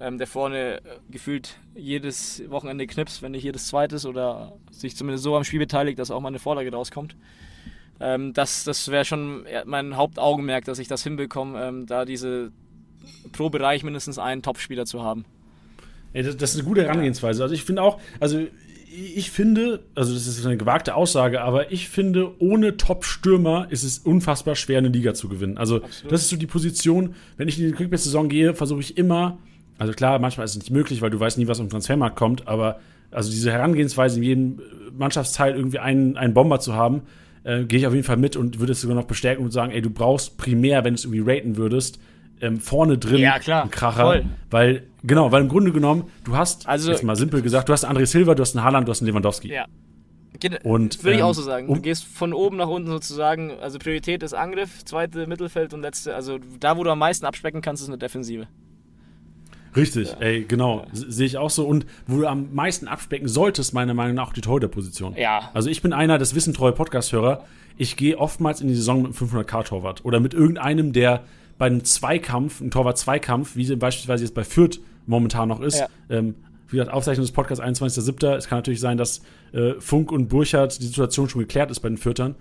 ähm, 0.00 0.18
der 0.18 0.26
vorne 0.26 0.78
äh, 0.78 0.80
gefühlt 1.10 1.56
jedes 1.74 2.42
Wochenende 2.48 2.86
knipst, 2.86 3.22
wenn 3.22 3.32
nicht 3.32 3.44
jedes 3.44 3.68
zweites 3.68 4.06
oder 4.06 4.52
sich 4.70 4.96
zumindest 4.96 5.24
so 5.24 5.36
am 5.36 5.44
Spiel 5.44 5.60
beteiligt, 5.60 5.98
dass 5.98 6.10
auch 6.10 6.20
mal 6.20 6.28
eine 6.28 6.38
Vorlage 6.38 6.70
rauskommt. 6.72 7.16
Ähm, 8.00 8.32
das 8.32 8.64
das 8.64 8.88
wäre 8.88 9.04
schon 9.04 9.46
mein 9.64 9.96
Hauptaugenmerk, 9.96 10.64
dass 10.64 10.78
ich 10.78 10.88
das 10.88 11.02
hinbekomme, 11.02 11.62
ähm, 11.62 11.86
da 11.86 12.04
diese 12.04 12.52
pro 13.32 13.50
Bereich 13.50 13.82
mindestens 13.84 14.18
einen 14.18 14.42
Topspieler 14.42 14.86
zu 14.86 15.02
haben. 15.02 15.24
Ey, 16.12 16.22
das, 16.22 16.36
das 16.36 16.50
ist 16.50 16.60
eine 16.60 16.68
gute 16.68 16.82
Herangehensweise. 16.82 17.42
Also 17.42 17.54
ich 17.54 17.64
finde 17.64 17.82
auch, 17.82 18.00
also 18.20 18.40
ich 19.14 19.30
finde, 19.30 19.84
also 19.94 20.14
das 20.14 20.26
ist 20.26 20.46
eine 20.46 20.56
gewagte 20.56 20.94
Aussage, 20.94 21.42
aber 21.42 21.70
ich 21.70 21.88
finde, 21.88 22.40
ohne 22.40 22.76
Top-Stürmer 22.76 23.66
ist 23.70 23.82
es 23.82 23.98
unfassbar 23.98 24.56
schwer, 24.56 24.78
eine 24.78 24.88
Liga 24.88 25.12
zu 25.12 25.28
gewinnen. 25.28 25.58
Also 25.58 25.82
Absolut. 25.82 26.12
das 26.12 26.22
ist 26.22 26.30
so 26.30 26.36
die 26.36 26.46
Position, 26.46 27.14
wenn 27.36 27.48
ich 27.48 27.60
in 27.60 27.66
die 27.66 27.72
Quickbase-Saison 27.72 28.28
gehe, 28.28 28.54
versuche 28.54 28.80
ich 28.80 28.96
immer, 28.96 29.38
also 29.78 29.92
klar, 29.92 30.18
manchmal 30.18 30.44
ist 30.44 30.52
es 30.52 30.58
nicht 30.58 30.70
möglich, 30.70 31.02
weil 31.02 31.10
du 31.10 31.18
weißt 31.20 31.38
nie, 31.38 31.48
was 31.48 31.58
im 31.58 31.68
Transfermarkt 31.68 32.16
kommt, 32.16 32.46
aber 32.48 32.80
also 33.10 33.30
diese 33.30 33.52
Herangehensweise, 33.52 34.16
in 34.18 34.22
jedem 34.22 34.60
Mannschaftsteil 34.96 35.54
irgendwie 35.54 35.78
einen, 35.78 36.16
einen 36.16 36.34
Bomber 36.34 36.60
zu 36.60 36.74
haben, 36.74 37.02
äh, 37.44 37.64
gehe 37.64 37.78
ich 37.78 37.86
auf 37.86 37.92
jeden 37.94 38.04
Fall 38.04 38.16
mit 38.16 38.36
und 38.36 38.58
würde 38.58 38.72
es 38.72 38.80
sogar 38.80 38.96
noch 38.96 39.04
bestärken 39.04 39.44
und 39.44 39.52
sagen, 39.52 39.72
ey, 39.72 39.80
du 39.82 39.90
brauchst 39.90 40.36
primär, 40.38 40.84
wenn 40.84 40.94
du 40.94 40.98
es 40.98 41.04
irgendwie 41.04 41.30
raten 41.30 41.56
würdest, 41.56 41.98
ähm, 42.40 42.58
vorne 42.60 42.98
drin 42.98 43.18
Ja, 43.18 43.38
klar. 43.38 43.62
einen 43.62 43.70
Kracher. 43.70 44.02
Voll. 44.02 44.24
Weil, 44.50 44.82
genau, 45.04 45.32
weil 45.32 45.42
im 45.42 45.48
Grunde 45.48 45.72
genommen, 45.72 46.04
du 46.24 46.36
hast, 46.36 46.66
Also- 46.66 46.90
jetzt 46.90 47.02
mal 47.04 47.16
simpel 47.16 47.40
gesagt, 47.42 47.68
du 47.68 47.72
hast 47.72 47.84
einen 47.84 47.96
André 47.96 48.06
Silva, 48.06 48.34
du 48.34 48.42
hast 48.42 48.56
einen 48.56 48.64
Haaland, 48.64 48.88
du 48.88 48.90
hast 48.90 49.00
einen 49.00 49.08
Lewandowski. 49.08 49.52
Ja. 49.52 49.66
Geht- 50.38 50.64
Und, 50.64 51.02
Würde 51.02 51.14
ich 51.14 51.20
ähm, 51.20 51.26
auch 51.26 51.32
so 51.34 51.40
sagen. 51.40 51.66
Du 51.72 51.80
gehst 51.80 52.04
von 52.04 52.34
oben 52.34 52.58
nach 52.58 52.68
unten 52.68 52.88
sozusagen. 52.90 53.52
Also 53.62 53.78
Priorität 53.78 54.22
ist 54.22 54.34
Angriff, 54.34 54.84
zweite 54.84 55.26
Mittelfeld 55.26 55.72
und 55.72 55.80
letzte. 55.80 56.14
Also 56.14 56.38
da, 56.60 56.76
wo 56.76 56.84
du 56.84 56.90
am 56.90 56.98
meisten 56.98 57.24
abspecken 57.24 57.62
kannst, 57.62 57.82
ist 57.82 57.88
eine 57.88 57.96
Defensive. 57.96 58.46
Richtig, 59.76 60.16
ey, 60.20 60.44
genau, 60.44 60.86
s- 60.92 61.00
sehe 61.08 61.26
ich 61.26 61.36
auch 61.38 61.50
so. 61.50 61.66
Und 61.66 61.86
wo 62.06 62.20
du 62.20 62.26
am 62.26 62.54
meisten 62.54 62.88
abspecken 62.88 63.28
solltest, 63.28 63.74
meiner 63.74 63.94
Meinung 63.94 64.14
nach, 64.16 64.28
auch 64.28 64.32
die 64.32 64.40
Torhüterposition. 64.40 65.14
Ja. 65.16 65.50
Also 65.54 65.68
ich 65.70 65.82
bin 65.82 65.92
einer, 65.92 66.18
das 66.18 66.34
wissen 66.34 66.54
treue 66.54 66.72
Podcast-Hörer, 66.72 67.44
ich 67.76 67.96
gehe 67.96 68.18
oftmals 68.18 68.60
in 68.60 68.68
die 68.68 68.74
Saison 68.74 69.02
mit 69.02 69.20
einem 69.20 69.30
500k-Torwart 69.30 70.04
oder 70.04 70.18
mit 70.20 70.32
irgendeinem, 70.34 70.92
der 70.92 71.22
bei 71.58 71.66
einem 71.66 71.84
Zweikampf, 71.84 72.60
einem 72.60 72.70
Torwart-Zweikampf, 72.70 73.56
wie 73.56 73.74
beispielsweise 73.76 74.24
jetzt 74.24 74.34
bei 74.34 74.44
Fürth 74.44 74.80
momentan 75.06 75.48
noch 75.48 75.60
ist, 75.60 75.78
Ja. 75.80 75.88
ähm, 76.10 76.34
wie 76.68 76.76
gesagt, 76.78 76.92
Aufzeichnung 76.92 77.24
des 77.24 77.32
Podcasts 77.32 77.62
21.07. 77.62 78.34
Es 78.36 78.48
kann 78.48 78.58
natürlich 78.58 78.80
sein, 78.80 78.96
dass 78.98 79.22
äh, 79.52 79.74
Funk 79.78 80.10
und 80.10 80.28
Burchardt 80.28 80.80
die 80.80 80.86
Situation 80.86 81.28
schon 81.28 81.40
geklärt 81.42 81.70
ist 81.70 81.80
bei 81.80 81.88
den 81.88 81.96
Fürtern. 81.98 82.34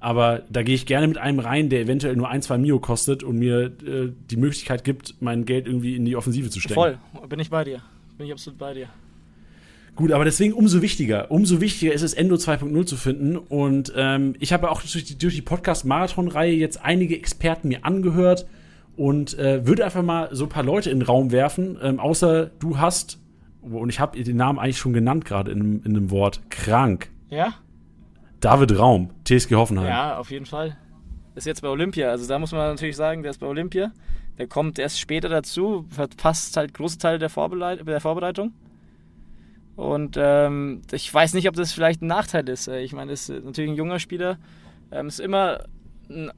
Aber 0.00 0.42
da 0.48 0.62
gehe 0.62 0.74
ich 0.74 0.86
gerne 0.86 1.08
mit 1.08 1.18
einem 1.18 1.40
rein, 1.40 1.68
der 1.70 1.80
eventuell 1.80 2.14
nur 2.14 2.28
ein, 2.28 2.40
zwei 2.42 2.56
Mio 2.58 2.78
kostet 2.78 3.22
und 3.24 3.38
mir 3.38 3.72
äh, 3.84 4.12
die 4.30 4.36
Möglichkeit 4.36 4.84
gibt, 4.84 5.16
mein 5.20 5.44
Geld 5.44 5.66
irgendwie 5.66 5.96
in 5.96 6.04
die 6.04 6.14
Offensive 6.14 6.50
zu 6.50 6.60
stecken. 6.60 6.74
Voll. 6.74 6.98
Bin 7.28 7.40
ich 7.40 7.50
bei 7.50 7.64
dir. 7.64 7.82
Bin 8.16 8.26
ich 8.26 8.32
absolut 8.32 8.58
bei 8.58 8.74
dir. 8.74 8.88
Gut, 9.98 10.12
aber 10.12 10.24
deswegen 10.24 10.52
umso 10.52 10.80
wichtiger. 10.80 11.28
Umso 11.32 11.60
wichtiger 11.60 11.92
ist 11.92 12.02
es, 12.02 12.14
Endo 12.14 12.36
2.0 12.36 12.86
zu 12.86 12.96
finden. 12.96 13.36
Und 13.36 13.92
ähm, 13.96 14.36
ich 14.38 14.52
habe 14.52 14.70
auch 14.70 14.80
durch 14.80 15.04
die, 15.04 15.18
durch 15.18 15.34
die 15.34 15.42
Podcast-Marathon-Reihe 15.42 16.52
jetzt 16.52 16.84
einige 16.84 17.16
Experten 17.16 17.66
mir 17.66 17.84
angehört 17.84 18.46
und 18.96 19.36
äh, 19.38 19.66
würde 19.66 19.84
einfach 19.84 20.04
mal 20.04 20.28
so 20.30 20.44
ein 20.44 20.50
paar 20.50 20.62
Leute 20.62 20.90
in 20.90 21.00
den 21.00 21.06
Raum 21.06 21.32
werfen. 21.32 21.76
Ähm, 21.82 21.98
außer 21.98 22.50
du 22.60 22.78
hast, 22.78 23.18
und 23.60 23.88
ich 23.88 23.98
habe 23.98 24.22
den 24.22 24.36
Namen 24.36 24.60
eigentlich 24.60 24.78
schon 24.78 24.92
genannt 24.92 25.24
gerade 25.24 25.50
in, 25.50 25.82
in 25.82 25.96
einem 25.96 26.12
Wort, 26.12 26.48
krank. 26.48 27.10
Ja? 27.28 27.54
David 28.40 28.78
Raum, 28.78 29.10
TSG 29.24 29.54
Hoffenheim. 29.54 29.86
Ja, 29.86 30.18
auf 30.18 30.30
jeden 30.30 30.46
Fall. 30.46 30.76
Ist 31.34 31.46
jetzt 31.46 31.62
bei 31.62 31.68
Olympia. 31.68 32.10
Also 32.10 32.26
da 32.28 32.38
muss 32.38 32.52
man 32.52 32.60
natürlich 32.68 32.96
sagen, 32.96 33.22
der 33.22 33.30
ist 33.30 33.38
bei 33.38 33.46
Olympia. 33.46 33.92
Der 34.38 34.46
kommt 34.46 34.78
erst 34.78 35.00
später 35.00 35.28
dazu, 35.28 35.86
verpasst 35.90 36.56
halt 36.56 36.74
große 36.74 36.98
Teile 36.98 37.18
der, 37.18 37.28
Vorbereit 37.28 37.86
der 37.86 38.00
Vorbereitung. 38.00 38.52
Und 39.76 40.16
ähm, 40.18 40.82
ich 40.90 41.12
weiß 41.12 41.34
nicht, 41.34 41.48
ob 41.48 41.54
das 41.54 41.72
vielleicht 41.72 42.02
ein 42.02 42.06
Nachteil 42.08 42.48
ist. 42.48 42.66
Äh, 42.68 42.80
Ich 42.82 42.92
meine, 42.92 43.12
ist 43.12 43.28
natürlich 43.28 43.70
ein 43.70 43.76
junger 43.76 43.98
Spieler. 44.00 44.38
Ähm, 44.90 45.06
ist 45.08 45.20
immer 45.20 45.64
ein 46.08 46.30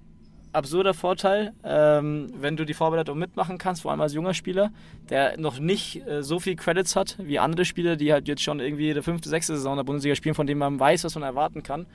absurder 0.52 0.94
Vorteil, 0.94 1.52
ähm, 1.64 2.32
wenn 2.36 2.56
du 2.56 2.64
die 2.64 2.74
Vorbereitung 2.74 3.18
mitmachen 3.18 3.58
kannst, 3.58 3.82
vor 3.82 3.90
allem 3.90 4.00
als 4.00 4.14
junger 4.14 4.34
Spieler, 4.34 4.70
der 5.08 5.38
noch 5.38 5.58
nicht 5.58 6.06
äh, 6.06 6.22
so 6.22 6.40
viel 6.40 6.56
Credits 6.56 6.96
hat 6.96 7.16
wie 7.22 7.38
andere 7.38 7.64
Spieler, 7.64 7.96
die 7.96 8.12
halt 8.12 8.28
jetzt 8.28 8.42
schon 8.42 8.60
irgendwie 8.60 8.92
die 8.92 9.02
fünfte, 9.02 9.28
sechste 9.28 9.54
Saison 9.54 9.76
der 9.76 9.84
Bundesliga 9.84 10.14
spielen, 10.14 10.34
von 10.34 10.46
denen 10.46 10.58
man 10.58 10.78
weiß, 10.80 11.04
was 11.04 11.14
man 11.14 11.22
erwarten 11.22 11.62
kann. 11.62 11.86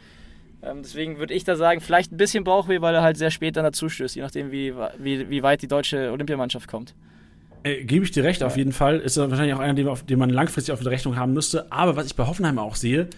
Ähm, 0.64 0.82
deswegen 0.82 1.18
würde 1.18 1.34
ich 1.34 1.44
da 1.44 1.56
sagen, 1.56 1.82
vielleicht 1.82 2.12
ein 2.12 2.18
bisschen 2.18 2.44
Bauchweh, 2.44 2.82
weil 2.82 2.96
er 2.96 3.04
halt 3.04 3.18
sehr 3.18 3.32
spät 3.32 3.58
dann 3.58 3.64
dazu 3.64 3.90
stößt, 3.90 4.16
je 4.16 4.22
nachdem, 4.22 4.52
wie, 4.52 4.74
wie, 5.00 5.30
wie 5.30 5.44
weit 5.44 5.62
die 5.62 5.68
deutsche 5.68 6.12
Olympiamannschaft 6.12 6.68
kommt. 6.68 6.94
Äh, 7.64 7.84
Gebe 7.84 8.06
ich 8.06 8.12
dir 8.12 8.24
recht, 8.24 8.44
auf 8.44 8.58
jeden 8.58 8.72
Fall. 8.72 9.00
Ist 9.00 9.18
er 9.18 9.30
wahrscheinlich 9.30 9.56
auch 9.56 9.60
einer, 9.60 9.74
den, 9.74 9.88
auf, 9.88 10.04
den 10.04 10.20
man 10.20 10.30
langfristig 10.30 10.74
auf 10.74 10.82
der 10.82 10.92
Rechnung 10.92 11.18
haben 11.18 11.34
müsste. 11.34 11.72
Aber 11.72 11.96
was 11.96 12.06
ich 12.06 12.16
bei 12.16 12.26
Hoffenheim 12.26 12.60
auch 12.60 12.76
sehe, 12.76 13.10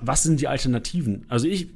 was 0.00 0.22
sind 0.22 0.40
die 0.40 0.48
Alternativen? 0.48 1.24
Also 1.28 1.46
ich, 1.46 1.68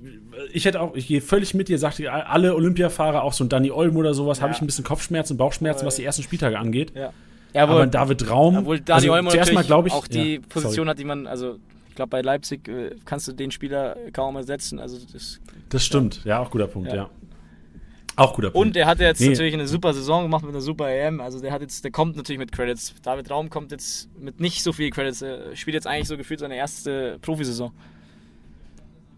ich 0.52 0.64
hätte 0.64 0.80
auch, 0.80 0.94
ich 0.94 1.06
gehe 1.06 1.20
völlig 1.20 1.54
mit 1.54 1.68
dir, 1.68 1.78
sagte 1.78 2.12
alle 2.12 2.54
Olympiafahrer, 2.54 3.22
auch 3.22 3.32
so 3.32 3.44
ein 3.44 3.48
Danny 3.48 3.70
Olm 3.70 3.96
oder 3.96 4.14
sowas, 4.14 4.38
Ja. 4.38 4.42
habe 4.44 4.52
ich 4.54 4.60
ein 4.60 4.66
bisschen 4.66 4.84
Kopfschmerzen, 4.84 5.36
Bauchschmerzen, 5.36 5.86
was 5.86 5.96
die 5.96 6.04
ersten 6.04 6.22
Spieltage 6.22 6.58
angeht. 6.58 6.92
Ja. 6.94 7.12
aber 7.54 7.86
David 7.86 8.28
Raum, 8.30 8.58
Obwohl 8.58 8.80
Dani 8.80 9.08
Olmo 9.10 9.30
zuerst 9.30 9.52
mal, 9.52 9.64
glaube 9.64 9.88
ich, 9.88 9.94
auch 9.94 10.06
die 10.06 10.34
ja, 10.36 10.40
Position 10.48 10.74
sorry. 10.74 10.88
hat, 10.88 10.98
die 10.98 11.04
man, 11.04 11.26
also 11.26 11.58
ich 11.88 11.94
glaube 11.94 12.08
bei 12.10 12.22
Leipzig 12.22 12.66
äh, 12.68 12.96
kannst 13.04 13.28
du 13.28 13.32
den 13.32 13.50
Spieler 13.50 13.96
kaum 14.12 14.36
ersetzen. 14.36 14.78
Also 14.78 14.98
das 15.12 15.40
Das 15.68 15.84
stimmt, 15.84 16.24
ja, 16.24 16.38
auch 16.40 16.50
guter 16.50 16.66
Punkt, 16.66 16.88
ja. 16.88 16.96
Ja. 16.96 17.10
Auch 18.14 18.34
guter 18.34 18.50
Punkt. 18.50 18.66
Und 18.68 18.76
er 18.76 18.86
hat 18.86 19.00
jetzt 19.00 19.20
Nee. 19.20 19.28
natürlich 19.30 19.54
eine 19.54 19.66
super 19.66 19.94
Saison 19.94 20.22
gemacht 20.24 20.42
mit 20.44 20.52
einer 20.52 20.60
super 20.60 20.90
EM. 20.90 21.20
Also 21.20 21.40
der 21.40 21.50
hat 21.50 21.62
jetzt, 21.62 21.82
der 21.82 21.90
kommt 21.90 22.14
natürlich 22.16 22.38
mit 22.38 22.52
Credits. 22.52 22.94
David 23.02 23.30
Raum 23.30 23.48
kommt 23.48 23.72
jetzt 23.72 24.10
mit 24.18 24.38
nicht 24.38 24.62
so 24.62 24.72
viel 24.72 24.90
Credits. 24.90 25.22
Er 25.22 25.56
spielt 25.56 25.74
jetzt 25.74 25.86
eigentlich 25.86 26.08
so 26.08 26.18
gefühlt 26.18 26.40
seine 26.40 26.56
erste 26.56 27.18
Profisaison. 27.22 27.72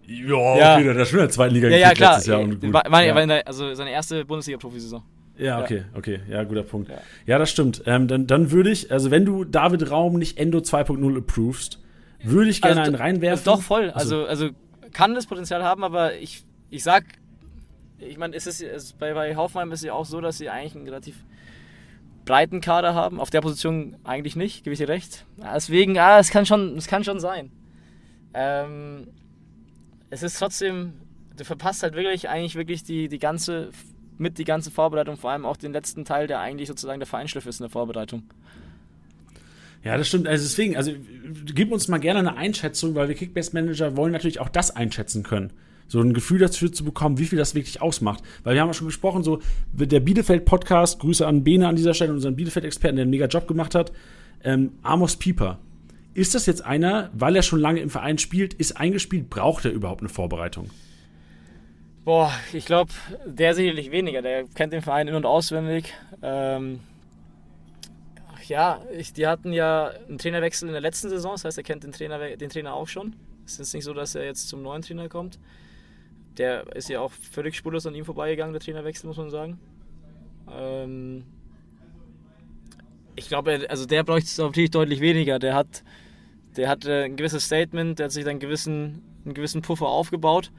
Ja, 0.06 0.56
Ja. 0.56 0.74
okay, 0.76 0.84
der 0.84 0.94
hat 0.98 1.08
schon 1.08 1.18
in 1.18 1.24
der 1.24 1.30
zweiten 1.30 1.54
Liga 1.54 1.68
Ja, 1.68 1.76
ja, 1.76 1.92
klar. 1.92 2.12
letztes 2.12 2.26
Jahr. 2.26 2.40
Und 2.40 2.60
gut. 2.60 2.72
War- 2.72 2.88
meine- 2.88 3.08
ja. 3.08 3.20
in 3.20 3.28
der, 3.28 3.46
also 3.46 3.74
seine 3.74 3.90
erste 3.90 4.24
Bundesliga-Profisaison. 4.24 5.02
Ja, 5.36 5.60
okay, 5.60 5.84
okay, 5.94 6.20
ja, 6.28 6.44
guter 6.44 6.62
Punkt. 6.62 6.88
Ja, 6.90 6.98
Ja. 7.26 7.38
das 7.38 7.50
stimmt. 7.50 7.82
Ähm, 7.86 8.06
dann, 8.06 8.26
dann 8.26 8.50
würde 8.52 8.70
ich, 8.70 8.92
also 8.92 9.10
wenn 9.10 9.24
du 9.24 9.44
David 9.44 9.90
Raum 9.90 10.14
nicht 10.18 10.38
Endo 10.38 10.58
2.0 10.60 11.16
approvest, 11.18 11.80
würde 12.22 12.50
ich 12.50 12.62
gerne 12.62 12.80
Also, 12.82 12.92
einen 12.92 13.00
reinwerfen. 13.00 13.44
Doch, 13.44 13.60
voll. 13.62 13.90
Also- 13.90 14.26
Also, 14.26 14.44
also 14.46 14.54
kann 14.92 15.14
das 15.14 15.26
Potenzial 15.26 15.64
haben, 15.64 15.82
aber 15.82 16.14
ich, 16.14 16.44
ich 16.70 16.82
sag, 16.84 17.04
ich 17.98 18.16
meine, 18.16 18.36
es 18.36 18.46
ist, 18.46 18.62
es 18.62 18.92
bei, 18.92 19.12
bei 19.14 19.34
Hoffenheim 19.34 19.72
ist 19.72 19.80
es 19.80 19.86
ja 19.86 19.92
auch 19.92 20.04
so, 20.04 20.20
dass 20.20 20.38
sie 20.38 20.50
eigentlich 20.50 20.76
einen 20.76 20.84
relativ 20.84 21.16
breiten 22.24 22.60
Kader 22.60 22.94
haben. 22.94 23.18
Auf 23.20 23.30
der 23.30 23.40
Position 23.40 23.96
eigentlich 24.04 24.36
nicht, 24.36 24.62
gebe 24.64 24.72
ich 24.72 24.78
dir 24.78 24.88
recht. 24.88 25.26
Ja, 25.38 25.54
Deswegen, 25.54 25.94
ja, 25.96 26.18
es 26.20 26.30
kann 26.30 26.46
schon, 26.46 26.76
es 26.76 26.86
kann 26.86 27.02
schon 27.04 27.18
sein. 27.18 27.50
Ähm, 28.34 29.08
es 30.14 30.22
ist 30.22 30.38
trotzdem, 30.38 30.92
du 31.36 31.44
verpasst 31.44 31.82
halt 31.82 31.94
wirklich 31.94 32.28
eigentlich 32.28 32.54
wirklich 32.54 32.84
die, 32.84 33.08
die 33.08 33.18
ganze, 33.18 33.70
mit 34.16 34.38
die 34.38 34.44
ganze 34.44 34.70
Vorbereitung, 34.70 35.16
vor 35.16 35.32
allem 35.32 35.44
auch 35.44 35.56
den 35.56 35.72
letzten 35.72 36.04
Teil, 36.04 36.28
der 36.28 36.38
eigentlich 36.38 36.68
sozusagen 36.68 37.00
der 37.00 37.06
Feinschliff 37.08 37.46
ist 37.46 37.58
in 37.58 37.64
der 37.64 37.70
Vorbereitung. 37.70 38.22
Ja, 39.82 39.98
das 39.98 40.08
stimmt. 40.08 40.28
Also 40.28 40.44
deswegen, 40.44 40.76
also 40.76 40.92
gib 41.44 41.72
uns 41.72 41.88
mal 41.88 41.98
gerne 41.98 42.20
eine 42.20 42.36
Einschätzung, 42.36 42.94
weil 42.94 43.08
wir 43.08 43.16
Kickbase 43.16 43.50
Manager 43.52 43.96
wollen 43.96 44.12
natürlich 44.12 44.40
auch 44.40 44.48
das 44.48 44.74
einschätzen 44.74 45.24
können. 45.24 45.52
So 45.88 46.00
ein 46.00 46.14
Gefühl 46.14 46.38
dafür 46.38 46.72
zu 46.72 46.84
bekommen, 46.84 47.18
wie 47.18 47.26
viel 47.26 47.38
das 47.38 47.54
wirklich 47.54 47.82
ausmacht. 47.82 48.22
Weil 48.44 48.54
wir 48.54 48.62
haben 48.62 48.68
ja 48.68 48.74
schon 48.74 48.86
gesprochen, 48.86 49.22
so 49.22 49.40
der 49.72 50.00
Bielefeld-Podcast, 50.00 51.00
Grüße 51.00 51.26
an 51.26 51.44
Bene 51.44 51.68
an 51.68 51.76
dieser 51.76 51.92
Stelle, 51.92 52.12
unseren 52.12 52.36
Bielefeld-Experten, 52.36 52.96
der 52.96 53.02
einen 53.02 53.10
mega 53.10 53.26
Job 53.26 53.46
gemacht 53.46 53.74
hat. 53.74 53.92
Ähm, 54.44 54.72
Amos 54.82 55.16
Pieper. 55.16 55.58
Ist 56.14 56.34
das 56.34 56.46
jetzt 56.46 56.64
einer, 56.64 57.10
weil 57.12 57.34
er 57.36 57.42
schon 57.42 57.58
lange 57.60 57.80
im 57.80 57.90
Verein 57.90 58.18
spielt, 58.18 58.54
ist 58.54 58.76
eingespielt, 58.76 59.28
braucht 59.28 59.64
er 59.64 59.72
überhaupt 59.72 60.00
eine 60.00 60.08
Vorbereitung? 60.08 60.70
Boah, 62.04 62.32
ich 62.52 62.66
glaube, 62.66 62.92
der 63.26 63.54
sicherlich 63.54 63.90
weniger. 63.90 64.22
Der 64.22 64.44
kennt 64.44 64.72
den 64.72 64.82
Verein 64.82 65.08
in- 65.08 65.14
und 65.14 65.26
auswendig. 65.26 65.92
Ähm, 66.22 66.80
ja, 68.46 68.82
ich, 68.96 69.12
die 69.12 69.26
hatten 69.26 69.52
ja 69.52 69.90
einen 70.08 70.18
Trainerwechsel 70.18 70.68
in 70.68 70.72
der 70.72 70.82
letzten 70.82 71.08
Saison, 71.08 71.32
das 71.32 71.44
heißt, 71.44 71.58
er 71.58 71.64
kennt 71.64 71.82
den 71.82 71.92
Trainer, 71.92 72.36
den 72.36 72.50
Trainer 72.50 72.74
auch 72.74 72.88
schon. 72.88 73.16
Es 73.46 73.58
ist 73.58 73.74
nicht 73.74 73.84
so, 73.84 73.94
dass 73.94 74.14
er 74.14 74.24
jetzt 74.24 74.48
zum 74.48 74.62
neuen 74.62 74.82
Trainer 74.82 75.08
kommt. 75.08 75.38
Der 76.36 76.74
ist 76.76 76.88
ja 76.88 77.00
auch 77.00 77.12
völlig 77.12 77.56
spurlos 77.56 77.86
an 77.86 77.94
ihm 77.94 78.04
vorbeigegangen, 78.04 78.52
der 78.52 78.60
Trainerwechsel, 78.60 79.06
muss 79.06 79.16
man 79.16 79.30
sagen. 79.30 79.58
Ähm, 80.52 81.24
ich 83.16 83.28
glaube, 83.28 83.66
also 83.68 83.86
der 83.86 84.02
bräuchte 84.02 84.26
es 84.26 84.38
natürlich 84.38 84.70
deutlich 84.70 85.00
weniger. 85.00 85.38
Der 85.38 85.54
hat, 85.54 85.84
der 86.56 86.68
hat 86.68 86.86
ein 86.86 87.16
gewisses 87.16 87.44
Statement, 87.44 87.98
der 87.98 88.04
hat 88.04 88.12
sich 88.12 88.24
dann 88.24 88.32
einen 88.32 88.40
gewissen, 88.40 89.02
einen 89.24 89.34
gewissen 89.34 89.62
Puffer 89.62 89.86
aufgebaut. 89.86 90.50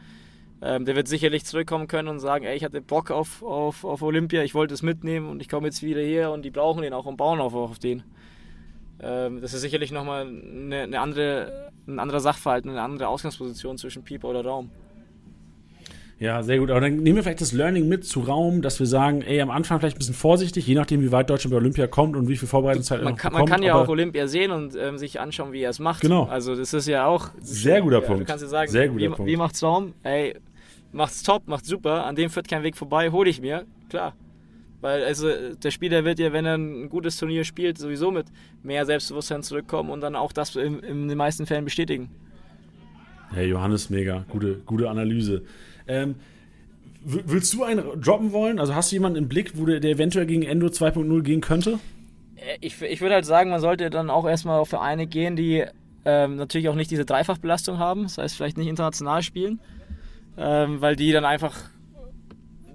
Ähm, 0.61 0.85
der 0.85 0.95
wird 0.95 1.07
sicherlich 1.07 1.45
zurückkommen 1.45 1.87
können 1.87 2.07
und 2.07 2.19
sagen, 2.19 2.45
ey, 2.45 2.55
ich 2.55 2.63
hatte 2.63 2.81
Bock 2.81 3.11
auf, 3.11 3.43
auf, 3.43 3.83
auf 3.83 4.01
Olympia, 4.01 4.41
ich 4.43 4.55
wollte 4.55 4.73
es 4.73 4.81
mitnehmen 4.81 5.29
und 5.29 5.41
ich 5.41 5.49
komme 5.49 5.67
jetzt 5.67 5.83
wieder 5.83 6.01
hier 6.01 6.31
und 6.31 6.43
die 6.43 6.51
brauchen 6.51 6.81
den 6.81 6.93
auch 6.93 7.05
und 7.05 7.17
bauen 7.17 7.39
auf, 7.39 7.53
auf 7.53 7.77
den. 7.77 8.03
Ähm, 8.99 9.41
das 9.41 9.53
ist 9.53 9.61
sicherlich 9.61 9.91
nochmal 9.91 10.25
eine, 10.25 10.83
eine 10.83 10.99
andere, 11.01 11.71
ein 11.87 11.99
anderer 11.99 12.21
Sachverhalt, 12.21 12.65
eine 12.65 12.81
andere 12.81 13.09
Ausgangsposition 13.09 13.77
zwischen 13.77 14.03
Pieper 14.03 14.29
oder 14.29 14.45
Raum. 14.45 14.71
Ja, 16.17 16.43
sehr 16.43 16.59
gut. 16.59 16.71
Aber 16.71 16.79
dann 16.79 16.97
nehmen 16.97 17.17
wir 17.17 17.23
vielleicht 17.23 17.41
das 17.41 17.51
Learning 17.51 17.89
mit 17.89 18.05
zu 18.05 18.21
Raum, 18.21 18.61
dass 18.61 18.79
wir 18.79 18.85
sagen, 18.85 19.21
ey, 19.21 19.41
am 19.41 19.51
Anfang 19.51 19.79
vielleicht 19.79 19.97
ein 19.97 19.99
bisschen 19.99 20.15
vorsichtig, 20.15 20.65
je 20.65 20.75
nachdem, 20.75 21.01
wie 21.01 21.11
weit 21.11 21.29
Deutschland 21.29 21.51
bei 21.51 21.57
Olympia 21.57 21.87
kommt 21.87 22.15
und 22.15 22.29
wie 22.29 22.37
viel 22.37 22.47
Vorbereitungszeit 22.47 23.03
man 23.03 23.17
kann, 23.17 23.33
bekommt. 23.33 23.49
Man 23.49 23.57
kann 23.57 23.63
ja 23.63 23.75
auch 23.75 23.87
Olympia 23.89 24.27
sehen 24.27 24.51
und 24.51 24.77
ähm, 24.77 24.97
sich 24.97 25.19
anschauen, 25.19 25.51
wie 25.51 25.61
er 25.61 25.71
es 25.71 25.79
macht. 25.79 26.01
Genau. 26.01 26.23
Also 26.23 26.55
das 26.55 26.73
ist 26.73 26.87
ja 26.87 27.05
auch... 27.05 27.31
Sehr 27.41 27.81
guter 27.81 28.01
ja, 28.01 28.07
Punkt. 28.07 28.21
Du 28.21 28.25
kannst 28.25 28.43
ja 28.43 28.49
sagen, 28.49 28.71
Sehr 28.71 28.87
guter 28.87 29.01
wie, 29.01 29.09
Punkt. 29.09 29.29
wie 29.29 29.35
macht's 29.35 29.61
Raum? 29.61 29.93
Ey, 30.03 30.35
macht's 30.93 31.21
top, 31.21 31.47
macht's 31.47 31.67
super, 31.67 32.05
an 32.05 32.15
dem 32.15 32.29
führt 32.29 32.47
kein 32.47 32.63
Weg 32.63 32.77
vorbei, 32.77 33.11
hole 33.11 33.29
ich 33.29 33.41
mir, 33.41 33.65
klar. 33.89 34.15
Weil 34.79 35.03
also 35.03 35.27
der 35.61 35.71
Spieler 35.71 36.05
wird 36.05 36.19
ja, 36.19 36.31
wenn 36.31 36.45
er 36.45 36.55
ein 36.55 36.89
gutes 36.89 37.17
Turnier 37.17 37.43
spielt, 37.43 37.77
sowieso 37.77 38.11
mit 38.11 38.27
mehr 38.63 38.85
Selbstbewusstsein 38.85 39.43
zurückkommen 39.43 39.89
und 39.89 39.99
dann 39.99 40.15
auch 40.15 40.31
das 40.31 40.55
in, 40.55 40.79
in 40.79 41.07
den 41.09 41.17
meisten 41.17 41.45
Fällen 41.45 41.65
bestätigen. 41.65 42.09
Hey, 43.33 43.47
Johannes, 43.47 43.89
mega. 43.89 44.23
Gute, 44.29 44.61
gute 44.65 44.89
Analyse. 44.89 45.41
Ähm, 45.87 46.15
willst 47.03 47.53
du 47.53 47.63
einen 47.63 48.01
droppen 48.01 48.31
wollen? 48.31 48.59
Also 48.59 48.75
hast 48.75 48.91
du 48.91 48.95
jemanden 48.95 49.17
im 49.17 49.27
Blick, 49.27 49.51
wo 49.55 49.65
der, 49.65 49.79
der 49.79 49.91
eventuell 49.91 50.25
gegen 50.25 50.43
Endo 50.43 50.67
2.0 50.67 51.21
gehen 51.21 51.41
könnte? 51.41 51.79
Äh, 52.35 52.57
Ich, 52.61 52.81
ich 52.81 53.01
würde 53.01 53.15
halt 53.15 53.25
sagen, 53.25 53.49
man 53.49 53.61
sollte 53.61 53.89
dann 53.89 54.09
auch 54.09 54.27
erstmal 54.27 54.59
auf 54.59 54.69
Vereine 54.69 55.07
gehen, 55.07 55.35
die 55.35 55.63
ähm, 56.05 56.35
natürlich 56.35 56.69
auch 56.69 56.75
nicht 56.75 56.91
diese 56.91 57.05
Dreifachbelastung 57.05 57.79
haben, 57.79 58.03
das 58.03 58.17
heißt 58.17 58.35
vielleicht 58.35 58.57
nicht 58.57 58.67
international 58.67 59.23
spielen, 59.23 59.59
ähm, 60.37 60.81
weil 60.81 60.95
die 60.95 61.11
dann 61.11 61.25
einfach 61.25 61.55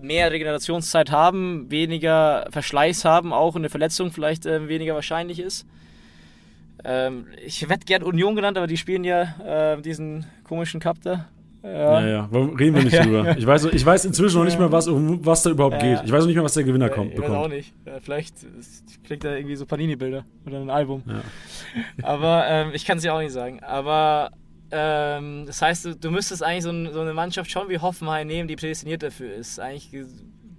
mehr 0.00 0.32
Regenerationszeit 0.32 1.10
haben, 1.10 1.70
weniger 1.70 2.46
Verschleiß 2.50 3.04
haben, 3.04 3.32
auch 3.32 3.54
eine 3.54 3.68
Verletzung 3.68 4.12
vielleicht 4.12 4.46
äh, 4.46 4.68
weniger 4.68 4.94
wahrscheinlich 4.94 5.38
ist. 5.38 5.66
Ähm, 6.84 7.26
ich 7.44 7.68
werde 7.68 7.84
gern 7.84 8.02
Union 8.02 8.34
genannt, 8.34 8.56
aber 8.56 8.66
die 8.66 8.78
spielen 8.78 9.04
ja 9.04 9.74
äh, 9.76 9.82
diesen 9.82 10.26
komischen 10.44 10.80
Cup 10.80 11.02
da. 11.02 11.28
Ja, 11.62 12.06
ja. 12.06 12.28
Warum 12.30 12.56
reden 12.56 12.76
wir 12.76 12.84
nicht 12.84 13.04
drüber? 13.04 13.36
Ich 13.36 13.46
weiß, 13.46 13.66
ich 13.66 13.84
weiß 13.84 14.06
inzwischen 14.06 14.38
noch 14.38 14.44
nicht 14.44 14.58
mal, 14.58 14.72
was, 14.72 14.88
um 14.88 15.24
was 15.26 15.42
da 15.42 15.50
überhaupt 15.50 15.74
Ja, 15.74 15.80
geht. 15.80 15.98
ja. 15.98 16.04
Ich 16.04 16.12
weiß 16.12 16.20
noch 16.20 16.26
nicht 16.28 16.36
mal, 16.36 16.44
was 16.44 16.54
der 16.54 16.64
Gewinner 16.64 16.88
kommt, 16.88 17.12
ich 17.12 17.20
weiß 17.20 17.30
auch 17.30 17.48
nicht. 17.48 17.74
Vielleicht 18.02 18.34
kriegt 19.04 19.24
er 19.24 19.36
irgendwie 19.36 19.56
so 19.56 19.66
Panini-Bilder 19.66 20.24
oder 20.46 20.60
ein 20.60 20.70
Album. 20.70 21.02
Ja. 21.06 21.22
Aber 22.02 22.46
ähm, 22.48 22.70
ich 22.72 22.84
kann 22.86 22.98
es 22.98 23.04
ja 23.04 23.12
auch 23.14 23.20
nicht 23.20 23.32
sagen. 23.32 23.60
Aber 23.62 24.30
ähm, 24.70 25.44
das 25.46 25.60
heißt, 25.60 25.84
du, 25.84 25.96
du 25.96 26.10
müsstest 26.10 26.42
eigentlich 26.42 26.64
so, 26.64 26.70
ein, 26.70 26.92
so 26.92 27.00
eine 27.00 27.12
Mannschaft 27.12 27.50
schon 27.50 27.68
wie 27.68 27.78
Hoffenheim 27.78 28.26
nehmen, 28.26 28.48
die 28.48 28.56
prädestiniert 28.56 29.02
dafür 29.02 29.34
ist. 29.34 29.60
Eigentlich 29.60 29.90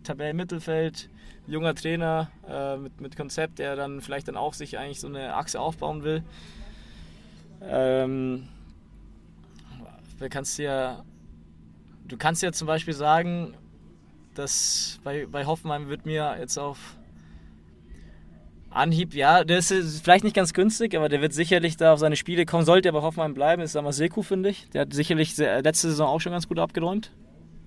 Tabellenmittelfeld, 0.04 1.10
junger 1.48 1.74
Trainer 1.74 2.30
äh, 2.48 2.78
mit, 2.78 3.02
mit 3.02 3.16
Konzept, 3.16 3.58
der 3.60 3.76
dann 3.76 4.02
vielleicht 4.02 4.28
dann 4.28 4.38
auch 4.38 4.54
sich 4.54 4.78
eigentlich 4.78 5.00
so 5.00 5.08
eine 5.08 5.34
Achse 5.36 5.60
aufbauen 5.60 6.04
will. 6.04 6.24
Ähm, 7.64 8.48
du 10.22 10.30
kannst 10.30 10.58
ja, 10.58 11.04
du 12.08 12.18
kannst 12.18 12.42
ja 12.44 12.52
zum 12.52 12.68
Beispiel 12.68 12.94
sagen, 12.94 13.56
dass 14.36 15.00
bei, 15.04 15.26
bei 15.26 15.46
Hoffenheim 15.46 15.90
wird 15.90 16.06
mir 16.06 16.38
jetzt 16.40 16.58
auf 16.58 16.96
Anhieb, 18.70 19.14
ja, 19.14 19.44
das 19.44 19.70
ist 19.70 20.02
vielleicht 20.02 20.24
nicht 20.24 20.36
ganz 20.36 20.54
günstig, 20.54 20.96
aber 20.96 21.10
der 21.10 21.22
wird 21.22 21.34
sicherlich 21.34 21.76
da 21.76 21.92
auf 21.92 22.00
seine 22.00 22.16
Spiele 22.16 22.46
kommen. 22.46 22.64
Sollte 22.64 22.88
aber 22.88 23.02
Hoffenheim 23.02 23.34
bleiben, 23.34 23.62
ist 23.62 23.74
Samaseku, 23.74 24.22
finde 24.22 24.50
ich. 24.50 24.70
Der 24.70 24.82
hat 24.82 24.94
sicherlich 24.94 25.36
letzte 25.36 25.90
Saison 25.90 26.08
auch 26.08 26.22
schon 26.22 26.32
ganz 26.32 26.48
gut 26.48 26.58
abgeräumt. 26.58 27.12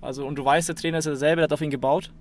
Also, 0.01 0.25
und 0.25 0.35
du 0.35 0.43
weißt, 0.43 0.67
der 0.67 0.75
Trainer 0.75 0.97
ist 0.97 1.05
derselbe, 1.05 1.37
der 1.37 1.43
hat 1.43 1.53
auf 1.53 1.61
ihn 1.61 1.69
gebaut. 1.69 2.11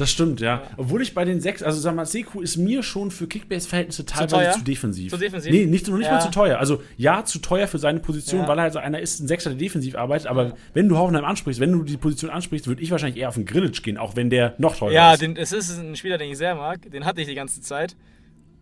Das 0.00 0.10
stimmt, 0.10 0.40
ja. 0.40 0.62
Obwohl 0.78 1.02
ich 1.02 1.12
bei 1.14 1.26
den 1.26 1.40
sechs, 1.42 1.62
also 1.62 1.78
sag 1.78 1.94
mal, 1.94 2.06
Seku 2.06 2.40
ist 2.40 2.56
mir 2.56 2.82
schon 2.82 3.10
für 3.10 3.26
Kickbase-Verhältnisse 3.26 4.06
teilweise 4.06 4.34
teuer? 4.34 4.52
zu 4.52 4.64
defensiv. 4.64 5.10
Zu 5.12 5.18
defensiv? 5.18 5.52
Nee, 5.52 5.66
nicht, 5.66 5.86
noch 5.88 5.98
nicht 5.98 6.06
Ja. 6.06 6.14
mal 6.14 6.20
zu 6.20 6.30
teuer. 6.30 6.58
Also 6.58 6.82
ja, 6.96 7.22
zu 7.26 7.38
teuer 7.38 7.66
für 7.68 7.78
seine 7.78 8.00
Position, 8.00 8.40
Ja. 8.40 8.48
weil 8.48 8.58
er 8.58 8.62
halt 8.62 8.72
so 8.72 8.78
einer 8.78 8.98
ist, 8.98 9.20
ein 9.20 9.28
Sechser, 9.28 9.50
der 9.50 9.58
defensiv 9.58 9.94
arbeitet. 9.96 10.26
Aber 10.26 10.56
wenn 10.72 10.88
du 10.88 10.96
Hoffenheim 10.96 11.26
ansprichst, 11.26 11.60
wenn 11.60 11.72
du 11.72 11.82
die 11.82 11.98
Position 11.98 12.30
ansprichst, 12.30 12.66
würde 12.66 12.80
ich 12.82 12.90
wahrscheinlich 12.90 13.20
eher 13.20 13.28
auf 13.28 13.34
den 13.34 13.44
Grillitsch 13.44 13.82
gehen, 13.82 13.98
auch 13.98 14.16
wenn 14.16 14.30
der 14.30 14.54
noch 14.56 14.74
teurer 14.74 14.90
Ja, 14.92 15.12
ist. 15.12 15.20
den, 15.20 15.36
es 15.36 15.52
ist 15.52 15.78
ein 15.78 15.94
Spieler, 15.96 16.16
den 16.16 16.30
ich 16.32 16.38
sehr 16.38 16.54
mag. 16.54 16.90
Den 16.90 17.04
hatte 17.04 17.20
ich 17.20 17.28
die 17.28 17.34
ganze 17.34 17.60
Zeit. 17.60 17.94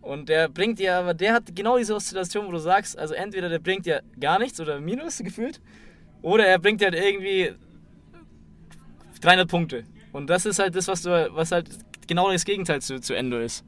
Und 0.01 0.27
der 0.27 0.49
bringt 0.49 0.77
dir, 0.79 0.95
aber 0.95 1.13
der 1.13 1.33
hat 1.33 1.55
genau 1.55 1.77
diese 1.77 1.95
Oszillation, 1.95 2.47
wo 2.47 2.51
du 2.51 2.59
sagst, 2.59 2.99
also 2.99 3.13
entweder 3.13 3.47
der 3.47 3.59
bringt 3.59 3.85
dir 3.85 4.01
gar 4.19 4.39
nichts 4.39 4.59
oder 4.59 4.81
Minus 4.81 5.19
gefühlt, 5.23 5.61
oder 6.21 6.45
er 6.45 6.59
bringt 6.59 6.81
dir 6.81 6.85
halt 6.91 6.95
irgendwie 6.95 7.51
300 9.21 9.47
Punkte. 9.49 9.83
Und 10.11 10.29
das 10.29 10.45
ist 10.45 10.59
halt 10.59 10.75
das, 10.75 10.87
was 10.87 11.01
du, 11.03 11.29
was 11.33 11.51
halt 11.51 11.69
genau 12.07 12.31
das 12.31 12.45
Gegenteil 12.45 12.81
zu, 12.81 12.99
zu 12.99 13.13
Endo 13.13 13.39
ist. 13.39 13.63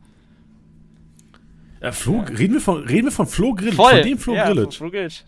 Äh, 1.80 1.92
Flo, 1.92 2.20
reden, 2.22 2.54
wir 2.54 2.62
von, 2.62 2.84
reden 2.84 3.08
wir 3.08 3.12
von 3.12 3.28
Flo 3.28 3.54
Grillitsch? 3.54 3.76
Voll. 3.76 3.92
Von 3.94 4.04
dem 4.04 4.18
Flo 4.18 4.36
ja, 4.36 4.46
Grillitsch? 4.46 4.78
Flo 4.78 4.89
Grillitsch. 4.89 5.24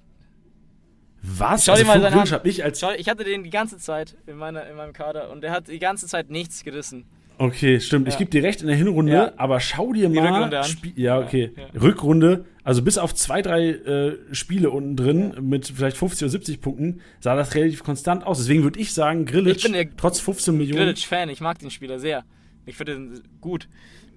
Was? 1.22 1.66
Schau 1.66 1.74
dir 1.74 1.80
Also 1.80 1.88
mal 1.88 1.94
Flo 1.94 2.02
seinen 2.02 2.14
Grillitsch 2.14 2.32
an. 2.32 2.40
habe 2.40 2.50
ich 2.50 2.64
als... 2.64 2.80
Schau, 2.80 2.92
ich 2.92 3.10
hatte 3.10 3.24
den 3.24 3.44
die 3.44 3.50
ganze 3.50 3.78
Zeit 3.78 4.16
in, 4.28 4.38
meiner, 4.38 4.68
in 4.68 4.76
meinem 4.76 4.94
Kader 4.94 5.32
und 5.32 5.42
der 5.42 5.52
hat 5.52 5.68
die 5.68 5.80
ganze 5.80 6.08
Zeit 6.08 6.30
nichts 6.30 6.64
gerissen. 6.64 7.06
Okay, 7.46 7.80
stimmt. 7.82 8.08
Ich 8.08 8.14
Ja. 8.14 8.20
gebe 8.20 8.32
dir 8.32 8.44
recht 8.44 8.62
in 8.62 8.68
der 8.68 8.76
Hinrunde, 8.78 9.12
Ja. 9.12 9.32
aber 9.38 9.60
schau 9.60 9.92
dir 9.92 10.08
Die 10.08 10.16
mal. 10.16 10.28
Rückrunde 10.34 10.60
an. 10.60 10.66
Spie- 10.66 10.94
ja, 10.96 11.20
okay. 11.20 11.52
Ja. 11.74 11.82
Rückrunde, 11.82 12.46
also 12.64 12.82
bis 12.82 12.98
auf 12.98 13.14
zwei, 13.14 13.42
drei 13.42 13.70
äh, 13.70 14.18
Spiele 14.32 14.70
unten 14.70 14.96
drin 14.96 15.34
mit 15.42 15.68
vielleicht 15.68 15.98
50 15.98 16.24
oder 16.24 16.30
70 16.30 16.62
Punkten, 16.62 17.02
sah 17.20 17.36
das 17.36 17.54
relativ 17.56 17.84
konstant 17.84 18.26
aus. 18.26 18.38
Deswegen 18.38 18.64
würde 18.64 18.80
ich 18.80 18.94
sagen, 18.94 19.26
Grillitsch, 19.26 19.66
Ich 19.66 19.90
trotz 19.98 20.20
15 20.22 20.56
Millionen. 20.58 20.78
Grillitsch-Fan, 20.84 21.28
ich 21.30 21.42
mag 21.42 21.60
den 21.60 21.70
Spieler 21.70 22.00
sehr. 22.00 22.24
Ich 22.66 22.76
finde 22.78 22.94
den 22.94 23.24
gut. 23.42 23.68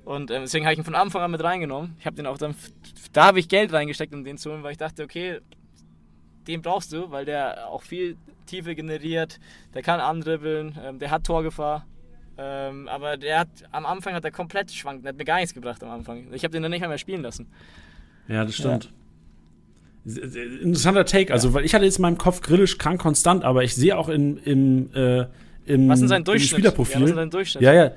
Und 0.05 0.31
ähm, 0.31 0.43
deswegen 0.43 0.65
habe 0.67 0.75
ich 0.75 0.79
ihn 0.79 0.85
von 0.85 0.95
Anfang 0.95 1.23
an 1.23 1.33
mit 1.33 1.43
reingenommen. 1.43 1.97
Ich 1.99 2.07
habe 2.07 2.15
den 2.15 2.27
auch 2.27 2.39
dann, 2.39 2.55
da 3.13 3.25
habe 3.27 3.41
ich 3.41 3.49
Geld 3.49 3.73
reingesteckt, 3.73 4.15
um 4.15 4.23
den 4.23 4.39
zu 4.39 4.53
holen, 4.53 4.63
weil 4.63 4.71
ich 4.73 4.79
dachte, 4.79 5.03
okay, 5.03 5.39
den 6.47 6.63
brauchst 6.63 6.93
du, 6.93 7.11
weil 7.11 7.25
der 7.25 7.67
auch 7.69 7.83
viel 7.83 8.17
Tiefe 8.47 8.77
generiert, 8.77 9.41
der 9.75 9.83
kann 9.83 9.99
andribbeln, 9.99 10.79
ähm, 10.85 11.01
der 11.01 11.11
hat 11.11 11.25
Torgefahr. 11.25 11.85
Ähm, 12.39 12.89
aber 12.89 13.17
der 13.17 13.41
hat 13.41 13.49
am 13.73 13.87
Anfang 13.87 14.15
hat 14.15 14.25
er 14.25 14.31
komplett 14.31 14.71
schwankt, 14.71 15.05
der 15.05 15.11
hat 15.11 15.17
mir 15.17 15.25
gar 15.25 15.37
nichts 15.37 15.55
gebracht 15.55 15.83
am 15.83 15.91
Anfang. 15.91 16.27
Ich 16.33 16.45
habe 16.45 16.53
den 16.53 16.63
dann 16.63 16.71
nicht 16.71 16.81
mehr, 16.81 16.89
mehr 16.89 16.99
spielen 16.99 17.23
lassen. 17.23 17.47
Ja, 18.29 18.45
das 18.45 18.57
stimmt. 18.57 18.93
Sehr 20.05 20.45
Interessanter 20.63 21.05
Take, 21.05 21.33
also 21.33 21.53
weil 21.55 21.65
ich 21.65 21.75
hatte 21.75 21.85
jetzt 21.85 21.97
in 21.97 22.03
meinem 22.03 22.19
Kopf 22.19 22.41
Grillitsch 22.41 22.79
krank 22.79 23.01
konstant, 23.01 23.43
aber 23.43 23.65
ich 23.65 23.75
sehe 23.75 23.97
auch 23.97 24.09
im, 24.09 24.39
im, 24.45 24.95
äh, 24.95 25.27
im, 25.65 25.89
Was 25.89 26.01
ist 26.01 26.11
sein 26.11 26.19
im 26.19 26.25
Durchschnitt? 26.25 26.51
Spielerprofil. 26.51 26.97
Ja, 26.97 27.03
was 27.03 27.11
ist 27.11 27.17
sein 27.17 27.31
Durchschnitt? 27.31 27.63
Ja, 27.63 27.73
ja. 27.73 27.91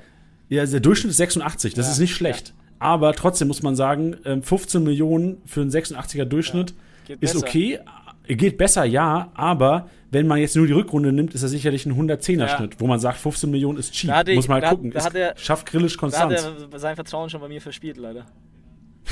Ja, 0.48 0.66
der 0.66 0.80
Durchschnitt 0.80 1.12
ist 1.12 1.18
86, 1.18 1.74
das 1.74 1.86
Ja, 1.86 1.92
ist 1.92 1.98
nicht 2.00 2.14
schlecht. 2.14 2.52
Aber 2.80 3.12
trotzdem 3.14 3.46
muss 3.46 3.62
man 3.62 3.76
sagen, 3.76 4.16
ähm, 4.24 4.42
15 4.42 4.82
Millionen 4.82 5.40
für 5.46 5.60
einen 5.60 5.70
86er 5.70 6.24
Durchschnitt 6.24 6.74
ist 7.06 7.20
besser. 7.20 7.38
okay. 7.38 7.78
Geht 8.26 8.58
besser, 8.58 8.84
ja, 8.84 9.32
aber 9.34 9.88
wenn 10.12 10.26
man 10.26 10.38
jetzt 10.38 10.54
nur 10.56 10.66
die 10.66 10.72
Rückrunde 10.72 11.12
nimmt, 11.12 11.34
ist 11.34 11.42
er 11.42 11.48
sicherlich 11.48 11.86
ein 11.86 11.94
110er-Schnitt, 11.94 12.76
wo 12.80 12.86
man 12.86 13.00
sagt, 13.00 13.18
15 13.18 13.50
Millionen 13.50 13.78
ist 13.78 13.92
cheap. 13.92 14.10
Muss 14.34 14.48
man 14.48 14.56
halt 14.56 14.64
da- 14.64 14.70
gucken. 14.70 14.90
da 14.90 14.98
Ist- 14.98 15.04
hat 15.06 15.14
er- 15.14 15.34
schafft 15.36 15.66
Grillisch 15.66 15.96
Da 15.96 16.10
hat 16.12 16.32
er 16.32 16.78
sein 16.78 16.94
Vertrauen 16.94 17.28
schon 17.30 17.40
bei 17.40 17.48
mir 17.48 17.60
verspielt, 17.60 17.96
leider. 17.96 18.26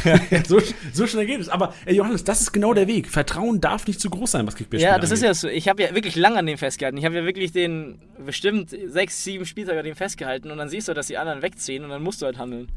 so, 0.46 0.61
so 0.92 1.06
schnell 1.06 1.26
geht 1.26 1.40
es. 1.40 1.48
Aber 1.48 1.74
ey, 1.84 1.96
Johannes, 1.96 2.22
das 2.22 2.40
ist 2.40 2.52
genau 2.52 2.74
der 2.74 2.86
Weg. 2.86 3.09
Vertrauen 3.09 3.61
darf 3.61 3.86
nicht 3.86 4.00
zu 4.00 4.11
groß 4.11 4.30
sein, 4.30 4.46
was 4.46 4.54
Kickbase 4.54 4.84
Ja, 4.84 4.98
das 4.98 5.11
ist 5.11 5.22
ja 5.22 5.34
so. 5.34 5.48
Ich 5.48 5.68
habe 5.68 5.82
ja 5.82 5.94
wirklich 5.94 6.14
lange 6.14 6.36
an 6.38 6.46
dem 6.46 6.59
festgehalten. 6.59 6.98
Ich 6.98 7.04
habe 7.04 7.16
ja 7.16 7.24
wirklich 7.24 7.50
den 7.52 7.98
bestimmt 8.24 8.70
sechs, 8.86 9.24
sieben 9.24 9.44
Spieltage 9.44 9.78
an 9.80 9.84
dem 9.84 9.96
festgehalten 9.96 10.50
und 10.50 10.59
dann 10.59 10.68
siehst 10.68 10.88
du, 10.88 10.94
dass 10.94 11.09
die 11.09 11.16
anderen 11.18 11.42
wegziehen 11.42 11.82
und 11.84 11.90
dann 11.90 12.02
musst 12.02 12.22
du 12.22 12.26
halt 12.26 12.38
handeln. 12.38 12.68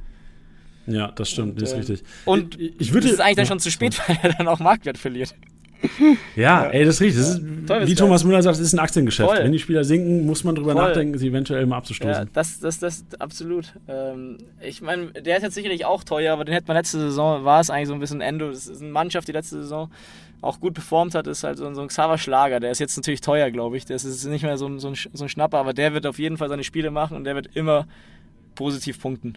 Ja, 0.87 1.11
das 1.11 1.29
stimmt, 1.29 1.61
das 1.61 1.69
ist 1.69 1.73
ähm, 1.73 1.79
richtig. 1.79 2.03
Und 2.25 2.59
ich, 2.59 2.73
ich 2.79 2.93
würde 2.93 3.05
das 3.07 3.13
ist 3.15 3.19
eigentlich 3.19 3.35
dann 3.35 3.45
Ja, 3.45 3.49
schon 3.49 3.59
zu 3.59 3.69
spät, 3.71 3.99
weil 4.07 4.17
er 4.23 4.33
dann 4.33 4.47
auch 4.47 4.59
Marktwert 4.59 4.97
verliert. 4.97 5.35
Ja, 6.35 6.65
ey, 6.67 6.85
das 6.85 7.01
richtig. 7.01 7.21
Das 7.21 7.29
ist, 7.31 7.39
Teufelsberg. 7.39 7.87
wie 7.87 7.95
Thomas 7.95 8.23
Müller 8.23 8.41
sagt, 8.41 8.55
das 8.57 8.61
ist 8.65 8.73
ein 8.73 8.79
Aktiengeschäft. 8.79 9.29
Voll. 9.29 9.43
Wenn 9.43 9.51
die 9.51 9.59
Spieler 9.59 9.83
sinken, 9.83 10.25
muss 10.25 10.43
man 10.43 10.55
drüber 10.55 10.73
Voll. 10.73 10.81
nachdenken, 10.83 11.17
sie 11.17 11.27
eventuell 11.29 11.65
mal 11.65 11.75
Ja, 11.75 11.79
abzustoßen. 11.79 12.29
das, 12.33 12.59
das, 12.59 12.79
das 12.79 13.03
absolut. 13.19 13.73
Ähm, 13.87 14.37
ich 14.61 14.81
meine, 14.81 15.07
der 15.11 15.37
ist 15.37 15.43
jetzt 15.43 15.55
sicherlich 15.55 15.85
auch 15.85 16.03
teuer, 16.03 16.33
aber 16.33 16.45
den 16.45 16.53
hätte 16.53 16.67
man 16.67 16.77
letzte 16.77 16.99
Saison, 16.99 17.43
war 17.45 17.59
es 17.61 17.69
eigentlich 17.69 17.87
so 17.87 17.93
ein 17.93 17.99
bisschen 17.99 18.21
Endo. 18.21 18.49
Das 18.49 18.67
ist 18.67 18.81
eine 18.81 18.91
Mannschaft, 18.91 19.27
die 19.27 19.31
letzte 19.33 19.61
Saison 19.61 19.89
auch 20.41 20.59
gut 20.59 20.73
performt 20.73 21.13
hat, 21.13 21.27
ist 21.27 21.43
halt 21.43 21.57
so, 21.59 21.67
ein- 21.67 21.87
Xaver 21.87 22.17
Schlager. 22.17 22.59
Der 22.59 22.71
ist 22.71 22.79
jetzt 22.79 22.97
natürlich 22.97 23.21
teuer, 23.21 23.51
glaube 23.51 23.77
ich. 23.77 23.85
Das 23.85 24.03
ist 24.05 24.25
nicht 24.25 24.43
mehr 24.43 24.57
so 24.57 24.67
ein, 24.67 24.79
so, 24.79 24.87
ein, 24.87 24.95
Sch- 24.95 25.09
so 25.13 25.25
ein 25.25 25.29
Schnapper, 25.29 25.57
aber 25.59 25.73
der 25.73 25.93
wird 25.93 26.07
auf 26.07 26.17
jeden 26.17 26.37
Fall 26.37 26.49
seine 26.49 26.63
Spiele 26.63 26.89
machen 26.89 27.15
und 27.15 27.25
der 27.25 27.35
wird 27.35 27.49
immer 27.55 27.85
positiv 28.55 28.99
punkten. 28.99 29.35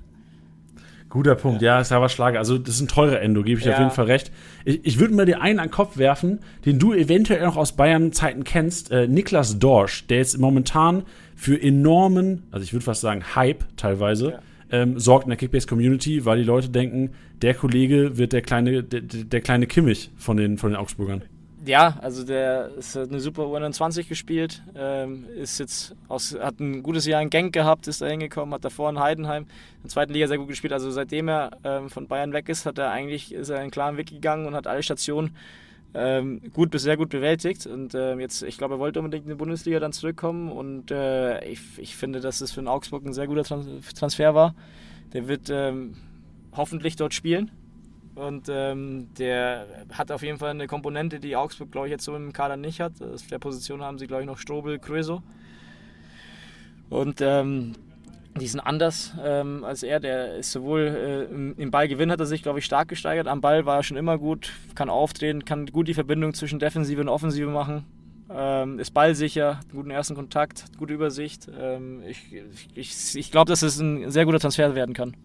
Guter 1.14 1.36
Punkt, 1.36 1.62
ja, 1.62 1.80
ist 1.80 1.92
aber 1.92 2.08
Schlager. 2.10 2.38
Also, 2.40 2.58
das 2.58 2.74
ist 2.74 2.80
ein 2.82 2.88
teurer 2.88 3.20
Endo, 3.22 3.42
gebe 3.42 3.58
ich 3.60 3.64
Ja. 3.66 3.72
auf 3.74 3.78
jeden 3.78 3.90
Fall 3.92 4.06
recht. 4.06 4.30
Ich, 4.64 4.80
ich 4.84 4.98
würde 4.98 5.14
mal 5.14 5.24
dir 5.24 5.40
einen 5.40 5.60
an 5.60 5.68
den 5.68 5.70
Kopf 5.72 5.96
werfen, 5.96 6.40
den 6.66 6.78
du 6.78 6.92
eventuell 6.92 7.42
noch 7.44 7.56
aus 7.56 7.72
Bayern-Zeiten 7.76 8.44
kennst. 8.44 8.90
Äh, 8.90 9.06
Niklas 9.08 9.58
Dorsch, 9.58 10.06
der 10.08 10.18
jetzt 10.18 10.36
momentan 10.38 11.04
für 11.36 11.60
enormen, 11.60 12.42
also 12.50 12.64
ich 12.64 12.72
würde 12.72 12.84
fast 12.84 13.00
sagen 13.00 13.22
Hype 13.36 13.64
teilweise, 13.76 14.30
Ja. 14.32 14.38
ähm, 14.82 14.98
sorgt 14.98 15.24
in 15.24 15.30
der 15.30 15.36
Kickbase-Community, 15.38 16.24
weil 16.24 16.38
die 16.38 16.44
Leute 16.44 16.68
denken, 16.68 17.10
der 17.42 17.54
Kollege 17.54 18.18
wird 18.18 18.32
der 18.32 18.42
kleine, 18.42 18.82
der, 18.82 19.00
der 19.02 19.40
kleine 19.40 19.66
Kimmich 19.66 20.10
von 20.16 20.36
den, 20.36 20.58
von 20.58 20.70
den 20.72 20.76
Augsburgern. 20.76 21.22
Ja, 21.66 21.96
also 22.02 22.24
der 22.24 22.72
ist, 22.76 22.94
hat 22.94 23.08
eine 23.08 23.20
super 23.20 23.44
U21 23.44 24.06
gespielt, 24.06 24.62
ähm, 24.74 25.24
ist 25.34 25.58
jetzt 25.58 25.94
aus, 26.08 26.36
hat 26.38 26.60
ein 26.60 26.82
gutes 26.82 27.06
Jahr 27.06 27.22
in 27.22 27.30
Genk 27.30 27.54
gehabt, 27.54 27.88
ist 27.88 28.02
da 28.02 28.06
hingekommen, 28.06 28.54
hat 28.54 28.64
davor 28.64 28.90
in 28.90 28.98
Heidenheim 28.98 29.44
in 29.44 29.82
der 29.84 29.90
zweiten 29.90 30.12
Liga 30.12 30.26
sehr 30.28 30.36
gut 30.36 30.48
gespielt. 30.48 30.74
Also 30.74 30.90
seitdem 30.90 31.28
er 31.28 31.56
ähm, 31.64 31.88
von 31.88 32.06
Bayern 32.06 32.34
weg 32.34 32.50
ist, 32.50 32.66
hat 32.66 32.76
er 32.76 32.90
eigentlich 32.90 33.32
ist 33.32 33.48
er 33.48 33.60
einen 33.60 33.70
klaren 33.70 33.96
Weg 33.96 34.08
gegangen 34.10 34.46
und 34.46 34.54
hat 34.54 34.66
alle 34.66 34.82
Stationen 34.82 35.34
ähm, 35.94 36.42
gut 36.52 36.70
bis 36.70 36.82
sehr 36.82 36.98
gut 36.98 37.08
bewältigt. 37.08 37.66
Und 37.66 37.94
ähm, 37.94 38.20
jetzt, 38.20 38.42
ich 38.42 38.58
glaube, 38.58 38.74
er 38.74 38.78
wollte 38.78 38.98
unbedingt 38.98 39.24
in 39.24 39.30
die 39.30 39.36
Bundesliga 39.36 39.80
dann 39.80 39.92
zurückkommen 39.92 40.52
und 40.52 40.90
äh, 40.90 41.42
ich, 41.46 41.60
ich 41.78 41.96
finde, 41.96 42.20
dass 42.20 42.42
es 42.42 42.52
für 42.52 42.60
den 42.60 42.68
Augsburg 42.68 43.06
ein 43.06 43.14
sehr 43.14 43.26
guter 43.26 43.44
Trans 43.44 43.66
Transfer 43.94 44.34
war. 44.34 44.54
Der 45.14 45.28
wird 45.28 45.48
ähm, 45.48 45.94
hoffentlich 46.52 46.96
dort 46.96 47.14
spielen. 47.14 47.50
Und 48.14 48.48
ähm, 48.48 49.08
der 49.18 49.66
hat 49.92 50.12
auf 50.12 50.22
jeden 50.22 50.38
Fall 50.38 50.50
eine 50.50 50.68
Komponente, 50.68 51.18
die 51.18 51.34
Augsburg, 51.34 51.72
glaube 51.72 51.88
ich, 51.88 51.90
jetzt 51.90 52.04
so 52.04 52.14
im 52.14 52.32
Kader 52.32 52.56
nicht 52.56 52.80
hat. 52.80 53.02
Auf 53.02 53.26
der 53.26 53.38
Position 53.38 53.82
haben 53.82 53.98
sie, 53.98 54.06
glaube 54.06 54.22
ich, 54.22 54.26
noch 54.26 54.38
Strobel, 54.38 54.78
Kröso. 54.78 55.22
Und 56.90 57.20
ähm, 57.20 57.72
die 58.38 58.46
sind 58.46 58.60
anders 58.60 59.14
ähm, 59.22 59.64
als 59.64 59.82
er. 59.82 59.98
Der 60.00 60.36
ist 60.36 60.52
sowohl 60.52 61.28
äh, 61.30 61.60
im, 61.60 61.70
Ballgewinn 61.70 62.10
hat 62.10 62.20
er 62.20 62.26
sich, 62.26 62.42
glaube 62.42 62.60
ich, 62.60 62.64
stark 62.64 62.88
gesteigert. 62.88 63.26
Am 63.26 63.40
Ball 63.40 63.66
war 63.66 63.78
er 63.78 63.82
schon 63.82 63.96
immer 63.96 64.18
gut, 64.18 64.52
kann 64.74 64.90
auftreten, 64.90 65.44
kann 65.44 65.66
gut 65.66 65.88
die 65.88 65.94
Verbindung 65.94 66.34
zwischen 66.34 66.58
Defensive 66.58 67.00
und 67.00 67.08
Offensive 67.08 67.48
machen. 67.48 67.84
Ähm, 68.30 68.78
ist 68.78 68.92
ballsicher, 68.92 69.58
hat 69.58 69.64
einen 69.66 69.76
guten 69.76 69.90
ersten 69.90 70.14
Kontakt, 70.14 70.64
hat 70.64 70.78
gute 70.78 70.94
Übersicht. 70.94 71.48
Ähm, 71.58 72.02
ich 72.06 72.42
ich, 72.74 73.14
ich 73.14 73.30
glaube, 73.30 73.50
dass 73.50 73.62
es 73.62 73.78
ein 73.78 74.10
sehr 74.10 74.24
guter 74.24 74.40
Transfer 74.40 74.74
werden 74.74 74.94
kann. 74.94 75.16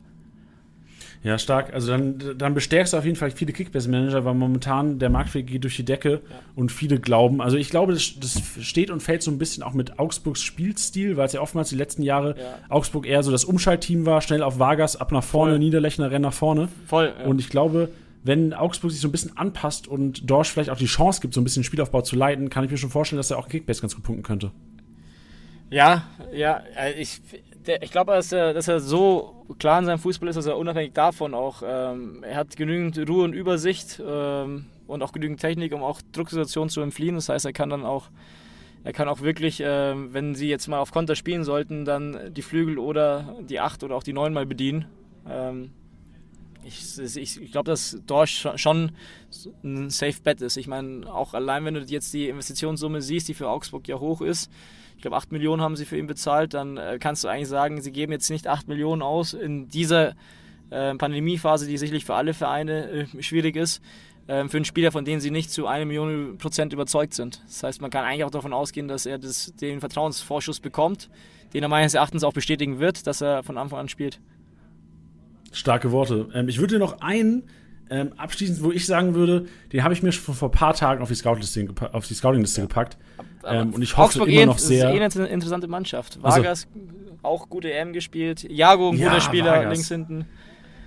Ja, 1.21 1.37
stark. 1.37 1.73
Also 1.73 1.91
dann, 1.91 2.37
dann 2.37 2.53
bestärkst 2.53 2.93
du 2.93 2.97
auf 2.97 3.03
jeden 3.03 3.17
Fall 3.17 3.31
viele 3.31 3.51
Kickbase-Manager, 3.51 4.23
weil 4.23 4.35
momentan 4.35 4.99
der 4.99 5.09
Marktwert 5.09 5.47
geht 5.47 5.63
durch 5.65 5.75
die 5.75 5.83
Decke 5.83 6.21
und 6.55 6.71
viele 6.71 6.97
glauben. 6.97 7.41
Also 7.41 7.57
ich 7.57 7.69
glaube, 7.69 7.91
das, 7.93 8.13
das 8.21 8.41
steht 8.61 8.89
und 8.89 9.03
fällt 9.03 9.21
so 9.21 9.29
ein 9.29 9.37
bisschen 9.37 9.61
auch 9.61 9.73
mit 9.73 9.99
Augsburgs 9.99 10.41
Spielstil, 10.41 11.17
weil 11.17 11.25
es 11.25 11.33
ja 11.33 11.41
oftmals 11.41 11.67
die 11.69 11.75
letzten 11.75 12.03
Jahre 12.03 12.35
Ja. 12.39 12.57
Augsburg 12.69 13.05
eher 13.05 13.21
so 13.21 13.31
das 13.31 13.43
Umschaltteam 13.43 14.05
war, 14.05 14.21
schnell 14.21 14.41
auf 14.43 14.59
Vargas, 14.59 14.95
ab 14.95 15.11
nach 15.11 15.23
vorne, 15.23 15.53
Voll. 15.53 15.59
Niederlechner 15.59 16.09
rennt 16.09 16.23
nach 16.23 16.31
vorne. 16.33 16.69
Voll. 16.85 17.11
ja. 17.19 17.25
Und 17.25 17.39
ich 17.41 17.49
glaube, 17.49 17.89
wenn 18.23 18.53
Augsburg 18.53 18.91
sich 18.91 19.01
so 19.01 19.09
ein 19.09 19.11
bisschen 19.11 19.35
anpasst 19.37 19.89
und 19.89 20.29
Dorsch 20.29 20.49
vielleicht 20.49 20.69
auch 20.69 20.77
die 20.77 20.85
Chance 20.85 21.19
gibt, 21.19 21.33
so 21.33 21.41
ein 21.41 21.43
bisschen 21.43 21.65
Spielaufbau 21.65 22.01
zu 22.01 22.15
leiten, 22.15 22.49
kann 22.49 22.63
ich 22.63 22.71
mir 22.71 22.77
schon 22.77 22.89
vorstellen, 22.91 23.17
dass 23.17 23.29
er 23.29 23.39
auch 23.39 23.49
Kickbase 23.49 23.81
ganz 23.81 23.93
gut 23.93 24.05
punkten 24.05 24.23
könnte. 24.23 24.51
Ja, 25.69 26.03
ja, 26.33 26.63
äh, 26.77 26.93
ich, 26.99 27.21
der, 27.69 27.83
ich 27.83 27.91
glaube, 27.91 28.13
dass 28.13 28.31
er, 28.31 28.53
dass 28.53 28.67
er 28.67 28.79
so 28.79 29.45
klar 29.59 29.79
in 29.79 29.85
seinem 29.85 29.99
Fußball 29.99 30.27
ist, 30.27 30.35
dass 30.35 30.47
er 30.47 30.57
unabhängig 30.57 30.93
davon 30.93 31.33
auch, 31.33 31.61
ähm, 31.65 32.23
er 32.23 32.35
hat 32.35 32.57
genügend 32.57 32.97
Ruhe 33.07 33.23
und 33.23 33.33
Übersicht 33.33 34.01
ähm, 34.05 34.65
und 34.87 35.03
auch 35.03 35.11
genügend 35.11 35.39
Technik, 35.39 35.73
um 35.73 35.83
auch 35.83 36.01
Drucksituationen 36.11 36.69
zu 36.69 36.81
entfliehen. 36.81 37.15
Das 37.15 37.29
heißt, 37.29 37.45
er 37.45 37.53
kann 37.53 37.69
dann 37.69 37.85
auch, 37.85 38.09
er 38.83 38.91
kann 38.91 39.07
auch 39.07 39.21
wirklich, 39.21 39.61
ähm, 39.63 40.13
wenn 40.13 40.35
sie 40.35 40.49
jetzt 40.49 40.67
mal 40.67 40.79
auf 40.79 40.91
Konter 40.91 41.15
spielen 41.15 41.43
sollten, 41.43 41.85
dann 41.85 42.33
die 42.33 42.41
Flügel 42.41 42.79
oder 42.79 43.37
die 43.41 43.59
8 43.59 43.83
oder 43.83 43.95
auch 43.95 44.03
die 44.03 44.13
9 44.13 44.33
mal 44.33 44.45
bedienen. 44.45 44.85
Ähm, 45.27 45.71
ich, 46.65 46.97
ich, 46.99 47.41
ich 47.41 47.51
glaube, 47.51 47.69
dass 47.69 47.97
Dorsch 48.05 48.47
schon 48.55 48.91
ein 49.63 49.89
Safe 49.89 50.21
Bet 50.23 50.41
ist. 50.41 50.57
Ich 50.57 50.67
meine, 50.67 51.11
auch 51.11 51.33
allein, 51.33 51.65
wenn 51.65 51.75
du 51.75 51.81
jetzt 51.81 52.13
die 52.13 52.27
Investitionssumme 52.27 53.01
siehst, 53.01 53.27
die 53.27 53.33
für 53.33 53.47
Augsburg 53.47 53.87
ja 53.87 53.99
hoch 53.99 54.21
ist, 54.21 54.51
ich 54.99 55.01
glaube 55.01 55.15
8 55.15 55.31
Millionen 55.31 55.61
haben 55.61 55.77
sie 55.77 55.85
für 55.85 55.97
ihn 55.97 56.07
bezahlt, 56.07 56.53
dann 56.53 56.75
äh, 56.75 56.97
kannst 56.99 57.23
du 57.23 57.29
eigentlich 57.29 57.47
sagen, 57.47 57.81
sie 57.81 57.93
geben 57.93 58.11
jetzt 58.11 58.29
nicht 58.29 58.47
8 58.47 58.67
Millionen 58.67 59.01
aus 59.01 59.33
in 59.33 59.69
dieser 59.69 60.09
äh, 60.71 60.93
Pandemiephase, 60.93 61.65
die 61.67 61.77
sicherlich 61.77 62.03
für 62.03 62.15
alle 62.15 62.33
Vereine 62.33 63.07
äh, 63.15 63.23
schwierig 63.23 63.55
ist, 63.55 63.81
äh, 64.27 64.45
für 64.49 64.57
einen 64.57 64.65
Spieler, 64.65 64.91
von 64.91 65.05
dem 65.05 65.21
sie 65.21 65.31
nicht 65.31 65.51
zu 65.51 65.67
1 65.67 65.87
Million 65.87 66.37
Prozent 66.37 66.73
überzeugt 66.73 67.13
sind. 67.13 67.41
Das 67.47 67.63
heißt, 67.63 67.81
man 67.81 67.91
kann 67.91 68.03
eigentlich 68.03 68.25
auch 68.25 68.29
davon 68.29 68.51
ausgehen, 68.51 68.89
dass 68.89 69.05
er 69.05 69.19
das, 69.19 69.53
den 69.55 69.79
Vertrauensvorschuss 69.79 70.59
bekommt, 70.59 71.09
den 71.53 71.63
er 71.63 71.69
meines 71.69 71.93
Erachtens 71.93 72.25
auch 72.25 72.33
bestätigen 72.33 72.79
wird, 72.79 73.07
dass 73.07 73.21
er 73.21 73.41
von 73.43 73.57
Anfang 73.57 73.79
an 73.79 73.87
spielt. 73.87 74.19
Starke 75.53 75.93
Worte. 75.93 76.27
Ähm, 76.33 76.49
ich 76.49 76.59
würde 76.59 76.73
dir 76.73 76.79
noch 76.79 76.99
einen 76.99 77.43
ähm, 77.89 78.13
abschließend, 78.17 78.63
wo 78.63 78.71
ich 78.71 78.85
sagen 78.85 79.15
würde, 79.15 79.45
den 79.73 79.83
habe 79.83 79.93
ich 79.93 80.03
mir 80.03 80.11
schon 80.11 80.35
vor 80.35 80.49
ein 80.49 80.51
paar 80.51 80.73
Tagen 80.73 81.01
auf 81.01 81.09
die 81.09 81.15
Scouting-Liste 81.15 81.65
gepa 81.65 82.01
Scouting 82.01 82.43
gepackt. 82.43 82.97
Ähm, 83.45 83.73
und 83.73 83.81
ich 83.81 83.91
hoffe 83.97 84.19
Augsburg 84.19 84.27
immer 84.29 84.45
noch 84.47 84.57
ist 84.57 84.67
sehr. 84.67 84.89
eh 84.93 85.01
eine 85.01 85.27
interessante 85.27 85.67
Mannschaft. 85.67 86.19
Also- 86.21 86.37
Vargas 86.37 86.67
auch 87.21 87.49
gute 87.49 87.71
EM 87.73 87.93
gespielt. 87.93 88.43
Jago 88.49 88.89
ein 88.91 88.97
Ja, 88.97 89.09
guter 89.09 89.21
Spieler 89.21 89.51
Vargas. 89.51 89.73
links 89.73 89.87
hinten. 89.89 90.25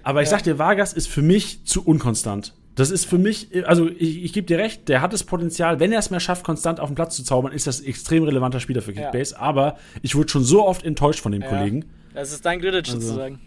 Aber 0.02 0.22
ich 0.22 0.26
Ja. 0.30 0.36
sag 0.36 0.42
dir, 0.44 0.58
Vargas 0.58 0.92
ist 0.92 1.08
für 1.08 1.22
mich 1.22 1.64
zu 1.64 1.84
unkonstant. 1.86 2.54
Das 2.74 2.90
ist 2.90 3.04
für 3.04 3.18
mich, 3.18 3.48
also 3.66 3.88
ich, 3.90 4.24
ich 4.24 4.32
gebe 4.32 4.46
dir 4.46 4.56
recht, 4.58 4.88
der 4.88 5.02
hat 5.02 5.12
das 5.12 5.24
Potenzial, 5.24 5.78
wenn 5.78 5.92
er 5.92 5.98
es 5.98 6.10
mehr 6.10 6.20
schafft, 6.20 6.42
konstant 6.44 6.80
auf 6.80 6.88
den 6.88 6.94
Platz 6.94 7.16
zu 7.16 7.22
zaubern, 7.22 7.52
ist 7.52 7.66
das 7.66 7.80
ein 7.82 7.86
extrem 7.86 8.24
relevanter 8.24 8.60
Spieler 8.60 8.80
für 8.80 8.92
Ja. 8.92 9.02
Kickbase. 9.10 9.38
Aber 9.38 9.76
ich 10.00 10.14
wurde 10.14 10.30
schon 10.30 10.42
so 10.42 10.66
oft 10.66 10.82
enttäuscht 10.84 11.20
von 11.20 11.32
dem 11.32 11.42
Ja. 11.42 11.48
Kollegen. 11.48 11.84
Das 12.14 12.32
ist 12.32 12.44
dein 12.46 12.60
Grillitsch 12.60 12.88
Also- 12.94 13.00
sozusagen. 13.08 13.40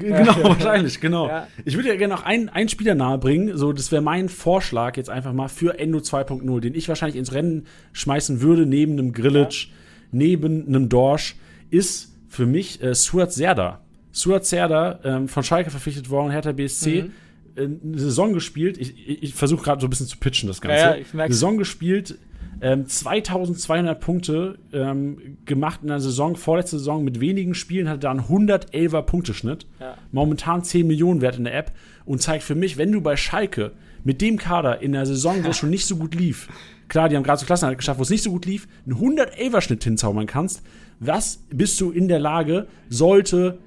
Genau, 0.00 0.42
wahrscheinlich, 0.44 1.00
genau. 1.00 1.28
Ja. 1.28 1.46
Ich 1.64 1.76
würde 1.76 1.88
ja 1.88 1.96
gerne 1.96 2.14
noch 2.14 2.24
einen, 2.24 2.48
einen 2.48 2.68
Spieler 2.68 2.94
nahebringen. 2.94 3.56
So, 3.56 3.72
das 3.72 3.92
wäre 3.92 4.02
mein 4.02 4.28
Vorschlag 4.28 4.96
jetzt 4.96 5.10
einfach 5.10 5.32
mal 5.32 5.48
für 5.48 5.78
Endo 5.78 5.98
2.0, 5.98 6.60
den 6.60 6.74
ich 6.74 6.88
wahrscheinlich 6.88 7.16
ins 7.16 7.32
Rennen 7.32 7.66
schmeißen 7.92 8.40
würde, 8.40 8.66
neben 8.66 8.92
einem 8.92 9.12
Grillitsch, 9.12 9.68
neben 10.10 10.66
einem 10.66 10.88
Dorsch, 10.88 11.36
ist 11.70 12.12
für 12.28 12.46
mich 12.46 12.82
äh, 12.82 12.94
Suat 12.94 13.32
Serda. 13.32 13.80
Suat 14.12 14.44
Serda, 14.44 14.98
ähm, 15.04 15.28
von 15.28 15.42
Schalke 15.44 15.70
verpflichtet 15.70 16.10
worden, 16.10 16.30
Hertha 16.32 16.52
BSC, 16.52 17.02
Mhm. 17.02 17.12
äh, 17.56 17.62
eine 17.62 17.98
Saison 17.98 18.32
gespielt. 18.32 18.76
Ich, 18.78 18.94
ich, 19.08 19.22
ich 19.22 19.34
versuche 19.34 19.62
gerade 19.62 19.80
so 19.80 19.86
ein 19.86 19.90
bisschen 19.90 20.06
zu 20.06 20.16
pitchen, 20.16 20.48
das 20.48 20.60
Ganze. 20.60 20.76
Ja, 20.78 20.90
ja, 20.90 20.96
ich 20.96 21.14
merk's. 21.14 21.34
Saison 21.34 21.58
gespielt, 21.58 22.18
ähm, 22.60 22.86
2200 22.86 23.98
Punkte 24.00 24.58
ähm, 24.72 25.38
gemacht 25.44 25.80
in 25.82 25.88
der 25.88 26.00
Saison, 26.00 26.36
vorletzte 26.36 26.78
Saison 26.78 27.04
mit 27.04 27.20
wenigen 27.20 27.54
Spielen, 27.54 27.88
hatte 27.88 28.00
da 28.00 28.10
einen 28.10 28.20
111er 28.20 29.02
Punkteschnitt. 29.02 29.66
Ja. 29.78 29.96
Momentan 30.12 30.62
10 30.62 30.86
Millionen 30.86 31.20
wert 31.20 31.38
in 31.38 31.44
der 31.44 31.56
App 31.56 31.72
und 32.04 32.20
zeigt 32.20 32.42
für 32.42 32.54
mich, 32.54 32.76
wenn 32.76 32.92
du 32.92 33.00
bei 33.00 33.16
Schalke 33.16 33.72
mit 34.04 34.20
dem 34.20 34.38
Kader 34.38 34.82
in 34.82 34.92
der 34.92 35.06
Saison, 35.06 35.44
wo 35.44 35.50
es 35.50 35.56
schon 35.56 35.70
nicht 35.70 35.86
so 35.86 35.96
gut 35.96 36.14
lief, 36.14 36.48
klar, 36.88 37.08
die 37.08 37.16
haben 37.16 37.22
gerade 37.22 37.40
so 37.40 37.46
Klassenhalt 37.46 37.78
geschafft, 37.78 37.98
wo 37.98 38.02
es 38.02 38.10
nicht 38.10 38.22
so 38.22 38.30
gut 38.30 38.46
lief, 38.46 38.66
einen 38.86 38.96
111er 38.96 39.60
Schnitt 39.60 39.84
hinzaubern 39.84 40.26
kannst, 40.26 40.62
was 40.98 41.44
bist 41.50 41.80
du 41.80 41.90
in 41.90 42.08
der 42.08 42.18
Lage, 42.18 42.66
sollte, 42.90 43.58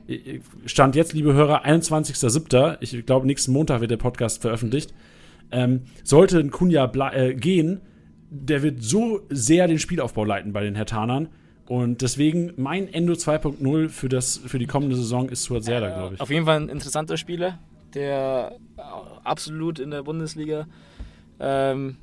Stand 0.65 0.95
jetzt, 0.95 1.13
liebe 1.13 1.33
Hörer, 1.33 1.65
21.07., 1.65 2.77
ich 2.79 3.05
glaube, 3.05 3.25
nächsten 3.25 3.51
Montag 3.51 3.81
wird 3.81 3.91
der 3.91 3.97
Podcast 3.97 4.41
veröffentlicht, 4.41 4.93
ähm, 5.51 5.81
sollte 6.03 6.39
ein 6.39 6.51
Kunja 6.51 6.91
äh, 7.11 7.33
gehen, 7.33 7.81
der 8.33 8.63
wird 8.63 8.81
so 8.81 9.21
sehr 9.29 9.67
den 9.67 9.79
Spielaufbau 9.79 10.25
leiten 10.25 10.53
bei 10.53 10.63
den 10.63 10.75
Hertanern. 10.75 11.29
Und 11.65 12.01
deswegen 12.01 12.53
mein 12.57 12.91
Endo 12.91 13.13
2.0 13.13 13.89
für, 13.89 14.09
das, 14.09 14.37
für 14.37 14.59
die 14.59 14.67
kommende 14.67 14.95
Saison 14.95 15.29
ist 15.29 15.43
Suat 15.43 15.63
Serda, 15.63 15.89
glaube 15.89 16.15
ich. 16.15 16.21
Auf 16.21 16.29
jeden 16.29 16.45
Fall 16.45 16.59
ein 16.59 16.69
interessanter 16.69 17.15
Spieler, 17.15 17.59
der 17.93 18.57
absolut 19.23 19.79
in 19.79 19.91
der 19.91 20.03
Bundesliga 20.03 20.67
ähm, 21.39 21.97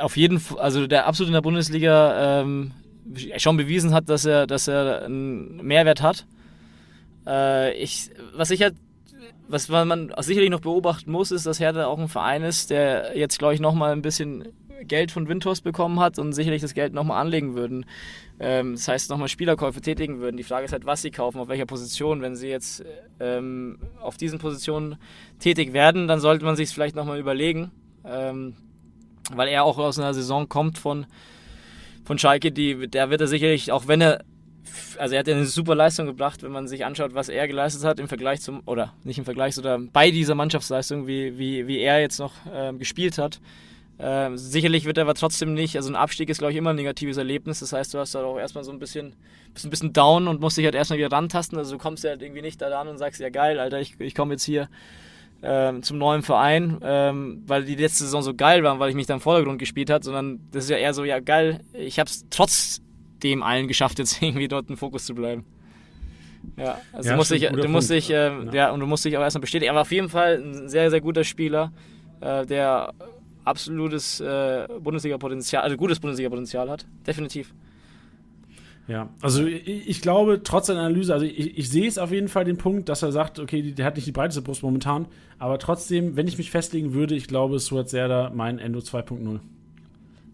auf 0.00 0.16
jeden 0.16 0.40
Fall, 0.40 0.58
also 0.58 0.86
der 0.86 1.06
absolut 1.06 1.28
in 1.28 1.34
der 1.34 1.42
Bundesliga 1.42 2.40
ähm, 2.40 2.72
schon 3.36 3.56
bewiesen 3.56 3.92
hat, 3.92 4.08
dass 4.08 4.24
er, 4.24 4.46
dass 4.46 4.68
er 4.68 5.04
einen 5.04 5.64
Mehrwert 5.64 6.02
hat. 6.02 6.26
Äh, 7.26 7.74
ich, 7.74 8.10
was 8.34 8.50
ich 8.50 8.62
halt, 8.62 8.74
was 9.52 9.68
man 9.68 10.12
sicherlich 10.20 10.50
noch 10.50 10.60
beobachten 10.60 11.12
muss, 11.12 11.30
ist, 11.30 11.44
dass 11.44 11.60
Hertha 11.60 11.86
auch 11.86 11.98
ein 11.98 12.08
Verein 12.08 12.42
ist, 12.42 12.70
der 12.70 13.16
jetzt, 13.16 13.38
glaube 13.38 13.54
ich, 13.54 13.60
nochmal 13.60 13.92
ein 13.92 14.02
bisschen 14.02 14.48
Geld 14.84 15.12
von 15.12 15.28
Windhorst 15.28 15.62
bekommen 15.62 16.00
hat 16.00 16.18
und 16.18 16.32
sicherlich 16.32 16.62
das 16.62 16.74
Geld 16.74 16.94
nochmal 16.94 17.20
anlegen 17.20 17.54
würden. 17.54 17.84
Ähm, 18.40 18.72
das 18.72 18.88
heißt, 18.88 19.10
nochmal 19.10 19.28
Spielerkäufe 19.28 19.80
tätigen 19.80 20.20
würden. 20.20 20.36
Die 20.36 20.42
Frage 20.42 20.64
ist 20.64 20.72
halt, 20.72 20.86
was 20.86 21.02
sie 21.02 21.10
kaufen, 21.10 21.38
auf 21.38 21.48
welcher 21.48 21.66
Position. 21.66 22.22
Wenn 22.22 22.34
sie 22.34 22.48
jetzt 22.48 22.82
ähm, 23.20 23.78
auf 24.00 24.16
diesen 24.16 24.38
Positionen 24.38 24.96
tätig 25.38 25.72
werden, 25.72 26.08
dann 26.08 26.20
sollte 26.20 26.44
man 26.44 26.56
sich 26.56 26.68
es 26.68 26.72
vielleicht 26.72 26.96
nochmal 26.96 27.20
überlegen. 27.20 27.70
Ähm, 28.04 28.54
weil 29.32 29.48
er 29.48 29.64
auch 29.64 29.78
aus 29.78 29.98
einer 29.98 30.14
Saison 30.14 30.48
kommt 30.48 30.78
von, 30.78 31.06
von 32.04 32.18
Schalke, 32.18 32.50
die, 32.50 32.88
der 32.88 33.10
wird 33.10 33.20
er 33.20 33.28
sicherlich, 33.28 33.70
auch 33.70 33.86
wenn 33.86 34.00
er 34.00 34.24
also 34.98 35.14
er 35.14 35.20
hat 35.20 35.28
ja 35.28 35.34
eine 35.34 35.46
super 35.46 35.74
Leistung 35.74 36.06
gebracht, 36.06 36.42
wenn 36.42 36.52
man 36.52 36.68
sich 36.68 36.84
anschaut, 36.84 37.14
was 37.14 37.28
er 37.28 37.46
geleistet 37.48 37.84
hat 37.84 37.98
im 37.98 38.08
Vergleich 38.08 38.40
zum, 38.40 38.62
oder 38.66 38.92
nicht 39.04 39.18
im 39.18 39.24
Vergleich, 39.24 39.54
sondern 39.54 39.90
bei 39.90 40.10
dieser 40.10 40.34
Mannschaftsleistung, 40.34 41.06
wie, 41.06 41.38
wie, 41.38 41.66
wie 41.66 41.78
er 41.78 42.00
jetzt 42.00 42.18
noch 42.18 42.32
äh, 42.52 42.72
gespielt 42.74 43.18
hat. 43.18 43.40
Äh, 43.98 44.30
sicherlich 44.34 44.84
wird 44.84 44.98
er 44.98 45.02
aber 45.02 45.14
trotzdem 45.14 45.54
nicht, 45.54 45.76
also 45.76 45.90
ein 45.90 45.96
Abstieg 45.96 46.28
ist, 46.28 46.38
glaube 46.38 46.52
ich, 46.52 46.58
immer 46.58 46.70
ein 46.70 46.76
negatives 46.76 47.16
Erlebnis. 47.16 47.60
Das 47.60 47.72
heißt, 47.72 47.94
du 47.94 47.98
hast 47.98 48.14
da 48.14 48.24
auch 48.24 48.38
erstmal 48.38 48.64
so 48.64 48.72
ein 48.72 48.78
bisschen, 48.78 49.14
bist 49.52 49.66
ein 49.66 49.70
bisschen 49.70 49.92
down 49.92 50.28
und 50.28 50.40
musst 50.40 50.56
dich 50.56 50.64
halt 50.64 50.74
erstmal 50.74 50.98
wieder 50.98 51.12
rantasten. 51.12 51.58
Also 51.58 51.72
du 51.72 51.78
kommst 51.78 52.04
ja 52.04 52.10
halt 52.10 52.22
irgendwie 52.22 52.42
nicht 52.42 52.60
da 52.60 52.80
an 52.80 52.88
und 52.88 52.98
sagst, 52.98 53.20
ja 53.20 53.28
geil, 53.28 53.60
Alter, 53.60 53.80
ich, 53.80 54.00
ich 54.00 54.14
komme 54.14 54.34
jetzt 54.34 54.44
hier 54.44 54.68
ähm, 55.42 55.82
zum 55.82 55.98
neuen 55.98 56.22
Verein, 56.22 56.78
ähm, 56.82 57.42
weil 57.46 57.64
die 57.64 57.74
letzte 57.74 58.04
Saison 58.04 58.22
so 58.22 58.34
geil 58.34 58.62
war, 58.62 58.78
weil 58.78 58.90
ich 58.90 58.96
mich 58.96 59.06
da 59.06 59.14
im 59.14 59.20
Vordergrund 59.20 59.58
gespielt 59.58 59.90
habe, 59.90 60.04
sondern 60.04 60.40
das 60.52 60.64
ist 60.64 60.70
ja 60.70 60.76
eher 60.76 60.94
so, 60.94 61.04
ja 61.04 61.20
geil, 61.20 61.60
ich 61.72 61.98
habe 61.98 62.08
es 62.08 62.26
trotz 62.30 62.80
dem 63.22 63.42
allen 63.42 63.68
geschafft, 63.68 63.98
jetzt 63.98 64.22
irgendwie 64.22 64.48
dort 64.48 64.70
im 64.70 64.76
Fokus 64.76 65.06
zu 65.06 65.14
bleiben. 65.14 65.44
Ja, 66.56 66.80
also 66.92 67.08
ja, 67.08 67.14
du 67.14 67.18
musst 67.18 67.30
dich, 67.30 67.48
du 67.48 67.68
musst 67.68 67.90
dich, 67.90 68.10
äh, 68.10 68.14
ja. 68.14 68.52
ja. 68.52 68.70
und 68.72 68.80
du 68.80 68.86
musst 68.86 69.04
dich 69.04 69.16
auch 69.16 69.22
erstmal 69.22 69.42
bestätigen. 69.42 69.70
Aber 69.70 69.82
auf 69.82 69.92
jeden 69.92 70.08
Fall 70.08 70.42
ein 70.42 70.68
sehr, 70.68 70.90
sehr 70.90 71.00
guter 71.00 71.24
Spieler, 71.24 71.72
äh, 72.20 72.44
der 72.46 72.92
absolutes 73.44 74.20
äh, 74.20 74.66
Bundesliga-Potenzial, 74.80 75.62
also 75.62 75.76
gutes 75.76 76.00
Bundesliga-Potenzial 76.00 76.68
hat. 76.70 76.86
Definitiv. 77.06 77.54
Ja, 78.88 79.08
also 79.20 79.46
ich, 79.46 79.88
ich, 79.88 80.00
glaube, 80.00 80.42
trotz 80.42 80.66
der 80.66 80.76
Analyse, 80.76 81.14
also 81.14 81.24
ich, 81.24 81.56
ich, 81.56 81.70
sehe 81.70 81.86
es 81.86 81.98
auf 81.98 82.10
jeden 82.10 82.28
Fall 82.28 82.44
den 82.44 82.58
Punkt, 82.58 82.88
dass 82.88 83.02
er 83.02 83.12
sagt, 83.12 83.38
okay, 83.38 83.72
der 83.72 83.86
hat 83.86 83.94
nicht 83.94 84.06
die 84.06 84.12
breiteste 84.12 84.42
Brust 84.42 84.64
momentan, 84.64 85.06
aber 85.38 85.58
trotzdem, 85.58 86.16
wenn 86.16 86.26
ich 86.26 86.36
mich 86.36 86.50
festlegen 86.50 86.92
würde, 86.92 87.14
ich 87.14 87.28
glaube, 87.28 87.60
Suat 87.60 87.88
Serda 87.88 88.32
mein 88.34 88.58
Endo 88.58 88.80
2.0. 88.80 89.38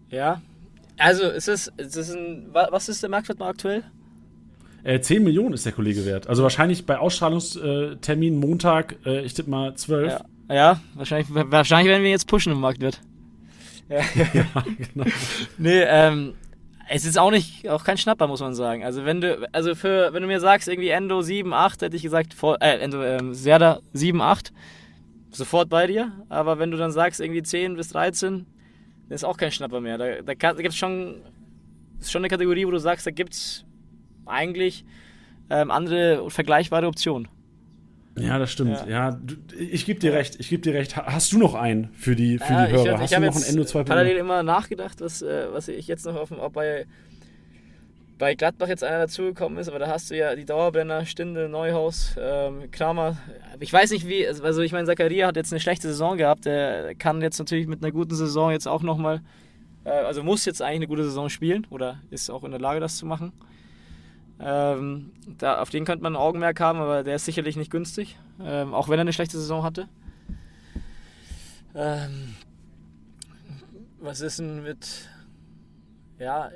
Ja, 0.09 0.41
also, 0.99 1.23
ist 1.23 1.47
es, 1.47 1.71
ist 1.77 1.95
es 1.95 2.11
ein, 2.11 2.49
was 2.51 2.89
ist 2.89 3.01
der 3.01 3.09
Marktwert 3.09 3.39
mal 3.39 3.49
aktuell? 3.49 3.83
Äh, 4.83 5.01
10 5.01 5.23
Millionen 5.23 5.53
ist 5.53 5.65
der 5.65 5.73
Kollege 5.73 6.05
wert. 6.05 6.27
Also 6.27 6.43
wahrscheinlich 6.43 6.85
bei 6.85 6.97
Ausstrahlungstermin 6.97 8.39
Montag, 8.39 8.95
äh, 9.05 9.21
ich 9.21 9.33
tippe 9.33 9.49
mal 9.49 9.75
12. 9.75 10.11
Ja, 10.49 10.55
ja, 10.55 10.81
wahrscheinlich, 10.95 11.27
wahrscheinlich 11.29 11.89
werden 11.89 12.03
wir 12.03 12.11
jetzt 12.11 12.27
pushen 12.27 12.53
im 12.53 12.59
Marktwert. 12.59 13.01
Ja, 13.89 13.97
ja 14.33 14.45
genau. 14.93 15.05
nee, 15.57 15.81
ähm, 15.81 16.33
es 16.87 17.05
ist 17.05 17.19
auch 17.19 17.31
nicht, 17.31 17.69
auch 17.69 17.83
kein 17.83 17.97
Schnapper, 17.97 18.27
muss 18.27 18.39
man 18.39 18.55
sagen. 18.55 18.83
Also 18.83 19.05
wenn 19.05 19.21
du, 19.21 19.47
also 19.51 19.75
für, 19.75 20.13
wenn 20.13 20.21
du 20.21 20.27
mir 20.27 20.39
sagst, 20.39 20.67
irgendwie 20.67 20.89
Endo 20.89 21.21
7, 21.21 21.53
8, 21.53 21.81
hätte 21.81 21.95
ich 21.95 22.01
gesagt, 22.01 22.33
vor, 22.33 22.57
äh, 22.61 22.79
Endo, 22.79 23.03
ähm, 23.03 23.33
Serda 23.33 23.81
7, 23.93 24.21
8, 24.21 24.53
sofort 25.29 25.69
bei 25.69 25.87
dir. 25.87 26.11
Aber 26.29 26.57
wenn 26.57 26.71
du 26.71 26.77
dann 26.77 26.91
sagst, 26.91 27.19
irgendwie 27.19 27.43
10 27.43 27.75
bis 27.75 27.89
13, 27.89 28.39
das 28.39 28.47
ist 29.15 29.23
auch 29.23 29.37
kein 29.37 29.51
Schnapper 29.51 29.81
mehr. 29.81 29.97
Da, 29.97 30.21
da, 30.21 30.33
da 30.33 30.53
gibt 30.53 30.69
es 30.69 30.77
schon, 30.77 31.21
schon 32.01 32.21
eine 32.21 32.29
Kategorie, 32.29 32.65
wo 32.65 32.71
du 32.71 32.79
sagst, 32.79 33.07
da 33.07 33.11
gibt 33.11 33.33
es 33.33 33.65
eigentlich 34.25 34.85
ähm, 35.49 35.71
andere 35.71 36.29
vergleichbare 36.29 36.87
Optionen. 36.87 37.27
Ja, 38.17 38.37
das 38.37 38.51
stimmt. 38.51 38.83
Ja, 38.87 39.11
ja 39.11 39.19
ich 39.57 39.85
gebe 39.85 39.99
dir 39.99 40.13
recht. 40.13 40.39
Ich 40.39 40.49
gebe 40.49 40.61
dir 40.61 40.73
recht. 40.73 40.97
Hast 40.97 41.31
du 41.31 41.37
noch 41.37 41.53
einen 41.55 41.89
für 41.93 42.15
die, 42.15 42.37
für 42.37 42.53
ja, 42.53 42.65
die 42.65 42.73
Hörer? 42.73 42.85
Ich, 42.85 42.91
Hast 42.91 43.11
ich 43.11 43.17
du 43.17 43.25
noch 43.25 43.35
ein 43.35 43.43
Endo 43.43 43.63
2.0? 43.63 43.83
parallel 43.85 44.17
immer 44.17 44.43
nachgedacht, 44.43 45.01
was, 45.01 45.21
äh, 45.21 45.47
was 45.51 45.67
ich 45.67 45.87
jetzt 45.87 46.05
noch 46.05 46.15
auf 46.15 46.29
dem, 46.29 46.39
ob 46.39 46.53
bei 46.53 46.85
bei 48.19 48.35
Gladbach 48.35 48.67
jetzt 48.67 48.83
einer 48.83 48.99
dazugekommen 48.99 49.57
ist, 49.57 49.69
aber 49.69 49.79
da 49.79 49.87
hast 49.87 50.11
du 50.11 50.17
ja 50.17 50.35
die 50.35 50.45
Dauerbrenner, 50.45 51.05
Stinde, 51.05 51.47
Neuhaus, 51.47 52.15
ähm, 52.19 52.69
Kramer. 52.69 53.17
Ich 53.61 53.71
weiß 53.71 53.91
nicht 53.91 54.07
wie, 54.07 54.27
also, 54.27 54.43
also 54.43 54.61
ich 54.61 54.73
meine, 54.73 54.85
Zakaria 54.85 55.25
hat 55.25 55.37
jetzt 55.37 55.53
eine 55.53 55.61
schlechte 55.61 55.87
Saison 55.87 56.17
gehabt, 56.17 56.45
der 56.45 56.95
kann 56.95 57.21
jetzt 57.21 57.39
natürlich 57.39 57.65
mit 57.65 57.81
einer 57.81 57.93
guten 57.93 58.13
Saison 58.13 58.51
jetzt 58.51 58.67
auch 58.67 58.83
nochmal, 58.83 59.21
äh, 59.85 59.91
also 59.91 60.21
muss 60.21 60.43
jetzt 60.43 60.61
eigentlich 60.61 60.75
eine 60.75 60.87
gute 60.87 61.05
Saison 61.05 61.29
spielen 61.29 61.65
oder 61.69 62.01
ist 62.11 62.29
auch 62.29 62.43
in 62.43 62.51
der 62.51 62.59
Lage, 62.59 62.81
das 62.81 62.97
zu 62.97 63.05
machen. 63.05 63.31
Ähm, 64.41 65.11
da, 65.37 65.61
auf 65.61 65.69
den 65.69 65.85
könnte 65.85 66.03
man 66.03 66.13
ein 66.13 66.21
Augenmerk 66.21 66.59
haben, 66.59 66.79
aber 66.79 67.03
der 67.03 67.15
ist 67.15 67.25
sicherlich 67.25 67.55
nicht 67.55 67.71
günstig, 67.71 68.17
ähm, 68.43 68.73
auch 68.73 68.89
wenn 68.89 68.99
er 68.99 69.01
eine 69.01 69.13
schlechte 69.13 69.37
Saison 69.37 69.63
hatte. 69.63 69.87
Ähm, 71.73 72.35
was 74.01 74.19
ist 74.19 74.39
denn 74.39 74.61
mit, 74.63 75.09
ja, 76.19 76.49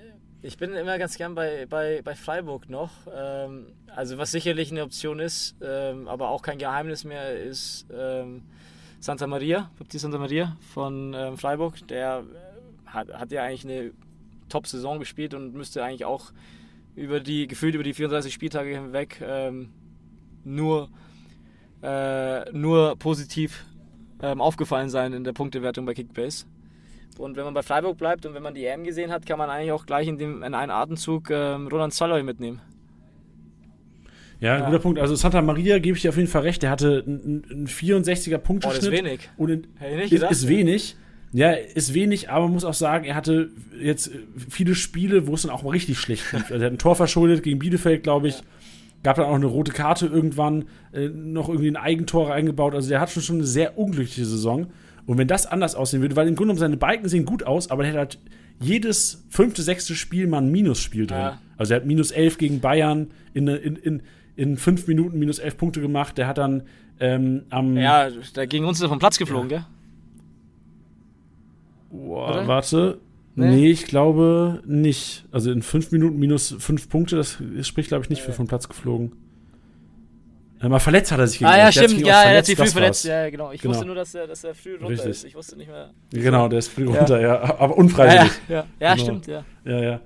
ich 0.43 0.57
bin 0.57 0.73
immer 0.73 0.99
ganz 0.99 1.17
gern 1.17 1.35
bei, 1.35 1.65
bei, 1.65 2.01
bei 2.03 2.15
Freiburg 2.15 2.69
noch. 2.69 2.91
Ähm, 3.15 3.67
also 3.87 4.17
was 4.17 4.31
sicherlich 4.31 4.71
eine 4.71 4.83
Option 4.83 5.19
ist, 5.19 5.55
ähm, 5.61 6.09
aber 6.09 6.29
auch 6.29 6.41
kein 6.41 6.57
Geheimnis 6.57 7.05
mehr, 7.05 7.41
ist 7.41 7.87
ähm, 7.91 8.43
Santa 8.99 9.25
Maria, 9.25 9.71
Baptiste 9.77 9.99
Santa 9.99 10.17
Maria 10.17 10.57
von 10.73 11.13
ähm, 11.15 11.37
Freiburg. 11.37 11.87
Der 11.87 12.25
hat, 12.85 13.11
hat 13.13 13.31
ja 13.31 13.43
eigentlich 13.43 13.63
eine 13.63 13.91
Top-Saison 14.49 14.99
gespielt 14.99 15.33
und 15.33 15.53
müsste 15.53 15.81
eigentlich 15.81 16.03
auch 16.05 16.33
über 16.95 17.21
die, 17.21 17.47
gefühlt 17.47 17.73
über 17.73 17.83
die 17.83 17.93
34 17.93 18.33
Spieltage 18.33 18.75
hinweg 18.75 19.21
ähm, 19.25 19.69
nur, 20.43 20.89
äh, 21.81 22.51
nur 22.51 22.97
positiv 22.97 23.65
ähm, 24.21 24.41
aufgefallen 24.41 24.89
sein 24.89 25.13
in 25.13 25.23
der 25.23 25.33
Punktewertung 25.33 25.85
bei 25.85 25.93
Kickbase. 25.93 26.45
Und 27.19 27.35
wenn 27.35 27.45
man 27.45 27.53
bei 27.53 27.61
Freiburg 27.61 27.97
bleibt 27.97 28.25
und 28.25 28.33
wenn 28.33 28.43
man 28.43 28.53
die 28.53 28.65
EM 28.65 28.83
gesehen 28.83 29.11
hat, 29.11 29.25
kann 29.25 29.37
man 29.37 29.49
eigentlich 29.49 29.71
auch 29.71 29.85
gleich 29.85 30.07
in, 30.07 30.17
dem, 30.17 30.43
in 30.43 30.53
einen 30.53 30.71
Atemzug 30.71 31.29
ähm, 31.29 31.67
Roland 31.67 31.93
Saloy 31.93 32.23
mitnehmen. 32.23 32.61
Ja, 34.39 34.57
ja, 34.57 34.65
guter 34.65 34.79
Punkt. 34.79 34.99
Also 34.99 35.15
Santa 35.15 35.41
Maria 35.41 35.79
gebe 35.79 35.95
ich 35.95 36.01
dir 36.01 36.09
auf 36.09 36.17
jeden 36.17 36.27
Fall 36.27 36.41
recht. 36.41 36.63
Der 36.63 36.69
hatte 36.69 37.03
einen 37.07 37.65
64er 37.65 38.37
Punkteschnitt. 38.39 38.83
Oh, 38.83 38.85
das 38.85 38.85
ist 38.85 38.91
wenig. 38.91 39.29
Und 39.37 39.49
in, 39.49 39.67
ist, 40.09 40.23
ist 40.23 40.47
wenig. 40.49 40.97
Ja, 41.31 41.51
ist 41.51 41.95
wenig, 41.95 42.29
aber 42.29 42.45
man 42.45 42.53
muss 42.53 42.65
auch 42.65 42.75
sagen, 42.75 43.05
er 43.05 43.15
hatte 43.15 43.49
jetzt 43.79 44.11
viele 44.49 44.75
Spiele, 44.75 45.25
wo 45.25 45.33
es 45.33 45.41
dann 45.41 45.51
auch 45.51 45.63
mal 45.63 45.71
richtig 45.71 45.97
schlecht 45.97 46.31
lief. 46.31 46.51
Also 46.51 46.63
er 46.63 46.65
hat 46.65 46.73
ein 46.73 46.77
Tor 46.77 46.95
verschuldet 46.95 47.41
gegen 47.41 47.57
Bielefeld, 47.57 48.03
glaube 48.03 48.27
ich. 48.27 48.35
Ja. 48.35 48.43
Gab 49.01 49.15
dann 49.15 49.25
auch 49.25 49.35
eine 49.35 49.47
rote 49.47 49.71
Karte 49.71 50.05
irgendwann, 50.05 50.65
äh, 50.93 51.07
noch 51.09 51.49
irgendwie 51.49 51.69
ein 51.69 51.75
Eigentor 51.75 52.31
eingebaut. 52.31 52.75
Also 52.75 52.89
der 52.89 53.01
hat 53.01 53.09
schon, 53.09 53.23
schon 53.23 53.37
eine 53.37 53.45
sehr 53.45 53.77
unglückliche 53.77 54.25
Saison. 54.25 54.67
Und 55.05 55.17
wenn 55.17 55.27
das 55.27 55.45
anders 55.45 55.75
aussehen 55.75 56.01
würde, 56.01 56.15
weil 56.15 56.27
im 56.27 56.35
Grunde 56.35 56.53
genommen 56.53 56.59
seine 56.59 56.77
Balken 56.77 57.09
sehen 57.09 57.25
gut 57.25 57.43
aus, 57.43 57.69
aber 57.69 57.83
er 57.83 57.91
hat 57.91 57.97
halt 57.97 58.19
jedes 58.59 59.25
fünfte, 59.29 59.61
sechste 59.61 59.95
Spiel 59.95 60.27
mal 60.27 60.39
ein 60.39 60.51
Minusspiel 60.51 61.07
drin. 61.07 61.17
Ja. 61.17 61.41
Also 61.57 61.73
er 61.73 61.81
hat 61.81 61.85
minus 61.85 62.11
elf 62.11 62.37
gegen 62.37 62.59
Bayern 62.61 63.11
in, 63.33 63.47
in, 63.47 63.75
in, 63.75 64.01
in 64.35 64.57
fünf 64.57 64.87
Minuten 64.87 65.19
minus 65.19 65.39
elf 65.39 65.57
Punkte 65.57 65.81
gemacht. 65.81 66.17
Der 66.17 66.27
hat 66.27 66.37
dann 66.37 66.63
ähm, 66.99 67.43
am. 67.49 67.75
Ja, 67.75 68.09
da 68.33 68.45
ging 68.45 68.65
uns 68.65 68.81
vom 68.81 68.99
Platz 68.99 69.17
geflogen, 69.17 69.49
ja. 69.49 69.57
gell? 69.57 69.65
Boah, 71.91 72.47
warte. 72.47 72.99
Nee? 73.35 73.49
nee? 73.49 73.71
ich 73.71 73.85
glaube 73.85 74.61
nicht. 74.65 75.25
Also 75.31 75.51
in 75.51 75.61
fünf 75.61 75.91
Minuten 75.91 76.17
minus 76.17 76.55
fünf 76.59 76.89
Punkte, 76.89 77.15
das 77.15 77.41
spricht, 77.61 77.89
glaube 77.89 78.03
ich, 78.03 78.09
nicht 78.09 78.21
für 78.21 78.31
vom 78.31 78.47
Platz 78.47 78.67
geflogen. 78.69 79.11
Mal 80.69 80.79
verletzt 80.79 81.11
hat 81.11 81.19
er 81.19 81.27
sich 81.27 81.39
gegen 81.39 81.51
Ah 81.51 81.57
ja, 81.57 81.71
stimmt, 81.71 81.99
ja, 81.99 82.23
er 82.23 82.37
hat 82.37 82.45
sich 82.45 82.57
früh 82.57 82.67
verletzt. 82.67 83.05
Ja, 83.05 83.29
genau. 83.29 83.51
Ich 83.51 83.61
genau. 83.61 83.73
wusste 83.73 83.85
nur, 83.85 83.95
dass 83.95 84.15
er, 84.15 84.27
dass 84.27 84.43
er 84.43 84.55
früh 84.55 84.73
runter 84.73 84.89
Richtig. 84.89 85.09
ist. 85.09 85.23
Ich 85.25 85.35
wusste 85.35 85.57
nicht 85.57 85.69
mehr. 85.69 85.89
Genau, 86.11 86.47
der 86.47 86.59
ist 86.59 86.69
früh 86.69 86.87
runter, 86.87 87.19
ja. 87.19 87.41
Aber 87.59 87.77
unfreiwillig. 87.77 88.31
Ja, 88.47 88.55
ja, 88.55 88.65
ja. 88.79 88.93
genau. 88.93 89.03
stimmt, 89.03 89.27
ja. 89.27 89.43
Ja, 89.65 89.81
ja. 89.81 89.99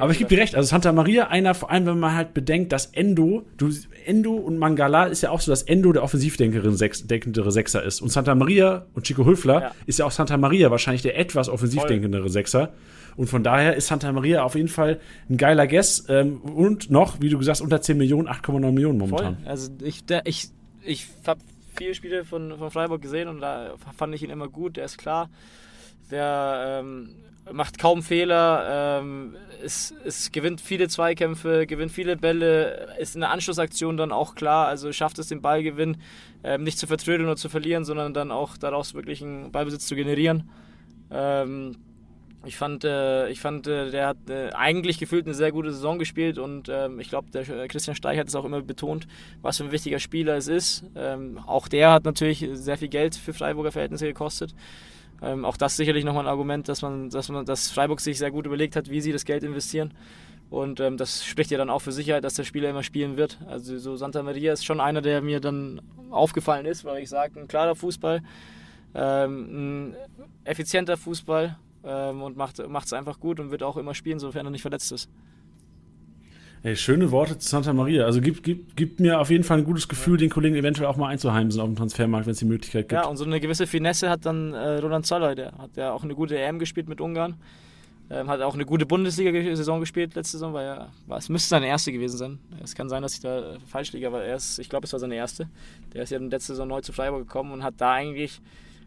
Aber 0.00 0.12
ich 0.12 0.18
gebe 0.18 0.28
dir 0.28 0.38
recht, 0.38 0.54
also 0.56 0.68
Santa 0.68 0.92
Maria, 0.92 1.28
einer, 1.28 1.54
vor 1.54 1.70
allem 1.70 1.86
wenn 1.86 1.98
man 1.98 2.14
halt 2.14 2.34
bedenkt, 2.34 2.72
dass 2.72 2.86
Endo, 2.86 3.44
du, 3.56 3.70
Endo 4.06 4.34
und 4.34 4.58
Mangala 4.58 5.06
ist 5.06 5.22
ja 5.22 5.30
auch 5.30 5.40
so, 5.40 5.50
dass 5.50 5.62
Endo 5.62 5.92
der 5.92 6.02
offensivdenkendere 6.02 6.72
Sechs, 6.72 7.04
Sechser 7.08 7.82
ist. 7.82 8.00
Und 8.00 8.10
Santa 8.10 8.34
Maria 8.34 8.86
und 8.94 9.04
Chico 9.04 9.24
Höfler 9.24 9.60
ja. 9.60 9.72
ist 9.86 9.98
ja 9.98 10.04
auch 10.04 10.10
Santa 10.10 10.36
Maria 10.36 10.70
wahrscheinlich 10.70 11.02
der 11.02 11.18
etwas 11.18 11.48
offensivdenkendere 11.48 12.28
Sechser. 12.28 12.72
Und 13.16 13.28
von 13.28 13.42
daher 13.42 13.76
ist 13.76 13.86
Santa 13.86 14.10
Maria 14.12 14.42
auf 14.42 14.54
jeden 14.54 14.68
Fall 14.68 15.00
ein 15.28 15.36
geiler 15.36 15.66
Guess. 15.66 16.06
Ähm, 16.08 16.40
und 16.40 16.90
noch, 16.90 17.20
wie 17.20 17.28
du 17.28 17.38
gesagt 17.38 17.56
hast, 17.56 17.62
unter 17.62 17.80
10 17.80 17.96
Millionen, 17.96 18.28
8,9 18.28 18.72
Millionen 18.72 18.98
momentan. 18.98 19.36
Voll. 19.36 19.48
Also 19.48 19.70
ich, 19.82 20.04
der, 20.04 20.26
ich, 20.26 20.48
ich 20.84 21.06
habe 21.26 21.40
viele 21.76 21.94
Spiele 21.94 22.24
von, 22.24 22.56
von 22.58 22.70
Freiburg 22.70 23.02
gesehen 23.02 23.28
und 23.28 23.40
da 23.40 23.74
fand 23.96 24.14
ich 24.14 24.22
ihn 24.22 24.30
immer 24.30 24.48
gut. 24.48 24.76
Der 24.76 24.84
ist 24.84 24.98
klar. 24.98 25.30
Der 26.10 26.82
ähm, 26.82 27.10
macht 27.52 27.78
kaum 27.78 28.02
Fehler, 28.02 29.00
ähm, 29.00 29.36
es, 29.62 29.94
es, 30.04 30.32
gewinnt 30.32 30.60
viele 30.60 30.88
Zweikämpfe, 30.88 31.66
gewinnt 31.66 31.92
viele 31.92 32.16
Bälle, 32.16 32.94
ist 32.98 33.14
in 33.14 33.20
der 33.20 33.30
Anschlussaktion 33.30 33.96
dann 33.96 34.12
auch 34.12 34.34
klar, 34.34 34.66
also 34.68 34.92
schafft 34.92 35.18
es 35.18 35.28
den 35.28 35.42
Ballgewinn 35.42 35.98
ähm, 36.42 36.62
nicht 36.62 36.78
zu 36.78 36.86
vertrödeln 36.86 37.26
oder 37.26 37.36
zu 37.36 37.48
verlieren, 37.48 37.84
sondern 37.84 38.14
dann 38.14 38.30
auch 38.30 38.56
daraus 38.56 38.94
wirklich 38.94 39.22
einen 39.22 39.52
Ballbesitz 39.52 39.86
zu 39.86 39.94
generieren. 39.94 40.48
Ähm, 41.10 41.76
ich 42.44 42.56
fand, 42.56 42.84
äh, 42.84 43.28
ich 43.28 43.40
fand 43.40 43.66
äh, 43.66 43.90
der 43.90 44.08
hat 44.08 44.16
äh, 44.28 44.50
eigentlich 44.50 44.98
gefühlt 44.98 45.26
eine 45.26 45.34
sehr 45.34 45.52
gute 45.52 45.72
Saison 45.72 45.98
gespielt 45.98 46.38
und 46.38 46.68
ähm, 46.68 47.00
ich 47.00 47.08
glaube, 47.08 47.30
der 47.30 47.48
äh, 47.48 47.68
Christian 47.68 47.94
Steich 47.94 48.18
hat 48.18 48.28
es 48.28 48.34
auch 48.34 48.44
immer 48.44 48.60
betont, 48.62 49.06
was 49.42 49.58
für 49.58 49.64
ein 49.64 49.72
wichtiger 49.72 49.98
Spieler 49.98 50.36
es 50.36 50.48
ist. 50.48 50.84
Ähm, 50.96 51.38
auch 51.46 51.68
der 51.68 51.92
hat 51.92 52.04
natürlich 52.04 52.46
sehr 52.52 52.78
viel 52.78 52.88
Geld 52.88 53.14
für 53.16 53.32
Freiburger 53.32 53.72
Verhältnisse 53.72 54.06
gekostet. 54.06 54.54
Ähm, 55.22 55.44
auch 55.44 55.56
das 55.56 55.76
sicherlich 55.76 56.04
nochmal 56.04 56.24
ein 56.24 56.30
Argument, 56.30 56.68
dass 56.68 56.82
man, 56.82 57.10
dass 57.10 57.28
man, 57.28 57.44
dass 57.44 57.70
Freiburg 57.70 58.00
sich 58.00 58.18
sehr 58.18 58.30
gut 58.30 58.46
überlegt 58.46 58.76
hat, 58.76 58.90
wie 58.90 59.00
sie 59.00 59.12
das 59.12 59.24
Geld 59.24 59.42
investieren. 59.42 59.94
Und 60.50 60.80
ähm, 60.80 60.96
das 60.96 61.24
spricht 61.24 61.50
ja 61.50 61.58
dann 61.58 61.70
auch 61.70 61.80
für 61.80 61.92
Sicherheit, 61.92 62.24
dass 62.24 62.34
der 62.34 62.44
Spieler 62.44 62.70
immer 62.70 62.82
spielen 62.82 63.16
wird. 63.16 63.38
Also 63.48 63.78
so 63.78 63.96
Santa 63.96 64.22
Maria 64.22 64.52
ist 64.52 64.64
schon 64.64 64.80
einer, 64.80 65.00
der 65.00 65.20
mir 65.20 65.40
dann 65.40 65.80
aufgefallen 66.10 66.66
ist, 66.66 66.84
weil 66.84 67.02
ich 67.02 67.08
sage, 67.08 67.40
ein 67.40 67.48
klarer 67.48 67.74
Fußball, 67.74 68.22
ähm, 68.94 69.90
ein 69.90 69.96
effizienter 70.44 70.96
Fußball 70.96 71.56
ähm, 71.84 72.22
und 72.22 72.36
macht 72.36 72.58
es 72.58 72.92
einfach 72.92 73.20
gut 73.20 73.40
und 73.40 73.50
wird 73.50 73.62
auch 73.62 73.76
immer 73.76 73.94
spielen, 73.94 74.18
sofern 74.18 74.46
er 74.46 74.50
nicht 74.50 74.62
verletzt 74.62 74.92
ist. 74.92 75.08
Hey, 76.62 76.76
schöne 76.76 77.10
Worte 77.10 77.36
zu 77.36 77.46
Santa 77.46 77.74
Maria. 77.74 78.06
Also 78.06 78.22
gibt, 78.22 78.42
gibt, 78.42 78.74
gibt 78.74 78.98
mir 78.98 79.20
auf 79.20 79.28
jeden 79.28 79.44
Fall 79.44 79.58
ein 79.58 79.64
gutes 79.64 79.86
Gefühl, 79.86 80.16
den 80.16 80.30
Kollegen 80.30 80.56
eventuell 80.56 80.88
auch 80.88 80.96
mal 80.96 81.08
einzuheimsen 81.08 81.60
auf 81.60 81.66
dem 81.66 81.76
Transfermarkt, 81.76 82.24
wenn 82.26 82.32
es 82.32 82.38
die 82.38 82.46
Möglichkeit 82.46 82.88
gibt. 82.88 82.92
Ja, 82.92 83.06
und 83.06 83.18
so 83.18 83.24
eine 83.24 83.38
gewisse 83.38 83.66
Finesse 83.66 84.08
hat 84.08 84.24
dann 84.24 84.54
äh, 84.54 84.78
Roland 84.78 85.04
Zoller, 85.04 85.34
der 85.34 85.52
hat 85.58 85.76
ja 85.76 85.92
auch 85.92 86.04
eine 86.04 86.14
gute 86.14 86.38
EM 86.38 86.58
gespielt 86.58 86.88
mit 86.88 87.02
Ungarn. 87.02 87.36
Ähm, 88.08 88.28
hat 88.28 88.40
auch 88.40 88.54
eine 88.54 88.64
gute 88.64 88.86
Bundesliga-Saison 88.86 89.80
gespielt 89.80 90.14
letzte 90.14 90.38
Saison, 90.38 90.54
weil 90.54 90.66
er, 90.66 90.88
war, 91.06 91.18
es 91.18 91.28
müsste 91.28 91.50
seine 91.50 91.66
erste 91.66 91.92
gewesen 91.92 92.16
sein. 92.16 92.38
Es 92.62 92.74
kann 92.74 92.88
sein, 92.88 93.02
dass 93.02 93.12
ich 93.12 93.20
da 93.20 93.58
falsch 93.66 93.92
liege, 93.92 94.06
aber 94.06 94.24
er 94.24 94.36
ist, 94.36 94.58
ich 94.58 94.70
glaube, 94.70 94.86
es 94.86 94.92
war 94.94 95.00
seine 95.00 95.16
erste. 95.16 95.50
Der 95.92 96.04
ist 96.04 96.10
ja 96.10 96.18
letzte 96.18 96.52
Saison 96.52 96.68
neu 96.68 96.80
zu 96.80 96.92
Freiburg 96.92 97.26
gekommen 97.26 97.52
und 97.52 97.62
hat 97.62 97.74
da 97.78 97.92
eigentlich, 97.92 98.40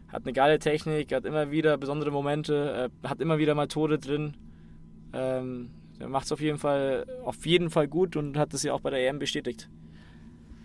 hat 0.08 0.24
eine 0.24 0.32
geile 0.32 0.58
Technik, 0.58 1.12
hat 1.12 1.24
immer 1.24 1.50
wieder 1.50 1.76
besondere 1.76 2.10
Momente, 2.10 2.90
äh, 3.04 3.08
hat 3.08 3.20
immer 3.20 3.38
wieder 3.38 3.54
mal 3.54 3.68
Tode 3.68 3.98
drin. 3.98 4.34
Ähm, 5.12 5.70
der 5.98 6.08
macht 6.08 6.26
es 6.26 6.32
auf 6.32 6.40
jeden 6.40 6.58
Fall, 6.58 7.06
auf 7.24 7.44
jeden 7.44 7.70
Fall 7.70 7.88
gut 7.88 8.16
und 8.16 8.36
hat 8.36 8.54
es 8.54 8.62
ja 8.62 8.72
auch 8.72 8.80
bei 8.80 8.90
der 8.90 9.06
EM 9.08 9.18
bestätigt. 9.18 9.68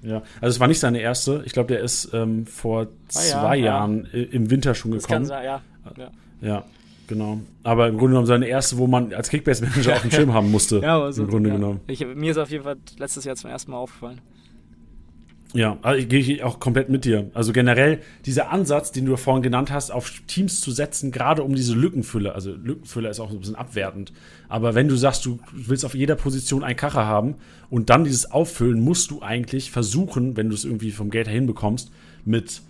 Ja, 0.02 0.22
also 0.42 0.56
es 0.56 0.60
war 0.60 0.68
nicht 0.68 0.80
seine 0.80 1.00
erste. 1.00 1.44
Ich 1.46 1.54
glaube, 1.54 1.68
der 1.68 1.80
ist 1.80 2.14
ähm, 2.14 2.46
vor 2.46 2.84
ah, 2.84 2.88
zwei 3.08 3.58
ja, 3.58 3.66
Jahren 3.66 4.08
ja. 4.12 4.20
im 4.20 4.50
Winter 4.50 4.76
schon 4.76 4.92
gekommen. 4.92 5.02
Das 5.02 5.08
kann 5.08 5.26
sein, 5.26 5.46
ja. 5.46 5.62
ja. 5.98 6.12
Ja, 6.42 6.66
Genau. 7.08 7.42
Aber 7.64 7.88
im 7.88 7.98
Grunde 7.98 8.12
genommen 8.12 8.28
seine 8.28 8.48
erste, 8.48 8.78
wo 8.78 8.88
man 8.88 9.14
als 9.14 9.30
Kickbase-Manager 9.30 9.94
auf 9.94 10.02
dem 10.02 10.12
Schirm 10.12 10.34
haben 10.34 10.52
musste. 10.52 10.80
ja, 10.80 10.96
aber 10.96 11.14
so, 11.14 11.24
im 11.24 11.30
Grunde 11.30 11.52
genommen. 11.52 11.82
Ich, 11.88 12.06
mir 12.06 12.32
ist 12.32 12.38
auf 12.38 12.50
jeden 12.50 12.64
Fall 12.64 12.78
letztes 12.98 13.26
Jahr 13.26 13.36
zum 13.36 13.50
ersten 13.50 13.72
Mal 13.72 13.78
aufgefallen. 13.78 14.22
Ja, 15.54 15.78
also 15.84 16.06
gehe 16.08 16.20
ich 16.20 16.44
auch 16.44 16.60
komplett 16.60 16.90
mit 16.90 17.06
dir. 17.06 17.30
Also 17.36 17.54
generell 17.54 18.00
dieser 18.26 18.52
Ansatz, 18.52 18.92
den 18.92 19.06
du 19.06 19.16
vorhin 19.18 19.44
genannt 19.44 19.72
hast, 19.72 19.92
auf 19.92 20.12
Teams 20.26 20.62
zu 20.62 20.72
setzen, 20.72 21.12
gerade 21.12 21.44
um 21.44 21.54
diese 21.54 21.76
Lückenfülle, 21.76 22.34
also 22.34 22.52
Lückenfülle 22.52 23.10
ist 23.10 23.20
auch 23.20 23.30
ein 23.30 23.40
bisschen 23.40 23.56
abwertend, 23.56 24.12
aber 24.50 24.74
wenn 24.74 24.88
du 24.88 24.96
sagst, 24.96 25.26
du 25.26 25.40
willst 25.52 25.86
auf 25.86 25.94
jeder 25.94 26.16
Position 26.16 26.64
einen 26.64 26.76
Kacher 26.76 27.06
haben 27.06 27.36
und 27.70 27.92
dann 27.92 28.04
dieses 28.04 28.32
Auffüllen, 28.32 28.82
musst 28.82 29.12
du 29.12 29.22
eigentlich 29.22 29.70
versuchen, 29.70 30.38
wenn 30.38 30.50
du 30.50 30.56
es 30.56 30.66
irgendwie 30.66 30.92
vom 30.92 31.12
Geld 31.12 31.28
her 31.28 31.36
hinbekommst, 31.36 31.92
mit 32.26 32.62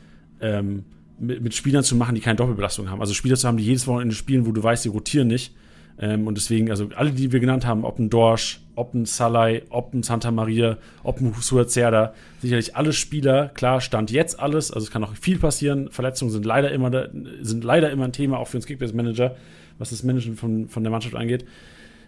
ähm, 0.41 0.83
mit, 1.19 1.41
mit, 1.41 1.53
Spielern 1.53 1.83
zu 1.83 1.95
machen, 1.95 2.15
die 2.15 2.21
keine 2.21 2.35
Doppelbelastung 2.35 2.89
haben. 2.89 2.99
Also 2.99 3.13
Spieler 3.13 3.37
zu 3.37 3.47
haben, 3.47 3.57
die 3.57 3.63
jedes 3.63 3.87
Wochenende 3.87 4.15
spielen, 4.15 4.45
wo 4.45 4.51
du 4.51 4.61
weißt, 4.61 4.83
die 4.83 4.89
rotieren 4.89 5.27
nicht. 5.27 5.55
Ähm, 5.99 6.27
und 6.27 6.35
deswegen, 6.35 6.69
also 6.71 6.89
alle, 6.95 7.11
die 7.11 7.31
wir 7.31 7.39
genannt 7.39 7.65
haben, 7.65 7.85
ob 7.85 7.99
ein 7.99 8.09
Dorsch, 8.09 8.59
ob 8.75 8.93
ein 8.93 9.05
Salai, 9.05 9.63
ob 9.69 9.93
ein 9.93 10.03
Santa 10.03 10.31
Maria, 10.31 10.77
ob 11.03 11.21
ein 11.21 11.33
Suazerda, 11.33 12.13
sicherlich 12.41 12.75
alle 12.75 12.93
Spieler, 12.93 13.49
klar, 13.49 13.81
stand 13.81 14.09
jetzt 14.11 14.39
alles, 14.39 14.71
also 14.71 14.85
es 14.85 14.91
kann 14.91 15.01
noch 15.01 15.15
viel 15.15 15.37
passieren. 15.37 15.89
Verletzungen 15.91 16.31
sind 16.31 16.45
leider 16.45 16.71
immer, 16.71 17.09
sind 17.41 17.63
leider 17.63 17.91
immer 17.91 18.05
ein 18.05 18.13
Thema, 18.13 18.39
auch 18.39 18.47
für 18.47 18.57
uns 18.57 18.65
Kickbase-Manager, 18.65 19.35
was 19.77 19.91
das 19.91 20.03
Managen 20.03 20.35
von, 20.35 20.67
von 20.69 20.83
der 20.83 20.91
Mannschaft 20.91 21.15
angeht. 21.15 21.45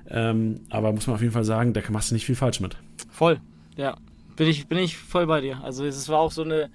Ähm, 0.10 0.62
aber 0.70 0.92
muss 0.92 1.08
man 1.08 1.16
auf 1.16 1.22
jeden 1.22 1.34
Fall 1.34 1.44
sagen, 1.44 1.74
da 1.74 1.82
machst 1.90 2.12
du 2.12 2.16
nicht 2.16 2.26
viel 2.26 2.36
falsch 2.36 2.60
mit. 2.60 2.76
Voll, 3.12 3.40
ja. 3.76 3.98
Bin 4.36 4.48
ich, 4.48 4.68
bin 4.68 4.78
ich 4.78 4.98
voll 4.98 5.28
bei 5.28 5.42
dir. 5.42 5.64
Also 5.64 5.86
es 5.86 6.10
war 6.10 6.20
auch 6.20 6.32
so 6.32 6.44
eine 6.44 6.70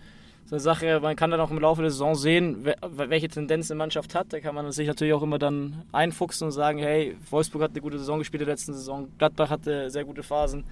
so 0.51 0.57
eine 0.57 0.61
Sache, 0.61 0.99
man 1.01 1.15
kann 1.15 1.31
dann 1.31 1.39
auch 1.39 1.53
im 1.53 1.61
Laufe 1.61 1.81
der 1.81 1.93
Saison 1.93 2.17
sehen, 2.17 2.67
welche 2.83 3.29
Tendenz 3.29 3.71
eine 3.71 3.79
Mannschaft 3.79 4.17
hat. 4.17 4.33
Da 4.33 4.41
kann 4.41 4.53
man 4.53 4.73
sich 4.73 4.89
natürlich 4.89 5.15
auch 5.15 5.23
immer 5.23 5.39
dann 5.39 5.85
einfuchsen 5.93 6.47
und 6.47 6.51
sagen, 6.51 6.81
hey, 6.81 7.17
Wolfsburg 7.31 7.63
hat 7.63 7.71
eine 7.71 7.81
gute 7.81 8.01
Saison 8.01 8.19
gespielt 8.19 8.43
in 8.43 8.47
der 8.47 8.55
letzten 8.55 8.73
Saison, 8.73 9.09
Gladbach 9.17 9.49
hatte 9.49 9.89
sehr 9.91 10.05
gute 10.05 10.25
Phasen. 10.25 10.65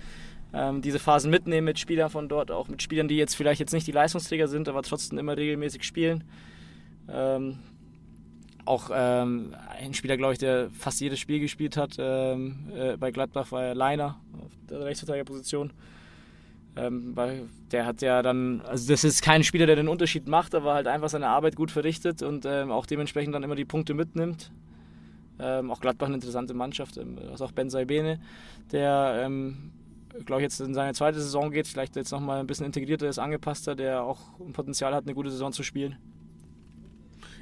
Ähm, 0.53 0.83
diese 0.83 0.99
Phasen 0.99 1.31
mitnehmen 1.31 1.65
mit 1.65 1.79
Spielern 1.79 2.11
von 2.11 2.29
dort, 2.29 2.51
auch 2.51 2.67
mit 2.67 2.83
Spielern, 2.83 3.07
die 3.07 3.19
jetzt 3.19 3.37
vielleicht 3.37 3.61
jetzt 3.61 3.73
nicht 3.73 3.87
die 3.87 3.93
Leistungsträger 3.93 4.49
sind, 4.49 4.69
aber 4.69 4.83
trotzdem 4.83 5.17
immer 5.17 5.37
regelmäßig 5.37 5.85
spielen. 5.85 6.25
Ähm, 7.09 7.61
auch 8.65 8.91
ähm, 8.93 9.55
ein 9.81 9.95
Spieler, 9.95 10.17
glaube 10.17 10.33
ich, 10.33 10.41
der 10.41 10.71
fast 10.71 11.01
jedes 11.01 11.21
Spiel 11.21 11.39
gespielt 11.39 11.77
hat 11.77 11.95
ähm, 12.01 12.73
äh, 12.75 12.97
bei 12.97 13.13
Gladbach, 13.13 13.53
war 13.53 13.63
ja 13.63 13.73
Leiner 13.75 14.19
auf 14.43 14.51
der 14.69 14.81
Rechtsverteidigerposition. 14.81 15.69
position 15.69 15.98
ähm, 16.79 17.17
weil 17.17 17.49
der 17.73 17.87
hat 17.87 18.03
ja 18.03 18.23
dann, 18.23 18.61
also 18.63 18.91
das 18.93 19.05
ist 19.05 19.23
kein 19.23 19.43
Spieler, 19.43 19.67
der 19.67 19.77
den 19.77 19.89
Unterschied 19.89 20.29
macht, 20.29 20.55
aber 20.55 20.75
halt 20.75 20.87
einfach 20.87 21.09
seine 21.09 21.29
Arbeit 21.29 21.57
gut 21.57 21.71
verrichtet 21.71 22.23
und 22.23 22.47
ähm, 22.47 22.71
auch 22.71 22.87
dementsprechend 22.87 23.35
dann 23.35 23.43
immer 23.43 23.57
die 23.57 23.65
Punkte 23.65 23.95
mitnimmt. 23.95 24.53
Ähm, 25.41 25.71
auch 25.71 25.81
Gladbach 25.81 26.07
eine 26.07 26.17
interessante 26.17 26.55
Mannschaft, 26.55 26.97
ähm, 26.97 27.19
also 27.31 27.45
auch 27.45 27.53
Ben 27.53 27.71
Saibene, 27.71 28.21
der 28.73 29.23
ähm, 29.25 29.73
glaube 30.25 30.41
ich 30.41 30.45
jetzt 30.45 30.61
in 30.61 30.75
seine 30.75 30.95
zweite 30.95 31.21
Saison 31.21 31.51
geht, 31.51 31.69
vielleicht 31.69 31.97
jetzt 31.97 32.11
nochmal 32.11 32.41
ein 32.41 32.47
bisschen 32.47 32.67
integrierter 32.67 33.09
ist, 33.09 33.19
angepasster, 33.19 33.75
der 33.75 34.03
auch 34.03 34.21
ein 34.41 34.53
Potenzial 34.53 34.95
hat, 34.95 35.05
eine 35.05 35.15
gute 35.15 35.31
Saison 35.31 35.53
zu 35.53 35.63
spielen. 35.63 35.97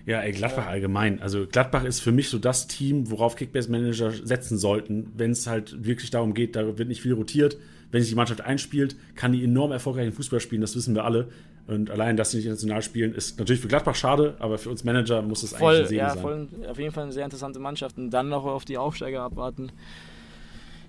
Ja, 0.04 0.20
ey, 0.20 0.30
Gladbach 0.32 0.66
allgemein. 0.66 1.20
Also 1.20 1.46
Gladbach 1.46 1.82
ist 1.84 2.00
für 2.00 2.12
mich 2.12 2.28
so 2.28 2.38
das 2.38 2.68
Team, 2.68 3.10
worauf 3.10 3.34
Kickbase-Manager 3.34 4.12
setzen 4.12 4.56
sollten, 4.56 5.12
wenn 5.16 5.32
es 5.32 5.48
halt 5.48 5.84
wirklich 5.84 6.10
darum 6.10 6.32
geht, 6.32 6.54
da 6.54 6.78
wird 6.78 6.88
nicht 6.88 7.02
viel 7.02 7.12
rotiert 7.12 7.56
wenn 7.90 8.00
sich 8.00 8.10
die 8.10 8.16
Mannschaft 8.16 8.40
einspielt, 8.40 8.96
kann 9.14 9.32
die 9.32 9.44
enorm 9.44 9.72
erfolgreichen 9.72 10.12
Fußball 10.12 10.40
spielen, 10.40 10.60
das 10.60 10.74
wissen 10.76 10.94
wir 10.94 11.04
alle. 11.04 11.28
Und 11.66 11.90
allein, 11.90 12.16
dass 12.16 12.30
sie 12.30 12.36
nicht 12.36 12.46
international 12.46 12.82
spielen, 12.82 13.12
ist 13.12 13.38
natürlich 13.38 13.60
für 13.60 13.68
Gladbach 13.68 13.96
schade, 13.96 14.36
aber 14.38 14.56
für 14.56 14.70
uns 14.70 14.84
Manager 14.84 15.20
muss 15.22 15.42
es 15.42 15.52
voll, 15.52 15.76
eigentlich 15.76 15.82
ein 15.82 15.88
Segen 15.88 15.98
ja, 15.98 16.10
sein. 16.10 16.22
Voll, 16.22 16.48
auf 16.68 16.78
jeden 16.78 16.92
Fall 16.92 17.04
eine 17.04 17.12
sehr 17.12 17.24
interessante 17.24 17.58
Mannschaft 17.58 17.98
und 17.98 18.10
dann 18.10 18.28
noch 18.28 18.44
auf 18.44 18.64
die 18.64 18.78
Aufsteiger 18.78 19.22
abwarten. 19.22 19.72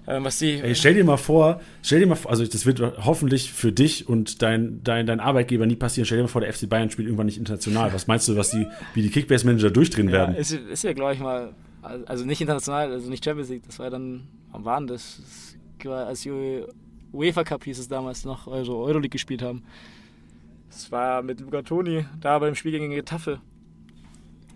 Ähm, 0.07 0.23
was 0.23 0.39
die 0.39 0.61
Ey, 0.61 0.73
stell 0.73 0.93
dir 0.93 1.03
mal 1.03 1.17
vor, 1.17 1.59
stell 1.81 1.99
dir 1.99 2.07
mal 2.07 2.15
vor, 2.15 2.31
also 2.31 2.45
das 2.45 2.65
wird 2.65 2.79
hoffentlich 2.79 3.51
für 3.51 3.73
dich 3.73 4.07
und 4.07 4.41
dein, 4.41 4.81
dein, 4.83 5.05
dein 5.05 5.19
Arbeitgeber 5.19 5.65
nie 5.65 5.75
passieren. 5.75 6.05
Stell 6.05 6.19
dir 6.19 6.23
mal 6.23 6.29
vor, 6.29 6.41
der 6.41 6.53
FC 6.53 6.69
Bayern 6.69 6.89
spielt 6.89 7.07
irgendwann 7.07 7.25
nicht 7.25 7.37
international. 7.37 7.91
Was 7.93 8.07
meinst 8.07 8.27
du, 8.27 8.37
was 8.37 8.51
die, 8.51 8.67
wie 8.93 9.01
die 9.01 9.09
Kickbase-Manager 9.09 9.69
durchdrehen 9.69 10.07
ja, 10.07 10.13
werden? 10.13 10.35
Ist, 10.35 10.53
ist 10.53 10.83
ja, 10.83 10.93
glaube 10.93 11.13
ich, 11.13 11.19
mal, 11.19 11.53
also 11.81 12.23
nicht 12.23 12.39
international, 12.39 12.91
also 12.91 13.09
nicht 13.09 13.25
Champions 13.25 13.49
League, 13.49 13.63
das 13.65 13.79
war 13.79 13.89
dann, 13.89 14.27
wann 14.51 14.63
war 14.63 14.79
denn 14.79 14.87
das? 14.87 15.21
das 15.77 15.85
war, 15.85 16.07
als 16.07 16.23
UEFA 17.13 17.43
Cup 17.43 17.63
hieß 17.63 17.79
es 17.79 17.87
damals 17.87 18.25
noch, 18.25 18.47
also 18.47 18.77
Euroleague 18.77 19.09
gespielt 19.09 19.41
haben. 19.41 19.63
Das 20.69 20.91
war 20.91 21.21
mit 21.21 21.39
Luca 21.39 21.61
Toni 21.61 22.05
da 22.19 22.39
beim 22.39 22.55
Spiel 22.55 22.71
gegen 22.71 22.89
Getafe. 22.89 23.39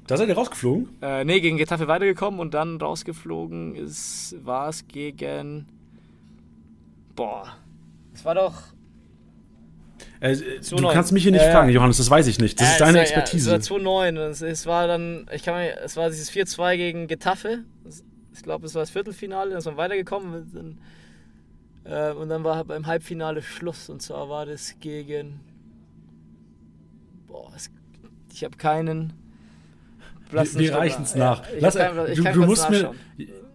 Da 0.07 0.17
seid 0.17 0.27
ihr 0.27 0.35
rausgeflogen? 0.35 0.89
Äh, 1.01 1.23
nee, 1.23 1.39
gegen 1.39 1.57
Getafe 1.57 1.87
weitergekommen 1.87 2.39
und 2.39 2.53
dann 2.53 2.77
rausgeflogen 2.77 3.75
ist, 3.75 4.35
war 4.43 4.69
es 4.69 4.87
gegen. 4.87 5.67
Boah. 7.15 7.55
Es 8.13 8.25
war 8.25 8.35
doch. 8.35 8.61
Äh, 10.19 10.35
du 10.35 10.75
9. 10.75 10.93
kannst 10.93 11.11
mich 11.13 11.23
hier 11.23 11.31
nicht 11.31 11.41
äh, 11.41 11.51
fragen, 11.51 11.69
Johannes, 11.69 11.97
das 11.97 12.09
weiß 12.09 12.27
ich 12.27 12.39
nicht. 12.39 12.59
Das 12.59 12.67
äh, 12.67 12.71
ist 12.73 12.81
deine 12.81 12.93
war, 12.95 13.01
Expertise. 13.01 13.51
Ja, 13.51 13.57
es 13.57 13.71
war 13.71 13.79
2-9. 13.79 14.17
Es, 14.17 14.41
es, 14.41 14.65
war 14.65 14.87
dann, 14.87 15.27
ich 15.33 15.43
kann 15.43 15.55
mir, 15.55 15.79
es 15.83 15.97
war 15.97 16.09
dieses 16.09 16.31
4-2 16.31 16.77
gegen 16.77 17.07
Getafe. 17.07 17.63
Ich 18.33 18.43
glaube, 18.43 18.65
es 18.65 18.75
war 18.75 18.81
das 18.81 18.91
Viertelfinale, 18.91 19.51
dann 19.51 19.59
ist 19.59 19.65
man 19.65 19.77
weitergekommen. 19.77 20.79
Äh, 21.83 22.11
und 22.11 22.29
dann 22.29 22.43
war 22.43 22.63
beim 22.63 22.85
Halbfinale 22.85 23.41
Schluss 23.41 23.89
und 23.89 24.01
zwar 24.01 24.29
war 24.29 24.45
das 24.45 24.75
gegen. 24.79 25.39
Boah, 27.27 27.51
es, 27.55 27.71
ich 28.33 28.43
habe 28.43 28.57
keinen. 28.57 29.13
Wir, 30.29 30.43
wir 30.43 30.75
reichen 30.75 31.03
es 31.03 31.15
nach. 31.15 31.43
Ja, 31.49 31.57
Lass, 31.59 31.75
kann, 31.75 31.95
du, 31.95 32.23
du 32.23 32.45
musst 32.45 32.69
mir. 32.69 32.91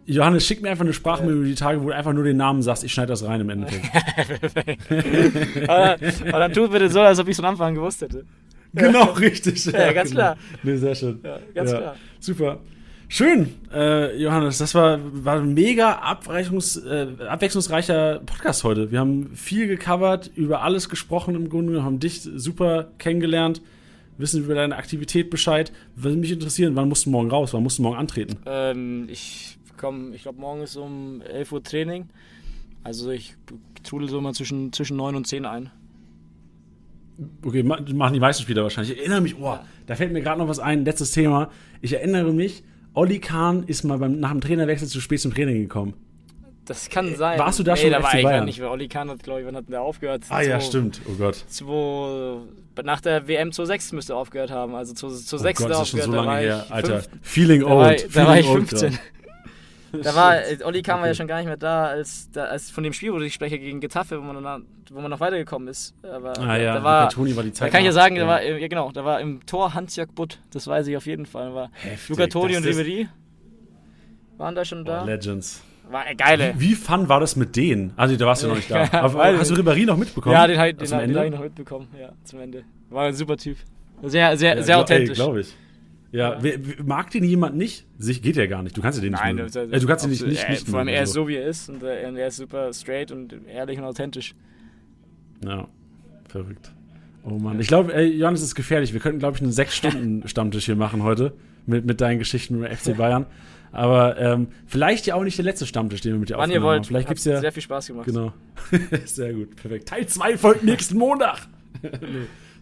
Johannes, 0.09 0.47
schick 0.47 0.62
mir 0.62 0.70
einfach 0.70 0.85
eine 0.85 0.93
Sprachmail 0.93 1.32
über 1.32 1.44
die 1.44 1.57
Tage, 1.57 1.82
wo 1.82 1.89
du 1.89 1.94
einfach 1.94 2.12
nur 2.12 2.23
den 2.23 2.36
Namen 2.36 2.62
sagst, 2.62 2.85
ich 2.85 2.93
schneide 2.93 3.09
das 3.09 3.24
rein 3.24 3.40
im 3.40 3.51
Endeffekt. 3.51 3.86
aber, 5.69 5.97
aber, 6.28 6.39
dann 6.39 6.53
tu 6.53 6.69
bitte 6.69 6.89
so, 6.89 7.01
als 7.01 7.19
ob 7.19 7.27
ich 7.27 7.32
es 7.32 7.36
von 7.36 7.44
Anfang 7.44 7.69
an 7.69 7.74
gewusst 7.74 8.03
hätte. 8.03 8.24
Genau, 8.73 9.05
richtig. 9.12 9.65
Ja, 9.66 9.86
ja 9.86 9.93
ganz 9.93 10.11
genau. 10.11 10.23
klar. 10.23 10.36
Nee, 10.62 10.77
sehr 10.77 10.94
schön. 10.94 11.20
Ja, 11.24 11.40
ganz 11.55 11.70
klar. 11.70 11.97
Super. 12.20 12.61
Schön, 13.09 13.55
äh, 13.73 14.20
Johannes. 14.20 14.59
Das 14.59 14.74
war, 14.74 14.99
war 15.24 15.37
ein 15.37 15.55
mega 15.55 15.93
äh, 15.93 17.24
abwechslungsreicher 17.24 18.20
Podcast 18.27 18.65
heute. 18.65 18.91
Wir 18.91 18.99
haben 18.99 19.31
viel 19.37 19.69
gecovert, 19.69 20.33
über 20.35 20.62
alles 20.62 20.89
gesprochen 20.89 21.37
im 21.37 21.49
Grunde. 21.49 21.73
Wir 21.73 21.85
haben 21.85 22.01
dich 22.01 22.23
super 22.23 22.89
kennengelernt, 22.99 23.62
wissen 24.19 24.43
über 24.43 24.57
deine 24.57 24.74
Aktivität 24.74 25.31
Bescheid. 25.31 25.73
Würde 25.95 26.16
mich 26.16 26.33
interessieren, 26.33 26.74
wann 26.74 26.89
musst 26.89 27.07
du 27.07 27.11
morgen 27.11 27.31
raus? 27.31 27.55
Wann 27.55 27.62
musst 27.62 27.78
du 27.78 27.83
morgen 27.83 27.97
antreten? 27.97 28.39
Ähm, 28.45 29.07
ich 29.09 29.57
komme, 29.77 30.15
ich 30.16 30.23
glaube, 30.23 30.41
morgen 30.41 30.62
ist 30.62 30.77
um 30.77 31.23
11 31.23 31.53
Uhr 31.53 31.62
Training. 31.62 32.09
Also 32.83 33.11
ich 33.11 33.37
trudel 33.85 34.09
so 34.09 34.20
mal 34.20 34.35
zwischen, 34.35 34.73
zwischen 34.73 34.97
9 34.97 35.15
und 35.15 35.28
10 35.28 35.45
ein. 35.45 35.70
Okay, 37.45 37.62
machen 37.62 38.15
die 38.15 38.20
meisten 38.20 38.43
Spieler 38.43 38.65
wahrscheinlich. 38.65 38.95
Ich 38.95 38.99
erinnere 38.99 39.20
mich, 39.20 39.37
oh, 39.39 39.59
da 39.87 39.95
fällt 39.95 40.12
mir 40.12 40.23
gerade 40.23 40.41
noch 40.41 40.49
was 40.49 40.59
ein, 40.59 40.85
letztes 40.85 41.12
Thema. 41.12 41.51
Ich 41.81 41.93
erinnere 41.93 42.33
mich, 42.33 42.65
Olli 42.97 43.18
Kahn 43.20 43.62
ist 43.64 43.85
mal 43.85 43.98
beim, 43.98 44.18
nach 44.18 44.32
dem 44.32 44.40
Trainerwechsel 44.40 44.89
zu 44.89 45.01
spät 45.01 45.20
zum 45.20 45.32
Training 45.35 45.60
gekommen. 45.62 45.93
Das 46.64 46.89
kann 46.89 47.14
sein. 47.14 47.39
Warst 47.39 47.59
du 47.60 47.62
da 47.62 47.74
nee, 47.74 47.81
schon 47.82 47.90
da 47.93 47.98
FC 47.98 48.05
war 48.05 48.14
ich 48.16 48.23
Bayern? 48.24 48.44
nicht, 48.47 48.60
weil 48.60 48.68
Olli 48.68 48.89
Kahn 48.89 49.09
hat, 49.10 49.23
glaube 49.23 49.40
ich, 49.40 49.47
wann 49.47 49.55
hat 49.55 49.68
der 49.68 49.82
aufgehört? 49.82 50.23
Ah 50.31 50.40
ja, 50.40 50.59
Zwei- 50.59 50.66
stimmt. 50.66 51.01
Oh 51.09 51.12
Gott. 51.16 51.36
zwei- 51.48 52.82
nach 52.82 53.01
der 53.02 53.28
WM 53.28 53.52
2006 53.52 53.93
müsste 53.93 54.14
er 54.14 54.16
aufgehört 54.16 54.51
haben. 54.51 54.74
Also 54.74 54.94
2006 54.94 55.60
oh 55.60 55.64
Gott, 55.64 55.70
er 55.73 55.78
das 55.78 55.82
ist 55.82 55.90
schon 55.90 56.01
aufgehört. 56.01 56.24
so 56.24 56.31
lange 56.31 56.40
her, 56.40 56.66
Alter. 56.70 57.02
fünf- 57.02 57.09
Feeling 57.23 57.60
Da 57.60 57.66
old. 57.66 58.14
war, 58.14 58.23
da 58.24 58.28
war 58.28 58.39
ich 58.39 58.47
Feeling 58.47 58.60
old 58.60 58.68
15. 58.68 58.90
grad. 58.90 59.01
Da 59.92 60.14
war, 60.14 60.36
äh, 60.36 60.58
Olli 60.64 60.82
Kahn 60.82 61.00
war 61.00 61.06
ja 61.06 61.14
schon 61.14 61.26
gar 61.26 61.36
nicht 61.38 61.46
mehr 61.46 61.56
da, 61.56 61.86
als, 61.86 62.30
da, 62.30 62.44
als 62.44 62.70
von 62.70 62.84
dem 62.84 62.92
Spiel, 62.92 63.12
wo 63.12 63.20
ich 63.20 63.32
spreche, 63.34 63.58
gegen 63.58 63.80
Getafe, 63.80 64.18
wo 64.18 64.22
man, 64.22 64.42
dann, 64.42 64.66
wo 64.90 65.00
man 65.00 65.10
noch 65.10 65.20
weitergekommen 65.20 65.68
ist. 65.68 65.94
Aber 66.02 66.38
Ah 66.38 66.56
ja, 66.56 66.74
da 66.74 66.84
war, 66.84 67.08
Toni 67.08 67.34
war 67.36 67.42
die 67.42 67.50
da 67.50 67.54
Zeit. 67.56 67.70
kann 67.72 67.80
ich 67.80 67.86
ja 67.86 67.90
noch. 67.92 67.94
sagen, 67.94 68.16
da 68.16 68.26
war, 68.26 68.42
äh, 68.42 68.60
ja 68.60 68.68
genau, 68.68 68.90
da 68.92 69.04
war 69.04 69.20
im 69.20 69.44
Tor 69.46 69.74
Hans-Jörg 69.74 70.10
Butt, 70.14 70.40
das 70.50 70.66
weiß 70.66 70.86
ich 70.88 70.96
auf 70.96 71.06
jeden 71.06 71.26
Fall. 71.26 71.48
Da 71.50 71.54
war 71.54 71.70
Heftig, 71.72 72.08
Luca 72.10 72.26
Toni 72.26 72.56
und 72.56 72.64
Ribery 72.64 73.08
waren 74.38 74.54
da 74.54 74.64
schon 74.64 74.84
da. 74.84 75.02
Oh, 75.02 75.06
Legends. 75.06 75.62
War 75.88 76.10
äh, 76.10 76.14
geile. 76.14 76.54
Wie 76.58 76.74
fun 76.74 77.08
war 77.08 77.20
das 77.20 77.36
mit 77.36 77.54
denen? 77.56 77.92
Also, 77.96 78.16
da 78.16 78.26
warst 78.26 78.42
du 78.42 78.48
noch 78.48 78.56
nicht 78.56 78.70
da. 78.70 78.84
Ja, 78.92 79.02
Aber 79.02 79.38
hast 79.38 79.50
du. 79.50 79.54
Ribéry 79.54 79.86
noch 79.86 79.96
mitbekommen? 79.96 80.34
Ja, 80.34 80.46
den, 80.46 80.58
den, 80.58 80.76
den, 80.78 80.92
Ende? 81.00 81.18
habe 81.18 81.26
ich 81.28 81.32
noch 81.34 81.40
mitbekommen, 81.42 81.88
ja, 81.98 82.10
zum 82.24 82.40
Ende. 82.40 82.64
War 82.90 83.06
ein 83.06 83.14
super 83.14 83.36
Typ. 83.36 83.56
Sehr, 84.02 84.36
sehr, 84.36 84.56
Ja, 84.56 84.62
sehr 84.62 84.78
authentisch. 84.78 85.14
glaube 85.16 85.40
ich. 85.40 85.54
Ja, 86.12 86.39
wer- 86.41 86.59
mag 86.85 87.11
den 87.11 87.24
jemand 87.24 87.57
nicht? 87.57 87.85
Sich 87.99 88.23
geht 88.23 88.37
ja 88.37 88.47
gar 88.47 88.62
nicht. 88.62 88.77
Du 88.77 88.81
kannst 88.81 88.99
ja 88.99 89.03
den 89.03 89.12
Nein, 89.12 89.37
nicht 89.37 89.49
das- 89.49 89.55
mögen. 89.57 89.73
äh, 89.73 89.81
du 89.81 89.87
kannst 89.87 90.05
ihn 90.05 90.11
nicht, 90.11 90.27
nicht, 90.27 90.45
Äh, 90.45 90.51
nicht 90.53 90.69
Vor 90.69 90.78
allem, 90.78 90.89
er 90.89 91.03
ist 91.03 91.11
also. 91.11 91.23
so, 91.23 91.28
wie 91.28 91.37
er 91.37 91.47
ist 91.47 91.69
und 91.69 91.83
er 91.83 92.27
ist 92.27 92.37
super 92.37 92.73
straight 92.73 93.11
und 93.12 93.35
ehrlich 93.49 93.78
und 93.78 93.85
authentisch. 93.85 94.35
Ja, 95.45 95.69
verrückt. 96.28 96.73
Oh 97.24 97.39
Mann. 97.39 97.59
Ich 97.61 97.66
glaube, 97.66 97.93
Johannes 98.03 98.43
ist 98.43 98.55
gefährlich. 98.55 98.93
Wir 98.93 99.01
könnten, 99.01 99.19
glaube 99.19 99.37
ich, 99.37 99.43
einen 99.43 99.53
Sechs-Stunden-Stammtisch 99.53 100.65
hier 100.66 100.77
machen 100.77 101.03
heute 101.03 101.33
mit, 101.66 101.85
mit 101.85 102.01
deinen 102.01 102.19
Geschichten 102.20 102.59
mit 102.61 102.70
dem 102.70 102.77
FC 102.77 102.97
Bayern. 102.97 103.27
Aber 103.73 104.16
ähm, 104.19 104.47
vielleicht 104.66 105.07
ja 105.07 105.16
auch 105.16 105.24
nicht 105.24 105.37
der 105.37 105.45
letzte 105.45 105.66
Stammtisch, 105.66 106.01
den 106.01 106.12
wir 106.12 106.20
mit 106.20 106.28
dir 106.31 106.35
Wann 106.35 106.51
ihr 106.51 106.57
aufgenommen 106.59 106.66
haben. 106.66 106.77
wollt. 106.78 106.87
Vielleicht 106.87 107.09
Hat 107.09 107.16
gibt's 107.16 107.24
ja. 107.24 107.41
sehr 107.41 107.53
viel 107.53 107.62
Spaß 107.65 107.89
gemacht. 107.89 108.07
Genau. 108.07 108.33
Sehr 109.05 109.35
gut, 109.35 109.55
perfekt. 109.57 109.89
Teil 109.89 110.07
2 110.07 110.39
folgt 110.39 110.62
nächsten 110.65 110.97
Montag. 110.97 111.49
nee, 111.83 111.89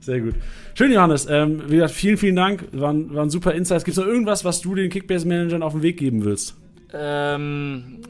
sehr 0.04 0.20
gut. 0.20 0.34
Schön, 0.74 0.92
Johannes. 0.92 1.26
Ähm, 1.28 1.62
wie 1.66 1.76
gesagt, 1.76 1.92
vielen, 1.92 2.16
vielen 2.16 2.36
Dank. 2.36 2.66
Waren, 2.72 3.14
waren 3.14 3.30
super 3.30 3.52
Insights. 3.52 3.84
Gibt 3.84 3.96
es 3.96 4.02
noch 4.02 4.10
irgendwas, 4.10 4.44
was 4.44 4.60
du 4.60 4.74
den 4.74 4.90
Kickbase-Managern 4.90 5.62
auf 5.62 5.72
den 5.72 5.82
Weg 5.82 5.96
geben 5.96 6.24
willst? 6.24 6.56
Ähm, 6.92 8.00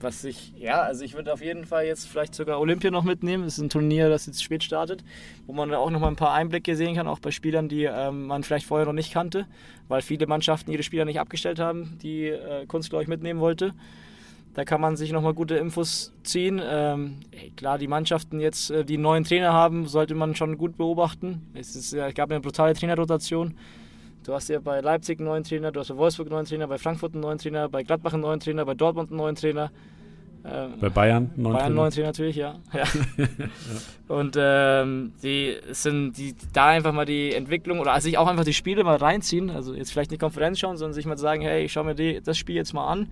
was 0.00 0.24
ich, 0.24 0.52
ja, 0.56 0.80
also 0.80 1.04
ich 1.04 1.14
würde 1.14 1.32
auf 1.32 1.42
jeden 1.42 1.66
Fall 1.66 1.84
jetzt 1.84 2.08
vielleicht 2.08 2.34
sogar 2.34 2.58
Olympia 2.60 2.90
noch 2.90 3.04
mitnehmen. 3.04 3.44
Das 3.44 3.58
ist 3.58 3.62
ein 3.64 3.68
Turnier, 3.68 4.08
das 4.08 4.26
jetzt 4.26 4.42
spät 4.42 4.64
startet, 4.64 5.04
wo 5.46 5.52
man 5.52 5.72
auch 5.74 5.90
noch 5.90 6.00
mal 6.00 6.08
ein 6.08 6.16
paar 6.16 6.32
Einblicke 6.32 6.74
sehen 6.76 6.94
kann, 6.94 7.06
auch 7.06 7.18
bei 7.18 7.30
Spielern, 7.30 7.68
die 7.68 7.84
ähm, 7.84 8.26
man 8.26 8.42
vielleicht 8.42 8.66
vorher 8.66 8.86
noch 8.86 8.92
nicht 8.92 9.12
kannte, 9.12 9.46
weil 9.88 10.00
viele 10.02 10.26
Mannschaften 10.26 10.70
ihre 10.70 10.82
Spieler 10.82 11.04
nicht 11.04 11.20
abgestellt 11.20 11.58
haben, 11.58 11.98
die 12.02 12.28
äh, 12.28 12.66
Kunst, 12.66 12.90
glaube 12.90 13.02
ich, 13.02 13.08
mitnehmen 13.08 13.40
wollte. 13.40 13.72
Da 14.54 14.64
kann 14.64 14.80
man 14.80 14.96
sich 14.96 15.12
nochmal 15.12 15.32
gute 15.34 15.54
Infos 15.56 16.12
ziehen. 16.24 16.60
Ähm, 16.62 17.18
klar, 17.56 17.78
die 17.78 17.86
Mannschaften 17.86 18.40
jetzt, 18.40 18.70
äh, 18.70 18.84
die 18.84 18.94
einen 18.94 19.04
neuen 19.04 19.24
Trainer 19.24 19.52
haben, 19.52 19.86
sollte 19.86 20.14
man 20.14 20.34
schon 20.34 20.58
gut 20.58 20.76
beobachten. 20.76 21.46
Es, 21.54 21.76
ist, 21.76 21.92
ja- 21.92 22.08
es 22.08 22.14
gab 22.14 22.30
ja 22.30 22.36
eine 22.36 22.42
brutale 22.42 22.74
Trainerrotation. 22.74 23.54
Du 24.24 24.34
hast 24.34 24.48
ja 24.48 24.58
bei 24.60 24.80
Leipzig 24.80 25.18
einen 25.20 25.28
neuen 25.28 25.44
Trainer, 25.44 25.70
du 25.72 25.80
hast 25.80 25.88
bei 25.88 25.96
Wolfsburg 25.96 26.26
einen 26.26 26.34
neuen 26.34 26.46
Trainer, 26.46 26.66
bei 26.68 26.78
Frankfurt 26.78 27.14
einen 27.14 27.22
neuen 27.22 27.38
Trainer, 27.38 27.68
bei 27.68 27.82
Gladbach 27.84 28.12
einen 28.12 28.22
neuen 28.22 28.40
Trainer, 28.40 28.64
bei 28.66 28.74
Dortmund 28.74 29.10
einen 29.10 29.18
neuen 29.18 29.34
Trainer. 29.36 29.70
Ähm, 30.44 30.74
Bei 30.80 30.88
Bayern? 30.88 31.30
neun 31.36 31.52
Bayern 31.52 31.56
einen 31.56 31.58
Trainer? 31.58 31.74
neuen 31.74 31.90
Trainer 31.92 32.06
natürlich, 32.08 32.36
ja. 32.36 32.54
ja. 32.72 32.84
Und 34.08 34.36
ähm, 34.38 35.12
die 35.22 35.54
sind 35.70 36.16
die 36.16 36.34
da 36.52 36.68
einfach 36.68 36.92
mal 36.92 37.04
die 37.04 37.32
Entwicklung 37.34 37.78
oder 37.78 37.98
sich 38.00 38.18
auch 38.18 38.26
einfach 38.26 38.44
die 38.44 38.54
Spiele 38.54 38.82
mal 38.82 38.96
reinziehen. 38.96 39.50
Also 39.50 39.74
jetzt 39.74 39.92
vielleicht 39.92 40.10
nicht 40.10 40.20
Konferenz 40.20 40.58
schauen, 40.58 40.76
sondern 40.76 40.94
sich 40.94 41.06
mal 41.06 41.18
sagen, 41.18 41.42
hey, 41.42 41.64
ich 41.64 41.72
schaue 41.72 41.84
mir 41.84 41.94
die, 41.94 42.20
das 42.22 42.36
Spiel 42.38 42.56
jetzt 42.56 42.72
mal 42.72 42.86
an. 42.88 43.08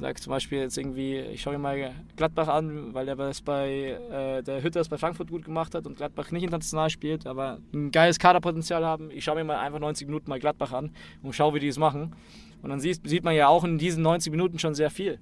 Sag 0.00 0.18
zum 0.22 0.30
Beispiel 0.30 0.60
jetzt 0.60 0.78
irgendwie, 0.78 1.18
ich 1.18 1.42
schaue 1.42 1.52
mir 1.52 1.58
mal 1.58 1.92
Gladbach 2.16 2.48
an, 2.48 2.94
weil 2.94 3.04
der 3.04 3.14
das 3.14 3.42
bei 3.42 3.98
äh, 4.10 4.42
der 4.42 4.62
Hütter 4.62 4.80
das 4.80 4.88
bei 4.88 4.96
Frankfurt 4.96 5.30
gut 5.30 5.44
gemacht 5.44 5.74
hat 5.74 5.86
und 5.86 5.96
Gladbach 5.98 6.30
nicht 6.30 6.44
international 6.44 6.88
spielt, 6.88 7.26
aber 7.26 7.58
ein 7.74 7.90
geiles 7.90 8.18
Kaderpotenzial 8.18 8.84
haben. 8.84 9.10
Ich 9.10 9.24
schaue 9.24 9.36
mir 9.36 9.44
mal 9.44 9.58
einfach 9.58 9.80
90 9.80 10.06
Minuten 10.06 10.30
mal 10.30 10.40
Gladbach 10.40 10.72
an 10.72 10.92
und 11.22 11.34
schaue, 11.34 11.54
wie 11.54 11.60
die 11.60 11.68
es 11.68 11.78
machen. 11.78 12.14
Und 12.62 12.70
dann 12.70 12.80
sieht, 12.80 13.06
sieht 13.06 13.22
man 13.22 13.34
ja 13.34 13.48
auch 13.48 13.64
in 13.64 13.76
diesen 13.76 14.02
90 14.02 14.30
Minuten 14.30 14.58
schon 14.58 14.74
sehr 14.74 14.90
viel. 14.90 15.18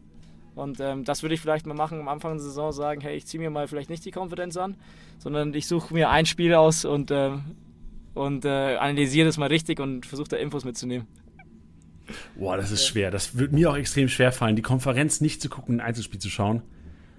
Und 0.55 0.79
ähm, 0.79 1.05
das 1.05 1.23
würde 1.23 1.35
ich 1.35 1.41
vielleicht 1.41 1.67
mal 1.67 1.75
machen 1.75 2.01
am 2.01 2.09
Anfang 2.09 2.33
der 2.33 2.41
Saison, 2.41 2.71
sagen, 2.73 3.01
hey, 3.01 3.17
ich 3.17 3.27
ziehe 3.27 3.41
mir 3.43 3.51
mal 3.51 3.67
vielleicht 3.67 3.91
nicht 3.91 4.05
die 4.05 4.11
Konferenz 4.11 4.57
an, 4.57 4.77
sondern 5.19 5.53
ich 5.55 5.67
suche 5.67 5.93
mir 5.95 6.11
ein 6.11 6.27
Spiel 6.27 6.55
aus 6.55 6.85
und, 6.85 7.11
ähm, 7.11 7.43
und 8.15 8.45
äh, 8.45 8.77
analysiere 8.77 9.27
das 9.27 9.39
mal 9.39 9.49
richtig 9.49 9.81
und 9.81 10.07
versuche 10.07 10.29
da 10.29 10.37
Infos 10.37 10.65
mitzunehmen. 10.65 11.07
Boah, 12.37 12.57
das 12.57 12.71
ist 12.71 12.87
schwer. 12.87 13.11
Das 13.11 13.39
wird 13.39 13.53
mir 13.53 13.71
auch 13.71 13.77
extrem 13.77 14.09
schwer 14.09 14.33
fallen, 14.33 14.57
die 14.57 14.63
Konferenz 14.63 15.21
nicht 15.21 15.41
zu 15.43 15.49
gucken, 15.49 15.77
ein 15.77 15.81
Einzelspiel 15.81 16.21
zu 16.21 16.31
schauen. 16.31 16.63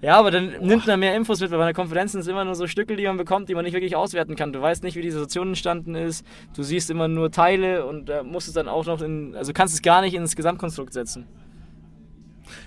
Ja, 0.00 0.18
aber 0.18 0.32
dann 0.32 0.50
nimmt 0.60 0.86
man 0.88 0.98
mehr 0.98 1.14
Infos 1.14 1.40
mit, 1.40 1.52
weil 1.52 1.58
bei 1.58 1.64
einer 1.64 1.74
Konferenz 1.74 2.10
sind 2.10 2.22
es 2.22 2.26
immer 2.26 2.44
nur 2.44 2.56
so 2.56 2.66
Stücke, 2.66 2.96
die 2.96 3.04
man 3.06 3.16
bekommt, 3.16 3.48
die 3.48 3.54
man 3.54 3.64
nicht 3.64 3.72
wirklich 3.74 3.94
auswerten 3.94 4.34
kann. 4.34 4.52
Du 4.52 4.60
weißt 4.60 4.82
nicht, 4.82 4.96
wie 4.96 5.02
die 5.02 5.12
Situation 5.12 5.48
entstanden 5.48 5.94
ist, 5.94 6.26
du 6.56 6.64
siehst 6.64 6.90
immer 6.90 7.06
nur 7.06 7.30
Teile 7.30 7.86
und 7.86 8.10
äh, 8.10 8.24
musst 8.24 8.48
es 8.48 8.54
dann 8.54 8.66
auch 8.66 8.84
noch 8.86 9.00
in, 9.00 9.36
also 9.36 9.52
kannst 9.52 9.74
es 9.74 9.80
gar 9.82 10.00
nicht 10.02 10.14
ins 10.14 10.34
Gesamtkonstrukt 10.34 10.92
setzen. 10.92 11.26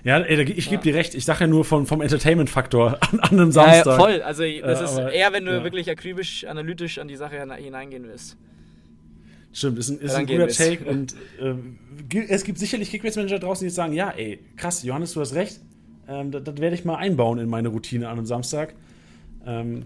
Ja, 0.05 0.19
ey, 0.19 0.41
ich 0.43 0.69
gebe 0.69 0.75
Ja. 0.77 0.81
dir 0.81 0.95
recht. 0.95 1.13
Ich 1.13 1.25
sage 1.25 1.41
ja 1.41 1.47
nur 1.47 1.65
vom, 1.65 1.85
vom 1.85 2.01
Entertainment-Faktor 2.01 2.97
an, 3.11 3.19
an 3.19 3.29
einem 3.39 3.51
Samstag. 3.51 3.85
ja, 3.85 3.95
voll. 3.97 4.21
Also 4.21 4.43
das 4.43 4.81
Äh, 4.81 4.83
ist 4.85 4.97
aber- 4.97 5.11
eher, 5.11 5.33
wenn 5.33 5.45
du 5.45 5.51
ja. 5.57 5.63
wirklich 5.63 5.89
akribisch, 5.91 6.45
analytisch 6.45 6.99
an 6.99 7.07
die 7.09 7.17
Sache 7.17 7.35
hine- 7.41 7.55
hineingehen 7.55 8.05
willst. 8.07 8.37
Stimmt, 9.57 9.79
ist 9.79 9.89
ein, 9.89 9.99
ist 9.99 10.13
ein 10.13 10.25
guter. 10.27 10.47
Take. 10.49 10.83
Und 10.83 11.15
gi- 12.09 12.25
es 12.27 12.43
gibt 12.43 12.57
sicherlich 12.59 12.91
Kickbase-Manager 12.91 13.39
draußen, 13.39 13.65
die 13.65 13.69
sagen, 13.73 13.93
ja, 13.93 14.09
ey, 14.09 14.39
krass, 14.57 14.83
Johannes, 14.83 15.13
du 15.13 15.21
hast 15.21 15.33
recht. 15.33 15.61
Ähm, 16.09 16.29
das, 16.31 16.43
das 16.43 16.57
werde 16.57 16.75
ich 16.75 16.83
mal 16.83 16.97
einbauen 16.97 17.39
in 17.39 17.49
meine 17.49 17.69
Routine 17.69 18.07
an 18.09 18.17
einem 18.17 18.25
Samstag. 18.25 18.75
Ähm, 19.47 19.83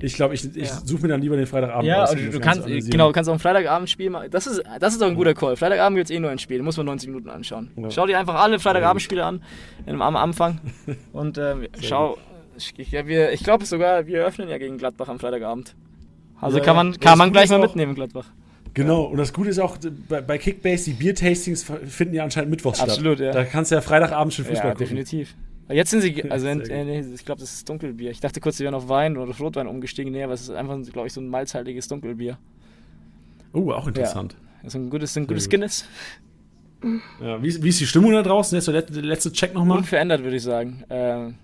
ich 0.00 0.14
glaube, 0.14 0.34
ich, 0.34 0.44
ich 0.56 0.68
Ja. 0.68 0.80
suche 0.84 1.02
mir 1.02 1.08
dann 1.08 1.20
lieber 1.20 1.36
den 1.36 1.46
Freitagabend 1.46 1.84
Ja, 1.86 2.04
aus, 2.04 2.12
und 2.12 2.18
um 2.26 2.30
du, 2.32 2.40
kannst, 2.40 2.66
genau, 2.66 3.08
du 3.08 3.12
kannst 3.12 3.28
auch 3.30 3.34
ein 3.34 3.38
Freitagabend 3.38 3.88
Spiel 3.90 4.10
machen. 4.10 4.28
Das 4.30 4.46
ist, 4.46 4.62
das 4.80 4.94
ist 4.94 5.02
auch 5.02 5.06
ein 5.06 5.14
guter 5.14 5.34
Call. 5.34 5.56
Freitagabend 5.56 5.96
gibt 5.98 6.10
es 6.10 6.16
eh 6.16 6.18
nur 6.18 6.30
ein 6.30 6.38
Spiel, 6.38 6.62
muss 6.62 6.76
man 6.78 6.86
90 6.86 7.08
Minuten 7.10 7.28
anschauen. 7.28 7.70
Ja. 7.76 7.90
Schau 7.90 8.06
dir 8.06 8.18
einfach 8.18 8.34
alle 8.36 8.58
Freitagabendspiele 8.58 9.24
an 9.24 9.42
im, 9.86 10.02
am 10.02 10.16
Anfang 10.16 10.58
und 11.12 11.36
ähm, 11.38 11.68
schau. 11.80 12.16
Ich, 12.56 12.90
ja, 12.90 13.06
wir- 13.06 13.32
ich 13.32 13.44
glaube 13.44 13.64
sogar, 13.64 14.06
wir 14.06 14.24
öffnen 14.24 14.48
ja 14.48 14.58
gegen 14.58 14.76
Gladbach 14.78 15.08
am 15.08 15.18
Freitagabend. 15.20 15.74
Also 16.40 16.58
Ja, 16.58 16.64
kann 16.64 16.76
ja. 16.76 16.82
man, 16.84 16.98
kann 16.98 17.18
man 17.18 17.30
gleich 17.32 17.50
mal 17.50 17.58
auch- 17.58 17.62
mitnehmen, 17.62 17.94
Gladbach. 17.94 18.26
Genau, 18.74 19.02
und 19.02 19.18
das 19.18 19.32
Gute 19.32 19.50
ist 19.50 19.58
auch, 19.58 19.76
bei, 20.08 20.20
bei 20.22 20.38
Kickbase, 20.38 20.84
die 20.90 20.92
Biertastings 20.94 21.64
finden 21.86 22.14
ja 22.14 22.24
anscheinend 22.24 22.50
mittwochs 22.50 22.80
Absolut, 22.80 23.18
statt. 23.18 23.26
ja. 23.26 23.32
Da 23.32 23.44
kannst 23.44 23.70
du 23.70 23.74
ja 23.74 23.80
Freitagabend 23.82 24.32
schon 24.32 24.44
Fußball 24.46 24.68
Ja, 24.68 24.70
gucken. 24.74 24.86
definitiv. 24.96 25.34
Jetzt 25.68 25.90
sind 25.90 26.00
sie, 26.02 26.30
also 26.30 26.44
Sehr 26.46 26.54
äh, 26.54 26.58
gut. 26.58 26.68
nee, 26.68 27.14
ich 27.14 27.24
glaube, 27.24 27.40
das 27.40 27.52
ist 27.52 27.68
Dunkelbier. 27.68 28.10
Ich 28.10 28.20
dachte 28.20 28.40
kurz, 28.40 28.56
sie 28.56 28.64
wären 28.64 28.74
auf 28.74 28.88
Wein 28.88 29.16
oder 29.16 29.30
auf 29.30 29.40
Rotwein 29.40 29.66
umgestiegen. 29.66 30.12
Nee, 30.12 30.22
aber 30.22 30.32
es 30.34 30.42
ist 30.42 30.50
einfach, 30.50 30.78
glaube 30.92 31.06
ich, 31.06 31.12
so 31.12 31.20
ein 31.20 31.28
malzhaltiges 31.28 31.86
Dunkelbier. 31.88 32.38
Oh, 33.52 33.70
auch 33.72 33.86
interessant. 33.86 34.36
Das 34.62 34.74
ist 34.74 34.80
ein 34.80 34.90
gutes, 34.90 35.16
ein 35.16 35.26
gutes 35.26 35.44
gut. 35.44 35.50
Guinness. 35.52 35.84
Ja. 37.20 37.42
wie, 37.42 37.48
ist- 37.48 37.62
wie 37.62 37.68
ist 37.68 37.80
die 37.80 37.86
Stimmung 37.86 38.12
da 38.12 38.22
draußen? 38.22 38.56
Jetzt 38.56 38.66
der 38.66 38.74
letzte, 38.74 38.92
der 38.94 39.02
letzte 39.02 39.32
Check 39.32 39.54
nochmal. 39.54 39.78
Unverändert, 39.78 40.22
würde 40.24 40.36
ich 40.36 40.42
sagen. 40.42 40.82
Ähm, 40.90 41.34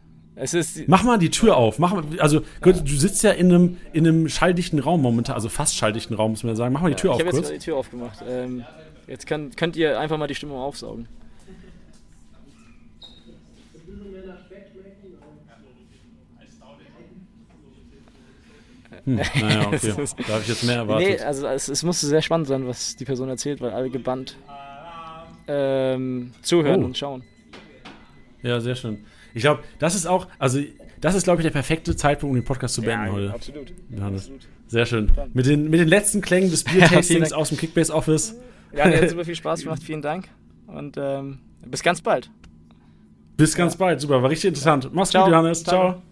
Mach 0.87 1.03
mal 1.03 1.19
die 1.19 1.31
Tür 1.31 1.57
auf. 1.57 1.79
Mach 1.79 1.93
mal, 1.95 2.05
also, 2.21 2.43
gut, 2.63 2.81
du 2.81 2.97
sitzt 2.97 3.23
ja 3.25 3.31
in 3.33 3.53
einem, 3.53 3.77
in 3.93 4.07
einem 4.07 4.29
schalldichten 4.29 4.79
Raum 4.79 5.03
momentan, 5.03 5.35
also 5.35 5.49
fast 5.49 5.77
schalldichten 5.77 6.15
Raum, 6.17 6.33
muss 6.33 6.45
man 6.45 6.55
sagen. 6.57 6.73
Mach 6.73 6.81
mal 6.81 6.91
die 6.91 6.95
Tür 6.97 7.11
ich 7.11 7.23
auf 7.23 7.27
habe 7.27 7.37
jetzt 7.37 7.51
die 7.53 7.59
Tür 7.59 7.77
aufgemacht. 7.77 8.23
Ähm, 8.29 8.65
jetzt 9.07 9.27
kann, 9.27 9.51
könnt 9.57 9.77
ihr 9.77 9.99
einfach 9.99 10.17
mal 10.17 10.27
die 10.29 10.35
Stimmung 10.35 10.59
aufsaugen. 10.59 11.09
Hm, 19.05 19.17
naja, 19.17 19.67
okay. 19.67 19.93
Da 20.27 20.33
habe 20.35 20.43
ich 20.43 20.49
jetzt 20.49 20.65
mehr 20.65 20.77
Nee, 20.85 20.91
erwartet. 20.93 21.23
also 21.23 21.47
es, 21.47 21.69
es 21.69 21.83
musste 21.83 22.07
sehr 22.07 22.23
spannend 22.23 22.49
sein, 22.49 22.67
was 22.67 22.97
die 22.97 23.05
Person 23.05 23.29
erzählt, 23.29 23.61
weil 23.61 23.71
alle 23.71 23.91
gebannt 23.91 24.37
ähm, 25.47 26.33
zuhören 26.43 26.83
Oh. 26.83 26.87
und 26.87 26.97
schauen. 26.99 27.23
Ja, 28.43 28.61
sehr 28.61 28.75
schön. 28.77 29.05
Ich 29.39 29.43
glaube, 29.43 29.63
das 29.79 29.95
ist 29.95 30.07
auch, 30.07 30.27
also, 30.39 30.61
das 31.01 31.15
ist, 31.15 31.25
glaube 31.25 31.41
ich, 31.41 31.45
der 31.45 31.53
perfekte 31.53 31.95
Zeitpunkt, 31.95 32.33
um 32.33 32.41
den 32.41 32.45
Podcast 32.45 32.75
zu 32.75 32.83
beenden 32.83 33.13
heute. 33.13 33.33
absolut. 33.33 33.73
Johannes. 33.91 34.23
absolut. 34.23 34.49
Sehr 34.67 34.85
schön. 34.85 35.11
Mit 35.33 35.47
den, 35.47 35.71
mit 35.71 35.81
den 35.81 35.89
letzten 35.89 36.21
Klängen 36.21 36.51
des 36.51 36.65
Biertastings 36.73 37.33
aus 37.33 37.49
dem 37.49 37.59
Kickbase 37.59 37.95
Office. 37.95 38.35
Ja, 38.73 38.87
mir 38.87 39.01
hat 39.01 39.11
super 39.11 39.25
viel 39.25 39.37
Spaß 39.37 39.63
gemacht. 39.63 39.83
Vielen 39.83 40.03
Dank. 40.03 40.29
Und 40.67 40.97
ähm, 40.99 41.39
bis 41.65 41.83
ganz 41.83 42.03
bald. 42.03 42.31
Bis 43.37 43.55
ganz 43.55 43.77
bald. 43.77 44.01
Super, 44.01 44.23
war 44.23 44.29
richtig 44.29 44.49
interessant. 44.49 44.91
Mach's 44.93 45.11
Ciao. 45.11 45.25
gut, 45.25 45.33
Johannes. 45.33 45.63
Ciao. 45.63 45.93
Ciao. 45.93 46.08